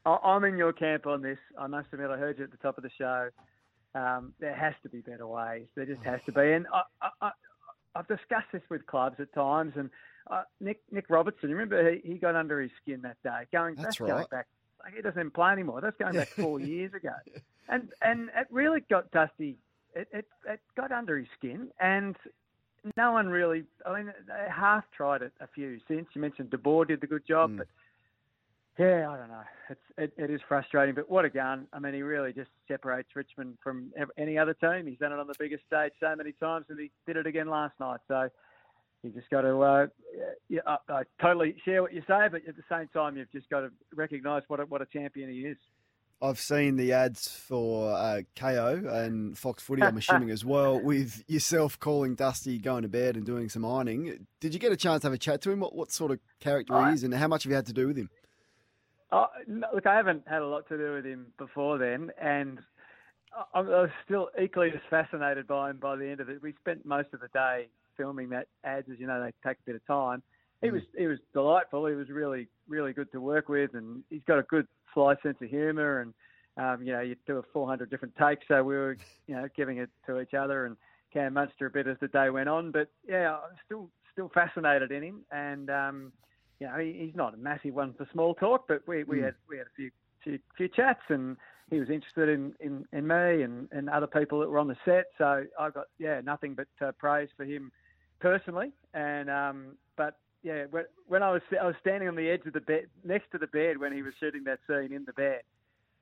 I'm 0.05 0.43
in 0.45 0.57
your 0.57 0.73
camp 0.73 1.05
on 1.07 1.21
this. 1.21 1.37
I 1.57 1.67
must 1.67 1.89
admit, 1.91 2.09
I 2.09 2.17
heard 2.17 2.37
you 2.37 2.45
at 2.45 2.51
the 2.51 2.57
top 2.57 2.77
of 2.77 2.83
the 2.83 2.89
show. 2.97 3.29
Um, 3.95 4.33
there 4.39 4.55
has 4.55 4.73
to 4.83 4.89
be 4.89 4.99
better 5.01 5.27
ways. 5.27 5.67
There 5.75 5.85
just 5.85 6.01
has 6.03 6.19
to 6.25 6.31
be. 6.31 6.53
And 6.53 6.65
I, 7.21 7.31
I've 7.95 8.07
discussed 8.07 8.47
this 8.53 8.61
with 8.69 8.85
clubs 8.85 9.19
at 9.19 9.33
times. 9.33 9.73
And 9.75 9.89
uh, 10.31 10.43
Nick 10.59 10.81
Nick 10.91 11.05
Robertson, 11.09 11.49
remember 11.49 11.91
he, 11.91 12.13
he 12.13 12.17
got 12.17 12.35
under 12.35 12.61
his 12.61 12.71
skin 12.81 13.01
that 13.01 13.17
day. 13.23 13.45
Going 13.51 13.75
That's 13.75 13.97
going 13.97 14.11
right. 14.11 14.29
back. 14.29 14.47
Like 14.83 14.95
he 14.95 15.01
doesn't 15.01 15.19
even 15.19 15.31
play 15.31 15.51
anymore. 15.51 15.81
That's 15.81 15.97
going 15.97 16.15
back 16.15 16.29
four 16.29 16.59
years 16.59 16.93
ago. 16.93 17.13
And 17.67 17.89
and 18.01 18.29
it 18.35 18.47
really 18.51 18.81
got 18.89 19.11
Dusty. 19.11 19.57
It, 19.93 20.07
it 20.11 20.25
it 20.47 20.59
got 20.75 20.91
under 20.91 21.17
his 21.17 21.27
skin. 21.37 21.69
And 21.79 22.15
no 22.95 23.11
one 23.11 23.27
really. 23.29 23.63
I 23.85 23.97
mean, 23.97 24.13
they 24.27 24.47
half 24.51 24.85
tried 24.95 25.21
it 25.21 25.33
a 25.39 25.47
few 25.47 25.79
since. 25.87 26.07
You 26.13 26.21
mentioned 26.21 26.49
De 26.49 26.57
Boer 26.57 26.85
did 26.85 27.01
the 27.01 27.07
good 27.07 27.25
job, 27.27 27.51
mm. 27.51 27.57
but 27.57 27.67
yeah, 28.77 29.09
I 29.09 29.17
don't 29.17 29.27
know. 29.27 29.41
It's 29.69 29.81
it, 29.97 30.13
it 30.17 30.31
is 30.31 30.41
frustrating, 30.47 30.95
but 30.95 31.09
what 31.09 31.25
a 31.25 31.29
gun! 31.29 31.67
I 31.73 31.79
mean, 31.79 31.93
he 31.93 32.01
really 32.01 32.31
just 32.31 32.49
separates 32.67 33.09
Richmond 33.15 33.57
from 33.61 33.91
any 34.17 34.37
other 34.37 34.53
team. 34.53 34.87
He's 34.87 34.99
done 34.99 35.11
it 35.11 35.19
on 35.19 35.27
the 35.27 35.35
biggest 35.37 35.65
stage 35.67 35.91
so 35.99 36.15
many 36.15 36.31
times, 36.33 36.65
and 36.69 36.79
he 36.79 36.89
did 37.05 37.17
it 37.17 37.27
again 37.27 37.49
last 37.49 37.73
night. 37.79 37.99
So 38.07 38.29
you 39.03 39.11
just 39.11 39.29
got 39.29 39.41
to. 39.41 39.59
Uh, 39.59 39.87
yeah, 40.49 40.61
I, 40.65 40.77
I 40.89 41.03
totally 41.21 41.55
share 41.63 41.81
what 41.81 41.93
you 41.93 42.01
say, 42.01 42.27
but 42.31 42.41
at 42.47 42.55
the 42.55 42.63
same 42.69 42.87
time, 42.93 43.17
you've 43.17 43.31
just 43.31 43.49
got 43.49 43.61
to 43.61 43.69
recognise 43.95 44.43
what 44.47 44.59
a, 44.59 44.63
what 44.63 44.81
a 44.81 44.85
champion 44.85 45.29
he 45.29 45.39
is. 45.41 45.57
I've 46.21 46.39
seen 46.39 46.75
the 46.75 46.91
ads 46.91 47.29
for 47.29 47.93
uh, 47.93 48.21
Kayo 48.35 48.85
and 49.05 49.37
Fox 49.37 49.63
Footy, 49.63 49.83
I'm 49.83 49.95
assuming 49.95 50.31
as 50.31 50.43
well, 50.43 50.77
with 50.83 51.23
yourself 51.27 51.79
calling 51.79 52.15
Dusty 52.15 52.57
going 52.57 52.81
to 52.81 52.89
bed 52.89 53.15
and 53.15 53.25
doing 53.25 53.47
some 53.47 53.63
ironing. 53.63 54.27
Did 54.41 54.53
you 54.53 54.59
get 54.59 54.73
a 54.73 54.77
chance 54.77 55.01
to 55.01 55.07
have 55.07 55.13
a 55.13 55.17
chat 55.17 55.41
to 55.43 55.51
him? 55.51 55.61
What, 55.61 55.73
what 55.73 55.93
sort 55.93 56.11
of 56.11 56.19
character 56.41 56.87
he 56.87 56.93
is 56.93 57.03
and 57.03 57.13
how 57.13 57.29
much 57.29 57.43
have 57.43 57.51
you 57.51 57.55
had 57.55 57.67
to 57.67 57.73
do 57.73 57.87
with 57.87 57.97
him? 57.97 58.09
Oh, 59.13 59.27
no, 59.47 59.67
look, 59.73 59.87
I 59.87 59.95
haven't 59.95 60.23
had 60.27 60.41
a 60.41 60.47
lot 60.47 60.67
to 60.67 60.77
do 60.77 60.93
with 60.95 61.05
him 61.05 61.27
before 61.37 61.77
then, 61.77 62.11
and 62.21 62.59
I, 63.53 63.59
I 63.59 63.61
was 63.61 63.89
still 64.03 64.29
equally 64.41 64.71
as 64.71 64.81
fascinated 64.89 65.47
by 65.47 65.69
him 65.69 65.77
by 65.77 65.95
the 65.95 66.09
end 66.09 66.19
of 66.19 66.29
it. 66.29 66.43
We 66.43 66.53
spent 66.59 66.85
most 66.85 67.13
of 67.13 67.21
the 67.21 67.29
day 67.29 67.69
filming 67.99 68.29
that 68.29 68.47
ads, 68.63 68.87
as 68.91 68.99
you 68.99 69.07
know, 69.07 69.21
they 69.21 69.31
take 69.47 69.57
a 69.57 69.65
bit 69.65 69.75
of 69.75 69.85
time. 69.85 70.23
He 70.61 70.71
was 70.71 70.81
he 70.97 71.07
was 71.07 71.19
delightful. 71.33 71.85
He 71.85 71.95
was 71.95 72.09
really 72.09 72.47
really 72.67 72.93
good 72.93 73.11
to 73.13 73.21
work 73.21 73.49
with, 73.49 73.75
and 73.75 74.03
he's 74.09 74.23
got 74.27 74.39
a 74.39 74.43
good 74.43 74.67
sly 74.93 75.15
sense 75.23 75.37
of 75.41 75.49
humour. 75.49 76.01
And 76.01 76.13
um, 76.57 76.85
you 76.85 76.91
know, 76.93 77.01
you 77.01 77.15
do 77.27 77.37
a 77.37 77.43
400 77.53 77.89
different 77.89 78.15
takes, 78.15 78.45
so 78.47 78.63
we 78.63 78.75
were 78.75 78.97
you 79.27 79.35
know 79.35 79.47
giving 79.55 79.77
it 79.77 79.89
to 80.07 80.19
each 80.19 80.33
other 80.33 80.65
and 80.65 80.75
Cam 81.13 81.33
Munster 81.33 81.67
a 81.67 81.69
bit 81.69 81.87
as 81.87 81.97
the 82.01 82.07
day 82.09 82.29
went 82.29 82.49
on. 82.49 82.71
But 82.71 82.89
yeah, 83.07 83.33
I'm 83.35 83.55
still 83.65 83.89
still 84.11 84.29
fascinated 84.33 84.91
in 84.91 85.03
him, 85.03 85.25
and 85.31 85.69
um, 85.69 86.11
you 86.59 86.67
know, 86.67 86.77
he, 86.77 86.93
he's 87.05 87.15
not 87.15 87.33
a 87.33 87.37
massive 87.37 87.73
one 87.73 87.93
for 87.93 88.07
small 88.11 88.33
talk, 88.35 88.65
but 88.67 88.81
we, 88.87 89.03
we 89.03 89.19
Mm. 89.19 89.25
had 89.25 89.35
we 89.49 89.57
had 89.57 89.67
a 89.67 89.75
few, 89.75 89.91
few 90.23 90.39
few 90.57 90.67
chats, 90.67 91.01
and 91.09 91.37
he 91.69 91.79
was 91.79 91.89
interested 91.89 92.29
in, 92.29 92.53
in, 92.59 92.83
in 92.93 93.07
me 93.07 93.43
and, 93.43 93.67
and 93.71 93.89
other 93.89 94.07
people 94.07 94.39
that 94.39 94.49
were 94.49 94.57
on 94.59 94.67
the 94.67 94.75
set. 94.85 95.05
So 95.17 95.45
I 95.59 95.69
got 95.69 95.85
yeah 95.99 96.21
nothing 96.23 96.55
but 96.55 96.67
uh, 96.85 96.91
praise 96.97 97.29
for 97.37 97.45
him 97.45 97.71
personally, 98.19 98.71
and 98.93 99.29
um, 99.29 99.77
but 99.97 100.17
yeah, 100.43 100.65
when, 100.71 100.85
when 101.07 101.23
I 101.23 101.31
was 101.31 101.41
I 101.59 101.65
was 101.65 101.75
standing 101.81 102.07
on 102.07 102.15
the 102.15 102.29
edge 102.29 102.45
of 102.45 102.53
the 102.53 102.61
bed 102.61 102.87
next 103.03 103.31
to 103.31 103.37
the 103.37 103.47
bed 103.47 103.77
when 103.77 103.93
he 103.93 104.01
was 104.01 104.13
shooting 104.19 104.43
that 104.45 104.59
scene 104.67 104.93
in 104.93 105.05
the 105.05 105.13
bed. 105.13 105.41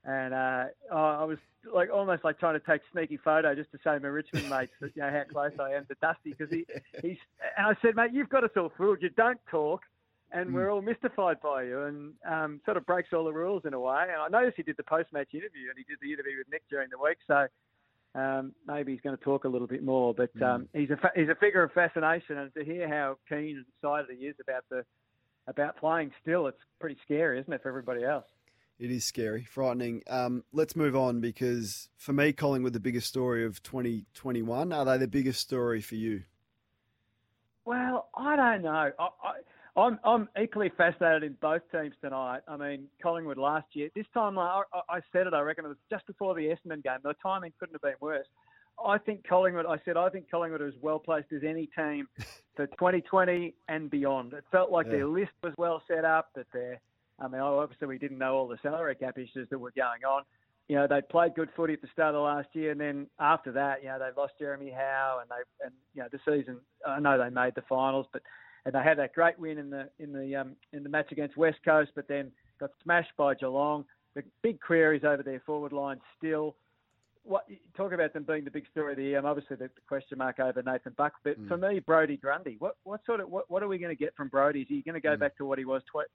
And 0.05 0.33
uh, 0.33 0.65
I 0.93 1.23
was 1.25 1.37
like 1.73 1.89
almost 1.93 2.23
like 2.23 2.39
trying 2.39 2.57
to 2.57 2.65
take 2.65 2.81
a 2.81 2.91
sneaky 2.93 3.17
photo 3.17 3.53
just 3.55 3.71
to 3.71 3.77
show 3.83 3.99
my 3.99 4.07
Richmond 4.07 4.49
mates 4.49 4.71
that, 4.79 4.95
you 4.95 5.01
know, 5.01 5.09
how 5.09 5.23
close 5.29 5.51
I 5.59 5.73
am 5.73 5.85
to 5.87 5.95
Dusty 6.01 6.33
because 6.37 6.49
he, 6.49 6.65
he's. 7.01 7.17
And 7.57 7.67
I 7.67 7.73
said, 7.81 7.95
mate, 7.95 8.11
you've 8.13 8.29
got 8.29 8.43
us 8.43 8.51
all 8.55 8.71
fooled. 8.77 8.99
You 9.01 9.09
don't 9.09 9.39
talk, 9.51 9.81
and 10.31 10.53
we're 10.53 10.71
all 10.71 10.81
mystified 10.81 11.41
by 11.41 11.63
you, 11.63 11.83
and 11.83 12.13
um, 12.25 12.61
sort 12.63 12.77
of 12.77 12.85
breaks 12.85 13.09
all 13.11 13.25
the 13.25 13.33
rules 13.33 13.63
in 13.65 13.73
a 13.73 13.79
way. 13.79 14.03
And 14.03 14.21
I 14.21 14.39
noticed 14.39 14.55
he 14.55 14.63
did 14.63 14.77
the 14.77 14.83
post-match 14.83 15.33
interview, 15.33 15.69
and 15.69 15.77
he 15.77 15.83
did 15.83 15.97
the 16.01 16.13
interview 16.13 16.37
with 16.37 16.47
Nick 16.49 16.63
during 16.69 16.89
the 16.89 16.97
week, 16.97 17.17
so 17.27 17.47
um, 18.15 18.53
maybe 18.65 18.91
he's 18.91 19.01
going 19.01 19.17
to 19.17 19.23
talk 19.23 19.43
a 19.43 19.49
little 19.49 19.67
bit 19.67 19.83
more. 19.83 20.13
But 20.13 20.41
um, 20.41 20.67
he's 20.73 20.89
a 20.89 20.97
fa- 20.97 21.11
he's 21.15 21.29
a 21.29 21.35
figure 21.35 21.63
of 21.63 21.71
fascination, 21.73 22.37
and 22.37 22.53
to 22.53 22.63
hear 22.63 22.87
how 22.87 23.17
keen 23.29 23.57
and 23.57 23.65
excited 23.77 24.17
he 24.17 24.25
is 24.25 24.35
about 24.41 24.63
the 24.69 24.83
about 25.47 25.77
playing 25.77 26.11
still, 26.21 26.47
it's 26.47 26.57
pretty 26.79 26.97
scary, 27.03 27.39
isn't 27.39 27.51
it, 27.51 27.61
for 27.61 27.69
everybody 27.69 28.03
else? 28.03 28.25
It 28.79 28.91
is 28.91 29.05
scary, 29.05 29.43
frightening. 29.43 30.03
Um, 30.07 30.43
let's 30.51 30.75
move 30.75 30.95
on 30.95 31.19
because 31.19 31.89
for 31.97 32.13
me, 32.13 32.31
Collingwood, 32.31 32.73
the 32.73 32.79
biggest 32.79 33.07
story 33.07 33.43
of 33.43 33.63
2021. 33.63 34.71
Are 34.71 34.85
they 34.85 34.97
the 34.97 35.07
biggest 35.07 35.39
story 35.39 35.81
for 35.81 35.95
you? 35.95 36.23
Well, 37.65 38.09
I 38.15 38.35
don't 38.35 38.61
know. 38.61 38.69
I, 38.69 38.91
I, 38.99 39.33
I'm 39.77 39.99
I'm 40.03 40.27
equally 40.41 40.71
fascinated 40.75 41.23
in 41.23 41.37
both 41.39 41.61
teams 41.71 41.93
tonight. 42.01 42.41
I 42.47 42.57
mean, 42.57 42.87
Collingwood 43.01 43.37
last 43.37 43.67
year. 43.73 43.89
This 43.95 44.07
time, 44.13 44.37
I, 44.39 44.63
I 44.73 44.97
I 44.97 44.99
said 45.13 45.27
it. 45.27 45.33
I 45.33 45.41
reckon 45.41 45.65
it 45.65 45.69
was 45.69 45.77
just 45.89 46.05
before 46.07 46.33
the 46.33 46.41
Essendon 46.41 46.83
game. 46.83 46.97
The 47.03 47.13
timing 47.21 47.53
couldn't 47.59 47.75
have 47.75 47.81
been 47.83 47.93
worse. 48.01 48.25
I 48.83 48.97
think 48.97 49.27
Collingwood. 49.27 49.65
I 49.67 49.77
said 49.85 49.95
I 49.95 50.09
think 50.09 50.29
Collingwood 50.31 50.61
is 50.61 50.73
as 50.75 50.81
well 50.81 50.99
placed 50.99 51.31
as 51.31 51.43
any 51.47 51.67
team 51.77 52.07
for 52.55 52.65
2020 52.79 53.53
and 53.69 53.89
beyond. 53.89 54.33
It 54.33 54.43
felt 54.51 54.71
like 54.71 54.87
Yeah. 54.87 54.93
their 54.93 55.05
list 55.07 55.31
was 55.43 55.53
well 55.57 55.81
set 55.87 56.05
up. 56.05 56.29
That 56.35 56.47
their, 56.53 56.79
I 57.19 57.27
mean, 57.27 57.39
oh, 57.41 57.59
obviously 57.59 57.87
we 57.87 57.99
didn't 57.99 58.17
know 58.17 58.33
all 58.35 58.47
the 58.47 58.57
salary 58.63 58.95
cap 58.95 59.17
issues 59.19 59.47
that 59.49 59.59
were 59.59 59.71
going 59.75 60.03
on. 60.07 60.23
You 60.69 60.75
know, 60.75 60.87
they 60.87 61.01
played 61.01 61.33
good 61.35 61.49
footy 61.55 61.73
at 61.73 61.81
the 61.81 61.87
start 61.93 62.13
of 62.13 62.23
last 62.23 62.49
year, 62.53 62.71
and 62.71 62.81
then 62.81 63.07
after 63.19 63.51
that, 63.53 63.83
you 63.83 63.89
know, 63.89 63.99
they 63.99 64.09
lost 64.19 64.33
Jeremy 64.37 64.69
Howe, 64.69 65.19
and 65.21 65.29
they, 65.29 65.65
and 65.65 65.73
you 65.93 66.01
know, 66.01 66.09
the 66.11 66.19
season. 66.29 66.59
I 66.85 66.99
know 66.99 67.17
they 67.17 67.29
made 67.29 67.55
the 67.55 67.61
finals, 67.69 68.05
but 68.11 68.21
and 68.67 68.75
they 68.75 68.83
had 68.83 68.99
that 68.99 69.13
great 69.13 69.39
win 69.39 69.57
in 69.57 69.69
the 69.69 69.89
in 69.97 70.11
the 70.11 70.35
um, 70.35 70.51
in 70.73 70.83
the 70.83 70.89
match 70.89 71.13
against 71.13 71.37
West 71.37 71.59
Coast, 71.63 71.91
but 71.95 72.05
then 72.09 72.29
got 72.59 72.71
smashed 72.83 73.15
by 73.17 73.33
Geelong. 73.33 73.85
The 74.13 74.23
big 74.41 74.59
queries 74.59 75.05
over 75.05 75.23
their 75.23 75.39
forward 75.45 75.71
line 75.71 76.01
still. 76.17 76.53
What 77.23 77.45
talk 77.77 77.93
about 77.93 78.13
them 78.13 78.23
being 78.23 78.43
the 78.43 78.51
big 78.51 78.65
story 78.69 78.91
of 78.91 78.97
the 78.97 79.03
year? 79.03 79.19
and 79.19 79.27
Obviously, 79.27 79.55
the, 79.55 79.69
the 79.73 79.81
question 79.87 80.17
mark 80.17 80.39
over 80.39 80.61
Nathan 80.61 80.93
Buck, 80.97 81.13
but 81.23 81.39
mm. 81.39 81.47
for 81.47 81.55
me, 81.55 81.79
Brodie 81.79 82.17
Grundy. 82.17 82.57
What 82.59 82.75
what 82.83 82.99
sort 83.05 83.21
of 83.21 83.29
what, 83.29 83.49
what 83.49 83.63
are 83.63 83.69
we 83.69 83.77
going 83.77 83.95
to 83.95 84.03
get 84.03 84.13
from 84.17 84.27
Brodie? 84.27 84.61
Is 84.61 84.67
he 84.67 84.81
going 84.81 84.95
to 84.95 85.01
go 85.01 85.15
mm. 85.15 85.19
back 85.19 85.37
to 85.37 85.45
what 85.45 85.59
he 85.59 85.65
was 85.65 85.81
tw- 85.83 86.11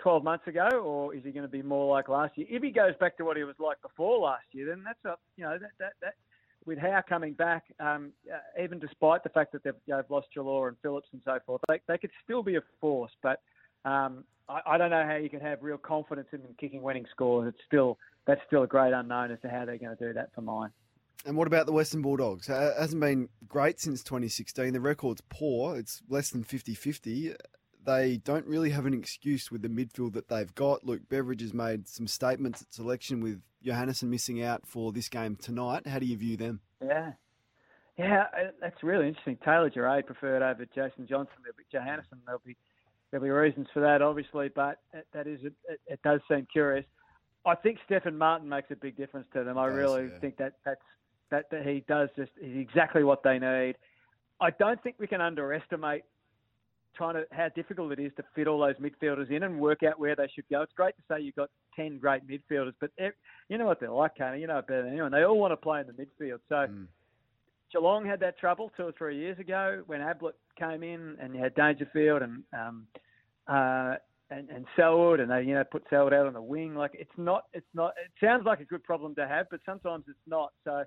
12 0.00 0.24
months 0.24 0.48
ago, 0.48 0.68
or 0.84 1.14
is 1.14 1.22
he 1.22 1.30
going 1.30 1.46
to 1.46 1.52
be 1.52 1.62
more 1.62 1.94
like 1.94 2.08
last 2.08 2.36
year? 2.36 2.48
If 2.50 2.64
he 2.64 2.70
goes 2.70 2.94
back 2.98 3.16
to 3.18 3.24
what 3.24 3.36
he 3.36 3.44
was 3.44 3.54
like 3.60 3.80
before 3.80 4.18
last 4.18 4.46
year, 4.50 4.66
then 4.66 4.82
that's 4.84 5.04
a 5.04 5.16
you 5.36 5.44
know 5.44 5.56
that 5.56 5.70
that, 5.78 5.92
that 6.02 6.14
with 6.64 6.78
Howe 6.78 7.02
coming 7.08 7.32
back, 7.34 7.64
um, 7.80 8.12
uh, 8.32 8.62
even 8.62 8.78
despite 8.78 9.22
the 9.22 9.28
fact 9.28 9.52
that 9.52 9.64
they've, 9.64 9.74
they've 9.86 10.08
lost 10.08 10.28
Treloar 10.36 10.68
and 10.68 10.76
Phillips 10.82 11.08
and 11.12 11.20
so 11.24 11.38
forth, 11.44 11.60
they, 11.68 11.80
they 11.88 11.98
could 11.98 12.10
still 12.24 12.42
be 12.42 12.56
a 12.56 12.62
force. 12.80 13.12
But 13.22 13.40
um, 13.84 14.24
I, 14.48 14.60
I 14.66 14.78
don't 14.78 14.90
know 14.90 15.04
how 15.06 15.16
you 15.16 15.28
can 15.28 15.40
have 15.40 15.62
real 15.62 15.78
confidence 15.78 16.28
in 16.32 16.42
them 16.42 16.54
kicking 16.58 16.82
winning 16.82 17.06
scores. 17.10 17.48
It's 17.48 17.64
still 17.66 17.98
that's 18.26 18.40
still 18.46 18.62
a 18.62 18.66
great 18.66 18.92
unknown 18.92 19.32
as 19.32 19.40
to 19.40 19.48
how 19.48 19.64
they're 19.64 19.78
going 19.78 19.96
to 19.96 20.08
do 20.08 20.12
that 20.12 20.32
for 20.34 20.42
mine. 20.42 20.70
And 21.24 21.36
what 21.36 21.46
about 21.46 21.66
the 21.66 21.72
Western 21.72 22.02
Bulldogs? 22.02 22.48
It 22.48 22.74
hasn't 22.78 23.00
been 23.00 23.28
great 23.48 23.78
since 23.78 24.02
2016. 24.02 24.72
The 24.72 24.80
record's 24.80 25.22
poor. 25.28 25.76
It's 25.76 26.02
less 26.08 26.30
than 26.30 26.42
50 26.42 26.74
50. 26.74 27.34
They 27.84 28.18
don't 28.18 28.46
really 28.46 28.70
have 28.70 28.86
an 28.86 28.94
excuse 28.94 29.50
with 29.50 29.62
the 29.62 29.68
midfield 29.68 30.12
that 30.14 30.28
they've 30.28 30.54
got. 30.54 30.84
Luke 30.84 31.02
Beveridge 31.08 31.40
has 31.40 31.52
made 31.52 31.88
some 31.88 32.06
statements 32.06 32.62
at 32.62 32.72
selection 32.72 33.20
with 33.20 33.42
Johannisen 33.64 34.04
missing 34.04 34.42
out 34.42 34.66
for 34.66 34.92
this 34.92 35.08
game 35.08 35.36
tonight. 35.36 35.86
How 35.86 35.98
do 35.98 36.06
you 36.06 36.16
view 36.16 36.36
them? 36.36 36.60
Yeah. 36.84 37.12
Yeah, 37.98 38.24
uh, 38.36 38.50
that's 38.60 38.82
really 38.82 39.08
interesting. 39.08 39.38
Taylor 39.44 39.68
Gerard 39.68 40.06
preferred 40.06 40.42
over 40.42 40.64
Jason 40.64 41.06
Johnson. 41.06 41.34
There'll 41.42 41.56
be 41.56 41.64
Johannisen. 41.72 42.18
There'll 42.24 42.40
be 42.44 42.56
there'll 43.10 43.24
be 43.24 43.30
reasons 43.30 43.66
for 43.74 43.80
that, 43.80 44.00
obviously, 44.00 44.48
but 44.48 44.78
that 45.12 45.26
is 45.26 45.40
it, 45.44 45.52
it 45.86 46.00
does 46.02 46.20
seem 46.28 46.46
curious. 46.50 46.86
I 47.44 47.54
think 47.54 47.78
Stefan 47.84 48.16
Martin 48.16 48.48
makes 48.48 48.70
a 48.70 48.76
big 48.76 48.96
difference 48.96 49.26
to 49.34 49.44
them. 49.44 49.58
I 49.58 49.68
Does, 49.68 49.76
really 49.76 50.04
yeah. 50.04 50.18
think 50.20 50.36
that 50.38 50.54
that's 50.64 50.80
that, 51.30 51.50
that 51.50 51.66
he 51.66 51.84
does 51.88 52.08
just 52.16 52.30
is 52.40 52.56
exactly 52.56 53.04
what 53.04 53.22
they 53.22 53.38
need. 53.38 53.74
I 54.40 54.50
don't 54.50 54.82
think 54.82 54.96
we 54.98 55.06
can 55.06 55.20
underestimate 55.20 56.04
trying 56.94 57.14
to 57.14 57.24
how 57.32 57.48
difficult 57.54 57.92
it 57.92 57.98
is 57.98 58.12
to 58.16 58.24
fit 58.34 58.46
all 58.46 58.60
those 58.60 58.76
midfielders 58.76 59.30
in 59.30 59.42
and 59.42 59.58
work 59.58 59.82
out 59.82 59.98
where 59.98 60.16
they 60.16 60.28
should 60.34 60.44
go. 60.50 60.62
It's 60.62 60.72
great 60.74 60.94
to 60.96 61.02
say 61.08 61.20
you've 61.20 61.34
got 61.36 61.50
ten 61.74 61.98
great 61.98 62.26
midfielders, 62.26 62.74
but 62.80 62.90
you 63.48 63.58
know 63.58 63.66
what 63.66 63.80
they're 63.80 63.90
like, 63.90 64.16
Kane. 64.16 64.40
You 64.40 64.46
know 64.46 64.58
it 64.58 64.66
better 64.66 64.82
than 64.82 64.92
anyone. 64.92 65.12
They 65.12 65.24
all 65.24 65.38
want 65.38 65.52
to 65.52 65.56
play 65.56 65.80
in 65.80 65.86
the 65.86 65.92
midfield. 65.92 66.40
So 66.48 66.66
Geelong 67.72 68.04
had 68.04 68.20
that 68.20 68.38
trouble 68.38 68.70
two 68.76 68.84
or 68.84 68.92
three 68.92 69.18
years 69.18 69.38
ago 69.38 69.82
when 69.86 70.00
Ablett 70.00 70.36
came 70.58 70.82
in 70.82 71.16
and 71.20 71.34
you 71.34 71.40
had 71.42 71.54
Dangerfield 71.54 72.22
and 72.22 72.42
um, 72.52 72.86
uh, 73.48 73.96
and, 74.30 74.48
and 74.50 74.66
Selwood 74.76 75.20
and 75.20 75.30
they 75.30 75.42
you 75.42 75.54
know 75.54 75.64
put 75.64 75.84
Selwood 75.90 76.12
out 76.12 76.26
on 76.26 76.34
the 76.34 76.42
wing. 76.42 76.74
Like 76.74 76.92
it's 76.94 77.10
not 77.16 77.44
it's 77.52 77.66
not. 77.74 77.94
It 78.02 78.12
sounds 78.24 78.44
like 78.44 78.60
a 78.60 78.64
good 78.64 78.84
problem 78.84 79.14
to 79.16 79.26
have, 79.26 79.46
but 79.50 79.60
sometimes 79.64 80.04
it's 80.08 80.18
not. 80.26 80.52
So. 80.64 80.84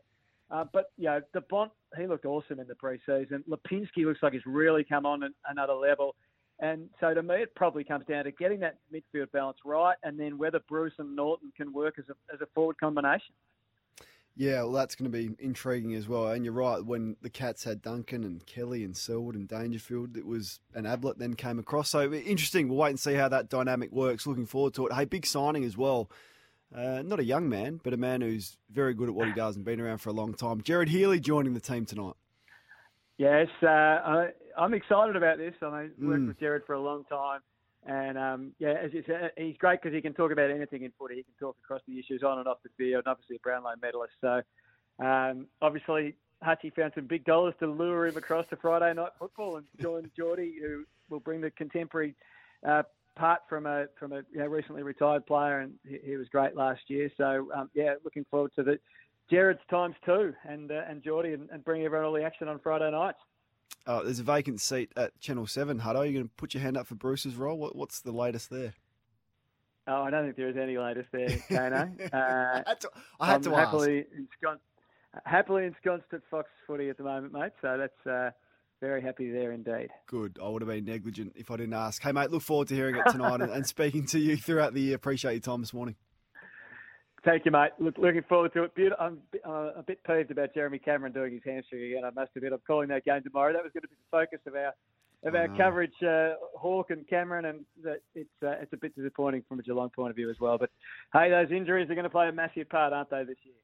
Uh, 0.52 0.66
but 0.72 0.92
you 0.98 1.06
know, 1.06 1.22
the 1.34 1.42
Bont 1.42 1.72
he 1.98 2.08
looked 2.08 2.26
awesome 2.26 2.60
in 2.60 2.68
the 2.68 2.76
preseason. 2.76 3.44
Lipinski 3.50 4.06
looks 4.06 4.22
like 4.22 4.34
he's 4.34 4.46
really 4.46 4.84
come 4.84 5.06
on 5.06 5.24
an, 5.24 5.34
another 5.50 5.74
level. 5.74 6.16
And 6.60 6.90
so 7.00 7.14
to 7.14 7.22
me, 7.22 7.36
it 7.36 7.54
probably 7.56 7.84
comes 7.84 8.06
down 8.06 8.24
to 8.26 8.32
getting 8.32 8.62
that 8.62 8.78
midfield 8.94 9.32
balance 9.32 9.58
right, 9.66 9.98
and 10.04 10.18
then 10.20 10.38
whether 10.38 10.60
Bruce 10.70 10.94
and 11.00 11.16
Naughton 11.16 11.52
can 11.58 11.74
work 11.74 11.96
as 12.00 12.06
a 12.10 12.34
as 12.34 12.42
a 12.42 12.48
forward 12.54 12.78
combination. 12.80 13.34
Yeah, 14.38 14.64
well, 14.64 14.74
that's 14.74 14.96
going 14.96 15.10
to 15.10 15.18
be 15.18 15.34
intriguing 15.40 15.96
as 15.96 16.10
well. 16.10 16.28
And 16.28 16.44
you're 16.44 16.54
right, 16.54 16.84
when 16.84 17.16
the 17.22 17.30
Cats 17.30 17.64
had 17.64 17.82
Duncan 17.82 18.26
and 18.26 18.46
Kelly 18.46 18.84
and 18.84 18.96
Selwood 18.96 19.36
and 19.36 19.48
Dangerfield, 19.48 20.18
it 20.18 20.26
was 20.26 20.60
an 20.74 20.86
Ablett 20.86 21.18
then 21.18 21.36
came 21.36 21.58
across. 21.58 21.90
So 21.90 22.12
interesting. 22.12 22.68
We'll 22.68 22.78
wait 22.78 22.90
and 22.90 23.00
see 23.00 23.14
how 23.14 23.30
that 23.30 23.50
dynamic 23.50 23.94
works. 23.94 24.28
Looking 24.28 24.46
forward 24.46 24.74
to 24.74 24.88
it. 24.88 24.94
Hey, 24.94 25.06
big 25.06 25.26
signing 25.26 25.64
as 25.64 25.78
well. 25.78 26.10
Uh, 26.74 27.02
not 27.04 27.20
a 27.20 27.24
young 27.24 27.48
man, 27.48 27.80
but 27.84 27.94
a 27.94 27.98
man 27.98 28.22
who's 28.22 28.58
very 28.72 28.94
good 28.94 29.08
at 29.10 29.16
what 29.16 29.28
he 29.28 29.34
does 29.34 29.56
and 29.56 29.64
been 29.64 29.80
around 29.80 30.00
for 30.00 30.10
a 30.10 30.14
long 30.14 30.34
time. 30.34 30.62
Gerard 30.62 30.90
Healy 30.90 31.20
joining 31.20 31.54
the 31.54 31.60
team 31.60 31.86
tonight. 31.86 32.16
Yes, 33.18 33.48
uh, 33.64 33.68
I, 33.68 34.30
I'm 34.58 34.74
excited 34.74 35.16
about 35.16 35.38
this. 35.38 35.54
I 35.62 35.90
worked 36.00 36.00
Mm. 36.02 36.28
with 36.28 36.40
Gerard 36.40 36.64
for 36.66 36.74
a 36.74 36.82
long 36.82 37.06
time, 37.06 37.40
and 37.86 38.18
um, 38.18 38.52
yeah, 38.60 38.74
as 38.74 38.94
you 38.94 39.04
said, 39.08 39.32
he's 39.38 39.56
great 39.58 39.82
because 39.82 39.96
he 39.96 40.02
can 40.02 40.14
talk 40.14 40.32
about 40.32 40.50
anything 40.52 40.84
in 40.84 40.92
footy. 41.00 41.16
He 41.16 41.24
can 41.24 41.34
talk 41.40 41.56
across 41.64 41.82
the 41.88 41.98
issues 41.98 42.24
on 42.24 42.40
and 42.40 42.48
off 42.48 42.58
the 42.64 42.70
field, 42.78 43.04
and 43.06 43.08
obviously 43.12 43.38
a 43.38 43.40
Brownlow 43.40 43.76
medalist. 43.82 44.14
So, 44.20 44.42
um, 45.00 45.48
obviously, 45.62 46.16
Hutchie 46.44 46.76
found 46.76 46.92
some 46.96 47.06
big 47.06 47.24
dollars 47.24 47.54
to 47.60 47.68
lure 47.68 48.08
him 48.08 48.18
across 48.18 48.48
to 48.48 48.58
Friday 48.58 48.94
night 48.94 49.12
football, 49.18 49.58
and 49.58 49.66
join 49.80 50.12
Geordie, 50.18 50.56
who 50.62 50.84
will 51.10 51.22
bring 51.22 51.40
the 51.40 51.52
contemporary 51.52 52.16
uh, 52.68 52.84
part 53.16 53.42
from 53.50 53.66
a 53.66 53.86
from 54.00 54.12
a 54.14 54.18
you 54.32 54.40
know, 54.40 54.48
recently 54.48 54.84
retired 54.84 55.26
player, 55.26 55.60
and 55.60 55.74
he, 55.88 55.98
he 56.04 56.18
was 56.18 56.28
great 56.30 56.56
last 56.56 56.82
year. 56.88 57.10
So, 57.18 57.48
um, 57.56 57.70
yeah, 57.74 57.96
looking 58.04 58.26
forward 58.30 58.52
to 58.56 58.64
the 58.64 58.80
Jared's 59.30 59.60
times 59.70 59.96
too, 60.06 60.34
and 60.48 60.72
uh, 60.72 60.82
and 60.88 61.04
Geordie, 61.04 61.34
and, 61.34 61.50
and 61.52 61.64
bring 61.64 61.84
everyone 61.84 62.06
all 62.06 62.14
the 62.14 62.24
action 62.24 62.48
on 62.48 62.60
Friday 62.60 62.90
night. 62.92 63.16
Oh, 63.88 64.04
there's 64.04 64.20
a 64.20 64.24
vacant 64.24 64.62
seat 64.62 64.92
at 64.98 65.20
Channel 65.20 65.46
7. 65.46 65.80
Huddo, 65.80 65.98
are 65.98 66.06
you 66.06 66.14
going 66.14 66.26
to 66.26 66.32
put 66.38 66.56
your 66.56 66.64
hand 66.64 66.76
up 66.76 66.88
for 66.88 66.96
Bruce's 66.96 67.36
role? 67.36 67.58
What, 67.58 67.76
what's 67.76 68.02
the 68.02 68.12
latest 68.12 68.50
there? 68.50 68.74
Oh, 69.88 70.02
I 70.02 70.10
don't 70.10 70.24
think 70.24 70.36
there 70.36 70.50
is 70.50 70.58
any 70.58 70.78
latest 70.80 71.10
there, 71.12 71.30
Kano. 71.50 71.92
Uh, 72.12 72.16
I 72.16 72.64
had 72.66 72.82
to, 72.82 72.90
I 73.20 73.26
had 73.28 73.36
I'm 73.36 73.42
to 73.44 73.50
ask. 73.56 73.60
happily 73.60 74.06
ensconced, 74.18 74.64
happily 75.26 75.66
ensconced 75.66 76.08
at 76.14 76.22
Fox 76.32 76.50
Footy 76.66 76.90
at 76.90 76.98
the 76.98 77.04
moment, 77.04 77.34
mate. 77.34 77.52
So 77.62 77.78
that's 77.78 78.08
uh, 78.08 78.32
very 78.82 79.02
happy 79.02 79.32
there 79.32 79.52
indeed. 79.52 79.90
Good. 80.08 80.38
I 80.44 80.48
would 80.48 80.62
have 80.62 80.70
been 80.70 80.86
negligent 80.86 81.34
if 81.36 81.52
I 81.52 81.58
didn't 81.58 81.74
ask. 81.74 82.02
Hey, 82.02 82.12
mate, 82.12 82.32
look 82.32 82.42
forward 82.42 82.68
to 82.70 82.76
hearing 82.76 82.96
it 82.96 83.10
tonight 83.12 83.42
and, 83.42 83.52
and 83.52 83.66
speaking 83.66 84.06
to 84.08 84.20
you 84.20 84.38
throughout 84.38 84.74
the 84.74 84.82
year. 84.82 84.96
Appreciate 84.96 85.34
your 85.34 85.42
time 85.42 85.62
this 85.62 85.74
morning. 85.74 85.96
Thank 87.24 87.46
you, 87.46 87.52
mate. 87.52 87.72
Look, 87.80 87.98
looking 87.98 88.22
forward 88.30 88.54
to 88.54 88.64
it. 88.64 88.94
I'm 89.00 89.18
uh, 89.44 89.72
a 89.78 89.84
bit 89.86 90.00
peeved 90.04 90.30
about 90.30 90.54
Jeremy 90.54 90.78
Cameron 90.78 91.12
doing 91.12 91.34
his 91.34 91.42
hamstring 91.44 91.92
again. 91.92 92.04
I 92.06 92.12
must 92.12 92.32
admit, 92.36 92.54
I'm 92.54 92.60
calling 92.68 92.90
that 92.90 93.04
game 93.04 93.24
tomorrow. 93.24 93.52
That 93.52 93.64
was 93.64 93.72
going 93.74 93.82
to 93.82 93.88
be 93.88 93.96
the 93.96 94.18
focus 94.18 94.40
of 94.46 94.54
our 94.54 94.74
of 95.24 95.34
our 95.34 95.48
coverage, 95.58 95.94
uh, 96.08 96.34
Hawk 96.56 96.92
and 96.92 97.08
Cameron, 97.08 97.46
and 97.46 97.66
that 97.84 98.02
it's 98.14 98.30
uh, 98.44 98.62
it's 98.62 98.72
a 98.74 98.78
bit 98.78 98.96
disappointing 98.96 99.44
from 99.50 99.60
a 99.60 99.64
Geelong 99.64 99.90
point 99.90 100.12
of 100.12 100.16
view 100.16 100.30
as 100.30 100.36
well. 100.40 100.60
But 100.60 100.70
hey, 101.14 101.32
those 101.32 101.52
injuries 101.52 101.90
are 101.90 101.96
going 101.96 102.04
to 102.04 102.12
play 102.12 102.28
a 102.30 102.32
massive 102.32 102.70
part, 102.70 102.94
aren't 102.94 103.10
they, 103.10 103.24
this 103.24 103.38
year? 103.44 103.56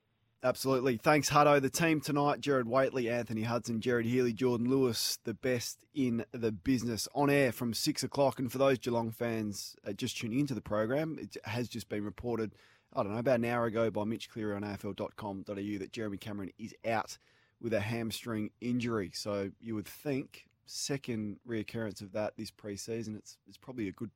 Absolutely. 0.43 0.97
Thanks, 0.97 1.29
Huddo. 1.29 1.61
The 1.61 1.69
team 1.69 2.01
tonight, 2.01 2.41
Gerard 2.41 2.67
Whateley, 2.67 3.11
Anthony 3.11 3.43
Hudson, 3.43 3.79
Gerard 3.79 4.07
Healy, 4.07 4.33
Jordan 4.33 4.71
Lewis, 4.71 5.19
the 5.23 5.35
best 5.35 5.85
in 5.93 6.25
the 6.31 6.51
business, 6.51 7.07
on 7.13 7.29
air 7.29 7.51
from 7.51 7.75
6 7.75 8.03
o'clock. 8.03 8.39
And 8.39 8.51
for 8.51 8.57
those 8.57 8.79
Geelong 8.79 9.11
fans 9.11 9.75
uh, 9.87 9.93
just 9.93 10.17
tuning 10.17 10.39
into 10.39 10.55
the 10.55 10.61
program, 10.61 11.19
it 11.21 11.37
has 11.45 11.69
just 11.69 11.89
been 11.89 12.03
reported, 12.03 12.55
I 12.95 13.03
don't 13.03 13.13
know, 13.13 13.19
about 13.19 13.37
an 13.37 13.45
hour 13.45 13.65
ago 13.65 13.91
by 13.91 14.03
Mitch 14.03 14.31
Cleary 14.31 14.55
on 14.55 14.63
AFL.com.au 14.63 15.77
that 15.77 15.91
Jeremy 15.91 16.17
Cameron 16.17 16.49
is 16.57 16.73
out 16.87 17.19
with 17.61 17.73
a 17.73 17.81
hamstring 17.81 18.49
injury. 18.61 19.11
So 19.13 19.51
you 19.59 19.75
would 19.75 19.87
think 19.87 20.47
second 20.65 21.37
reoccurrence 21.47 22.01
of 22.01 22.13
that 22.13 22.35
this 22.35 22.49
pre-season, 22.49 23.15
it's, 23.15 23.37
it's 23.47 23.57
probably 23.57 23.89
a 23.89 23.91
good 23.91 24.09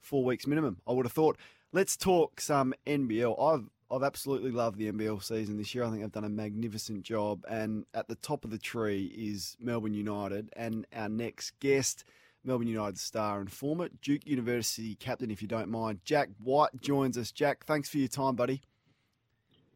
four 0.00 0.24
weeks 0.24 0.48
minimum, 0.48 0.78
I 0.88 0.92
would 0.92 1.06
have 1.06 1.12
thought. 1.12 1.38
Let's 1.72 1.96
talk 1.96 2.40
some 2.40 2.74
NBL. 2.88 3.40
I've 3.40 3.68
I've 3.90 4.04
absolutely 4.04 4.52
loved 4.52 4.78
the 4.78 4.90
NBL 4.90 5.22
season 5.22 5.56
this 5.56 5.74
year. 5.74 5.84
I 5.84 5.90
think 5.90 6.02
they've 6.02 6.12
done 6.12 6.24
a 6.24 6.28
magnificent 6.28 7.02
job. 7.02 7.44
And 7.48 7.84
at 7.92 8.06
the 8.06 8.14
top 8.14 8.44
of 8.44 8.50
the 8.50 8.58
tree 8.58 9.06
is 9.16 9.56
Melbourne 9.60 9.94
United. 9.94 10.50
And 10.54 10.86
our 10.94 11.08
next 11.08 11.58
guest, 11.58 12.04
Melbourne 12.44 12.68
United 12.68 12.98
star 12.98 13.40
and 13.40 13.50
former 13.50 13.88
Duke 14.00 14.26
University 14.26 14.94
captain, 14.94 15.30
if 15.30 15.42
you 15.42 15.48
don't 15.48 15.68
mind, 15.68 16.00
Jack 16.04 16.28
White 16.38 16.80
joins 16.80 17.18
us. 17.18 17.32
Jack, 17.32 17.64
thanks 17.64 17.88
for 17.88 17.98
your 17.98 18.08
time, 18.08 18.36
buddy. 18.36 18.62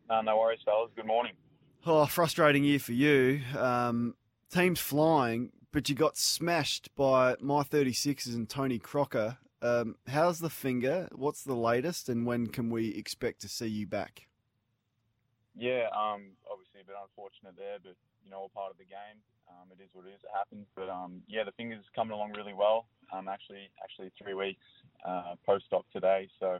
Uh, 0.08 0.22
no 0.22 0.38
worries, 0.38 0.60
fellas. 0.64 0.90
Good 0.94 1.06
morning. 1.06 1.32
Oh, 1.84 2.06
frustrating 2.06 2.64
year 2.64 2.78
for 2.78 2.92
you. 2.92 3.40
Um, 3.58 4.14
team's 4.50 4.80
flying, 4.80 5.50
but 5.72 5.88
you 5.88 5.94
got 5.94 6.16
smashed 6.16 6.94
by 6.94 7.34
my 7.40 7.62
36ers 7.62 8.34
and 8.34 8.48
Tony 8.48 8.78
Crocker. 8.78 9.38
Um, 9.62 9.96
how's 10.06 10.40
the 10.40 10.50
finger? 10.50 11.08
What's 11.12 11.42
the 11.42 11.54
latest, 11.54 12.08
and 12.08 12.26
when 12.26 12.48
can 12.48 12.70
we 12.70 12.88
expect 12.88 13.40
to 13.42 13.48
see 13.48 13.68
you 13.68 13.86
back? 13.86 14.26
Yeah, 15.56 15.88
um, 15.96 16.34
obviously 16.50 16.80
a 16.80 16.84
bit 16.84 16.96
unfortunate 17.00 17.54
there, 17.56 17.78
but 17.82 17.94
you 18.24 18.30
know, 18.30 18.38
all 18.38 18.50
part 18.54 18.70
of 18.70 18.78
the 18.78 18.84
game. 18.84 19.20
Um, 19.48 19.68
it 19.70 19.82
is 19.82 19.90
what 19.92 20.06
it 20.06 20.10
is. 20.10 20.20
It 20.24 20.30
happens. 20.34 20.66
But 20.74 20.88
um, 20.88 21.22
yeah, 21.28 21.44
the 21.44 21.52
finger's 21.52 21.84
coming 21.94 22.12
along 22.12 22.32
really 22.32 22.54
well. 22.54 22.86
Um, 23.12 23.28
actually, 23.28 23.68
actually 23.82 24.10
three 24.20 24.34
weeks 24.34 24.64
uh, 25.06 25.34
post-op 25.46 25.84
today, 25.92 26.28
so 26.40 26.58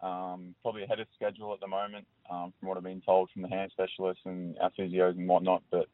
um, 0.00 0.54
probably 0.62 0.84
ahead 0.84 1.00
of 1.00 1.08
schedule 1.14 1.52
at 1.52 1.60
the 1.60 1.66
moment, 1.66 2.06
um, 2.30 2.52
from 2.58 2.68
what 2.68 2.76
I've 2.78 2.84
been 2.84 3.02
told 3.02 3.30
from 3.32 3.42
the 3.42 3.48
hand 3.48 3.70
specialists 3.72 4.22
and 4.24 4.56
our 4.60 4.70
physios 4.78 5.18
and 5.18 5.28
whatnot. 5.28 5.62
But 5.70 5.88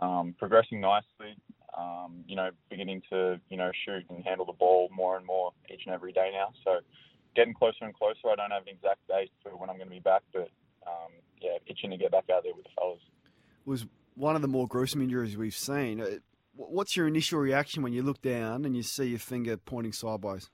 um, 0.00 0.34
progressing 0.38 0.80
nicely. 0.80 1.36
Um, 1.76 2.24
you 2.26 2.36
know, 2.36 2.50
beginning 2.68 3.02
to 3.10 3.40
you 3.48 3.56
know 3.56 3.70
shoot 3.84 4.04
and 4.10 4.24
handle 4.24 4.44
the 4.44 4.52
ball 4.52 4.90
more 4.94 5.16
and 5.16 5.24
more 5.24 5.52
each 5.72 5.82
and 5.86 5.94
every 5.94 6.12
day 6.12 6.30
now. 6.32 6.52
So 6.64 6.80
getting 7.34 7.54
closer 7.54 7.84
and 7.84 7.94
closer. 7.94 8.28
I 8.30 8.36
don't 8.36 8.50
have 8.50 8.62
an 8.62 8.68
exact 8.68 9.06
date 9.08 9.30
for 9.42 9.56
when 9.56 9.70
I'm 9.70 9.76
going 9.76 9.88
to 9.88 9.94
be 9.94 10.00
back, 10.00 10.22
but 10.32 10.50
um, 10.86 11.12
yeah, 11.40 11.56
itching 11.66 11.90
to 11.90 11.96
get 11.96 12.12
back 12.12 12.24
out 12.30 12.42
there 12.42 12.54
with 12.54 12.64
the 12.64 12.70
fellas. 12.78 13.00
was 13.64 13.86
one 14.14 14.36
of 14.36 14.42
the 14.42 14.48
more 14.48 14.68
gruesome 14.68 15.00
injuries 15.00 15.36
we've 15.36 15.54
seen. 15.54 16.00
Uh, 16.00 16.06
What's 16.54 16.96
your 16.96 17.06
initial 17.06 17.40
reaction 17.40 17.82
when 17.82 17.94
you 17.94 18.02
look 18.02 18.20
down 18.20 18.66
and 18.66 18.76
you 18.76 18.82
see 18.82 19.06
your 19.06 19.18
finger 19.18 19.56
pointing 19.56 19.92
sideways? 19.92 20.50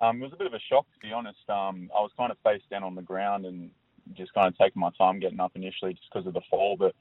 Um, 0.00 0.22
it 0.22 0.24
was 0.24 0.32
a 0.32 0.36
bit 0.36 0.46
of 0.46 0.54
a 0.54 0.60
shock, 0.70 0.86
to 0.94 1.06
be 1.06 1.12
honest. 1.12 1.38
Um, 1.50 1.90
I 1.94 2.00
was 2.00 2.10
kind 2.16 2.32
of 2.32 2.38
face 2.42 2.62
down 2.70 2.82
on 2.82 2.94
the 2.94 3.02
ground 3.02 3.44
and 3.44 3.70
just 4.14 4.32
kind 4.32 4.48
of 4.48 4.56
taking 4.56 4.80
my 4.80 4.90
time 4.96 5.18
getting 5.18 5.40
up 5.40 5.52
initially 5.54 5.92
just 5.92 6.06
because 6.10 6.26
of 6.26 6.32
the 6.32 6.40
fall. 6.48 6.76
But 6.78 6.94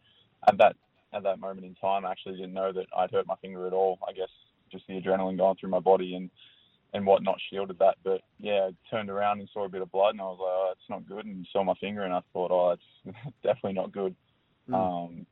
at 0.47 0.57
that 0.57 0.75
at 1.13 1.23
that 1.23 1.39
moment 1.39 1.65
in 1.65 1.75
time, 1.75 2.05
I 2.05 2.11
actually 2.11 2.35
didn't 2.35 2.53
know 2.53 2.71
that 2.71 2.87
I'd 2.95 3.11
hurt 3.11 3.27
my 3.27 3.35
finger 3.41 3.67
at 3.67 3.73
all. 3.73 3.99
I 4.07 4.13
guess 4.13 4.29
just 4.71 4.85
the 4.87 4.99
adrenaline 4.99 5.37
going 5.37 5.55
through 5.57 5.69
my 5.69 5.79
body 5.79 6.15
and 6.15 6.29
and 6.93 7.05
whatnot 7.05 7.37
shielded 7.49 7.79
that. 7.79 7.95
But 8.03 8.21
yeah, 8.39 8.69
I 8.69 8.89
turned 8.89 9.09
around 9.09 9.39
and 9.39 9.49
saw 9.53 9.65
a 9.65 9.69
bit 9.69 9.81
of 9.81 9.91
blood, 9.91 10.11
and 10.11 10.21
I 10.21 10.25
was 10.25 10.39
like, 10.39 10.49
oh, 10.49 10.71
it's 10.71 10.89
not 10.89 11.07
good. 11.07 11.25
And 11.25 11.47
saw 11.51 11.63
my 11.63 11.73
finger, 11.75 12.03
and 12.03 12.13
I 12.13 12.21
thought, 12.33 12.51
oh, 12.51 12.71
it's 12.71 13.17
definitely 13.43 13.73
not 13.73 13.91
good. 13.91 14.15
Um, 14.73 15.25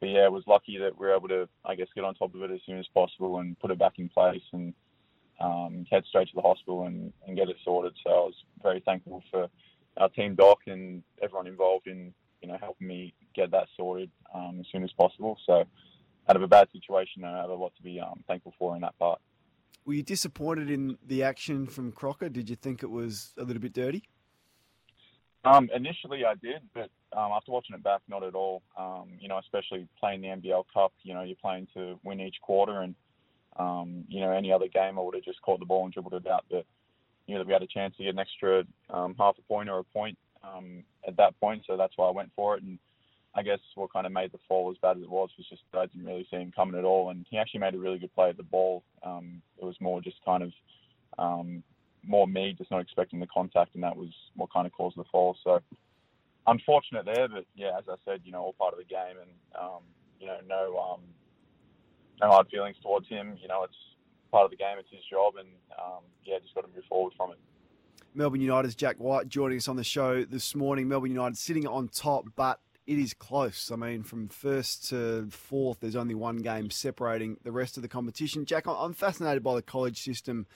but 0.00 0.08
yeah, 0.08 0.24
it 0.24 0.32
was 0.32 0.44
lucky 0.46 0.78
that 0.78 0.98
we 0.98 1.06
were 1.06 1.14
able 1.14 1.28
to, 1.28 1.48
I 1.64 1.74
guess, 1.74 1.88
get 1.94 2.04
on 2.04 2.14
top 2.14 2.34
of 2.34 2.42
it 2.42 2.50
as 2.50 2.60
soon 2.64 2.78
as 2.78 2.86
possible 2.94 3.38
and 3.38 3.58
put 3.58 3.70
it 3.70 3.78
back 3.78 3.98
in 3.98 4.08
place 4.08 4.42
and 4.52 4.72
um, 5.40 5.86
head 5.90 6.04
straight 6.08 6.28
to 6.28 6.34
the 6.34 6.42
hospital 6.42 6.86
and, 6.86 7.12
and 7.26 7.36
get 7.36 7.48
it 7.48 7.56
sorted. 7.64 7.92
So 8.04 8.10
I 8.10 8.14
was 8.14 8.34
very 8.62 8.80
thankful 8.80 9.22
for 9.30 9.48
our 9.98 10.08
team 10.08 10.34
doc 10.34 10.60
and 10.66 11.02
everyone 11.22 11.46
involved 11.46 11.86
in, 11.86 12.14
you 12.42 12.48
know, 12.48 12.56
helping 12.60 12.86
me 12.86 13.14
get 13.34 13.50
that 13.50 13.66
sorted 13.76 14.10
um, 14.34 14.58
as 14.60 14.66
soon 14.72 14.84
as 14.84 14.92
possible. 14.92 15.38
So 15.46 15.64
out 16.28 16.36
of 16.36 16.42
a 16.42 16.48
bad 16.48 16.68
situation, 16.72 17.24
I 17.24 17.38
have 17.38 17.50
a 17.50 17.54
lot 17.54 17.72
to 17.76 17.82
be 17.82 18.00
um, 18.00 18.22
thankful 18.26 18.54
for 18.58 18.74
in 18.74 18.82
that 18.82 18.98
part. 18.98 19.20
Were 19.84 19.94
you 19.94 20.02
disappointed 20.02 20.70
in 20.70 20.98
the 21.06 21.22
action 21.22 21.66
from 21.66 21.92
Crocker? 21.92 22.28
Did 22.28 22.50
you 22.50 22.56
think 22.56 22.82
it 22.82 22.90
was 22.90 23.32
a 23.38 23.44
little 23.44 23.62
bit 23.62 23.72
dirty? 23.72 24.04
Um, 25.44 25.70
initially, 25.74 26.24
I 26.24 26.34
did, 26.34 26.60
but 26.74 26.90
um, 27.16 27.32
after 27.32 27.50
watching 27.50 27.74
it 27.74 27.82
back, 27.82 28.02
not 28.08 28.22
at 28.22 28.34
all. 28.34 28.62
Um, 28.78 29.08
you 29.18 29.26
know, 29.26 29.38
especially 29.38 29.88
playing 29.98 30.20
the 30.20 30.28
NBL 30.28 30.64
Cup, 30.72 30.92
you 31.02 31.14
know, 31.14 31.22
you're 31.22 31.36
playing 31.40 31.66
to 31.74 31.98
win 32.04 32.20
each 32.20 32.36
quarter, 32.42 32.82
and 32.82 32.94
um, 33.56 34.04
you 34.08 34.20
know, 34.20 34.32
any 34.32 34.52
other 34.52 34.68
game, 34.68 34.98
I 34.98 35.02
would 35.02 35.14
have 35.14 35.24
just 35.24 35.40
caught 35.40 35.58
the 35.58 35.66
ball 35.66 35.84
and 35.84 35.92
dribbled 35.92 36.14
it 36.14 36.26
out. 36.30 36.44
But 36.50 36.66
you 37.26 37.36
know, 37.36 37.44
we 37.44 37.52
had 37.52 37.62
a 37.62 37.66
chance 37.66 37.96
to 37.96 38.04
get 38.04 38.12
an 38.12 38.18
extra 38.18 38.64
um, 38.90 39.14
half 39.18 39.36
a 39.38 39.42
point 39.42 39.70
or 39.70 39.78
a 39.78 39.84
point 39.84 40.18
um, 40.42 40.84
at 41.06 41.16
that 41.16 41.38
point, 41.40 41.62
so 41.66 41.76
that's 41.76 41.96
why 41.96 42.08
I 42.08 42.12
went 42.12 42.30
for 42.34 42.56
it. 42.56 42.62
And 42.62 42.78
I 43.34 43.42
guess 43.42 43.60
what 43.74 43.92
kind 43.92 44.06
of 44.06 44.12
made 44.12 44.32
the 44.32 44.38
fall 44.48 44.70
as 44.70 44.78
bad 44.78 44.96
as 44.96 45.02
it 45.02 45.10
was 45.10 45.30
was 45.36 45.48
just 45.48 45.62
I 45.74 45.86
didn't 45.86 46.06
really 46.06 46.26
see 46.30 46.36
him 46.36 46.52
coming 46.54 46.78
at 46.78 46.84
all, 46.84 47.10
and 47.10 47.26
he 47.30 47.38
actually 47.38 47.60
made 47.60 47.74
a 47.74 47.78
really 47.78 47.98
good 47.98 48.14
play 48.14 48.30
at 48.30 48.36
the 48.36 48.42
ball. 48.42 48.82
Um, 49.02 49.42
it 49.60 49.64
was 49.64 49.76
more 49.80 50.00
just 50.00 50.16
kind 50.24 50.42
of 50.42 50.52
um, 51.18 51.62
more 52.04 52.26
me 52.26 52.54
just 52.56 52.70
not 52.70 52.80
expecting 52.80 53.20
the 53.20 53.26
contact, 53.26 53.74
and 53.74 53.84
that 53.84 53.96
was 53.96 54.10
what 54.34 54.52
kind 54.52 54.66
of 54.66 54.72
caused 54.72 54.96
the 54.96 55.04
fall. 55.12 55.36
So 55.44 55.60
unfortunate 56.46 57.04
there, 57.04 57.28
but 57.28 57.44
yeah, 57.54 57.78
as 57.78 57.84
I 57.88 57.94
said, 58.04 58.20
you 58.24 58.32
know, 58.32 58.40
all 58.40 58.52
part 58.54 58.72
of 58.72 58.78
the 58.78 58.84
game, 58.84 59.16
and 59.20 59.30
um, 59.58 59.82
you 60.18 60.26
know, 60.26 60.38
no 60.46 60.78
um, 60.78 61.00
no 62.20 62.28
hard 62.28 62.48
feelings 62.48 62.76
towards 62.82 63.08
him. 63.08 63.38
You 63.40 63.48
know, 63.48 63.62
it's 63.64 63.76
part 64.30 64.44
of 64.44 64.50
the 64.50 64.56
game, 64.56 64.78
it's 64.78 64.90
his 64.90 65.04
job, 65.10 65.34
and 65.38 65.48
um, 65.78 66.02
yeah, 66.24 66.38
just 66.42 66.54
got 66.54 66.62
to 66.62 66.74
move 66.74 66.84
forward 66.88 67.12
from 67.16 67.32
it. 67.32 67.38
Melbourne 68.14 68.40
United's 68.40 68.74
Jack 68.74 68.96
White 68.96 69.28
joining 69.28 69.58
us 69.58 69.68
on 69.68 69.76
the 69.76 69.84
show 69.84 70.24
this 70.24 70.54
morning. 70.54 70.88
Melbourne 70.88 71.10
United 71.10 71.38
sitting 71.38 71.66
on 71.66 71.88
top, 71.88 72.26
but 72.34 72.60
it 72.86 72.98
is 72.98 73.14
close. 73.14 73.70
I 73.70 73.76
mean, 73.76 74.02
from 74.02 74.28
first 74.28 74.88
to 74.88 75.28
fourth, 75.30 75.80
there's 75.80 75.96
only 75.96 76.14
one 76.14 76.38
game 76.38 76.70
separating 76.70 77.36
the 77.44 77.52
rest 77.52 77.76
of 77.76 77.82
the 77.82 77.88
competition. 77.88 78.44
Jack, 78.44 78.66
I'm 78.66 78.94
fascinated 78.94 79.42
by 79.42 79.54
the 79.54 79.62
college 79.62 80.02
system 80.02 80.46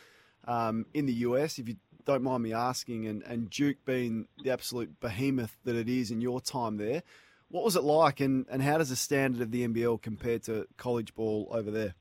um, 0.47 0.87
in 0.95 1.07
the 1.07 1.13
US, 1.13 1.59
if 1.59 1.69
you 1.69 1.77
don't 2.05 2.23
mind 2.23 2.43
me 2.43 2.53
asking, 2.53 3.07
and, 3.07 3.23
and 3.23 3.49
Duke 3.51 3.79
being 3.85 4.27
the 4.43 4.51
absolute 4.51 5.01
behemoth 5.01 5.57
that 5.65 5.77
it 5.77 5.89
is 5.89 6.11
in 6.11 6.21
your 6.21 6.41
time 6.41 6.77
there. 6.77 7.03
What 7.49 7.65
was 7.65 7.77
it 7.77 7.85
like, 7.85 8.21
and, 8.21 8.47
and 8.51 8.63
how 8.63 8.79
does 8.79 8.91
the 8.91 8.97
standard 8.97 9.41
of 9.41 9.51
the 9.53 9.67
NBL 9.67 10.03
compare 10.03 10.39
to 10.41 10.67
college 10.77 11.15
ball 11.15 11.49
over 11.51 11.71
there? 11.71 11.95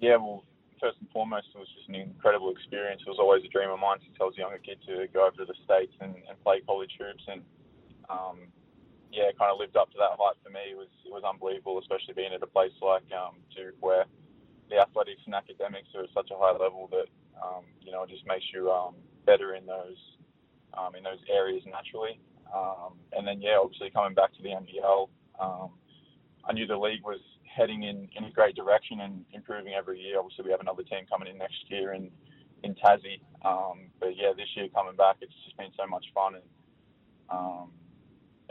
Yeah, 0.00 0.16
well, 0.16 0.44
first 0.84 1.00
and 1.00 1.08
foremost, 1.16 1.48
it 1.48 1.56
was 1.56 1.72
just 1.72 1.88
an 1.88 1.96
incredible 1.96 2.52
experience. 2.52 3.00
It 3.00 3.08
was 3.08 3.16
always 3.16 3.40
a 3.40 3.48
dream 3.48 3.72
of 3.72 3.80
mine 3.80 4.04
since 4.04 4.12
I 4.20 4.28
was 4.28 4.36
a 4.36 4.44
younger 4.44 4.60
kid 4.60 4.84
to 4.84 5.08
go 5.08 5.24
over 5.24 5.40
to 5.40 5.48
the 5.48 5.56
States 5.64 5.96
and, 6.04 6.12
and 6.28 6.36
play 6.44 6.60
college 6.60 6.92
hoops. 7.00 7.24
And 7.24 7.40
um, 8.12 8.52
yeah, 9.08 9.32
kind 9.40 9.48
of 9.48 9.56
lived 9.56 9.80
up 9.80 9.88
to 9.96 9.98
that 10.04 10.20
hype 10.20 10.36
for 10.44 10.52
me. 10.52 10.76
It 10.76 10.76
was 10.76 10.92
it 11.08 11.08
was 11.08 11.24
unbelievable, 11.24 11.80
especially 11.80 12.12
being 12.12 12.36
at 12.36 12.44
a 12.44 12.50
place 12.52 12.76
like 12.84 13.08
um, 13.16 13.40
Duke 13.56 13.80
where 13.80 14.04
the 14.68 14.76
athletics 14.76 15.24
and 15.24 15.32
academics 15.32 15.88
are 15.96 16.04
at 16.04 16.12
such 16.12 16.28
a 16.28 16.36
high 16.36 16.52
level 16.52 16.92
that 16.92 17.08
um, 17.40 17.64
you 17.80 17.88
know 17.88 18.04
it 18.04 18.12
just 18.12 18.28
makes 18.28 18.44
you 18.52 18.68
um, 18.68 18.92
better 19.24 19.56
in 19.56 19.64
those 19.64 19.96
um, 20.76 20.92
in 20.92 21.00
those 21.00 21.22
areas 21.32 21.64
naturally. 21.64 22.20
Um, 22.52 23.00
and 23.16 23.24
then 23.24 23.40
yeah, 23.40 23.56
obviously 23.56 23.88
coming 23.88 24.12
back 24.12 24.36
to 24.36 24.42
the 24.44 24.52
NBL, 24.52 25.08
um, 25.40 25.72
I 26.44 26.52
knew 26.52 26.68
the 26.68 26.76
league 26.76 27.00
was 27.08 27.24
heading 27.54 27.84
in, 27.84 28.08
in 28.16 28.24
a 28.24 28.30
great 28.30 28.56
direction 28.56 29.00
and 29.00 29.24
improving 29.32 29.74
every 29.74 30.00
year. 30.00 30.18
Obviously, 30.18 30.44
we 30.44 30.50
have 30.50 30.60
another 30.60 30.82
team 30.82 31.06
coming 31.08 31.28
in 31.28 31.38
next 31.38 31.64
year 31.68 31.92
in 31.92 32.10
in 32.62 32.74
Tassie. 32.74 33.20
Um, 33.44 33.90
but 34.00 34.16
yeah, 34.16 34.32
this 34.36 34.48
year 34.56 34.68
coming 34.74 34.96
back, 34.96 35.16
it's 35.20 35.34
just 35.44 35.56
been 35.56 35.70
so 35.78 35.86
much 35.86 36.06
fun 36.14 36.34
and 36.36 36.44
um, 37.30 37.70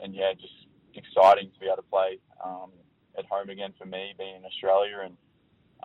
and 0.01 0.15
yeah, 0.15 0.33
just 0.33 0.67
exciting 0.95 1.49
to 1.53 1.59
be 1.59 1.65
able 1.65 1.77
to 1.77 1.81
play 1.83 2.19
um, 2.43 2.71
at 3.17 3.25
home 3.25 3.49
again 3.49 3.73
for 3.77 3.85
me, 3.85 4.13
being 4.17 4.35
in 4.35 4.45
Australia 4.45 5.01
and 5.05 5.17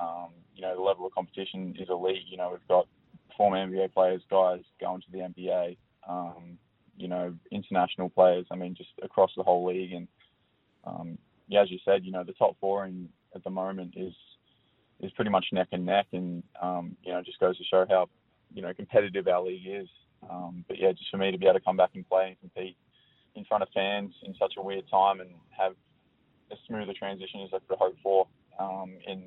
um, 0.00 0.28
you 0.54 0.62
know, 0.62 0.74
the 0.74 0.82
level 0.82 1.06
of 1.06 1.12
competition 1.12 1.74
is 1.78 1.88
elite. 1.88 2.24
You 2.28 2.36
know, 2.36 2.50
we've 2.50 2.68
got 2.68 2.86
former 3.36 3.56
NBA 3.56 3.92
players, 3.92 4.22
guys 4.30 4.60
going 4.80 5.00
to 5.02 5.12
the 5.12 5.18
NBA, 5.18 5.76
um, 6.08 6.58
you 6.96 7.08
know, 7.08 7.34
international 7.50 8.08
players. 8.08 8.46
I 8.50 8.56
mean, 8.56 8.74
just 8.74 8.90
across 9.02 9.30
the 9.36 9.42
whole 9.42 9.66
league. 9.66 9.92
And 9.92 10.08
um, 10.84 11.18
yeah, 11.48 11.62
as 11.62 11.70
you 11.70 11.78
said, 11.84 12.04
you 12.04 12.12
know, 12.12 12.24
the 12.24 12.32
top 12.32 12.56
four 12.60 12.84
in, 12.86 13.08
at 13.34 13.42
the 13.44 13.50
moment 13.50 13.94
is 13.96 14.12
is 15.00 15.12
pretty 15.12 15.30
much 15.30 15.46
neck 15.52 15.68
and 15.72 15.86
neck, 15.86 16.06
and 16.12 16.42
um, 16.60 16.96
you 17.02 17.12
know, 17.12 17.22
just 17.22 17.40
goes 17.40 17.56
to 17.58 17.64
show 17.64 17.86
how 17.88 18.08
you 18.52 18.62
know 18.62 18.72
competitive 18.74 19.26
our 19.28 19.42
league 19.42 19.66
is. 19.66 19.88
Um, 20.28 20.64
but 20.66 20.78
yeah, 20.78 20.92
just 20.92 21.10
for 21.10 21.16
me 21.16 21.30
to 21.30 21.38
be 21.38 21.46
able 21.46 21.58
to 21.58 21.64
come 21.64 21.76
back 21.76 21.90
and 21.94 22.08
play 22.08 22.28
and 22.28 22.40
compete 22.40 22.76
in 23.36 23.44
front 23.44 23.62
of 23.62 23.68
fans 23.72 24.12
in 24.24 24.34
such 24.38 24.54
a 24.58 24.62
weird 24.62 24.84
time 24.90 25.20
and 25.20 25.30
have 25.50 25.74
as 26.50 26.58
smooth 26.66 26.88
a 26.88 26.94
transition 26.94 27.42
as 27.42 27.50
I 27.54 27.58
could 27.68 27.78
hope 27.78 27.96
for 28.02 28.26
um, 28.58 28.94
in 29.06 29.22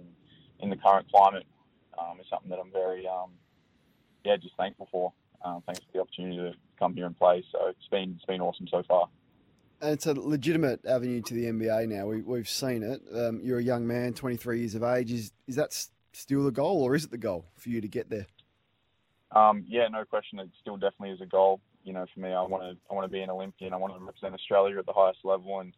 in 0.59 0.69
the 0.69 0.75
current 0.75 1.09
climate 1.09 1.45
um, 1.97 2.19
is 2.19 2.25
something 2.29 2.49
that 2.49 2.59
I'm 2.59 2.71
very, 2.71 3.07
um, 3.07 3.31
yeah, 4.23 4.37
just 4.37 4.55
thankful 4.57 4.87
for. 4.91 5.13
Um, 5.43 5.63
thanks 5.65 5.81
for 5.81 5.91
the 5.93 6.01
opportunity 6.01 6.37
to 6.37 6.51
come 6.77 6.93
here 6.93 7.05
and 7.05 7.17
play. 7.17 7.43
So 7.51 7.67
it's 7.67 7.87
been 7.89 8.13
it's 8.15 8.25
been 8.25 8.41
awesome 8.41 8.67
so 8.69 8.83
far. 8.87 9.09
And 9.81 9.91
it's 9.93 10.05
a 10.05 10.13
legitimate 10.13 10.85
avenue 10.85 11.21
to 11.21 11.33
the 11.33 11.45
NBA 11.45 11.87
now. 11.89 12.05
We, 12.05 12.21
we've 12.21 12.49
seen 12.49 12.83
it. 12.83 13.01
Um, 13.13 13.41
you're 13.43 13.59
a 13.59 13.63
young 13.63 13.87
man, 13.87 14.13
23 14.13 14.59
years 14.59 14.75
of 14.75 14.83
age. 14.83 15.11
Is 15.11 15.31
is 15.47 15.55
that 15.55 15.73
still 16.13 16.43
the 16.43 16.51
goal, 16.51 16.83
or 16.83 16.95
is 16.95 17.05
it 17.05 17.11
the 17.11 17.17
goal 17.17 17.45
for 17.57 17.69
you 17.69 17.81
to 17.81 17.87
get 17.87 18.09
there? 18.09 18.27
Um, 19.31 19.65
yeah, 19.67 19.87
no 19.87 20.05
question. 20.05 20.39
It 20.39 20.49
still 20.59 20.77
definitely 20.77 21.11
is 21.11 21.21
a 21.21 21.25
goal. 21.25 21.61
You 21.83 21.93
know, 21.93 22.05
for 22.13 22.19
me, 22.19 22.29
I 22.29 22.43
want 22.43 22.63
to 22.63 22.77
I 22.89 22.93
want 22.93 23.05
to 23.05 23.11
be 23.11 23.21
an 23.21 23.29
Olympian. 23.29 23.73
I 23.73 23.77
want 23.77 23.97
to 23.97 24.03
represent 24.03 24.35
Australia 24.35 24.77
at 24.77 24.85
the 24.85 24.93
highest 24.93 25.19
level, 25.23 25.59
and 25.59 25.73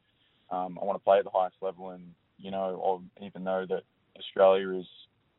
um, 0.51 0.77
I 0.81 0.85
want 0.85 0.99
to 0.99 1.03
play 1.03 1.19
at 1.19 1.23
the 1.23 1.31
highest 1.31 1.55
level. 1.61 1.91
And 1.91 2.13
you 2.37 2.51
know, 2.51 2.75
or 2.75 3.01
even 3.21 3.43
though 3.45 3.65
that 3.69 3.83
Australia 4.19 4.79
is, 4.79 4.85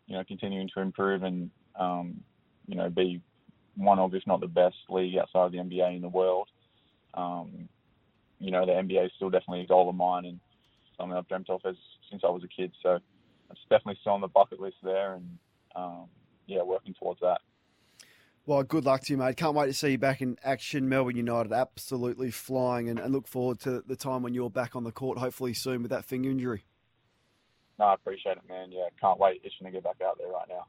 you 0.06 0.16
know, 0.16 0.24
continuing 0.26 0.68
to 0.74 0.80
improve 0.80 1.22
and, 1.22 1.50
um, 1.78 2.20
you 2.66 2.76
know, 2.76 2.88
be 2.88 3.20
one 3.76 3.98
of, 3.98 4.14
if 4.14 4.26
not 4.26 4.40
the 4.40 4.46
best 4.46 4.76
league 4.88 5.16
outside 5.16 5.46
of 5.46 5.52
the 5.52 5.58
NBA 5.58 5.96
in 5.96 6.02
the 6.02 6.08
world. 6.08 6.48
Um, 7.14 7.68
you 8.38 8.50
know, 8.50 8.66
the 8.66 8.72
NBA 8.72 9.06
is 9.06 9.12
still 9.16 9.30
definitely 9.30 9.62
a 9.62 9.66
goal 9.66 9.88
of 9.88 9.94
mine 9.94 10.24
and 10.24 10.40
something 10.98 11.16
I've 11.16 11.28
dreamt 11.28 11.50
of 11.50 11.60
as, 11.64 11.76
since 12.10 12.22
I 12.24 12.30
was 12.30 12.44
a 12.44 12.48
kid. 12.48 12.72
So 12.82 12.98
it's 13.50 13.60
definitely 13.70 13.98
still 14.00 14.12
on 14.12 14.20
the 14.20 14.28
bucket 14.28 14.60
list 14.60 14.76
there 14.82 15.14
and, 15.14 15.38
um, 15.76 16.06
yeah, 16.46 16.62
working 16.62 16.94
towards 16.98 17.20
that. 17.20 17.40
Well, 18.46 18.62
good 18.62 18.84
luck 18.84 19.00
to 19.02 19.12
you, 19.14 19.16
mate. 19.16 19.38
Can't 19.38 19.54
wait 19.54 19.66
to 19.66 19.72
see 19.72 19.92
you 19.92 19.98
back 19.98 20.20
in 20.20 20.36
action. 20.44 20.86
Melbourne 20.86 21.16
United 21.16 21.50
absolutely 21.50 22.30
flying 22.30 22.90
and, 22.90 22.98
and 22.98 23.10
look 23.10 23.26
forward 23.26 23.58
to 23.60 23.82
the 23.86 23.96
time 23.96 24.22
when 24.22 24.34
you're 24.34 24.50
back 24.50 24.76
on 24.76 24.84
the 24.84 24.92
court, 24.92 25.16
hopefully 25.16 25.54
soon 25.54 25.80
with 25.80 25.90
that 25.90 26.04
finger 26.04 26.28
injury. 26.28 26.66
No, 27.78 27.86
I 27.86 27.94
appreciate 27.94 28.36
it, 28.36 28.42
man. 28.46 28.70
Yeah, 28.70 28.88
can't 29.00 29.18
wait. 29.18 29.40
Itching 29.42 29.66
to 29.66 29.70
get 29.70 29.82
back 29.82 29.96
out 30.06 30.18
there 30.18 30.28
right 30.28 30.46
now. 30.48 30.66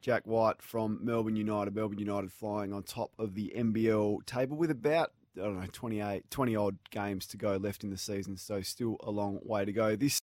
Jack 0.00 0.22
White 0.26 0.62
from 0.62 0.98
Melbourne 1.02 1.36
United. 1.36 1.74
Melbourne 1.74 1.98
United 1.98 2.32
flying 2.32 2.72
on 2.72 2.82
top 2.82 3.12
of 3.18 3.34
the 3.34 3.52
NBL 3.56 4.24
table 4.24 4.56
with 4.56 4.70
about, 4.70 5.12
I 5.36 5.44
don't 5.44 5.58
know, 5.60 5.66
28, 5.72 6.30
20 6.30 6.56
odd 6.56 6.76
games 6.90 7.26
to 7.28 7.38
go 7.38 7.56
left 7.56 7.84
in 7.84 7.90
the 7.90 7.96
season. 7.96 8.36
So 8.36 8.60
still 8.60 8.98
a 9.00 9.10
long 9.10 9.38
way 9.42 9.64
to 9.64 9.72
go. 9.72 9.96
This. 9.96 10.20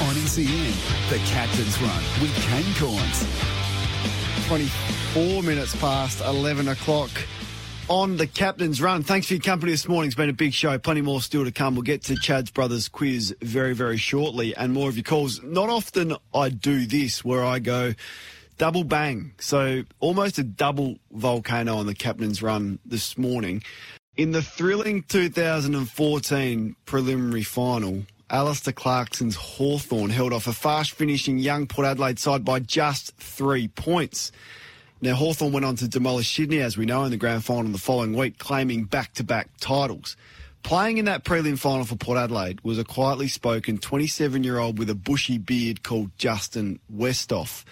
On 0.00 0.14
SEN, 0.14 0.72
the 1.10 1.18
Captain's 1.26 1.80
Run 1.82 2.02
with 2.20 2.34
Kane 2.42 2.72
Cornes. 2.74 3.26
24 4.48 5.42
minutes 5.42 5.76
past 5.76 6.22
11 6.22 6.68
o'clock 6.68 7.10
on 7.88 8.16
the 8.16 8.26
captain's 8.26 8.80
run. 8.80 9.02
Thanks 9.02 9.26
for 9.26 9.34
your 9.34 9.42
company 9.42 9.72
this 9.72 9.86
morning. 9.86 10.06
It's 10.06 10.16
been 10.16 10.30
a 10.30 10.34
big 10.34 10.54
show. 10.54 10.78
Plenty 10.78 11.02
more 11.02 11.20
still 11.20 11.44
to 11.44 11.52
come. 11.52 11.74
We'll 11.74 11.82
get 11.82 12.04
to 12.04 12.16
Chad's 12.16 12.50
Brothers 12.50 12.88
quiz 12.88 13.36
very, 13.42 13.74
very 13.74 13.98
shortly 13.98 14.56
and 14.56 14.72
more 14.72 14.88
of 14.88 14.96
your 14.96 15.04
calls. 15.04 15.42
Not 15.42 15.68
often 15.68 16.16
I 16.34 16.48
do 16.48 16.86
this 16.86 17.22
where 17.24 17.44
I 17.44 17.58
go 17.58 17.92
double 18.62 18.84
bang. 18.84 19.32
So 19.40 19.82
almost 19.98 20.38
a 20.38 20.44
double 20.44 21.00
volcano 21.10 21.78
on 21.78 21.86
the 21.86 21.96
captain's 21.96 22.44
run 22.44 22.78
this 22.86 23.18
morning. 23.18 23.64
In 24.16 24.30
the 24.30 24.40
thrilling 24.40 25.02
2014 25.02 26.76
preliminary 26.84 27.42
final, 27.42 28.04
Alastair 28.30 28.72
Clarkson's 28.72 29.34
Hawthorn 29.34 30.10
held 30.10 30.32
off 30.32 30.46
a 30.46 30.52
fast 30.52 30.92
finishing 30.92 31.40
young 31.40 31.66
Port 31.66 31.88
Adelaide 31.88 32.20
side 32.20 32.44
by 32.44 32.60
just 32.60 33.16
three 33.16 33.66
points. 33.66 34.30
Now, 35.00 35.16
Hawthorn 35.16 35.50
went 35.50 35.66
on 35.66 35.74
to 35.74 35.88
demolish 35.88 36.32
Sydney, 36.32 36.60
as 36.60 36.76
we 36.76 36.86
know, 36.86 37.02
in 37.02 37.10
the 37.10 37.16
grand 37.16 37.44
final 37.44 37.72
the 37.72 37.78
following 37.78 38.14
week, 38.14 38.38
claiming 38.38 38.84
back 38.84 39.12
to 39.14 39.24
back 39.24 39.48
titles. 39.58 40.16
Playing 40.62 40.98
in 40.98 41.06
that 41.06 41.24
prelim 41.24 41.58
final 41.58 41.84
for 41.84 41.96
Port 41.96 42.16
Adelaide 42.16 42.60
was 42.62 42.78
a 42.78 42.84
quietly 42.84 43.26
spoken 43.26 43.78
27 43.78 44.44
year 44.44 44.60
old 44.60 44.78
with 44.78 44.88
a 44.88 44.94
bushy 44.94 45.36
beard 45.36 45.82
called 45.82 46.16
Justin 46.16 46.78
Westhoff. 46.94 47.64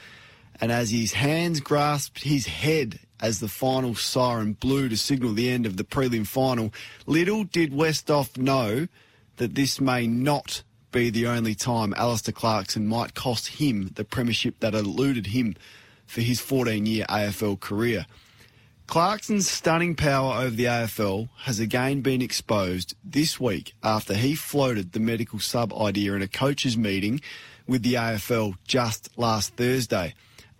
And 0.61 0.71
as 0.71 0.91
his 0.91 1.15
hands 1.15 1.61
grasped 1.61 2.23
his 2.23 2.47
head 2.47 3.01
as 3.21 3.41
the 3.41 3.49
final 3.49 3.95
siren 3.95 4.55
blew 4.55 4.89
to 4.89 4.97
signal 4.97 5.33
the 5.33 5.51
end 5.51 5.67
of 5.67 5.77
the 5.77 5.85
prelim 5.85 6.27
final, 6.27 6.73
little 7.07 7.45
did 7.45 7.73
Westhoff 7.73 8.37
know 8.37 8.89
that 9.37 9.55
this 9.55 9.81
may 9.81 10.07
not 10.07 10.63
be 10.93 11.09
the 11.09 11.27
only 11.27 11.55
time 11.55 11.95
Alastair 11.97 12.33
Clarkson 12.33 12.87
might 12.87 13.15
cost 13.15 13.47
him 13.49 13.91
the 13.95 14.05
premiership 14.05 14.61
that 14.61 14.75
eluded 14.75 15.29
him 15.29 15.55
for 16.07 16.21
his 16.21 16.41
14 16.41 16.85
year 16.85 17.07
AFL 17.09 17.59
career. 17.61 18.07
Clarkson's 18.87 19.49
stunning 19.49 19.95
power 19.95 20.43
over 20.43 20.51
the 20.57 20.65
AFL 20.65 21.29
has 21.43 21.61
again 21.61 22.01
been 22.01 22.21
exposed 22.21 22.97
this 23.05 23.39
week 23.39 23.73
after 23.85 24.15
he 24.15 24.35
floated 24.35 24.93
the 24.93 24.99
medical 24.99 25.39
sub 25.39 25.73
idea 25.73 26.15
in 26.15 26.23
a 26.23 26.29
coaches 26.29 26.77
meeting 26.77 27.21
with 27.69 27.85
the 27.85 27.95
AFL 27.95 28.57
just 28.67 29.17
last 29.17 29.55
Thursday. 29.55 30.13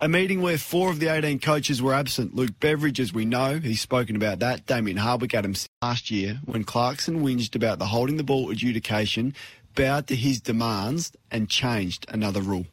A 0.03 0.09
meeting 0.09 0.41
where 0.41 0.57
four 0.57 0.89
of 0.89 0.99
the 0.99 1.09
18 1.09 1.37
coaches 1.37 1.79
were 1.79 1.93
absent. 1.93 2.35
Luke 2.35 2.59
Beveridge, 2.59 2.99
as 2.99 3.13
we 3.13 3.23
know, 3.23 3.59
he's 3.59 3.81
spoken 3.81 4.15
about 4.15 4.39
that. 4.39 4.65
Damien 4.65 4.97
Hardwick, 4.97 5.35
Adam 5.35 5.53
last 5.83 6.09
year, 6.09 6.39
when 6.45 6.63
Clarkson 6.63 7.21
whinged 7.21 7.55
about 7.55 7.77
the 7.77 7.85
holding 7.85 8.17
the 8.17 8.23
ball 8.23 8.49
adjudication, 8.49 9.35
bowed 9.75 10.07
to 10.07 10.15
his 10.15 10.41
demands 10.41 11.11
and 11.29 11.47
changed 11.47 12.07
another 12.09 12.41
rule. 12.41 12.65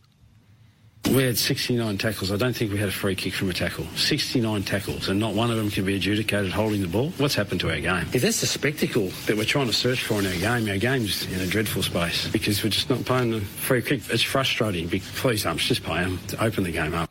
We 1.10 1.22
had 1.22 1.36
69 1.36 1.98
tackles. 1.98 2.32
I 2.32 2.36
don't 2.36 2.56
think 2.56 2.72
we 2.72 2.78
had 2.78 2.88
a 2.88 2.92
free 2.92 3.14
kick 3.14 3.34
from 3.34 3.50
a 3.50 3.52
tackle. 3.52 3.86
69 3.94 4.62
tackles, 4.62 5.10
and 5.10 5.20
not 5.20 5.34
one 5.34 5.50
of 5.50 5.58
them 5.58 5.70
can 5.70 5.84
be 5.84 5.96
adjudicated 5.96 6.50
holding 6.50 6.80
the 6.80 6.88
ball. 6.88 7.10
What's 7.18 7.34
happened 7.34 7.60
to 7.60 7.70
our 7.70 7.78
game? 7.78 8.06
If 8.14 8.22
that's 8.22 8.40
the 8.40 8.46
spectacle 8.46 9.10
that 9.26 9.36
we're 9.36 9.44
trying 9.44 9.66
to 9.66 9.72
search 9.74 10.02
for 10.02 10.18
in 10.18 10.26
our 10.26 10.32
game, 10.32 10.66
our 10.68 10.78
game's 10.78 11.30
in 11.30 11.40
a 11.40 11.46
dreadful 11.46 11.82
space 11.82 12.26
because 12.28 12.64
we're 12.64 12.70
just 12.70 12.88
not 12.88 13.04
playing 13.04 13.32
the 13.32 13.40
free 13.42 13.82
kick. 13.82 14.00
It's 14.08 14.22
frustrating. 14.22 14.88
Be- 14.88 15.00
Please, 15.00 15.44
umps, 15.44 15.66
just 15.66 15.82
play 15.82 16.02
them 16.04 16.18
to 16.28 16.42
open 16.42 16.64
the 16.64 16.72
game 16.72 16.94
up. 16.94 17.07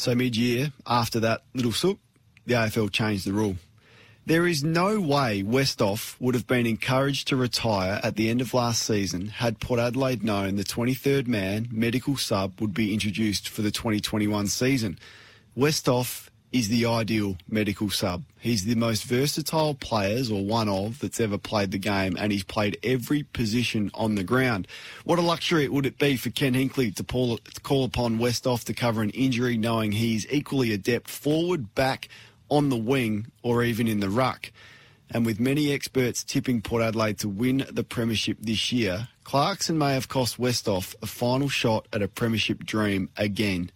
So 0.00 0.14
mid 0.14 0.34
year, 0.34 0.72
after 0.86 1.20
that 1.20 1.42
little 1.52 1.72
sook, 1.72 1.98
the 2.46 2.54
AFL 2.54 2.90
changed 2.90 3.26
the 3.26 3.34
rule. 3.34 3.56
There 4.24 4.46
is 4.46 4.64
no 4.64 4.98
way 4.98 5.42
Westhoff 5.42 6.16
would 6.18 6.34
have 6.34 6.46
been 6.46 6.64
encouraged 6.64 7.28
to 7.28 7.36
retire 7.36 8.00
at 8.02 8.16
the 8.16 8.30
end 8.30 8.40
of 8.40 8.54
last 8.54 8.82
season 8.82 9.26
had 9.26 9.60
Port 9.60 9.78
Adelaide 9.78 10.24
known 10.24 10.56
the 10.56 10.64
23rd 10.64 11.26
man 11.26 11.68
medical 11.70 12.16
sub 12.16 12.62
would 12.62 12.72
be 12.72 12.94
introduced 12.94 13.50
for 13.50 13.60
the 13.60 13.70
2021 13.70 14.46
season. 14.46 14.98
Westhoff 15.54 16.29
is 16.52 16.68
the 16.68 16.84
ideal 16.84 17.36
medical 17.48 17.90
sub. 17.90 18.24
He's 18.40 18.64
the 18.64 18.74
most 18.74 19.04
versatile 19.04 19.74
players 19.74 20.30
or 20.30 20.44
one 20.44 20.68
of 20.68 20.98
that's 20.98 21.20
ever 21.20 21.38
played 21.38 21.70
the 21.70 21.78
game 21.78 22.16
and 22.18 22.32
he's 22.32 22.42
played 22.42 22.78
every 22.82 23.22
position 23.22 23.90
on 23.94 24.16
the 24.16 24.24
ground. 24.24 24.66
What 25.04 25.18
a 25.18 25.22
luxury 25.22 25.64
it 25.64 25.72
would 25.72 25.86
it 25.86 25.98
be 25.98 26.16
for 26.16 26.30
Ken 26.30 26.54
Hinkley 26.54 26.94
to, 26.96 27.04
pull, 27.04 27.38
to 27.38 27.60
call 27.60 27.84
upon 27.84 28.18
Westhoff 28.18 28.64
to 28.64 28.74
cover 28.74 29.02
an 29.02 29.10
injury 29.10 29.56
knowing 29.56 29.92
he's 29.92 30.26
equally 30.30 30.72
adept 30.72 31.08
forward, 31.08 31.74
back, 31.74 32.08
on 32.48 32.68
the 32.68 32.76
wing 32.76 33.28
or 33.42 33.62
even 33.62 33.86
in 33.86 34.00
the 34.00 34.10
ruck. 34.10 34.50
And 35.12 35.26
with 35.26 35.40
many 35.40 35.72
experts 35.72 36.22
tipping 36.22 36.62
Port 36.62 36.82
Adelaide 36.82 37.18
to 37.18 37.28
win 37.28 37.66
the 37.70 37.82
Premiership 37.82 38.38
this 38.40 38.70
year, 38.70 39.08
Clarkson 39.24 39.76
may 39.76 39.94
have 39.94 40.08
cost 40.08 40.38
Westhoff 40.38 40.94
a 41.02 41.06
final 41.06 41.48
shot 41.48 41.86
at 41.92 42.02
a 42.02 42.08
Premiership 42.08 42.64
dream 42.64 43.08
again. 43.16 43.70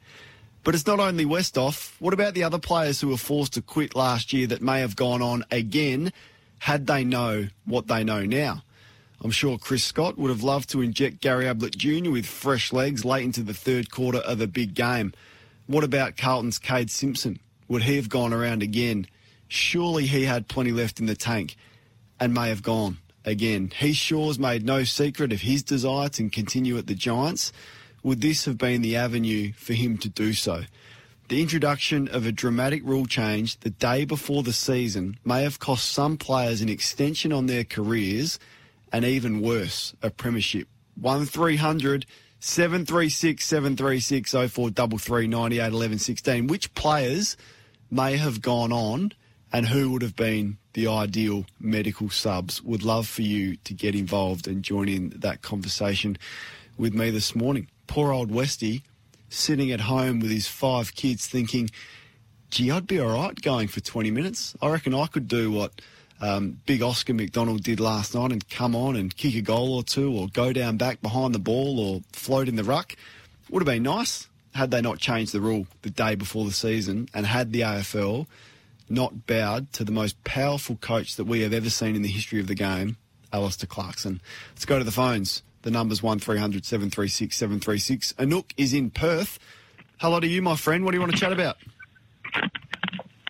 But 0.65 0.75
it's 0.75 0.87
not 0.87 0.99
only 0.99 1.27
Westhoff. 1.27 1.93
What 2.01 2.15
about 2.15 2.33
the 2.33 2.43
other 2.43 2.59
players 2.59 3.01
who 3.01 3.09
were 3.09 3.19
forced 3.19 3.53
to 3.53 3.63
quit 3.63 3.95
last 3.95 4.33
year 4.33 4.47
that 4.47 4.63
may 4.63 4.81
have 4.81 4.97
gone 4.97 5.21
on 5.21 5.45
again 5.51 6.11
had 6.59 6.87
they 6.87 7.05
know 7.05 7.49
what 7.67 7.87
they 7.87 8.03
know 8.03 8.25
now? 8.25 8.63
I'm 9.21 9.31
sure 9.31 9.59
Chris 9.59 9.85
Scott 9.85 10.19
would 10.19 10.31
have 10.31 10.43
loved 10.43 10.71
to 10.71 10.81
inject 10.81 11.21
Gary 11.21 11.47
Ablett 11.47 11.77
Jr. 11.77 12.11
with 12.11 12.27
fresh 12.27 12.73
legs 12.73 13.05
late 13.05 13.25
into 13.25 13.43
the 13.43 13.55
third 13.55 13.91
quarter 13.91 14.19
of 14.19 14.41
a 14.41 14.47
big 14.47 14.75
game. 14.75 15.13
What 15.67 15.85
about 15.85 16.17
Carlton's 16.17 16.59
Kade 16.59 16.91
Simpson? 16.91 17.41
Would 17.69 17.83
he 17.83 17.97
have 17.97 18.09
gone 18.09 18.33
around 18.33 18.63
again? 18.63 19.07
Surely 19.49 20.07
he 20.07 20.25
had 20.25 20.49
plenty 20.49 20.73
left 20.73 20.99
in 20.99 21.07
the 21.07 21.15
tank 21.15 21.57
and 22.19 22.33
may 22.33 22.49
have 22.49 22.63
gone 22.63 22.99
again. 23.25 23.71
Heath 23.79 23.97
Shaw's 23.97 24.39
made 24.39 24.65
no 24.65 24.85
secret 24.85 25.33
of 25.33 25.43
his 25.43 25.63
desire 25.63 26.09
to 26.11 26.29
continue 26.31 26.77
at 26.79 26.87
the 26.87 26.95
Giants. 26.95 27.53
Would 28.05 28.21
this 28.21 28.45
have 28.45 28.59
been 28.59 28.83
the 28.83 28.97
avenue 28.97 29.53
for 29.55 29.73
him 29.73 29.97
to 29.99 30.11
do 30.11 30.35
so? 30.35 30.65
The 31.29 31.41
introduction 31.41 32.07
of 32.07 32.27
a 32.27 32.33
dramatic 32.33 32.83
rule 32.85 33.07
change 33.07 33.59
the 33.61 33.71
day 33.71 34.05
before 34.05 34.43
the 34.43 34.53
season 34.53 35.19
may 35.25 35.43
have 35.43 35.59
cost 35.59 35.91
some 35.91 36.19
players 36.19 36.61
an 36.61 36.69
extension 36.69 37.33
on 37.33 37.47
their 37.47 37.65
careers 37.65 38.39
and 38.93 39.07
even 39.07 39.41
worse, 39.41 39.95
a 40.03 40.11
premiership. 40.11 40.69
1300 41.01 42.05
736 42.41 43.43
736 43.43 44.33
0433 44.33 45.27
98 45.27 45.67
11 45.67 45.99
16. 45.99 46.47
Which 46.47 46.75
players 46.75 47.39
may 47.91 48.19
have 48.19 48.43
gone 48.43 48.71
on 48.71 49.13
and 49.51 49.65
who 49.65 49.91
would 49.93 50.03
have 50.03 50.15
been 50.15 50.59
the 50.75 50.89
ideal 50.89 51.47
medical 51.59 52.11
subs? 52.11 52.63
Would 52.63 52.83
love 52.83 53.09
for 53.09 53.23
you 53.23 53.57
to 53.65 53.73
get 53.73 53.95
involved 53.95 54.47
and 54.47 54.63
join 54.63 54.91
in 54.91 55.15
that 55.21 55.41
conversation 55.41 56.19
with 56.77 56.93
me 56.93 57.09
this 57.09 57.35
morning. 57.35 57.69
Poor 57.87 58.13
old 58.13 58.31
Westy 58.31 58.83
sitting 59.29 59.71
at 59.71 59.81
home 59.81 60.21
with 60.21 60.31
his 60.31 60.47
five 60.47 60.95
kids 60.95 61.27
thinking, 61.27 61.71
gee, 62.51 62.71
I'd 62.71 62.87
be 62.87 63.01
all 63.01 63.13
right 63.13 63.41
going 63.41 63.69
for 63.69 63.81
20 63.81 64.11
minutes. 64.11 64.57
I 64.63 64.69
reckon 64.69 64.95
I 64.95 65.07
could 65.07 65.29
do 65.29 65.51
what 65.51 65.81
um, 66.21 66.61
big 66.67 66.83
Oscar 66.83 67.15
McDonald 67.15 67.63
did 67.63 67.81
last 67.81 68.15
night 68.15 68.33
and 68.33 68.49
come 68.49 68.75
on 68.75 68.97
and 68.97 69.15
kick 69.15 69.35
a 69.35 69.41
goal 69.41 69.75
or 69.75 69.83
two 69.83 70.13
or 70.13 70.29
go 70.29 70.53
down 70.53 70.77
back 70.77 71.03
behind 71.03 71.35
the 71.35 71.41
ball 71.41 71.81
or 71.81 72.01
float 72.13 72.49
in 72.49 72.57
the 72.57 72.65
ruck. 72.65 72.97
Would 73.51 73.63
have 73.63 73.67
been 73.67 73.83
nice 73.83 74.29
had 74.55 74.71
they 74.71 74.81
not 74.81 74.99
changed 74.99 75.33
the 75.33 75.41
rule 75.41 75.67
the 75.83 75.91
day 75.91 76.15
before 76.15 76.45
the 76.45 76.53
season 76.53 77.09
and 77.13 77.27
had 77.27 77.53
the 77.53 77.61
AFL 77.61 78.27
not 78.89 79.27
bowed 79.27 79.73
to 79.73 79.85
the 79.85 79.93
most 79.93 80.23
powerful 80.25 80.77
coach 80.77 81.17
that 81.17 81.25
we 81.25 81.41
have 81.41 81.53
ever 81.53 81.71
seen 81.71 81.97
in 81.97 82.03
the 82.03 82.09
history 82.09 82.39
of 82.39 82.47
the 82.47 82.55
game, 82.55 82.97
Alastair 83.33 83.67
Clarkson. 83.67 84.21
Let's 84.55 84.65
go 84.65 84.79
to 84.79 84.85
the 84.85 84.93
phones. 84.93 85.43
The 85.65 85.71
number's 85.71 86.03
1300 86.03 86.67
736 86.67 87.35
736. 87.35 88.13
Anouk 88.19 88.53
is 88.59 88.75
in 88.75 88.91
Perth. 88.91 89.39
Hello 89.97 90.21
to 90.21 90.27
you, 90.27 90.43
my 90.43 90.57
friend. 90.57 90.85
What 90.85 90.91
do 90.91 90.99
you 90.99 91.01
want 91.01 91.13
to 91.13 91.19
chat 91.19 91.33
about? 91.33 91.57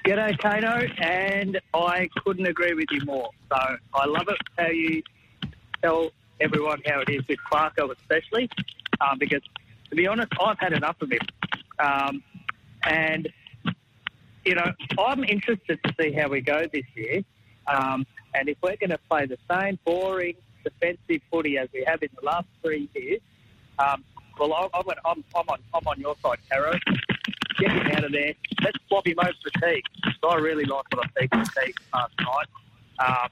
G'day, 0.05 0.37
Kano, 0.39 0.85
and 0.99 1.61
I 1.73 2.09
couldn't 2.25 2.47
agree 2.47 2.75
with 2.75 2.89
you 2.91 3.03
more. 3.05 3.31
So 3.53 3.77
I 3.95 4.07
love 4.07 4.27
it 4.27 4.39
how 4.59 4.67
you 4.67 5.05
tell 5.81 6.11
everyone 6.41 6.83
how 6.85 7.03
it 7.03 7.09
is 7.09 7.23
with 7.29 7.39
Clarko, 7.49 7.93
especially, 7.97 8.51
um, 9.01 9.17
because 9.21 9.43
to 9.91 9.95
be 9.95 10.09
honest, 10.09 10.33
I've 10.41 10.59
had 10.59 10.73
enough 10.73 11.01
of 11.03 11.13
him. 11.13 11.21
Um, 11.79 12.21
and, 12.83 13.29
you 14.45 14.57
know, 14.57 14.73
I'm 14.99 15.23
interested 15.23 15.79
to 15.85 15.95
see 16.01 16.11
how 16.11 16.27
we 16.27 16.41
go 16.41 16.67
this 16.73 16.85
year. 16.97 17.23
Um, 17.69 18.05
and 18.35 18.49
if 18.49 18.59
we're 18.61 18.75
going 18.75 18.91
to 18.91 18.99
play 19.09 19.27
the 19.27 19.39
same 19.49 19.79
boring 19.85 20.35
defensive 20.65 21.23
footy 21.31 21.59
as 21.59 21.69
we 21.73 21.85
have 21.87 22.03
in 22.03 22.09
the 22.19 22.27
last 22.27 22.47
three 22.63 22.89
years, 22.95 23.21
um, 23.79 24.05
well, 24.39 24.53
I'm, 24.53 24.69
I'm, 24.75 24.97
I'm, 25.05 25.25
I'm, 25.37 25.49
on, 25.49 25.59
I'm 25.75 25.87
on 25.87 26.01
your 26.01 26.17
side, 26.23 26.39
Caro. 26.51 26.73
Get 27.59 27.71
him 27.71 27.87
out 27.93 28.05
of 28.05 28.13
there. 28.13 28.35
Let's 28.63 28.79
swap 28.89 29.07
him 29.07 29.19
over 29.21 29.31
to 29.33 29.61
Teague. 29.61 29.85
So 30.21 30.29
I 30.29 30.37
really 30.37 30.65
like 30.65 30.85
what 30.93 31.07
I 31.07 31.21
see 31.21 31.29
from 31.29 31.45
Teague 31.45 31.79
last 31.93 32.13
night. 32.21 32.49
Um, 32.99 33.29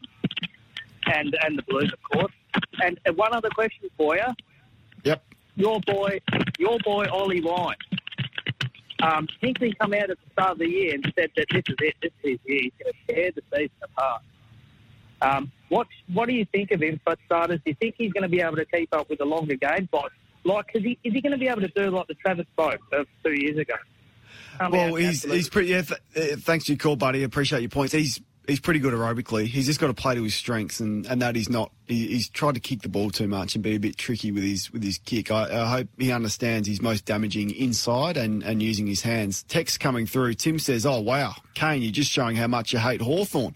and, 1.07 1.37
and 1.45 1.59
the 1.59 1.63
Blues, 1.63 1.93
of 1.93 2.03
course. 2.03 2.33
And, 2.85 3.01
and 3.05 3.17
one 3.17 3.35
other 3.35 3.51
question 3.51 3.89
for 3.97 4.17
you. 4.17 4.27
Yep. 5.05 5.25
Your 5.57 5.81
boy, 5.81 6.21
your 6.59 6.79
boy 6.85 7.07
Ollie 7.11 7.41
Wine. 7.41 7.77
Um, 9.03 9.27
Hinkley 9.43 9.77
come 9.79 9.95
out 9.95 10.11
at 10.11 10.19
the 10.19 10.31
start 10.33 10.53
of 10.53 10.59
the 10.59 10.69
year 10.69 10.95
and 10.95 11.13
said 11.19 11.31
that 11.37 11.47
this 11.51 11.63
is 11.69 11.77
it, 11.81 11.95
this 12.01 12.13
is 12.23 12.31
his 12.31 12.39
year. 12.45 12.61
He's 12.63 12.73
going 12.81 12.93
to 12.93 13.15
tear 13.15 13.33
the 13.33 13.43
season 13.53 13.71
apart. 13.83 14.23
Um, 15.23 15.51
what 15.69 15.87
what 16.13 16.29
do 16.29 16.35
you 16.35 16.45
think 16.47 16.71
of 16.73 16.83
him 16.83 17.01
for 17.05 17.17
starters? 17.25 17.61
Do 17.65 17.71
you 17.71 17.77
think 17.81 17.95
he's 17.97 18.13
going 18.13 18.23
to 18.25 18.29
be 18.29 18.41
able 18.41 18.57
to 18.57 18.65
keep 18.67 18.93
up 18.95 19.09
with 19.09 19.21
the 19.21 19.25
longer 19.25 19.55
game? 19.57 19.89
Like, 19.93 20.11
like 20.45 20.67
is 20.75 20.83
he, 20.83 20.99
is 21.05 21.13
he 21.15 21.21
going 21.21 21.33
to 21.33 21.39
be 21.39 21.49
able 21.49 21.63
to 21.63 21.69
do 21.69 21.91
like 21.91 22.09
the 22.09 22.15
Travis 22.15 22.47
Boak 22.59 22.79
of 22.93 23.07
two 23.25 23.33
years 23.33 23.57
ago? 23.59 23.75
Come 24.59 24.73
well, 24.73 24.95
he's 24.97 25.09
absolutely- 25.09 25.39
he's 25.39 25.49
pretty. 25.49 25.69
Yeah, 25.69 25.83
th- 25.83 26.01
uh, 26.33 26.37
thanks 26.41 26.67
for 26.67 26.73
your 26.73 26.79
call, 26.79 26.97
buddy. 26.97 27.23
Appreciate 27.23 27.61
your 27.61 27.71
points. 27.71 27.93
He's 27.93 28.21
he's 28.47 28.61
pretty 28.61 28.81
good 28.81 28.93
aerobically. 28.93 29.47
He's 29.47 29.67
just 29.67 29.81
got 29.81 29.87
to 29.87 29.95
play 29.95 30.15
to 30.15 30.23
his 30.23 30.35
strengths, 30.35 30.81
and, 30.81 31.07
and 31.07 31.23
that 31.23 31.37
he's 31.37 31.49
not. 31.49 31.71
He, 31.87 32.09
he's 32.09 32.29
tried 32.29 32.55
to 32.55 32.61
kick 32.61 32.83
the 32.83 32.89
ball 32.89 33.11
too 33.11 33.29
much 33.29 33.55
and 33.55 33.63
be 33.65 33.75
a 33.75 33.79
bit 33.79 33.97
tricky 33.97 34.31
with 34.33 34.43
his 34.43 34.71
with 34.73 34.83
his 34.83 34.99
kick. 34.99 35.31
I, 35.31 35.63
I 35.63 35.69
hope 35.71 35.89
he 35.99 36.13
understands 36.13 36.69
he's 36.69 36.83
most 36.83 37.05
damaging 37.07 37.51
inside 37.55 38.17
and, 38.17 38.43
and 38.43 38.63
using 38.63 38.87
his 38.87 39.03
hands. 39.03 39.43
Text 39.45 39.81
coming 39.81 40.07
through. 40.07 40.35
Tim 40.35 40.59
says, 40.59 40.85
"Oh 40.85 41.01
wow, 41.01 41.35
Kane, 41.55 41.81
you're 41.83 41.93
just 41.93 42.11
showing 42.11 42.37
how 42.37 42.47
much 42.49 42.73
you 42.73 42.79
hate 42.79 43.01
Hawthorn. 43.01 43.55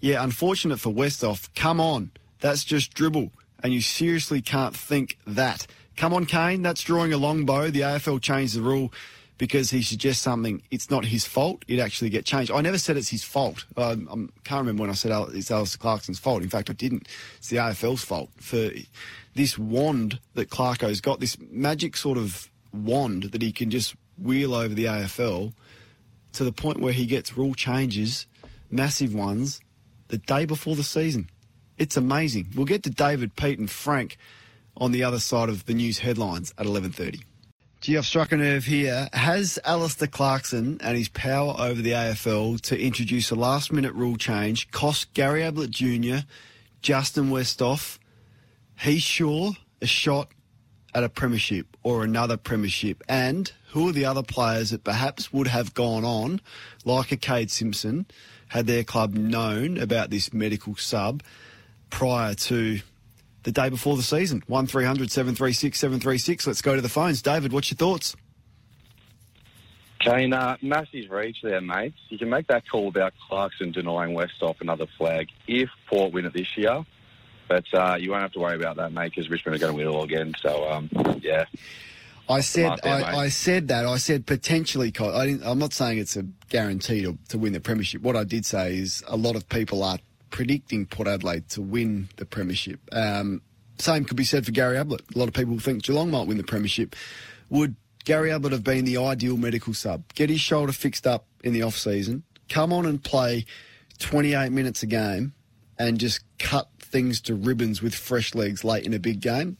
Yeah, 0.00 0.22
unfortunate 0.22 0.80
for 0.80 0.90
Westhoff. 0.90 1.48
Come 1.54 1.80
on, 1.80 2.10
that's 2.40 2.64
just 2.64 2.94
dribble, 2.94 3.32
and 3.62 3.72
you 3.72 3.80
seriously 3.82 4.40
can't 4.40 4.74
think 4.74 5.18
that. 5.26 5.66
Come 5.96 6.14
on, 6.14 6.24
Kane, 6.24 6.62
that's 6.62 6.80
drawing 6.82 7.12
a 7.12 7.18
long 7.18 7.44
bow. 7.44 7.68
The 7.70 7.80
AFL 7.80 8.22
changed 8.22 8.56
the 8.56 8.62
rule 8.62 8.90
because 9.36 9.70
he 9.70 9.82
suggests 9.82 10.22
something. 10.22 10.62
It's 10.70 10.90
not 10.90 11.04
his 11.04 11.26
fault. 11.26 11.64
It 11.68 11.78
actually 11.78 12.08
get 12.08 12.24
changed. 12.24 12.50
I 12.50 12.62
never 12.62 12.78
said 12.78 12.96
it's 12.96 13.08
his 13.08 13.24
fault. 13.24 13.66
I 13.76 13.92
um, 13.92 14.30
can't 14.44 14.60
remember 14.60 14.82
when 14.82 14.90
I 14.90 14.94
said 14.94 15.12
it's 15.34 15.50
Alastair 15.50 15.78
Clarkson's 15.78 16.18
fault. 16.18 16.42
In 16.42 16.48
fact, 16.48 16.70
I 16.70 16.72
didn't. 16.72 17.08
It's 17.36 17.48
the 17.48 17.56
AFL's 17.56 18.02
fault 18.04 18.30
for 18.36 18.70
this 19.34 19.58
wand 19.58 20.20
that 20.34 20.50
Clarko's 20.50 21.00
got. 21.00 21.20
This 21.20 21.36
magic 21.50 21.96
sort 21.96 22.16
of 22.16 22.50
wand 22.72 23.24
that 23.24 23.42
he 23.42 23.52
can 23.52 23.70
just 23.70 23.94
wheel 24.18 24.54
over 24.54 24.74
the 24.74 24.84
AFL 24.84 25.52
to 26.32 26.44
the 26.44 26.52
point 26.52 26.80
where 26.80 26.92
he 26.92 27.06
gets 27.06 27.36
rule 27.36 27.54
changes, 27.54 28.26
massive 28.70 29.14
ones, 29.14 29.60
the 30.10 30.18
day 30.18 30.44
before 30.44 30.76
the 30.76 30.82
season. 30.82 31.30
It's 31.78 31.96
amazing. 31.96 32.48
We'll 32.54 32.66
get 32.66 32.82
to 32.84 32.90
David, 32.90 33.36
Pete, 33.36 33.58
and 33.58 33.70
Frank 33.70 34.18
on 34.76 34.92
the 34.92 35.02
other 35.02 35.18
side 35.18 35.48
of 35.48 35.66
the 35.66 35.74
news 35.74 35.98
headlines 35.98 36.52
at 36.58 36.66
11.30. 36.66 37.22
Gee, 37.80 37.96
I've 37.96 38.04
struck 38.04 38.30
a 38.32 38.36
nerve 38.36 38.66
here. 38.66 39.08
Has 39.14 39.58
Alastair 39.64 40.08
Clarkson 40.08 40.78
and 40.82 40.98
his 40.98 41.08
power 41.08 41.54
over 41.58 41.80
the 41.80 41.92
AFL 41.92 42.60
to 42.62 42.78
introduce 42.78 43.30
a 43.30 43.34
last-minute 43.34 43.94
rule 43.94 44.16
change 44.16 44.70
cost 44.70 45.14
Gary 45.14 45.42
Ablett 45.42 45.70
Jr., 45.70 46.26
Justin 46.82 47.30
Westhoff, 47.30 47.98
he's 48.78 49.02
sure 49.02 49.52
a 49.80 49.86
shot 49.86 50.28
at 50.94 51.04
a 51.04 51.08
premiership 51.08 51.76
or 51.82 52.04
another 52.04 52.36
premiership? 52.36 53.02
And 53.08 53.50
who 53.68 53.88
are 53.88 53.92
the 53.92 54.04
other 54.04 54.22
players 54.22 54.70
that 54.70 54.84
perhaps 54.84 55.32
would 55.32 55.46
have 55.46 55.72
gone 55.72 56.04
on, 56.04 56.40
like 56.84 57.12
a 57.12 57.16
Kade 57.16 57.50
Simpson, 57.50 58.06
had 58.50 58.66
their 58.66 58.84
club 58.84 59.14
known 59.14 59.78
about 59.78 60.10
this 60.10 60.32
medical 60.32 60.76
sub 60.76 61.22
prior 61.88 62.34
to 62.34 62.80
the 63.44 63.52
day 63.52 63.68
before 63.68 63.96
the 63.96 64.02
season? 64.02 64.42
1300 64.46 65.10
736 65.10 65.78
736. 65.78 66.46
Let's 66.46 66.62
go 66.62 66.76
to 66.76 66.82
the 66.82 66.88
phones. 66.88 67.22
David, 67.22 67.52
what's 67.52 67.70
your 67.70 67.76
thoughts? 67.76 68.14
Kane, 70.00 70.32
uh, 70.32 70.56
massive 70.62 71.10
reach 71.10 71.38
there, 71.42 71.60
mate. 71.60 71.94
You 72.08 72.18
can 72.18 72.30
make 72.30 72.46
that 72.46 72.68
call 72.68 72.88
about 72.88 73.12
Clarkson 73.28 73.70
denying 73.70 74.16
Westhoff 74.16 74.60
another 74.60 74.86
flag 74.98 75.28
if 75.46 75.68
Port 75.86 76.12
win 76.12 76.24
it 76.24 76.32
this 76.32 76.56
year. 76.56 76.84
But 77.48 77.64
uh, 77.74 77.96
you 78.00 78.10
won't 78.10 78.22
have 78.22 78.32
to 78.32 78.38
worry 78.38 78.56
about 78.56 78.76
that, 78.76 78.92
mate, 78.92 79.12
because 79.14 79.28
Richmond 79.28 79.56
are 79.56 79.58
going 79.58 79.72
to 79.72 79.76
win 79.76 79.86
it 79.86 79.90
all 79.90 80.04
again. 80.04 80.34
So, 80.40 80.70
um, 80.70 80.88
yeah. 81.20 81.44
I 82.30 82.40
said 82.40 82.78
there. 82.82 83.04
I, 83.04 83.16
I 83.16 83.28
said 83.28 83.68
that 83.68 83.86
I 83.86 83.96
said 83.96 84.26
potentially. 84.26 84.92
I 84.98 85.26
didn't, 85.26 85.44
I'm 85.44 85.58
not 85.58 85.72
saying 85.72 85.98
it's 85.98 86.16
a 86.16 86.22
guarantee 86.48 87.02
to, 87.02 87.18
to 87.28 87.38
win 87.38 87.52
the 87.52 87.60
premiership. 87.60 88.02
What 88.02 88.16
I 88.16 88.24
did 88.24 88.46
say 88.46 88.76
is 88.76 89.02
a 89.08 89.16
lot 89.16 89.36
of 89.36 89.48
people 89.48 89.82
are 89.82 89.98
predicting 90.30 90.86
Port 90.86 91.08
Adelaide 91.08 91.48
to 91.50 91.60
win 91.60 92.08
the 92.16 92.24
premiership. 92.24 92.80
Um, 92.92 93.42
same 93.78 94.04
could 94.04 94.16
be 94.16 94.24
said 94.24 94.46
for 94.46 94.52
Gary 94.52 94.76
Ablett. 94.76 95.02
A 95.14 95.18
lot 95.18 95.28
of 95.28 95.34
people 95.34 95.58
think 95.58 95.82
Geelong 95.82 96.10
might 96.10 96.26
win 96.26 96.36
the 96.36 96.44
premiership. 96.44 96.94
Would 97.48 97.74
Gary 98.04 98.30
Ablett 98.30 98.52
have 98.52 98.64
been 98.64 98.84
the 98.84 98.96
ideal 98.98 99.36
medical 99.36 99.74
sub? 99.74 100.12
Get 100.14 100.30
his 100.30 100.40
shoulder 100.40 100.72
fixed 100.72 101.06
up 101.06 101.26
in 101.42 101.52
the 101.52 101.62
off 101.62 101.76
season, 101.76 102.22
come 102.48 102.72
on 102.72 102.86
and 102.86 103.02
play 103.02 103.46
28 103.98 104.52
minutes 104.52 104.82
a 104.82 104.86
game, 104.86 105.32
and 105.78 105.98
just 105.98 106.20
cut 106.38 106.68
things 106.78 107.20
to 107.22 107.34
ribbons 107.34 107.82
with 107.82 107.94
fresh 107.94 108.34
legs 108.34 108.64
late 108.64 108.84
in 108.84 108.94
a 108.94 108.98
big 108.98 109.20
game. 109.20 109.56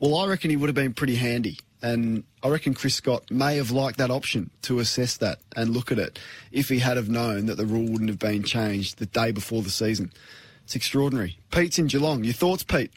Well, 0.00 0.16
I 0.16 0.26
reckon 0.26 0.50
he 0.50 0.56
would 0.56 0.68
have 0.68 0.74
been 0.74 0.94
pretty 0.94 1.16
handy. 1.16 1.58
And 1.82 2.24
I 2.42 2.48
reckon 2.48 2.74
Chris 2.74 2.94
Scott 2.94 3.30
may 3.30 3.56
have 3.56 3.70
liked 3.70 3.98
that 3.98 4.10
option 4.10 4.50
to 4.62 4.80
assess 4.80 5.16
that 5.18 5.40
and 5.56 5.70
look 5.70 5.90
at 5.90 5.98
it 5.98 6.18
if 6.52 6.68
he 6.68 6.78
had 6.78 6.96
have 6.96 7.08
known 7.08 7.46
that 7.46 7.56
the 7.56 7.66
rule 7.66 7.90
wouldn't 7.90 8.10
have 8.10 8.18
been 8.18 8.42
changed 8.42 8.98
the 8.98 9.06
day 9.06 9.32
before 9.32 9.62
the 9.62 9.70
season. 9.70 10.12
It's 10.64 10.76
extraordinary. 10.76 11.38
Pete's 11.50 11.78
in 11.78 11.86
Geelong. 11.86 12.22
Your 12.24 12.34
thoughts, 12.34 12.62
Pete? 12.62 12.92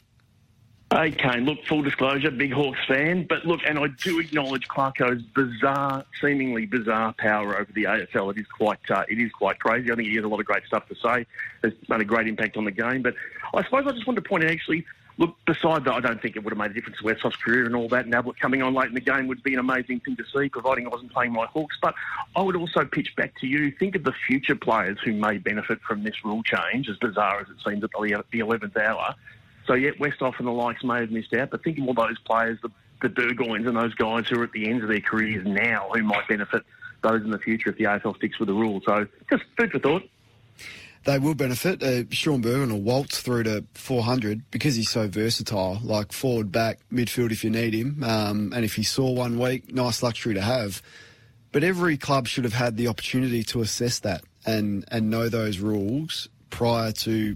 Kane, 0.93 1.45
look, 1.45 1.57
full 1.67 1.81
disclosure, 1.81 2.29
big 2.29 2.53
Hawks 2.53 2.79
fan, 2.87 3.25
but 3.27 3.45
look, 3.45 3.61
and 3.67 3.79
I 3.79 3.87
do 4.03 4.19
acknowledge 4.19 4.67
Clarko's 4.67 5.23
bizarre, 5.33 6.05
seemingly 6.21 6.67
bizarre 6.67 7.15
power 7.17 7.57
over 7.57 7.71
the 7.73 7.85
AFL. 7.85 8.31
It 8.31 8.41
is 8.41 8.47
quite, 8.47 8.77
uh, 8.89 9.03
it 9.09 9.19
is 9.19 9.31
quite 9.31 9.59
crazy. 9.59 9.91
I 9.91 9.95
think 9.95 10.09
he 10.09 10.15
has 10.15 10.23
a 10.23 10.27
lot 10.27 10.39
of 10.39 10.45
great 10.45 10.63
stuff 10.67 10.87
to 10.89 10.95
say. 10.95 11.25
Has 11.63 11.73
made 11.89 12.01
a 12.01 12.05
great 12.05 12.27
impact 12.27 12.57
on 12.57 12.65
the 12.65 12.71
game. 12.71 13.01
But 13.01 13.15
I 13.55 13.63
suppose 13.63 13.85
I 13.87 13.91
just 13.91 14.05
wanted 14.05 14.23
to 14.23 14.29
point 14.29 14.43
out, 14.43 14.51
actually, 14.51 14.85
look, 15.17 15.35
beside 15.45 15.85
that, 15.85 15.93
I 15.93 15.99
don't 15.99 16.21
think 16.21 16.35
it 16.35 16.43
would 16.43 16.51
have 16.51 16.57
made 16.57 16.71
a 16.71 16.73
difference 16.73 16.97
to 16.99 17.03
Westhoff's 17.03 17.35
career 17.35 17.65
and 17.65 17.75
all 17.75 17.87
that. 17.89 18.05
And 18.05 18.13
Ablett 18.13 18.39
coming 18.39 18.61
on 18.61 18.73
late 18.73 18.87
in 18.87 18.93
the 18.93 19.01
game 19.01 19.27
would 19.27 19.43
be 19.43 19.53
an 19.53 19.59
amazing 19.59 19.99
thing 20.01 20.15
to 20.17 20.23
see, 20.33 20.49
providing 20.49 20.85
I 20.85 20.89
wasn't 20.89 21.11
playing 21.11 21.33
my 21.33 21.45
Hawks. 21.45 21.77
But 21.81 21.95
I 22.35 22.41
would 22.41 22.55
also 22.55 22.85
pitch 22.85 23.15
back 23.15 23.33
to 23.41 23.47
you. 23.47 23.71
Think 23.71 23.95
of 23.95 24.03
the 24.03 24.13
future 24.27 24.55
players 24.55 24.97
who 25.03 25.13
may 25.13 25.37
benefit 25.37 25.81
from 25.81 26.03
this 26.03 26.15
rule 26.23 26.43
change, 26.43 26.89
as 26.89 26.97
bizarre 26.97 27.41
as 27.41 27.47
it 27.49 27.57
seems 27.65 27.83
at 27.83 27.91
the 27.91 28.23
the 28.31 28.39
11th 28.39 28.77
hour. 28.77 29.15
So, 29.65 29.75
yeah, 29.75 29.91
Westhoff 29.91 30.39
and 30.39 30.47
the 30.47 30.51
likes 30.51 30.83
may 30.83 31.01
have 31.01 31.11
missed 31.11 31.33
out, 31.33 31.51
but 31.51 31.63
think 31.63 31.77
of 31.77 31.87
all 31.87 31.93
those 31.93 32.19
players, 32.19 32.59
the, 32.61 32.69
the 33.01 33.09
Burgoynes 33.09 33.65
and 33.65 33.77
those 33.77 33.93
guys 33.93 34.27
who 34.27 34.41
are 34.41 34.43
at 34.43 34.51
the 34.51 34.67
ends 34.69 34.83
of 34.83 34.89
their 34.89 34.99
careers 34.99 35.45
now 35.45 35.89
who 35.93 36.03
might 36.03 36.27
benefit 36.27 36.63
those 37.01 37.21
in 37.21 37.31
the 37.31 37.39
future 37.39 37.69
if 37.69 37.77
the 37.77 37.85
AFL 37.85 38.15
sticks 38.17 38.39
with 38.39 38.47
the 38.47 38.53
rule. 38.53 38.81
So, 38.85 39.07
just 39.29 39.43
food 39.57 39.71
for 39.71 39.79
thought. 39.79 40.03
They 41.05 41.19
will 41.19 41.35
benefit. 41.35 41.83
Uh, 41.83 42.03
Shaun 42.11 42.41
Burgoyne 42.41 42.71
will 42.71 42.81
waltz 42.81 43.19
through 43.19 43.43
to 43.43 43.65
400 43.73 44.49
because 44.51 44.75
he's 44.75 44.89
so 44.89 45.07
versatile, 45.07 45.79
like 45.83 46.13
forward, 46.13 46.51
back, 46.51 46.79
midfield 46.91 47.31
if 47.31 47.43
you 47.43 47.49
need 47.49 47.73
him. 47.73 48.03
Um, 48.03 48.53
and 48.55 48.63
if 48.63 48.75
he 48.75 48.83
saw 48.83 49.11
one 49.11 49.37
week, 49.37 49.73
nice 49.73 50.01
luxury 50.01 50.33
to 50.33 50.41
have. 50.41 50.81
But 51.51 51.63
every 51.63 51.97
club 51.97 52.27
should 52.27 52.45
have 52.45 52.53
had 52.53 52.77
the 52.77 52.87
opportunity 52.87 53.43
to 53.43 53.61
assess 53.61 53.99
that 53.99 54.23
and, 54.45 54.85
and 54.89 55.09
know 55.09 55.27
those 55.29 55.59
rules 55.59 56.29
prior 56.49 56.91
to 56.91 57.35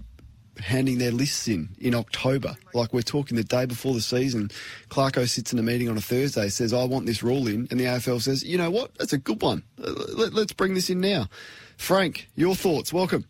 handing 0.60 0.98
their 0.98 1.12
lists 1.12 1.46
in 1.46 1.68
in 1.78 1.94
October. 1.94 2.56
Like 2.74 2.92
we're 2.92 3.02
talking 3.02 3.36
the 3.36 3.44
day 3.44 3.66
before 3.66 3.94
the 3.94 4.00
season. 4.00 4.50
Clarko 4.88 5.28
sits 5.28 5.52
in 5.52 5.58
a 5.58 5.62
meeting 5.62 5.88
on 5.88 5.96
a 5.96 6.00
Thursday, 6.00 6.48
says, 6.48 6.72
I 6.72 6.84
want 6.84 7.06
this 7.06 7.22
rule 7.22 7.46
in. 7.46 7.68
And 7.70 7.78
the 7.78 7.84
AFL 7.84 8.20
says, 8.20 8.42
you 8.42 8.58
know 8.58 8.70
what? 8.70 8.96
That's 8.98 9.12
a 9.12 9.18
good 9.18 9.40
one. 9.42 9.62
Let, 9.76 10.32
let's 10.32 10.52
bring 10.52 10.74
this 10.74 10.90
in 10.90 11.00
now. 11.00 11.28
Frank, 11.76 12.28
your 12.34 12.54
thoughts. 12.54 12.92
Welcome. 12.92 13.24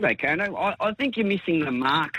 G'day, 0.00 0.18
Kano. 0.18 0.56
I, 0.56 0.74
I 0.80 0.94
think 0.94 1.16
you're 1.16 1.26
missing 1.26 1.60
the 1.60 1.70
mark 1.70 2.16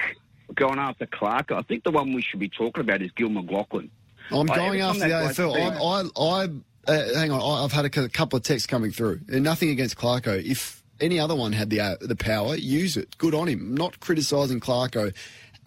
going 0.54 0.78
after 0.78 1.08
Clark. 1.08 1.52
I 1.52 1.62
think 1.64 1.84
the 1.84 1.92
one 1.92 2.14
we 2.14 2.22
should 2.22 2.40
be 2.40 2.50
talking 2.50 2.82
about 2.82 3.02
is 3.02 3.12
Gil 3.12 3.30
McLachlan. 3.30 3.90
I'm 4.32 4.46
going 4.46 4.82
every 4.82 4.82
after 4.82 5.00
the 5.00 5.44
AFL. 5.44 5.56
I, 5.56 6.22
I, 6.22 6.44
I 6.44 6.92
uh, 6.92 7.16
hang 7.16 7.32
on. 7.32 7.42
I, 7.42 7.64
I've 7.64 7.72
had 7.72 7.86
a 7.86 8.10
couple 8.10 8.38
of 8.38 8.44
texts 8.44 8.68
coming 8.68 8.92
through. 8.92 9.22
Nothing 9.28 9.70
against 9.70 9.98
Clarko. 9.98 10.44
If 10.44 10.84
any 11.00 11.20
other 11.20 11.36
one 11.36 11.54
had 11.54 11.70
the 11.72 11.80
uh, 11.80 11.96
the 12.00 12.16
power, 12.16 12.56
use 12.56 12.98
it. 12.98 13.18
Good 13.18 13.34
on 13.34 13.48
him. 13.48 13.74
Not 13.74 14.00
criticising 14.00 14.60
Clarko 14.60 15.14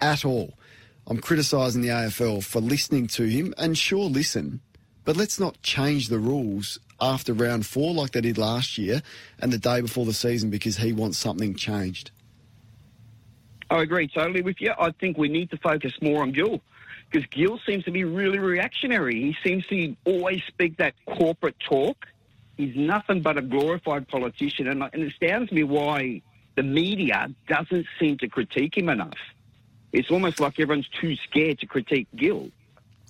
at 0.01 0.25
all. 0.25 0.55
I'm 1.07 1.19
criticising 1.19 1.83
the 1.83 1.89
AFL 1.89 2.45
for 2.45 2.61
listening 2.61 3.09
to 3.09 3.25
him. 3.25 3.55
And 3.59 3.77
sure, 3.77 4.09
listen, 4.09 4.61
but 5.05 5.17
let's 5.17 5.39
not 5.41 5.61
change 5.63 6.09
the 6.09 6.19
rules 6.19 6.79
after 7.01 7.33
round 7.33 7.67
four 7.67 7.93
like 7.95 8.13
they 8.13 8.21
did 8.21 8.39
last 8.39 8.79
year 8.79 9.03
and 9.41 9.53
the 9.53 9.59
day 9.59 9.81
before 9.81 10.05
the 10.05 10.13
season 10.13 10.51
because 10.51 10.77
he 10.77 10.93
wants 10.93 11.19
something 11.19 11.55
changed. 11.55 12.11
I 13.71 13.83
agree 13.83 14.09
totally 14.09 14.43
with 14.43 14.61
you. 14.61 14.73
I 14.79 14.91
think 14.93 15.17
we 15.17 15.29
need 15.29 15.51
to 15.51 15.57
focus 15.57 15.95
more 16.01 16.23
on 16.23 16.33
Gill 16.33 16.61
because 17.11 17.29
Gill 17.29 17.59
seems 17.67 17.85
to 17.85 17.91
be 17.91 18.05
really 18.05 18.39
reactionary. 18.39 19.15
He 19.15 19.37
seems 19.43 19.67
to 19.69 19.97
always 20.05 20.43
speak 20.49 20.77
that 20.79 20.95
corporate 21.07 21.59
talk. 21.61 22.07
He's 22.57 22.77
nothing 22.77 23.21
but 23.21 23.37
a 23.37 23.43
glorified 23.43 24.07
politician, 24.09 24.69
and, 24.69 24.83
and 24.83 25.03
it 25.03 25.13
astounds 25.13 25.51
me 25.51 25.65
why 25.65 26.23
the 26.57 26.63
media 26.63 27.29
doesn't 27.49 27.87
seem 27.99 28.19
to 28.19 28.29
critique 28.29 28.77
him 28.77 28.89
enough. 28.89 29.19
It's 29.93 30.11
almost 30.11 30.41
like 30.41 30.59
everyone's 30.59 30.89
too 30.89 31.17
scared 31.17 31.59
to 31.61 31.67
critique 31.67 32.09
Gil. 32.17 32.51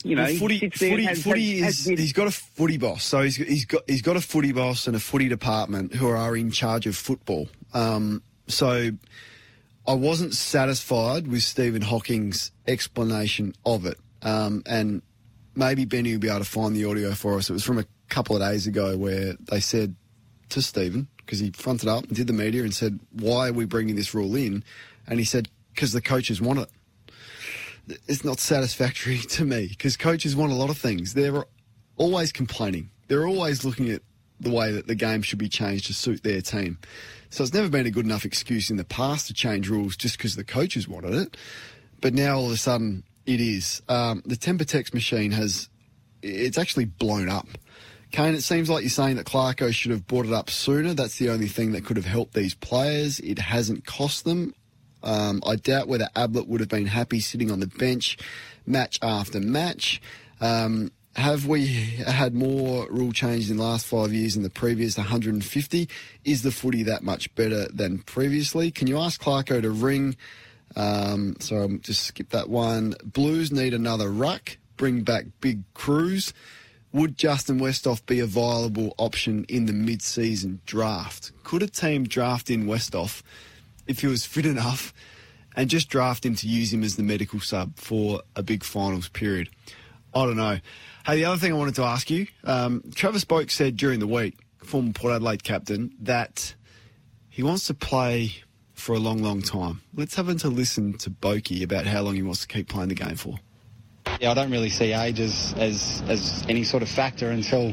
You 0.05 0.17
know, 0.17 0.25
Well, 0.25 0.37
footy, 0.37 0.59
sits 0.61 0.79
there 0.81 0.91
and 0.91 0.99
footy, 0.99 1.07
has- 1.07 1.23
footy 1.23 1.59
has- 1.61 1.79
is 1.81 1.89
has- 1.89 1.99
he's 1.99 2.13
got 2.13 2.27
a 2.27 2.31
footy 2.31 2.77
boss. 2.77 3.05
So 3.05 3.23
he's 3.23 3.37
he's 3.37 3.65
got 3.65 3.83
he's 3.89 4.03
got 4.03 4.17
a 4.17 4.21
footy 4.21 4.53
boss 4.53 4.87
and 4.87 4.95
a 4.95 5.01
footy 5.01 5.29
department 5.29 5.95
who 5.95 6.07
are 6.09 6.37
in 6.37 6.51
charge 6.51 6.87
of 6.87 6.95
football. 6.95 7.49
Um, 7.73 8.23
so 8.47 8.91
I 9.87 9.95
wasn't 9.95 10.35
satisfied 10.35 11.27
with 11.27 11.43
Stephen 11.43 11.83
Hocking's 11.83 12.53
explanation 12.67 13.55
of 13.65 13.87
it, 13.87 13.99
um, 14.23 14.63
and 14.67 15.01
maybe 15.55 15.85
Benny 15.87 16.13
will 16.13 16.21
be 16.21 16.29
able 16.29 16.41
to 16.41 16.45
find 16.45 16.77
the 16.77 16.85
audio 16.85 17.13
for 17.15 17.39
us. 17.39 17.49
It 17.49 17.55
was 17.55 17.65
from 17.65 17.79
a 17.79 17.87
couple 18.11 18.37
of 18.37 18.43
days 18.43 18.67
ago 18.67 18.97
where 18.99 19.35
they 19.51 19.61
said 19.61 19.95
to 20.51 20.61
Stephen 20.61 21.09
because 21.17 21.39
he 21.39 21.51
fronted 21.53 21.89
up 21.89 22.05
and 22.05 22.15
did 22.15 22.27
the 22.27 22.33
media 22.35 22.63
and 22.63 22.75
said, 22.75 23.01
"Why 23.13 23.49
are 23.49 23.53
we 23.55 23.65
bringing 23.65 23.97
this 23.97 24.13
rule 24.15 24.37
in?" 24.37 24.63
And 25.07 25.19
he 25.19 25.25
said, 25.25 25.49
"Because 25.75 25.93
the 25.93 26.03
coaches 26.03 26.43
want 26.43 26.59
it." 26.59 26.69
It's 28.07 28.25
not 28.25 28.39
satisfactory 28.41 29.19
to 29.31 29.45
me 29.45 29.69
because 29.69 29.97
coaches 29.97 30.35
want 30.35 30.53
a 30.53 30.55
lot 30.55 30.71
of 30.71 30.79
things. 30.79 31.15
They're 31.15 31.45
always 31.97 32.33
complaining. 32.33 32.91
They're 33.09 33.27
always 33.27 33.65
looking 33.65 33.91
at 33.91 34.03
the 34.41 34.51
way 34.51 34.73
that 34.73 34.87
the 34.87 34.95
game 34.95 35.23
should 35.23 35.39
be 35.39 35.49
changed 35.49 35.87
to 35.87 35.95
suit 35.95 36.23
their 36.23 36.41
team. 36.41 36.79
So 37.31 37.43
it's 37.43 37.55
never 37.55 37.69
been 37.69 37.87
a 37.87 37.91
good 37.91 38.05
enough 38.05 38.25
excuse 38.25 38.71
in 38.71 38.77
the 38.77 38.85
past 38.85 39.27
to 39.29 39.35
change 39.35 39.69
rules 39.69 39.97
just 39.97 40.17
because 40.19 40.37
the 40.37 40.45
coaches 40.45 40.89
wanted 40.89 41.15
it. 41.15 41.37
But 42.01 42.15
now 42.15 42.37
all 42.37 42.47
of 42.47 42.53
a 42.53 42.57
sudden 42.57 43.05
it 43.27 43.41
is. 43.41 43.83
Um, 43.89 44.23
the 44.27 44.37
Tempur 44.37 44.67
text 44.67 44.95
machine 44.95 45.33
has, 45.33 45.69
it's 46.23 46.59
actually 46.59 46.85
blown 46.85 47.29
up. 47.29 47.49
Kane, 48.11 48.35
it 48.35 48.43
seems 48.43 48.71
like 48.71 48.83
you're 48.83 48.91
saying 48.91 49.17
that 49.17 49.27
Clarko 49.27 49.73
should 49.73 49.91
have 49.91 50.07
brought 50.07 50.27
it 50.27 50.33
up 50.33 50.49
sooner. 50.49 50.95
That's 50.95 51.19
the 51.19 51.31
only 51.31 51.49
thing 51.49 51.73
that 51.73 51.85
could 51.85 51.97
have 51.97 52.07
helped 52.07 52.35
these 52.35 52.55
players. 52.55 53.19
It 53.21 53.39
hasn't 53.39 53.87
cost 53.87 54.25
them. 54.25 54.55
Um, 55.05 55.43
I 55.47 55.57
doubt 55.57 55.87
whether 55.87 56.09
Ablett 56.17 56.49
would 56.49 56.61
have 56.61 56.69
been 56.69 56.87
happy 56.87 57.21
sitting 57.21 57.51
on 57.51 57.61
the 57.61 57.67
bench 57.67 58.19
match 58.67 58.99
after 59.03 59.39
match. 59.41 60.01
Um, 60.41 60.91
have 61.17 61.47
we 61.47 61.67
had 61.67 62.35
more 62.35 62.89
rule 62.91 63.13
changes 63.13 63.51
in 63.51 63.59
the 63.59 63.63
last 63.63 63.87
five 63.87 64.13
years 64.13 64.35
than 64.35 64.43
the 64.43 64.51
previous 64.51 64.97
150? 64.97 65.89
Is 66.25 66.43
the 66.43 66.51
footy 66.51 66.83
that 66.85 67.05
much 67.05 67.33
better 67.37 67.69
than 67.69 67.99
previously? 67.99 68.73
Can 68.73 68.89
you 68.89 68.99
ask 68.99 69.23
Clarko 69.23 69.63
to 69.63 69.71
ring? 69.71 70.17
Um, 70.75 71.37
so 71.39 71.57
I'll 71.57 71.69
just 71.79 72.03
skip 72.03 72.31
that 72.31 72.49
one. 72.49 72.95
Blues 73.05 73.53
need 73.53 73.75
another 73.75 74.11
ruck. 74.11 74.57
Bring 74.77 75.03
back 75.03 75.27
Big 75.41 75.63
Cruz. 75.75 76.33
Would 76.93 77.17
Justin 77.17 77.61
Westhoff 77.61 78.05
be 78.07 78.21
a 78.21 78.27
viable 78.27 78.95
option 78.99 79.45
in 79.49 79.67
the 79.67 79.73
mid-season 79.73 80.61
draft? 80.67 81.33
Could 81.45 81.63
a 81.63 81.69
team 81.69 82.05
draft 82.05 82.51
in 82.51 82.67
Westhoff 82.67 83.23
if 83.87 84.01
he 84.01 84.07
was 84.07 84.27
fit 84.27 84.47
enough 84.47 84.93
and 85.57 85.71
just 85.71 85.89
draft 85.89 86.25
him 86.25 86.35
to 86.37 86.49
use 86.49 86.73
him 86.73 86.83
as 86.83 86.97
the 86.97 87.03
medical 87.03 87.41
sub 87.41 87.77
for 87.77 88.23
a 88.37 88.43
big 88.43 88.65
finals 88.65 89.09
period? 89.09 89.49
I 90.15 90.27
don't 90.27 90.37
know. 90.37 90.59
Hey, 91.07 91.17
the 91.17 91.25
other 91.27 91.39
thing 91.39 91.53
I 91.53 91.57
wanted 91.57 91.75
to 91.77 91.83
ask 91.83 92.11
you, 92.11 92.27
um, 92.45 92.83
Travis 92.95 93.25
Boak 93.25 93.51
said 93.51 93.77
during 93.77 94.01
the 94.01 94.07
week, 94.07 94.39
former 94.63 94.93
Port 94.93 95.15
Adelaide 95.15 95.45
captain, 95.45 95.93
that 96.01 96.55
he 97.29 97.43
wants 97.43 97.67
to 97.67 97.75
play 97.75 98.37
for 98.75 98.95
a 98.95 98.99
long, 98.99 99.23
long 99.23 99.43
time. 99.43 99.83
Let's 99.95 100.15
have 100.17 100.29
him 100.29 100.39
to 100.39 100.49
listen 100.49 100.95
to 100.99 101.11
Boakey 101.11 101.63
about 101.63 101.87
how 101.87 102.03
long 102.03 102.15
he 102.15 102.23
wants 102.23 102.41
to 102.43 102.49
keep 102.49 102.69
playing 102.69 102.89
the 102.89 102.95
game 102.95 103.17
for. 103.17 103.37
Yeah, 104.21 104.31
I 104.31 104.35
don't 104.35 104.51
really 104.51 104.71
see 104.71 104.93
age 104.93 105.21
as, 105.21 105.55
as, 105.57 106.03
as 106.09 106.45
any 106.49 106.65
sort 106.65 106.83
of 106.83 106.89
factor 106.89 107.31
until 107.31 107.73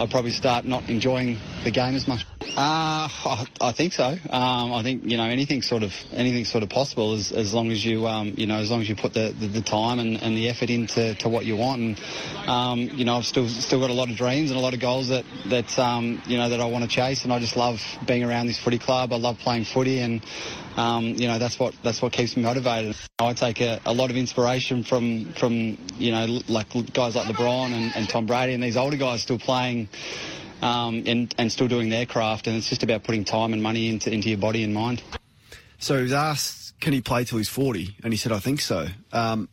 I 0.00 0.06
probably 0.06 0.30
start 0.30 0.64
not 0.64 0.88
enjoying 0.88 1.36
the 1.62 1.70
game 1.70 1.94
as 1.94 2.08
much. 2.08 2.24
Uh, 2.40 2.56
I, 2.56 3.46
I 3.60 3.72
think 3.72 3.92
so. 3.92 4.06
Um, 4.30 4.72
I 4.72 4.82
think 4.82 5.04
you 5.04 5.18
know 5.18 5.24
anything 5.24 5.60
sort 5.60 5.82
of 5.82 5.94
anything 6.12 6.46
sort 6.46 6.62
of 6.62 6.70
possible 6.70 7.12
as, 7.12 7.32
as 7.32 7.52
long 7.52 7.70
as 7.70 7.84
you 7.84 8.06
um, 8.06 8.32
you 8.38 8.46
know 8.46 8.56
as 8.56 8.70
long 8.70 8.80
as 8.80 8.88
you 8.88 8.96
put 8.96 9.12
the, 9.12 9.34
the, 9.38 9.46
the 9.46 9.60
time 9.60 9.98
and, 9.98 10.16
and 10.22 10.34
the 10.34 10.48
effort 10.48 10.70
into 10.70 11.14
to 11.16 11.28
what 11.28 11.44
you 11.44 11.54
want. 11.56 11.80
And 11.82 12.00
um, 12.48 12.78
you 12.80 13.04
know 13.04 13.18
I've 13.18 13.26
still 13.26 13.46
still 13.46 13.78
got 13.78 13.90
a 13.90 13.92
lot 13.92 14.08
of 14.08 14.16
dreams 14.16 14.50
and 14.50 14.58
a 14.58 14.62
lot 14.62 14.72
of 14.72 14.80
goals 14.80 15.08
that 15.08 15.26
that 15.50 15.78
um, 15.78 16.22
you 16.26 16.38
know 16.38 16.48
that 16.48 16.60
I 16.60 16.64
want 16.64 16.84
to 16.84 16.88
chase. 16.90 17.24
And 17.24 17.32
I 17.32 17.38
just 17.38 17.56
love 17.56 17.82
being 18.06 18.24
around 18.24 18.46
this 18.46 18.58
footy 18.58 18.78
club. 18.78 19.12
I 19.12 19.16
love 19.16 19.38
playing 19.38 19.64
footy 19.64 19.98
and. 19.98 20.24
Um, 20.76 21.04
you 21.04 21.26
know 21.26 21.38
that's 21.38 21.58
what 21.58 21.74
that's 21.82 22.00
what 22.00 22.12
keeps 22.12 22.36
me 22.36 22.42
motivated. 22.42 22.96
I 23.18 23.32
take 23.32 23.60
a, 23.60 23.80
a 23.84 23.92
lot 23.92 24.10
of 24.10 24.16
inspiration 24.16 24.84
from 24.84 25.32
from 25.34 25.76
you 25.98 26.12
know 26.12 26.40
like 26.48 26.68
guys 26.92 27.16
like 27.16 27.26
LeBron 27.26 27.72
and, 27.72 27.92
and 27.96 28.08
Tom 28.08 28.26
Brady 28.26 28.54
and 28.54 28.62
these 28.62 28.76
older 28.76 28.96
guys 28.96 29.22
still 29.22 29.38
playing 29.38 29.88
um, 30.62 31.02
and, 31.06 31.34
and 31.38 31.50
still 31.50 31.68
doing 31.68 31.88
their 31.88 32.06
craft. 32.06 32.46
And 32.46 32.56
it's 32.56 32.68
just 32.68 32.82
about 32.82 33.04
putting 33.04 33.24
time 33.24 33.52
and 33.52 33.62
money 33.62 33.88
into, 33.88 34.12
into 34.12 34.28
your 34.28 34.38
body 34.38 34.62
and 34.62 34.74
mind. 34.74 35.02
So 35.78 35.96
he 35.96 36.02
was 36.02 36.12
asked, 36.12 36.78
can 36.80 36.92
he 36.92 37.00
play 37.00 37.24
till 37.24 37.38
he's 37.38 37.48
40? 37.48 37.96
And 38.02 38.12
he 38.12 38.16
said, 38.16 38.32
I 38.32 38.38
think 38.38 38.60
so. 38.60 38.88
Um, 39.12 39.48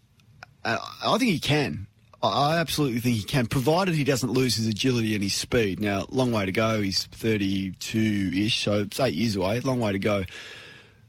I 0.64 0.78
I 1.06 1.18
think 1.18 1.32
he 1.32 1.40
can. 1.40 1.88
I- 2.22 2.58
absolutely 2.58 3.00
think 3.00 3.16
he 3.18 3.24
can, 3.24 3.46
provided 3.46 3.94
he 3.94 4.04
doesn't 4.04 4.32
lose 4.32 4.56
his 4.56 4.68
agility 4.68 5.14
and 5.14 5.24
his 5.24 5.36
speed. 5.36 5.80
Now, 5.80 6.06
long 6.10 6.32
way 6.32 6.46
to 6.46 6.52
go. 6.52 6.82
He's 6.82 7.08
32-ish, 7.08 8.64
so 8.64 8.82
it's 8.82 9.00
eight 9.00 9.14
years 9.14 9.36
away. 9.36 9.60
Long 9.60 9.80
way 9.80 9.92
to 9.92 10.00
go. 10.00 10.26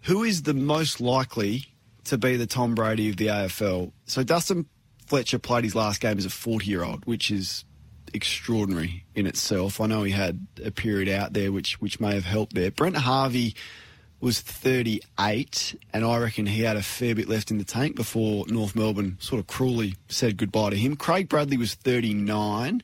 Who 0.02 0.22
is 0.22 0.42
the 0.42 0.54
most 0.54 1.00
likely 1.00 1.66
to 2.04 2.16
be 2.18 2.36
the 2.36 2.46
Tom 2.46 2.74
Brady 2.74 3.10
of 3.10 3.16
the 3.16 3.26
AFL? 3.26 3.92
So 4.06 4.22
Dustin 4.22 4.66
Fletcher 5.06 5.38
played 5.38 5.64
his 5.64 5.74
last 5.74 6.00
game 6.00 6.18
as 6.18 6.26
a 6.26 6.30
40-year-old, 6.30 7.04
which 7.06 7.30
is 7.30 7.64
extraordinary 8.14 9.04
in 9.14 9.26
itself. 9.26 9.80
I 9.80 9.86
know 9.86 10.02
he 10.02 10.12
had 10.12 10.46
a 10.64 10.70
period 10.70 11.08
out 11.08 11.32
there 11.32 11.52
which 11.52 11.80
which 11.80 12.00
may 12.00 12.14
have 12.14 12.24
helped 12.24 12.54
there. 12.54 12.70
Brent 12.70 12.96
Harvey 12.96 13.54
was 14.20 14.40
38, 14.40 15.78
and 15.92 16.04
I 16.04 16.18
reckon 16.18 16.46
he 16.46 16.62
had 16.62 16.76
a 16.76 16.82
fair 16.82 17.14
bit 17.14 17.28
left 17.28 17.50
in 17.50 17.58
the 17.58 17.64
tank 17.64 17.94
before 17.94 18.46
North 18.48 18.74
Melbourne 18.74 19.16
sort 19.20 19.38
of 19.38 19.46
cruelly 19.46 19.94
said 20.08 20.36
goodbye 20.36 20.70
to 20.70 20.76
him. 20.76 20.96
Craig 20.96 21.28
Bradley 21.28 21.56
was 21.56 21.74
39, 21.74 22.82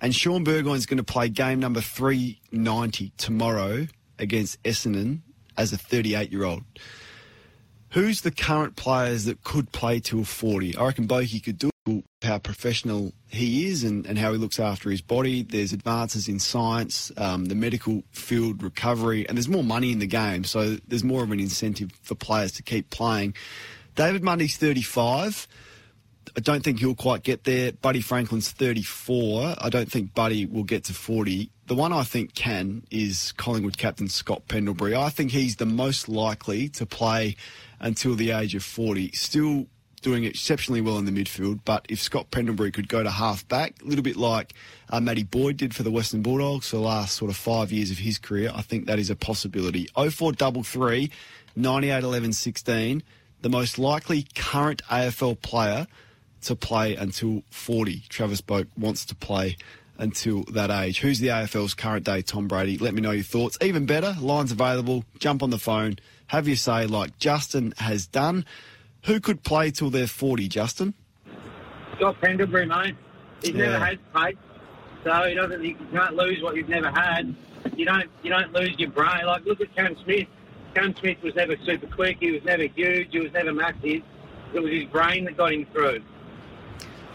and 0.00 0.14
Shaun 0.14 0.44
Burgoyne's 0.44 0.86
going 0.86 0.98
to 0.98 1.04
play 1.04 1.28
game 1.28 1.60
number 1.60 1.80
390 1.80 3.12
tomorrow 3.16 3.86
against 4.18 4.62
Essendon 4.64 5.20
as 5.60 5.72
a 5.72 5.78
38 5.78 6.32
year 6.32 6.44
old. 6.44 6.62
Who's 7.90 8.22
the 8.22 8.30
current 8.30 8.76
players 8.76 9.24
that 9.24 9.44
could 9.44 9.72
play 9.72 10.00
till 10.00 10.24
40? 10.24 10.76
I 10.76 10.86
reckon 10.86 11.06
Boki 11.06 11.42
could 11.42 11.58
do 11.58 11.68
it. 11.86 12.04
How 12.22 12.38
professional 12.38 13.12
he 13.26 13.66
is 13.66 13.84
and, 13.84 14.06
and 14.06 14.18
how 14.18 14.32
he 14.32 14.38
looks 14.38 14.60
after 14.60 14.90
his 14.90 15.00
body. 15.00 15.42
There's 15.42 15.72
advances 15.72 16.28
in 16.28 16.38
science, 16.38 17.10
um, 17.16 17.46
the 17.46 17.54
medical 17.54 18.02
field 18.12 18.62
recovery, 18.62 19.26
and 19.26 19.36
there's 19.36 19.48
more 19.48 19.64
money 19.64 19.90
in 19.90 19.98
the 19.98 20.06
game, 20.06 20.44
so 20.44 20.76
there's 20.86 21.02
more 21.02 21.22
of 21.22 21.30
an 21.30 21.40
incentive 21.40 21.90
for 22.02 22.14
players 22.14 22.52
to 22.52 22.62
keep 22.62 22.90
playing. 22.90 23.34
David 23.96 24.22
Mundy's 24.22 24.56
35. 24.58 25.48
I 26.36 26.40
don't 26.40 26.62
think 26.62 26.78
he'll 26.78 26.94
quite 26.94 27.22
get 27.22 27.44
there. 27.44 27.72
Buddy 27.72 28.02
Franklin's 28.02 28.50
34. 28.52 29.56
I 29.58 29.68
don't 29.68 29.90
think 29.90 30.14
Buddy 30.14 30.46
will 30.46 30.64
get 30.64 30.84
to 30.84 30.94
40. 30.94 31.50
The 31.70 31.76
one 31.76 31.92
I 31.92 32.02
think 32.02 32.34
can 32.34 32.82
is 32.90 33.30
Collingwood 33.36 33.78
captain 33.78 34.08
Scott 34.08 34.48
Pendlebury. 34.48 34.96
I 34.96 35.08
think 35.08 35.30
he's 35.30 35.54
the 35.54 35.66
most 35.66 36.08
likely 36.08 36.68
to 36.70 36.84
play 36.84 37.36
until 37.78 38.16
the 38.16 38.32
age 38.32 38.56
of 38.56 38.64
40. 38.64 39.12
Still 39.12 39.68
doing 40.02 40.24
exceptionally 40.24 40.80
well 40.80 40.98
in 40.98 41.04
the 41.04 41.12
midfield, 41.12 41.60
but 41.64 41.86
if 41.88 42.02
Scott 42.02 42.32
Pendlebury 42.32 42.72
could 42.72 42.88
go 42.88 43.04
to 43.04 43.10
half 43.10 43.46
back, 43.46 43.80
a 43.80 43.84
little 43.84 44.02
bit 44.02 44.16
like 44.16 44.52
uh, 44.88 44.98
Matty 44.98 45.22
Boyd 45.22 45.58
did 45.58 45.72
for 45.72 45.84
the 45.84 45.92
Western 45.92 46.22
Bulldogs 46.22 46.70
for 46.70 46.74
the 46.74 46.82
last 46.82 47.14
sort 47.14 47.30
of 47.30 47.36
five 47.36 47.70
years 47.70 47.92
of 47.92 47.98
his 47.98 48.18
career, 48.18 48.50
I 48.52 48.62
think 48.62 48.86
that 48.86 48.98
is 48.98 49.08
a 49.08 49.14
possibility. 49.14 49.86
0433 49.94 51.08
98 51.54 52.02
11 52.02 52.32
16, 52.32 53.02
the 53.42 53.48
most 53.48 53.78
likely 53.78 54.26
current 54.34 54.82
AFL 54.90 55.40
player 55.40 55.86
to 56.42 56.56
play 56.56 56.96
until 56.96 57.44
40. 57.50 58.02
Travis 58.08 58.40
Boak 58.40 58.66
wants 58.76 59.04
to 59.04 59.14
play 59.14 59.56
until 60.00 60.42
that 60.44 60.70
age. 60.70 61.00
Who's 61.00 61.18
the 61.20 61.28
AFL's 61.28 61.74
current 61.74 62.04
day 62.04 62.22
Tom 62.22 62.48
Brady? 62.48 62.78
Let 62.78 62.94
me 62.94 63.00
know 63.00 63.10
your 63.10 63.22
thoughts. 63.24 63.58
Even 63.62 63.86
better, 63.86 64.16
lines 64.20 64.50
available. 64.52 65.04
Jump 65.18 65.42
on 65.42 65.50
the 65.50 65.58
phone. 65.58 65.98
Have 66.28 66.46
your 66.48 66.56
say 66.56 66.86
like 66.86 67.18
Justin 67.18 67.74
has 67.78 68.06
done. 68.06 68.44
Who 69.06 69.20
could 69.20 69.42
play 69.42 69.70
till 69.70 69.90
they're 69.90 70.06
40, 70.06 70.48
Justin? 70.48 70.94
Scott 71.96 72.16
Pendlebury, 72.20 72.66
mate. 72.66 72.94
He's 73.42 73.50
Yeah. 73.50 73.66
never 73.70 73.84
had 73.84 73.98
pace, 74.14 74.36
so 75.04 75.22
he 75.24 75.34
doesn't. 75.34 75.64
You 75.64 75.76
can't 75.92 76.14
lose 76.14 76.42
what 76.42 76.56
you've 76.56 76.68
never 76.68 76.90
had. 76.90 77.34
You 77.76 77.84
don't. 77.84 78.08
You 78.22 78.30
don't 78.30 78.52
lose 78.52 78.74
your 78.78 78.90
brain. 78.90 79.24
Like 79.26 79.44
look 79.44 79.60
at 79.60 79.74
Cam 79.74 79.96
Smith. 80.04 80.26
Cam 80.74 80.94
Smith 80.96 81.18
was 81.22 81.34
never 81.34 81.56
super 81.64 81.86
quick. 81.86 82.18
He 82.20 82.30
was 82.30 82.44
never 82.44 82.64
huge. 82.64 83.08
He 83.10 83.18
was 83.20 83.32
never 83.32 83.52
massive. 83.52 84.02
It 84.54 84.60
was 84.62 84.70
his 84.72 84.84
brain 84.84 85.24
that 85.24 85.36
got 85.36 85.52
him 85.52 85.66
through. 85.72 86.02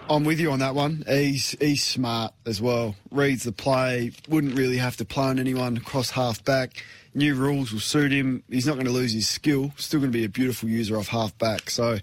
I'm 0.08 0.24
with 0.24 0.40
you 0.40 0.52
on 0.52 0.60
that 0.60 0.76
one. 0.76 1.04
He's 1.08 1.52
he's 1.60 1.84
smart 1.84 2.34
as 2.46 2.62
well. 2.62 2.96
Reads 3.10 3.44
the 3.44 3.52
play. 3.52 4.12
Wouldn't 4.30 4.56
really 4.56 4.78
have 4.78 4.98
to 4.98 5.06
play 5.06 5.26
on 5.26 5.40
anyone 5.40 5.78
across 5.78 6.12
half 6.12 6.44
back. 6.44 6.84
New 7.16 7.34
rules 7.34 7.72
will 7.72 7.80
suit 7.80 8.12
him. 8.12 8.44
He's 8.50 8.68
not 8.68 8.74
going 8.74 8.86
to 8.86 8.92
lose 8.92 9.14
his 9.14 9.28
skill. 9.28 9.72
Still 9.78 10.02
going 10.02 10.12
to 10.12 10.18
be 10.18 10.26
a 10.26 10.30
beautiful 10.30 10.70
user 10.70 10.98
off 10.98 11.08
half 11.08 11.36
back. 11.40 11.72
So 11.72 11.98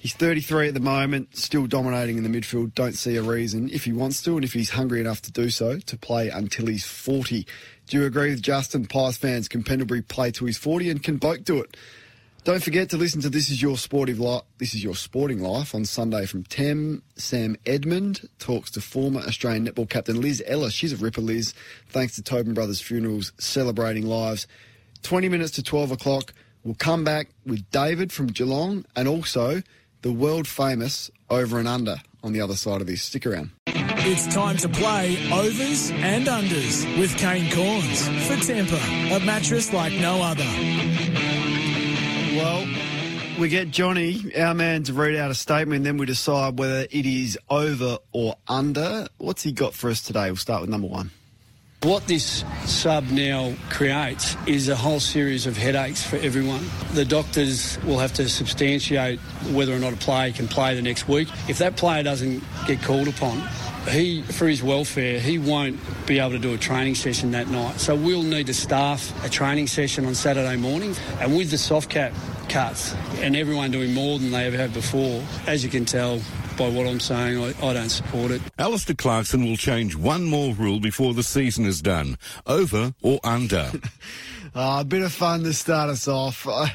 he's 0.00 0.12
33 0.12 0.68
at 0.68 0.74
the 0.74 0.80
moment. 0.80 1.34
Still 1.34 1.66
dominating 1.66 2.18
in 2.18 2.30
the 2.30 2.40
midfield. 2.40 2.74
Don't 2.74 2.92
see 2.92 3.16
a 3.16 3.22
reason 3.22 3.70
if 3.70 3.84
he 3.84 3.92
wants 3.92 4.22
to 4.22 4.34
and 4.34 4.44
if 4.44 4.52
he's 4.52 4.70
hungry 4.70 5.00
enough 5.00 5.22
to 5.22 5.32
do 5.32 5.48
so 5.48 5.78
to 5.78 5.96
play 5.96 6.28
until 6.28 6.66
he's 6.66 6.84
40. 6.84 7.46
Do 7.86 7.98
you 7.98 8.04
agree 8.04 8.30
with 8.30 8.42
Justin? 8.42 8.86
Pies 8.86 9.16
fans 9.16 9.48
can 9.48 9.62
Pendlebury 9.62 10.02
play 10.02 10.30
till 10.30 10.46
he's 10.46 10.58
40 10.58 10.90
and 10.90 11.02
can 11.02 11.18
Boak 11.18 11.44
do 11.44 11.60
it? 11.62 11.76
Don't 12.42 12.62
forget 12.62 12.88
to 12.90 12.96
listen 12.96 13.20
to 13.20 13.28
This 13.28 13.50
Is 13.50 13.60
Your 13.60 13.76
Sportive 13.76 14.18
Life. 14.18 14.44
This 14.56 14.72
is 14.72 14.82
your 14.82 14.94
sporting 14.94 15.42
life 15.42 15.74
on 15.74 15.84
Sunday 15.84 16.24
from 16.24 16.44
10. 16.44 17.02
Sam 17.16 17.54
Edmund 17.66 18.30
talks 18.38 18.70
to 18.70 18.80
former 18.80 19.20
Australian 19.20 19.66
netball 19.66 19.90
captain 19.90 20.22
Liz 20.22 20.42
Ellis. 20.46 20.72
She's 20.72 20.94
a 20.94 20.96
ripper, 20.96 21.20
Liz. 21.20 21.52
Thanks 21.90 22.14
to 22.14 22.22
Tobin 22.22 22.54
Brothers 22.54 22.80
Funerals, 22.80 23.32
celebrating 23.38 24.06
lives. 24.06 24.46
20 25.02 25.28
minutes 25.28 25.50
to 25.52 25.62
12 25.62 25.92
o'clock. 25.92 26.32
We'll 26.64 26.76
come 26.76 27.04
back 27.04 27.28
with 27.44 27.70
David 27.70 28.10
from 28.10 28.28
Geelong 28.28 28.86
and 28.96 29.06
also 29.06 29.62
the 30.00 30.12
world 30.12 30.48
famous 30.48 31.10
over 31.28 31.58
and 31.58 31.68
under 31.68 31.96
on 32.22 32.32
the 32.32 32.40
other 32.40 32.56
side 32.56 32.80
of 32.80 32.86
this. 32.86 33.02
Stick 33.02 33.26
around. 33.26 33.50
It's 33.66 34.32
time 34.34 34.56
to 34.58 34.68
play 34.70 35.18
overs 35.30 35.90
and 35.90 36.26
unders 36.26 36.98
with 36.98 37.14
Kane 37.18 37.50
Cornes 37.50 38.02
for 38.26 38.36
Tempur, 38.50 39.14
a 39.14 39.24
mattress 39.26 39.74
like 39.74 39.92
no 39.92 40.22
other. 40.22 40.46
Well, 42.32 42.64
we 43.40 43.48
get 43.48 43.72
Johnny, 43.72 44.32
our 44.36 44.54
man, 44.54 44.84
to 44.84 44.92
read 44.92 45.16
out 45.16 45.32
a 45.32 45.34
statement, 45.34 45.82
then 45.82 45.96
we 45.96 46.06
decide 46.06 46.58
whether 46.58 46.86
it 46.88 47.06
is 47.06 47.36
over 47.48 47.98
or 48.12 48.36
under. 48.46 49.08
What's 49.18 49.42
he 49.42 49.50
got 49.50 49.74
for 49.74 49.90
us 49.90 50.00
today? 50.00 50.26
We'll 50.26 50.36
start 50.36 50.60
with 50.60 50.70
number 50.70 50.86
one. 50.86 51.10
What 51.82 52.06
this 52.06 52.44
sub 52.66 53.08
now 53.10 53.54
creates 53.70 54.36
is 54.46 54.68
a 54.68 54.76
whole 54.76 55.00
series 55.00 55.46
of 55.46 55.56
headaches 55.56 56.04
for 56.06 56.16
everyone. 56.16 56.64
The 56.92 57.04
doctors 57.04 57.82
will 57.84 57.98
have 57.98 58.12
to 58.14 58.28
substantiate 58.28 59.18
whether 59.52 59.74
or 59.74 59.78
not 59.78 59.94
a 59.94 59.96
player 59.96 60.30
can 60.30 60.46
play 60.46 60.74
the 60.76 60.82
next 60.82 61.08
week. 61.08 61.28
If 61.48 61.58
that 61.58 61.76
player 61.76 62.02
doesn't 62.02 62.44
get 62.66 62.80
called 62.82 63.08
upon, 63.08 63.42
he, 63.88 64.22
for 64.22 64.46
his 64.46 64.62
welfare, 64.62 65.18
he 65.18 65.38
won't 65.38 65.78
be 66.06 66.18
able 66.18 66.30
to 66.30 66.38
do 66.38 66.54
a 66.54 66.58
training 66.58 66.94
session 66.94 67.30
that 67.32 67.48
night. 67.48 67.80
So 67.80 67.94
we'll 67.94 68.22
need 68.22 68.46
to 68.48 68.54
staff 68.54 69.24
a 69.24 69.28
training 69.28 69.66
session 69.66 70.04
on 70.04 70.14
Saturday 70.14 70.56
morning. 70.56 70.94
And 71.18 71.36
with 71.36 71.50
the 71.50 71.58
soft 71.58 71.90
cap 71.90 72.12
cuts 72.48 72.94
and 73.18 73.36
everyone 73.36 73.70
doing 73.70 73.94
more 73.94 74.18
than 74.18 74.30
they 74.30 74.46
ever 74.46 74.56
have 74.56 74.74
before, 74.74 75.22
as 75.46 75.64
you 75.64 75.70
can 75.70 75.84
tell 75.84 76.20
by 76.58 76.68
what 76.68 76.86
I'm 76.86 77.00
saying, 77.00 77.42
I, 77.42 77.66
I 77.66 77.72
don't 77.72 77.88
support 77.88 78.30
it. 78.32 78.42
Alastair 78.58 78.96
Clarkson 78.96 79.44
will 79.44 79.56
change 79.56 79.96
one 79.96 80.24
more 80.24 80.52
rule 80.54 80.78
before 80.78 81.14
the 81.14 81.22
season 81.22 81.64
is 81.64 81.80
done. 81.80 82.18
Over 82.46 82.94
or 83.00 83.18
under? 83.24 83.70
Uh, 84.54 84.78
a 84.80 84.84
bit 84.84 85.02
of 85.02 85.12
fun 85.12 85.42
to 85.44 85.54
start 85.54 85.88
us 85.88 86.06
off. 86.06 86.46
I, 86.46 86.74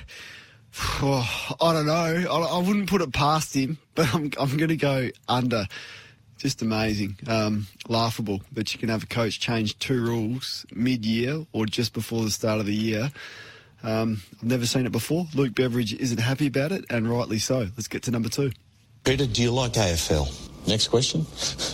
oh, 1.03 1.55
I 1.61 1.73
don't 1.73 1.85
know. 1.85 1.93
I, 2.31 2.57
I 2.57 2.57
wouldn't 2.57 2.89
put 2.89 3.01
it 3.01 3.13
past 3.13 3.55
him, 3.55 3.77
but 3.93 4.11
I'm, 4.13 4.31
I'm 4.39 4.57
going 4.57 4.69
to 4.69 4.75
go 4.75 5.09
under. 5.27 5.67
Just 6.45 6.61
amazing. 6.61 7.17
Um, 7.25 7.65
laughable 7.87 8.39
that 8.51 8.71
you 8.71 8.79
can 8.79 8.89
have 8.89 9.01
a 9.01 9.07
coach 9.07 9.39
change 9.39 9.79
two 9.79 9.99
rules 9.99 10.63
mid 10.71 11.03
year 11.03 11.43
or 11.53 11.65
just 11.65 11.91
before 11.91 12.23
the 12.23 12.29
start 12.29 12.59
of 12.59 12.67
the 12.67 12.75
year. 12.75 13.09
Um, 13.81 14.21
I've 14.31 14.43
never 14.43 14.67
seen 14.67 14.85
it 14.85 14.91
before. 14.91 15.25
Luke 15.33 15.55
Beveridge 15.55 15.95
isn't 15.95 16.19
happy 16.19 16.45
about 16.45 16.71
it, 16.71 16.85
and 16.91 17.09
rightly 17.09 17.39
so. 17.39 17.61
Let's 17.75 17.87
get 17.87 18.03
to 18.03 18.11
number 18.11 18.29
two. 18.29 18.51
Peter, 19.03 19.25
do 19.25 19.41
you 19.41 19.51
like 19.51 19.73
AFL? 19.73 20.54
Next 20.67 20.87
question. 20.87 21.25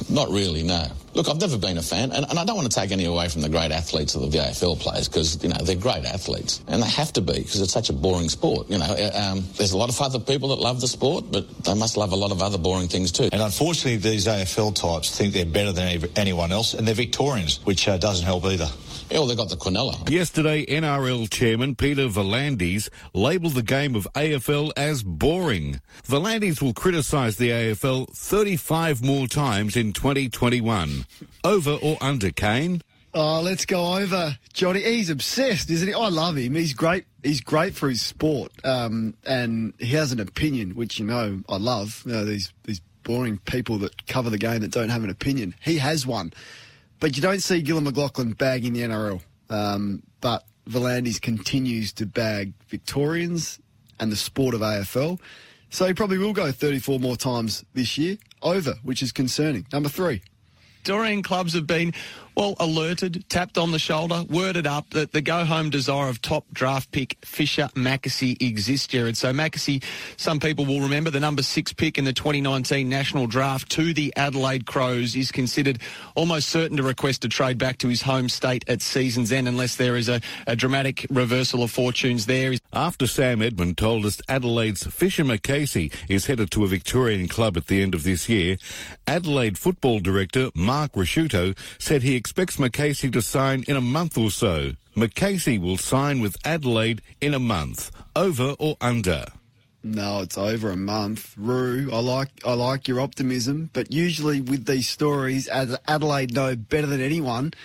Not 0.09 0.30
really, 0.30 0.63
no. 0.63 0.88
Look, 1.13 1.27
I've 1.27 1.39
never 1.39 1.57
been 1.57 1.77
a 1.77 1.81
fan, 1.81 2.11
and, 2.11 2.26
and 2.30 2.39
I 2.39 2.45
don't 2.45 2.55
want 2.55 2.72
to 2.72 2.80
take 2.80 2.91
any 2.91 3.05
away 3.05 3.27
from 3.27 3.41
the 3.41 3.49
great 3.49 3.72
athletes 3.72 4.15
of 4.15 4.31
the 4.31 4.38
AFL 4.38 4.80
players 4.80 5.09
because, 5.09 5.41
you 5.43 5.49
know, 5.49 5.57
they're 5.61 5.76
great 5.76 6.05
athletes. 6.05 6.63
And 6.68 6.81
they 6.81 6.88
have 6.88 7.11
to 7.13 7.22
be 7.22 7.34
because 7.34 7.59
it's 7.59 7.73
such 7.73 7.89
a 7.89 7.93
boring 7.93 8.30
sport. 8.30 8.69
You 8.69 8.77
know, 8.77 8.85
uh, 8.85 9.31
um, 9.31 9.43
there's 9.57 9.73
a 9.73 9.77
lot 9.77 9.89
of 9.89 9.99
other 9.99 10.19
people 10.19 10.49
that 10.49 10.59
love 10.59 10.80
the 10.80 10.88
sport, 10.88 11.26
but 11.30 11.49
they 11.63 11.73
must 11.73 11.97
love 11.97 12.13
a 12.13 12.15
lot 12.15 12.31
of 12.31 12.41
other 12.41 12.57
boring 12.57 12.88
things 12.88 13.11
too. 13.11 13.30
And 13.31 13.41
unfortunately, 13.41 13.97
these 13.97 14.26
AFL 14.27 14.76
types 14.76 15.15
think 15.18 15.34
they're 15.34 15.45
better 15.45 15.73
than 15.73 16.09
anyone 16.15 16.51
else, 16.51 16.73
and 16.73 16.88
they're 16.88 16.95
Victorians, 16.95 17.59
which 17.65 17.88
uh, 17.88 17.97
doesn't 17.97 18.26
help 18.26 18.45
either. 18.45 18.69
Yeah, 19.11 19.19
well, 19.19 19.27
they 19.27 19.35
got 19.35 19.49
the 19.49 19.57
Quinella. 19.57 20.09
Yesterday, 20.09 20.65
NRL 20.65 21.29
chairman 21.29 21.75
Peter 21.75 22.07
V'landys 22.07 22.88
labelled 23.13 23.55
the 23.55 23.61
game 23.61 23.93
of 23.93 24.07
AFL 24.15 24.71
as 24.77 25.03
boring. 25.03 25.81
Volandis 26.07 26.61
will 26.61 26.73
criticise 26.73 27.35
the 27.35 27.49
AFL 27.49 28.09
35 28.15 29.03
more 29.03 29.27
times 29.27 29.75
in 29.75 29.91
2021. 29.91 31.05
Over 31.43 31.71
or 31.71 31.97
under, 31.99 32.31
Kane? 32.31 32.83
Oh, 33.13 33.41
let's 33.41 33.65
go 33.65 33.97
over 33.97 34.38
Johnny. 34.53 34.81
He's 34.81 35.09
obsessed, 35.09 35.69
isn't 35.69 35.89
he? 35.89 35.93
I 35.93 36.07
love 36.07 36.38
him. 36.38 36.55
He's 36.55 36.73
great. 36.73 37.03
He's 37.21 37.41
great 37.41 37.75
for 37.75 37.89
his 37.89 38.01
sport, 38.01 38.53
um, 38.63 39.15
and 39.25 39.73
he 39.77 39.88
has 39.88 40.13
an 40.13 40.21
opinion, 40.21 40.75
which 40.75 40.97
you 40.99 41.05
know 41.05 41.41
I 41.49 41.57
love. 41.57 42.01
You 42.05 42.13
know, 42.13 42.23
these 42.23 42.53
these 42.63 42.79
boring 43.03 43.39
people 43.39 43.79
that 43.79 44.07
cover 44.07 44.29
the 44.29 44.38
game 44.38 44.61
that 44.61 44.71
don't 44.71 44.89
have 44.89 45.03
an 45.03 45.09
opinion. 45.09 45.55
He 45.61 45.77
has 45.79 46.07
one, 46.07 46.31
but 47.01 47.17
you 47.17 47.21
don't 47.21 47.41
see 47.41 47.61
Gillon 47.61 47.83
McLachlan 47.83 48.37
bagging 48.37 48.71
the 48.71 48.81
NRL. 48.83 49.21
Um, 49.49 50.03
but 50.21 50.45
V'landys 50.69 51.19
continues 51.19 51.91
to 51.93 52.05
bag 52.05 52.53
Victorians 52.69 53.59
and 53.99 54.11
the 54.11 54.15
sport 54.15 54.53
of 54.53 54.61
AFL. 54.61 55.19
So 55.71 55.87
he 55.87 55.93
probably 55.93 56.19
will 56.19 56.31
go 56.31 56.51
34 56.51 56.99
more 56.99 57.17
times 57.17 57.65
this 57.73 57.97
year 57.97 58.17
over, 58.41 58.75
which 58.83 59.01
is 59.01 59.11
concerning. 59.11 59.65
Number 59.73 59.89
three. 59.89 60.21
Victorian 60.77 61.23
clubs 61.23 61.53
have 61.53 61.67
been, 61.67 61.93
well, 62.35 62.55
alerted, 62.59 63.27
tapped 63.29 63.57
on 63.57 63.71
the 63.71 63.79
shoulder, 63.79 64.23
worded 64.29 64.65
up 64.65 64.89
that 64.91 65.11
the 65.11 65.21
go-home 65.21 65.69
desire 65.69 66.09
of 66.09 66.21
top 66.21 66.45
draft 66.53 66.91
pick 66.91 67.17
Fischer 67.23 67.69
McAsey 67.75 68.41
exists, 68.41 68.87
Jared. 68.87 69.17
So 69.17 69.33
McAsey, 69.33 69.83
some 70.17 70.39
people 70.39 70.65
will 70.65 70.81
remember, 70.81 71.09
the 71.09 71.19
number 71.19 71.43
six 71.43 71.73
pick 71.73 71.97
in 71.97 72.05
the 72.05 72.13
2019 72.13 72.87
national 72.87 73.27
draft 73.27 73.69
to 73.71 73.93
the 73.93 74.13
Adelaide 74.15 74.65
Crows 74.65 75.15
is 75.15 75.31
considered 75.31 75.79
almost 76.15 76.49
certain 76.49 76.77
to 76.77 76.83
request 76.83 77.25
a 77.25 77.29
trade 77.29 77.57
back 77.57 77.77
to 77.79 77.87
his 77.87 78.01
home 78.01 78.29
state 78.29 78.63
at 78.67 78.81
season's 78.81 79.31
end 79.31 79.47
unless 79.47 79.75
there 79.75 79.97
is 79.97 80.09
a, 80.09 80.21
a 80.47 80.55
dramatic 80.55 81.05
reversal 81.09 81.63
of 81.63 81.71
fortunes 81.71 82.25
there. 82.25 82.53
After 82.73 83.07
Sam 83.07 83.41
Edmund 83.41 83.77
told 83.77 84.05
us 84.05 84.21
Adelaide's 84.29 84.83
Fischer 84.87 85.23
McAsey 85.23 85.93
is 86.07 86.27
headed 86.27 86.51
to 86.51 86.63
a 86.63 86.67
Victorian 86.67 87.27
club 87.27 87.57
at 87.57 87.67
the 87.67 87.81
end 87.81 87.93
of 87.93 88.03
this 88.03 88.29
year, 88.29 88.57
Adelaide 89.05 89.57
football 89.57 89.99
director 89.99 90.49
Mark 90.55 90.93
Ricciuto 90.93 91.57
said 91.77 92.03
he 92.03 92.15
expects 92.22 92.57
McAsey 92.57 93.11
to 93.14 93.19
sign 93.19 93.64
in 93.68 93.76
a 93.76 93.81
month 93.81 94.15
or 94.15 94.30
so. 94.30 94.73
McAsey 94.95 95.60
will 95.60 95.76
sign 95.76 96.22
with 96.22 96.38
Adelaide 96.45 97.02
in 97.19 97.34
a 97.34 97.39
month. 97.39 97.89
Over 98.15 98.56
or 98.60 98.77
under? 98.80 99.26
No, 99.84 100.19
it's 100.19 100.38
over 100.38 100.69
a 100.69 100.77
month. 100.77 101.34
Roo, 101.35 101.89
I 101.91 101.98
like 101.98 102.30
I 102.45 102.53
like 102.53 102.88
your 102.88 102.99
optimism, 102.99 103.72
but 103.73 103.91
usually 103.91 104.39
with 104.39 104.65
these 104.65 104.88
stories, 104.88 105.48
as 105.48 105.76
Adelaide 105.88 106.31
know 106.31 106.56
better 106.56 106.85
than 106.85 107.02
anyone, 107.02 107.56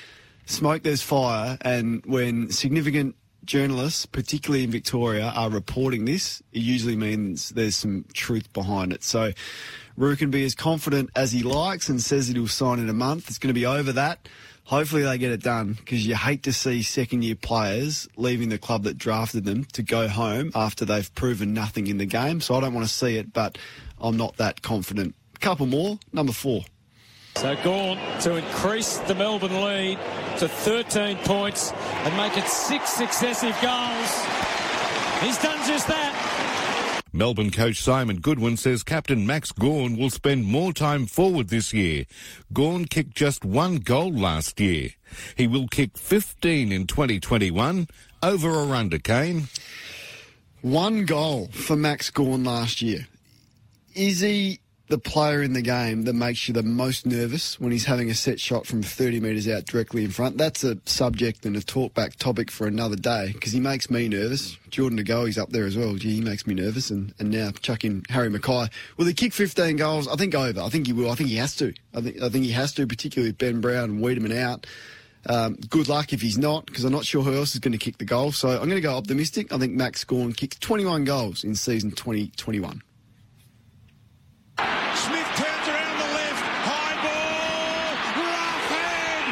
smoke 0.47 0.85
there's 0.85 1.03
fire, 1.03 1.59
and 1.61 2.03
when 2.07 2.51
significant 2.51 3.15
journalists, 3.45 4.07
particularly 4.07 4.65
in 4.65 4.71
Victoria, 4.71 5.35
are 5.37 5.51
reporting 5.51 6.07
this, 6.07 6.43
it 6.55 6.61
usually 6.61 6.97
means 6.97 7.51
there's 7.51 7.77
some 7.77 8.07
truth 8.15 8.51
behind 8.55 8.95
it. 8.95 9.05
So 9.05 9.33
Roo 9.99 10.17
can 10.17 10.31
be 10.31 10.45
as 10.47 10.55
confident 10.55 11.11
as 11.15 11.33
he 11.33 11.43
likes 11.43 11.91
and 11.91 12.01
says 12.01 12.29
that 12.29 12.37
he'll 12.37 12.49
sign 12.49 12.79
in 12.79 12.89
a 12.89 12.95
month. 12.95 13.29
It's 13.29 13.39
going 13.39 13.55
to 13.55 13.61
be 13.61 13.67
over 13.67 13.93
that. 13.93 14.29
Hopefully 14.67 15.03
they 15.03 15.17
get 15.17 15.31
it 15.31 15.43
done 15.43 15.75
because 15.75 16.05
you 16.05 16.17
hate 16.17 16.43
to 16.43 16.53
see 16.53 16.83
second 16.83 17.23
year 17.23 17.37
players 17.37 18.09
leaving 18.17 18.49
the 18.49 18.59
club 18.59 18.83
that 18.83 18.99
drafted 18.99 19.45
them 19.45 19.65
to 19.73 19.83
go 19.83 20.09
home 20.09 20.51
after 20.57 20.85
they've 20.85 21.15
proven 21.15 21.55
nothing 21.55 21.87
in 21.87 21.99
the 21.99 22.05
game. 22.05 22.41
So 22.41 22.57
I 22.57 22.61
don't 22.61 22.75
want 22.75 22.85
to 22.85 22.93
see 22.93 23.17
it, 23.17 23.33
but 23.33 23.59
I'm 24.01 24.17
not 24.17 24.37
that 24.39 24.63
confident. 24.63 25.15
Couple 25.39 25.67
more. 25.67 26.01
Number 26.13 26.33
four. 26.33 26.65
So 27.37 27.55
Gawn 27.63 27.99
to 28.23 28.37
increase 28.37 28.99
the 28.99 29.15
Melbourne 29.15 29.61
lead 29.61 29.99
to 30.39 30.49
13 30.49 31.19
points 31.19 31.73
and 31.73 32.17
make 32.17 32.37
it 32.37 32.49
six 32.49 32.91
successive 32.91 33.57
goals. 33.63 34.25
He's 35.23 35.39
done 35.39 35.59
just 35.67 35.87
that. 35.87 36.06
Melbourne 37.17 37.51
coach 37.51 37.81
Simon 37.81 38.19
Goodwin 38.19 38.59
says 38.59 38.83
captain 38.83 39.27
Max 39.27 39.51
Gawn 39.51 39.97
will 39.97 40.11
spend 40.11 40.45
more 40.45 40.75
time 40.75 41.07
forward 41.07 41.49
this 41.49 41.73
year. 41.73 42.05
Gawn 42.53 42.85
kicked 42.85 43.15
just 43.15 43.43
one 43.43 43.77
goal 43.77 44.13
last 44.13 44.61
year. 44.61 44.91
He 45.35 45.47
will 45.47 45.67
kick 45.67 45.97
15 45.97 46.71
in 46.71 46.87
2021. 46.87 47.89
Over 48.23 48.51
or 48.51 48.75
under, 48.75 48.99
Kane? 48.99 49.49
One 50.61 51.07
goal 51.07 51.49
for 51.53 51.75
Max 51.75 52.11
Gawn 52.11 52.45
last 52.45 52.83
year. 52.83 53.07
Is 53.95 54.21
he 54.21 54.61
the 54.89 54.99
player 54.99 55.43
in 55.43 55.53
the 55.53 55.63
game 55.63 56.03
that 56.03 56.13
makes 56.13 56.47
you 56.47 56.55
the 56.55 56.63
most 56.63 57.07
nervous 57.07 57.59
when 57.59 57.73
he's 57.73 57.87
having 57.87 58.09
a 58.09 58.15
set 58.15 58.39
shot 58.39 58.67
from 58.67 58.83
30 58.83 59.21
metres 59.21 59.49
out 59.49 59.65
directly 59.65 60.05
in 60.05 60.11
front. 60.11 60.39
That's 60.39 60.63
a 60.63 60.79
subject 60.85 61.45
and 61.45 61.57
a 61.57 61.61
talkback 61.61 62.17
topic 62.17 62.51
for 62.51 62.67
another 62.67 62.97
day 62.97 63.33
because 63.33 63.53
he 63.53 63.61
makes 63.61 63.91
me 63.91 64.09
nervous. 64.09 64.57
Jordan 64.71 65.03
De 65.03 65.27
he's 65.27 65.39
up 65.39 65.51
there 65.51 65.65
as 65.65 65.77
well. 65.77 65.95
Gee, 65.95 66.15
he 66.15 66.21
makes 66.21 66.47
me 66.47 66.55
nervous. 66.55 66.91
And, 66.91 67.13
and 67.19 67.31
now 67.31 67.51
chuck 67.51 67.85
in 67.85 68.05
Harry 68.11 68.31
McKay. 68.31 68.71
Will 68.97 69.07
he 69.07 69.15
kick 69.15 69.33
15 69.33 69.77
goals? 69.77 70.07
I 70.07 70.15
think 70.15 70.35
over. 70.35 70.61
I 70.61 70.69
think 70.69 70.87
he 70.87 70.93
will. 70.93 71.11
I 71.11 71.15
think 71.15 71.31
he 71.31 71.37
has 71.37 71.57
to. 71.57 71.75
I 71.93 72.01
think, 72.01 72.23
I 72.23 72.29
think 72.29 72.45
he 72.45 72.53
has 72.53 72.73
to, 72.75 72.87
particularly 72.87 73.31
with 73.31 73.39
Ben 73.39 73.61
Brown 73.61 73.91
and 73.91 74.05
Weideman 74.05 74.37
out. 74.37 74.67
Um, 75.29 75.57
good 75.69 75.89
luck 75.89 76.13
if 76.13 76.23
he's 76.23 76.39
not, 76.39 76.67
because 76.67 76.85
I'm 76.85 76.93
not 76.93 77.05
sure 77.05 77.25
who 77.25 77.35
else 77.35 77.55
is 77.55 77.59
going 77.59 77.73
to 77.73 77.79
kick 77.79 77.99
the 77.99 78.05
goal. 78.05 78.31
So 78.31 78.51
I'm 78.51 78.69
going 78.69 78.71
to 78.77 78.81
go 78.81 78.97
optimistic. 78.97 79.53
I 79.53 79.59
think 79.59 79.73
Max 79.73 80.05
Gawn 80.05 80.33
kicks 80.33 80.57
21 80.59 81.05
goals 81.05 81.43
in 81.43 81.57
season 81.57 81.91
2021. 81.91 82.83
Smith 84.57 85.29
turns 85.37 85.69
around 85.69 85.99
the 85.99 86.11
left. 86.17 86.45
High 86.65 86.97
ball. 87.05 87.93
Roughead. 88.17 89.25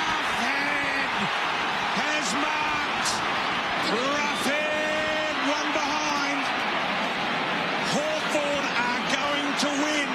Roughead 0.00 1.10
has 2.00 2.26
marked. 2.42 3.12
Roughead 3.94 5.34
one 5.54 5.70
behind. 5.72 6.40
Are 8.82 9.02
going 9.12 9.50
to 9.58 9.70
win. 9.84 10.08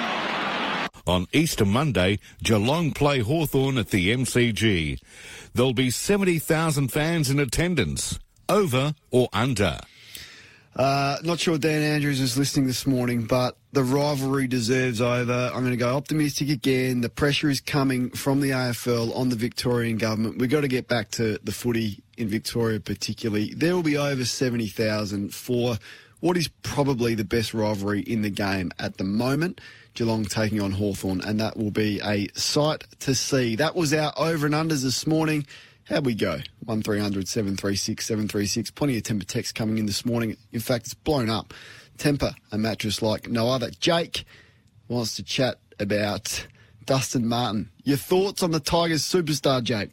On 1.06 1.26
Easter 1.32 1.64
Monday, 1.64 2.18
Geelong 2.42 2.92
play 2.92 3.20
Hawthorn 3.20 3.78
at 3.78 3.90
the 3.90 4.12
MCG. 4.12 5.00
There'll 5.54 5.72
be 5.72 5.90
70,000 5.90 6.88
fans 6.88 7.30
in 7.30 7.40
attendance. 7.40 8.18
Over 8.48 8.94
or 9.10 9.28
under? 9.32 9.80
Uh, 10.76 11.16
not 11.22 11.40
sure 11.40 11.56
Dan 11.56 11.80
Andrews 11.80 12.20
is 12.20 12.36
listening 12.36 12.66
this 12.66 12.86
morning, 12.86 13.24
but 13.24 13.56
the 13.72 13.82
rivalry 13.82 14.46
deserves 14.46 15.00
over. 15.00 15.50
I'm 15.54 15.60
going 15.60 15.70
to 15.70 15.76
go 15.78 15.96
optimistic 15.96 16.50
again. 16.50 17.00
The 17.00 17.08
pressure 17.08 17.48
is 17.48 17.62
coming 17.62 18.10
from 18.10 18.40
the 18.40 18.50
AFL 18.50 19.16
on 19.16 19.30
the 19.30 19.36
Victorian 19.36 19.96
government. 19.96 20.36
We've 20.38 20.50
got 20.50 20.60
to 20.62 20.68
get 20.68 20.86
back 20.86 21.10
to 21.12 21.38
the 21.42 21.52
footy 21.52 22.02
in 22.18 22.28
Victoria, 22.28 22.78
particularly. 22.78 23.54
There 23.54 23.74
will 23.74 23.82
be 23.82 23.96
over 23.96 24.26
70,000 24.26 25.32
for 25.32 25.78
what 26.20 26.36
is 26.36 26.48
probably 26.62 27.14
the 27.14 27.24
best 27.24 27.54
rivalry 27.54 28.00
in 28.00 28.20
the 28.20 28.30
game 28.30 28.70
at 28.78 28.98
the 28.98 29.04
moment. 29.04 29.62
Geelong 29.94 30.26
taking 30.26 30.60
on 30.60 30.72
Hawthorn, 30.72 31.22
and 31.22 31.40
that 31.40 31.56
will 31.56 31.70
be 31.70 32.00
a 32.04 32.28
sight 32.34 32.84
to 33.00 33.14
see. 33.14 33.56
That 33.56 33.74
was 33.74 33.94
our 33.94 34.12
over 34.18 34.44
and 34.44 34.54
unders 34.54 34.82
this 34.82 35.06
morning. 35.06 35.46
How'd 35.88 36.04
we 36.04 36.16
go? 36.16 36.40
1300 36.64 37.28
736 37.28 38.04
736. 38.04 38.70
Plenty 38.72 38.96
of 38.96 39.04
Tempur 39.04 39.24
text 39.24 39.54
coming 39.54 39.78
in 39.78 39.86
this 39.86 40.04
morning. 40.04 40.36
In 40.50 40.58
fact, 40.58 40.86
it's 40.86 40.94
blown 40.94 41.30
up. 41.30 41.54
Tempur, 41.96 42.34
a 42.50 42.58
mattress 42.58 43.02
like 43.02 43.28
no 43.28 43.48
other. 43.48 43.70
Jake 43.70 44.24
wants 44.88 45.14
to 45.16 45.22
chat 45.22 45.58
about 45.78 46.46
Dustin 46.86 47.26
Martin. 47.26 47.70
Your 47.84 47.98
thoughts 47.98 48.42
on 48.42 48.50
the 48.50 48.58
Tigers 48.58 49.02
superstar, 49.02 49.62
Jake? 49.62 49.90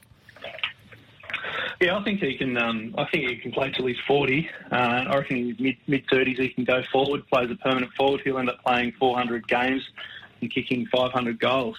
Yeah, 1.79 1.97
I 1.97 2.03
think 2.03 2.21
he 2.21 2.37
can. 2.37 2.57
Um, 2.57 2.95
I 2.97 3.05
think 3.05 3.29
he 3.29 3.35
can 3.35 3.51
play 3.51 3.69
till 3.69 3.85
he's 3.85 3.99
forty. 4.07 4.49
Uh, 4.71 4.75
I 4.75 5.17
reckon 5.17 5.37
in 5.37 5.49
his 5.49 5.59
mid 5.59 5.75
mid 5.85 6.05
thirties 6.09 6.39
he 6.39 6.49
can 6.49 6.63
go 6.63 6.81
forward. 6.91 7.27
Plays 7.27 7.51
a 7.51 7.55
permanent 7.55 7.91
forward. 7.93 8.21
He'll 8.23 8.39
end 8.39 8.49
up 8.49 8.63
playing 8.63 8.93
400 8.99 9.47
games 9.47 9.87
and 10.41 10.51
kicking 10.51 10.87
500 10.87 11.39
goals. 11.39 11.77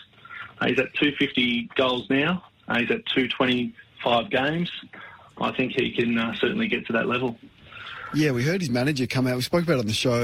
Uh, 0.61 0.67
he's 0.67 0.79
at 0.79 0.95
250 0.95 1.71
goals 1.75 2.09
now. 2.11 2.45
Uh, 2.69 2.81
he's 2.81 2.91
at 2.91 3.05
225 4.05 4.31
games. 4.31 4.71
I 5.39 5.53
think 5.53 5.73
he 5.73 5.91
can 5.93 6.17
uh, 6.17 6.35
certainly 6.37 6.69
get 6.69 6.87
to 6.87 6.93
that 6.93 7.07
level. 7.07 7.37
Yeah, 8.15 8.31
we 8.31 8.45
heard 8.45 8.61
his 8.61 8.71
manager 8.71 9.07
come 9.07 9.27
out. 9.27 9.35
We 9.37 9.43
spoke 9.43 9.65
about 9.65 9.75
it 9.75 9.81
on 9.81 9.87
the 9.87 9.93
show 9.93 10.23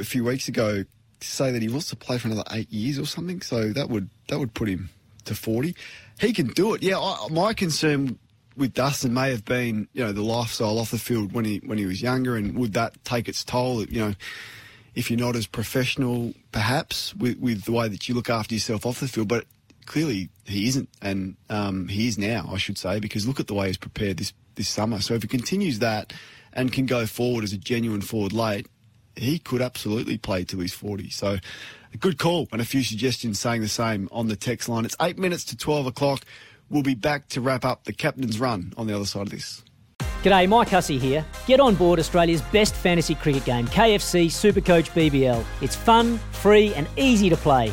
a 0.00 0.04
few 0.04 0.24
weeks 0.24 0.48
ago. 0.48 0.84
Say 1.22 1.50
that 1.50 1.62
he 1.62 1.68
wants 1.68 1.88
to 1.90 1.96
play 1.96 2.18
for 2.18 2.28
another 2.28 2.44
eight 2.50 2.70
years 2.70 2.98
or 2.98 3.06
something. 3.06 3.40
So 3.40 3.72
that 3.72 3.88
would 3.88 4.10
that 4.28 4.38
would 4.38 4.52
put 4.52 4.68
him 4.68 4.90
to 5.24 5.34
40. 5.34 5.74
He 6.18 6.32
can 6.32 6.48
do 6.48 6.74
it. 6.74 6.82
Yeah, 6.82 6.98
I, 6.98 7.28
my 7.30 7.54
concern 7.54 8.18
with 8.56 8.74
Dustin 8.74 9.14
may 9.14 9.30
have 9.30 9.44
been, 9.44 9.88
you 9.92 10.04
know, 10.04 10.12
the 10.12 10.22
lifestyle 10.22 10.78
off 10.78 10.90
the 10.90 10.98
field 10.98 11.32
when 11.32 11.44
he 11.44 11.62
when 11.64 11.78
he 11.78 11.86
was 11.86 12.02
younger, 12.02 12.36
and 12.36 12.58
would 12.58 12.74
that 12.74 13.02
take 13.04 13.28
its 13.28 13.42
toll? 13.44 13.84
You 13.84 14.00
know, 14.00 14.14
if 14.94 15.10
you're 15.10 15.20
not 15.20 15.36
as 15.36 15.46
professional, 15.46 16.34
perhaps 16.52 17.14
with 17.14 17.38
with 17.38 17.64
the 17.64 17.72
way 17.72 17.88
that 17.88 18.08
you 18.08 18.14
look 18.14 18.28
after 18.28 18.54
yourself 18.54 18.84
off 18.84 19.00
the 19.00 19.08
field, 19.08 19.28
but 19.28 19.46
clearly 19.90 20.30
he 20.44 20.68
isn't, 20.68 20.88
and 21.02 21.36
um, 21.48 21.88
he 21.88 22.06
is 22.06 22.16
now, 22.16 22.48
I 22.52 22.58
should 22.58 22.78
say, 22.78 23.00
because 23.00 23.26
look 23.26 23.40
at 23.40 23.48
the 23.48 23.54
way 23.54 23.66
he's 23.66 23.76
prepared 23.76 24.18
this 24.18 24.32
this 24.54 24.68
summer. 24.68 25.00
So 25.00 25.14
if 25.14 25.22
he 25.22 25.28
continues 25.28 25.80
that 25.80 26.12
and 26.52 26.72
can 26.72 26.86
go 26.86 27.06
forward 27.06 27.42
as 27.42 27.52
a 27.52 27.56
genuine 27.56 28.00
forward 28.00 28.32
late, 28.32 28.68
he 29.16 29.40
could 29.40 29.60
absolutely 29.60 30.16
play 30.16 30.44
till 30.44 30.60
he's 30.60 30.72
40. 30.72 31.10
So 31.10 31.38
a 31.92 31.96
good 31.96 32.18
call 32.18 32.46
and 32.52 32.60
a 32.60 32.64
few 32.64 32.84
suggestions 32.84 33.40
saying 33.40 33.62
the 33.62 33.68
same 33.68 34.08
on 34.12 34.28
the 34.28 34.36
text 34.36 34.68
line. 34.68 34.84
It's 34.84 34.96
eight 35.00 35.18
minutes 35.18 35.44
to 35.46 35.56
12 35.56 35.86
o'clock. 35.86 36.20
We'll 36.68 36.84
be 36.84 36.94
back 36.94 37.26
to 37.30 37.40
wrap 37.40 37.64
up 37.64 37.82
the 37.82 37.92
captain's 37.92 38.38
run 38.38 38.72
on 38.76 38.86
the 38.86 38.94
other 38.94 39.06
side 39.06 39.22
of 39.22 39.30
this. 39.30 39.64
G'day, 40.22 40.48
Mike 40.48 40.68
Hussey 40.68 40.98
here. 40.98 41.24
Get 41.48 41.58
on 41.58 41.74
board 41.74 41.98
Australia's 41.98 42.42
best 42.42 42.76
fantasy 42.76 43.16
cricket 43.16 43.44
game, 43.44 43.66
KFC 43.66 44.26
Supercoach 44.26 44.90
BBL. 44.90 45.44
It's 45.62 45.74
fun, 45.74 46.18
free, 46.30 46.74
and 46.74 46.86
easy 46.96 47.28
to 47.28 47.36
play. 47.36 47.72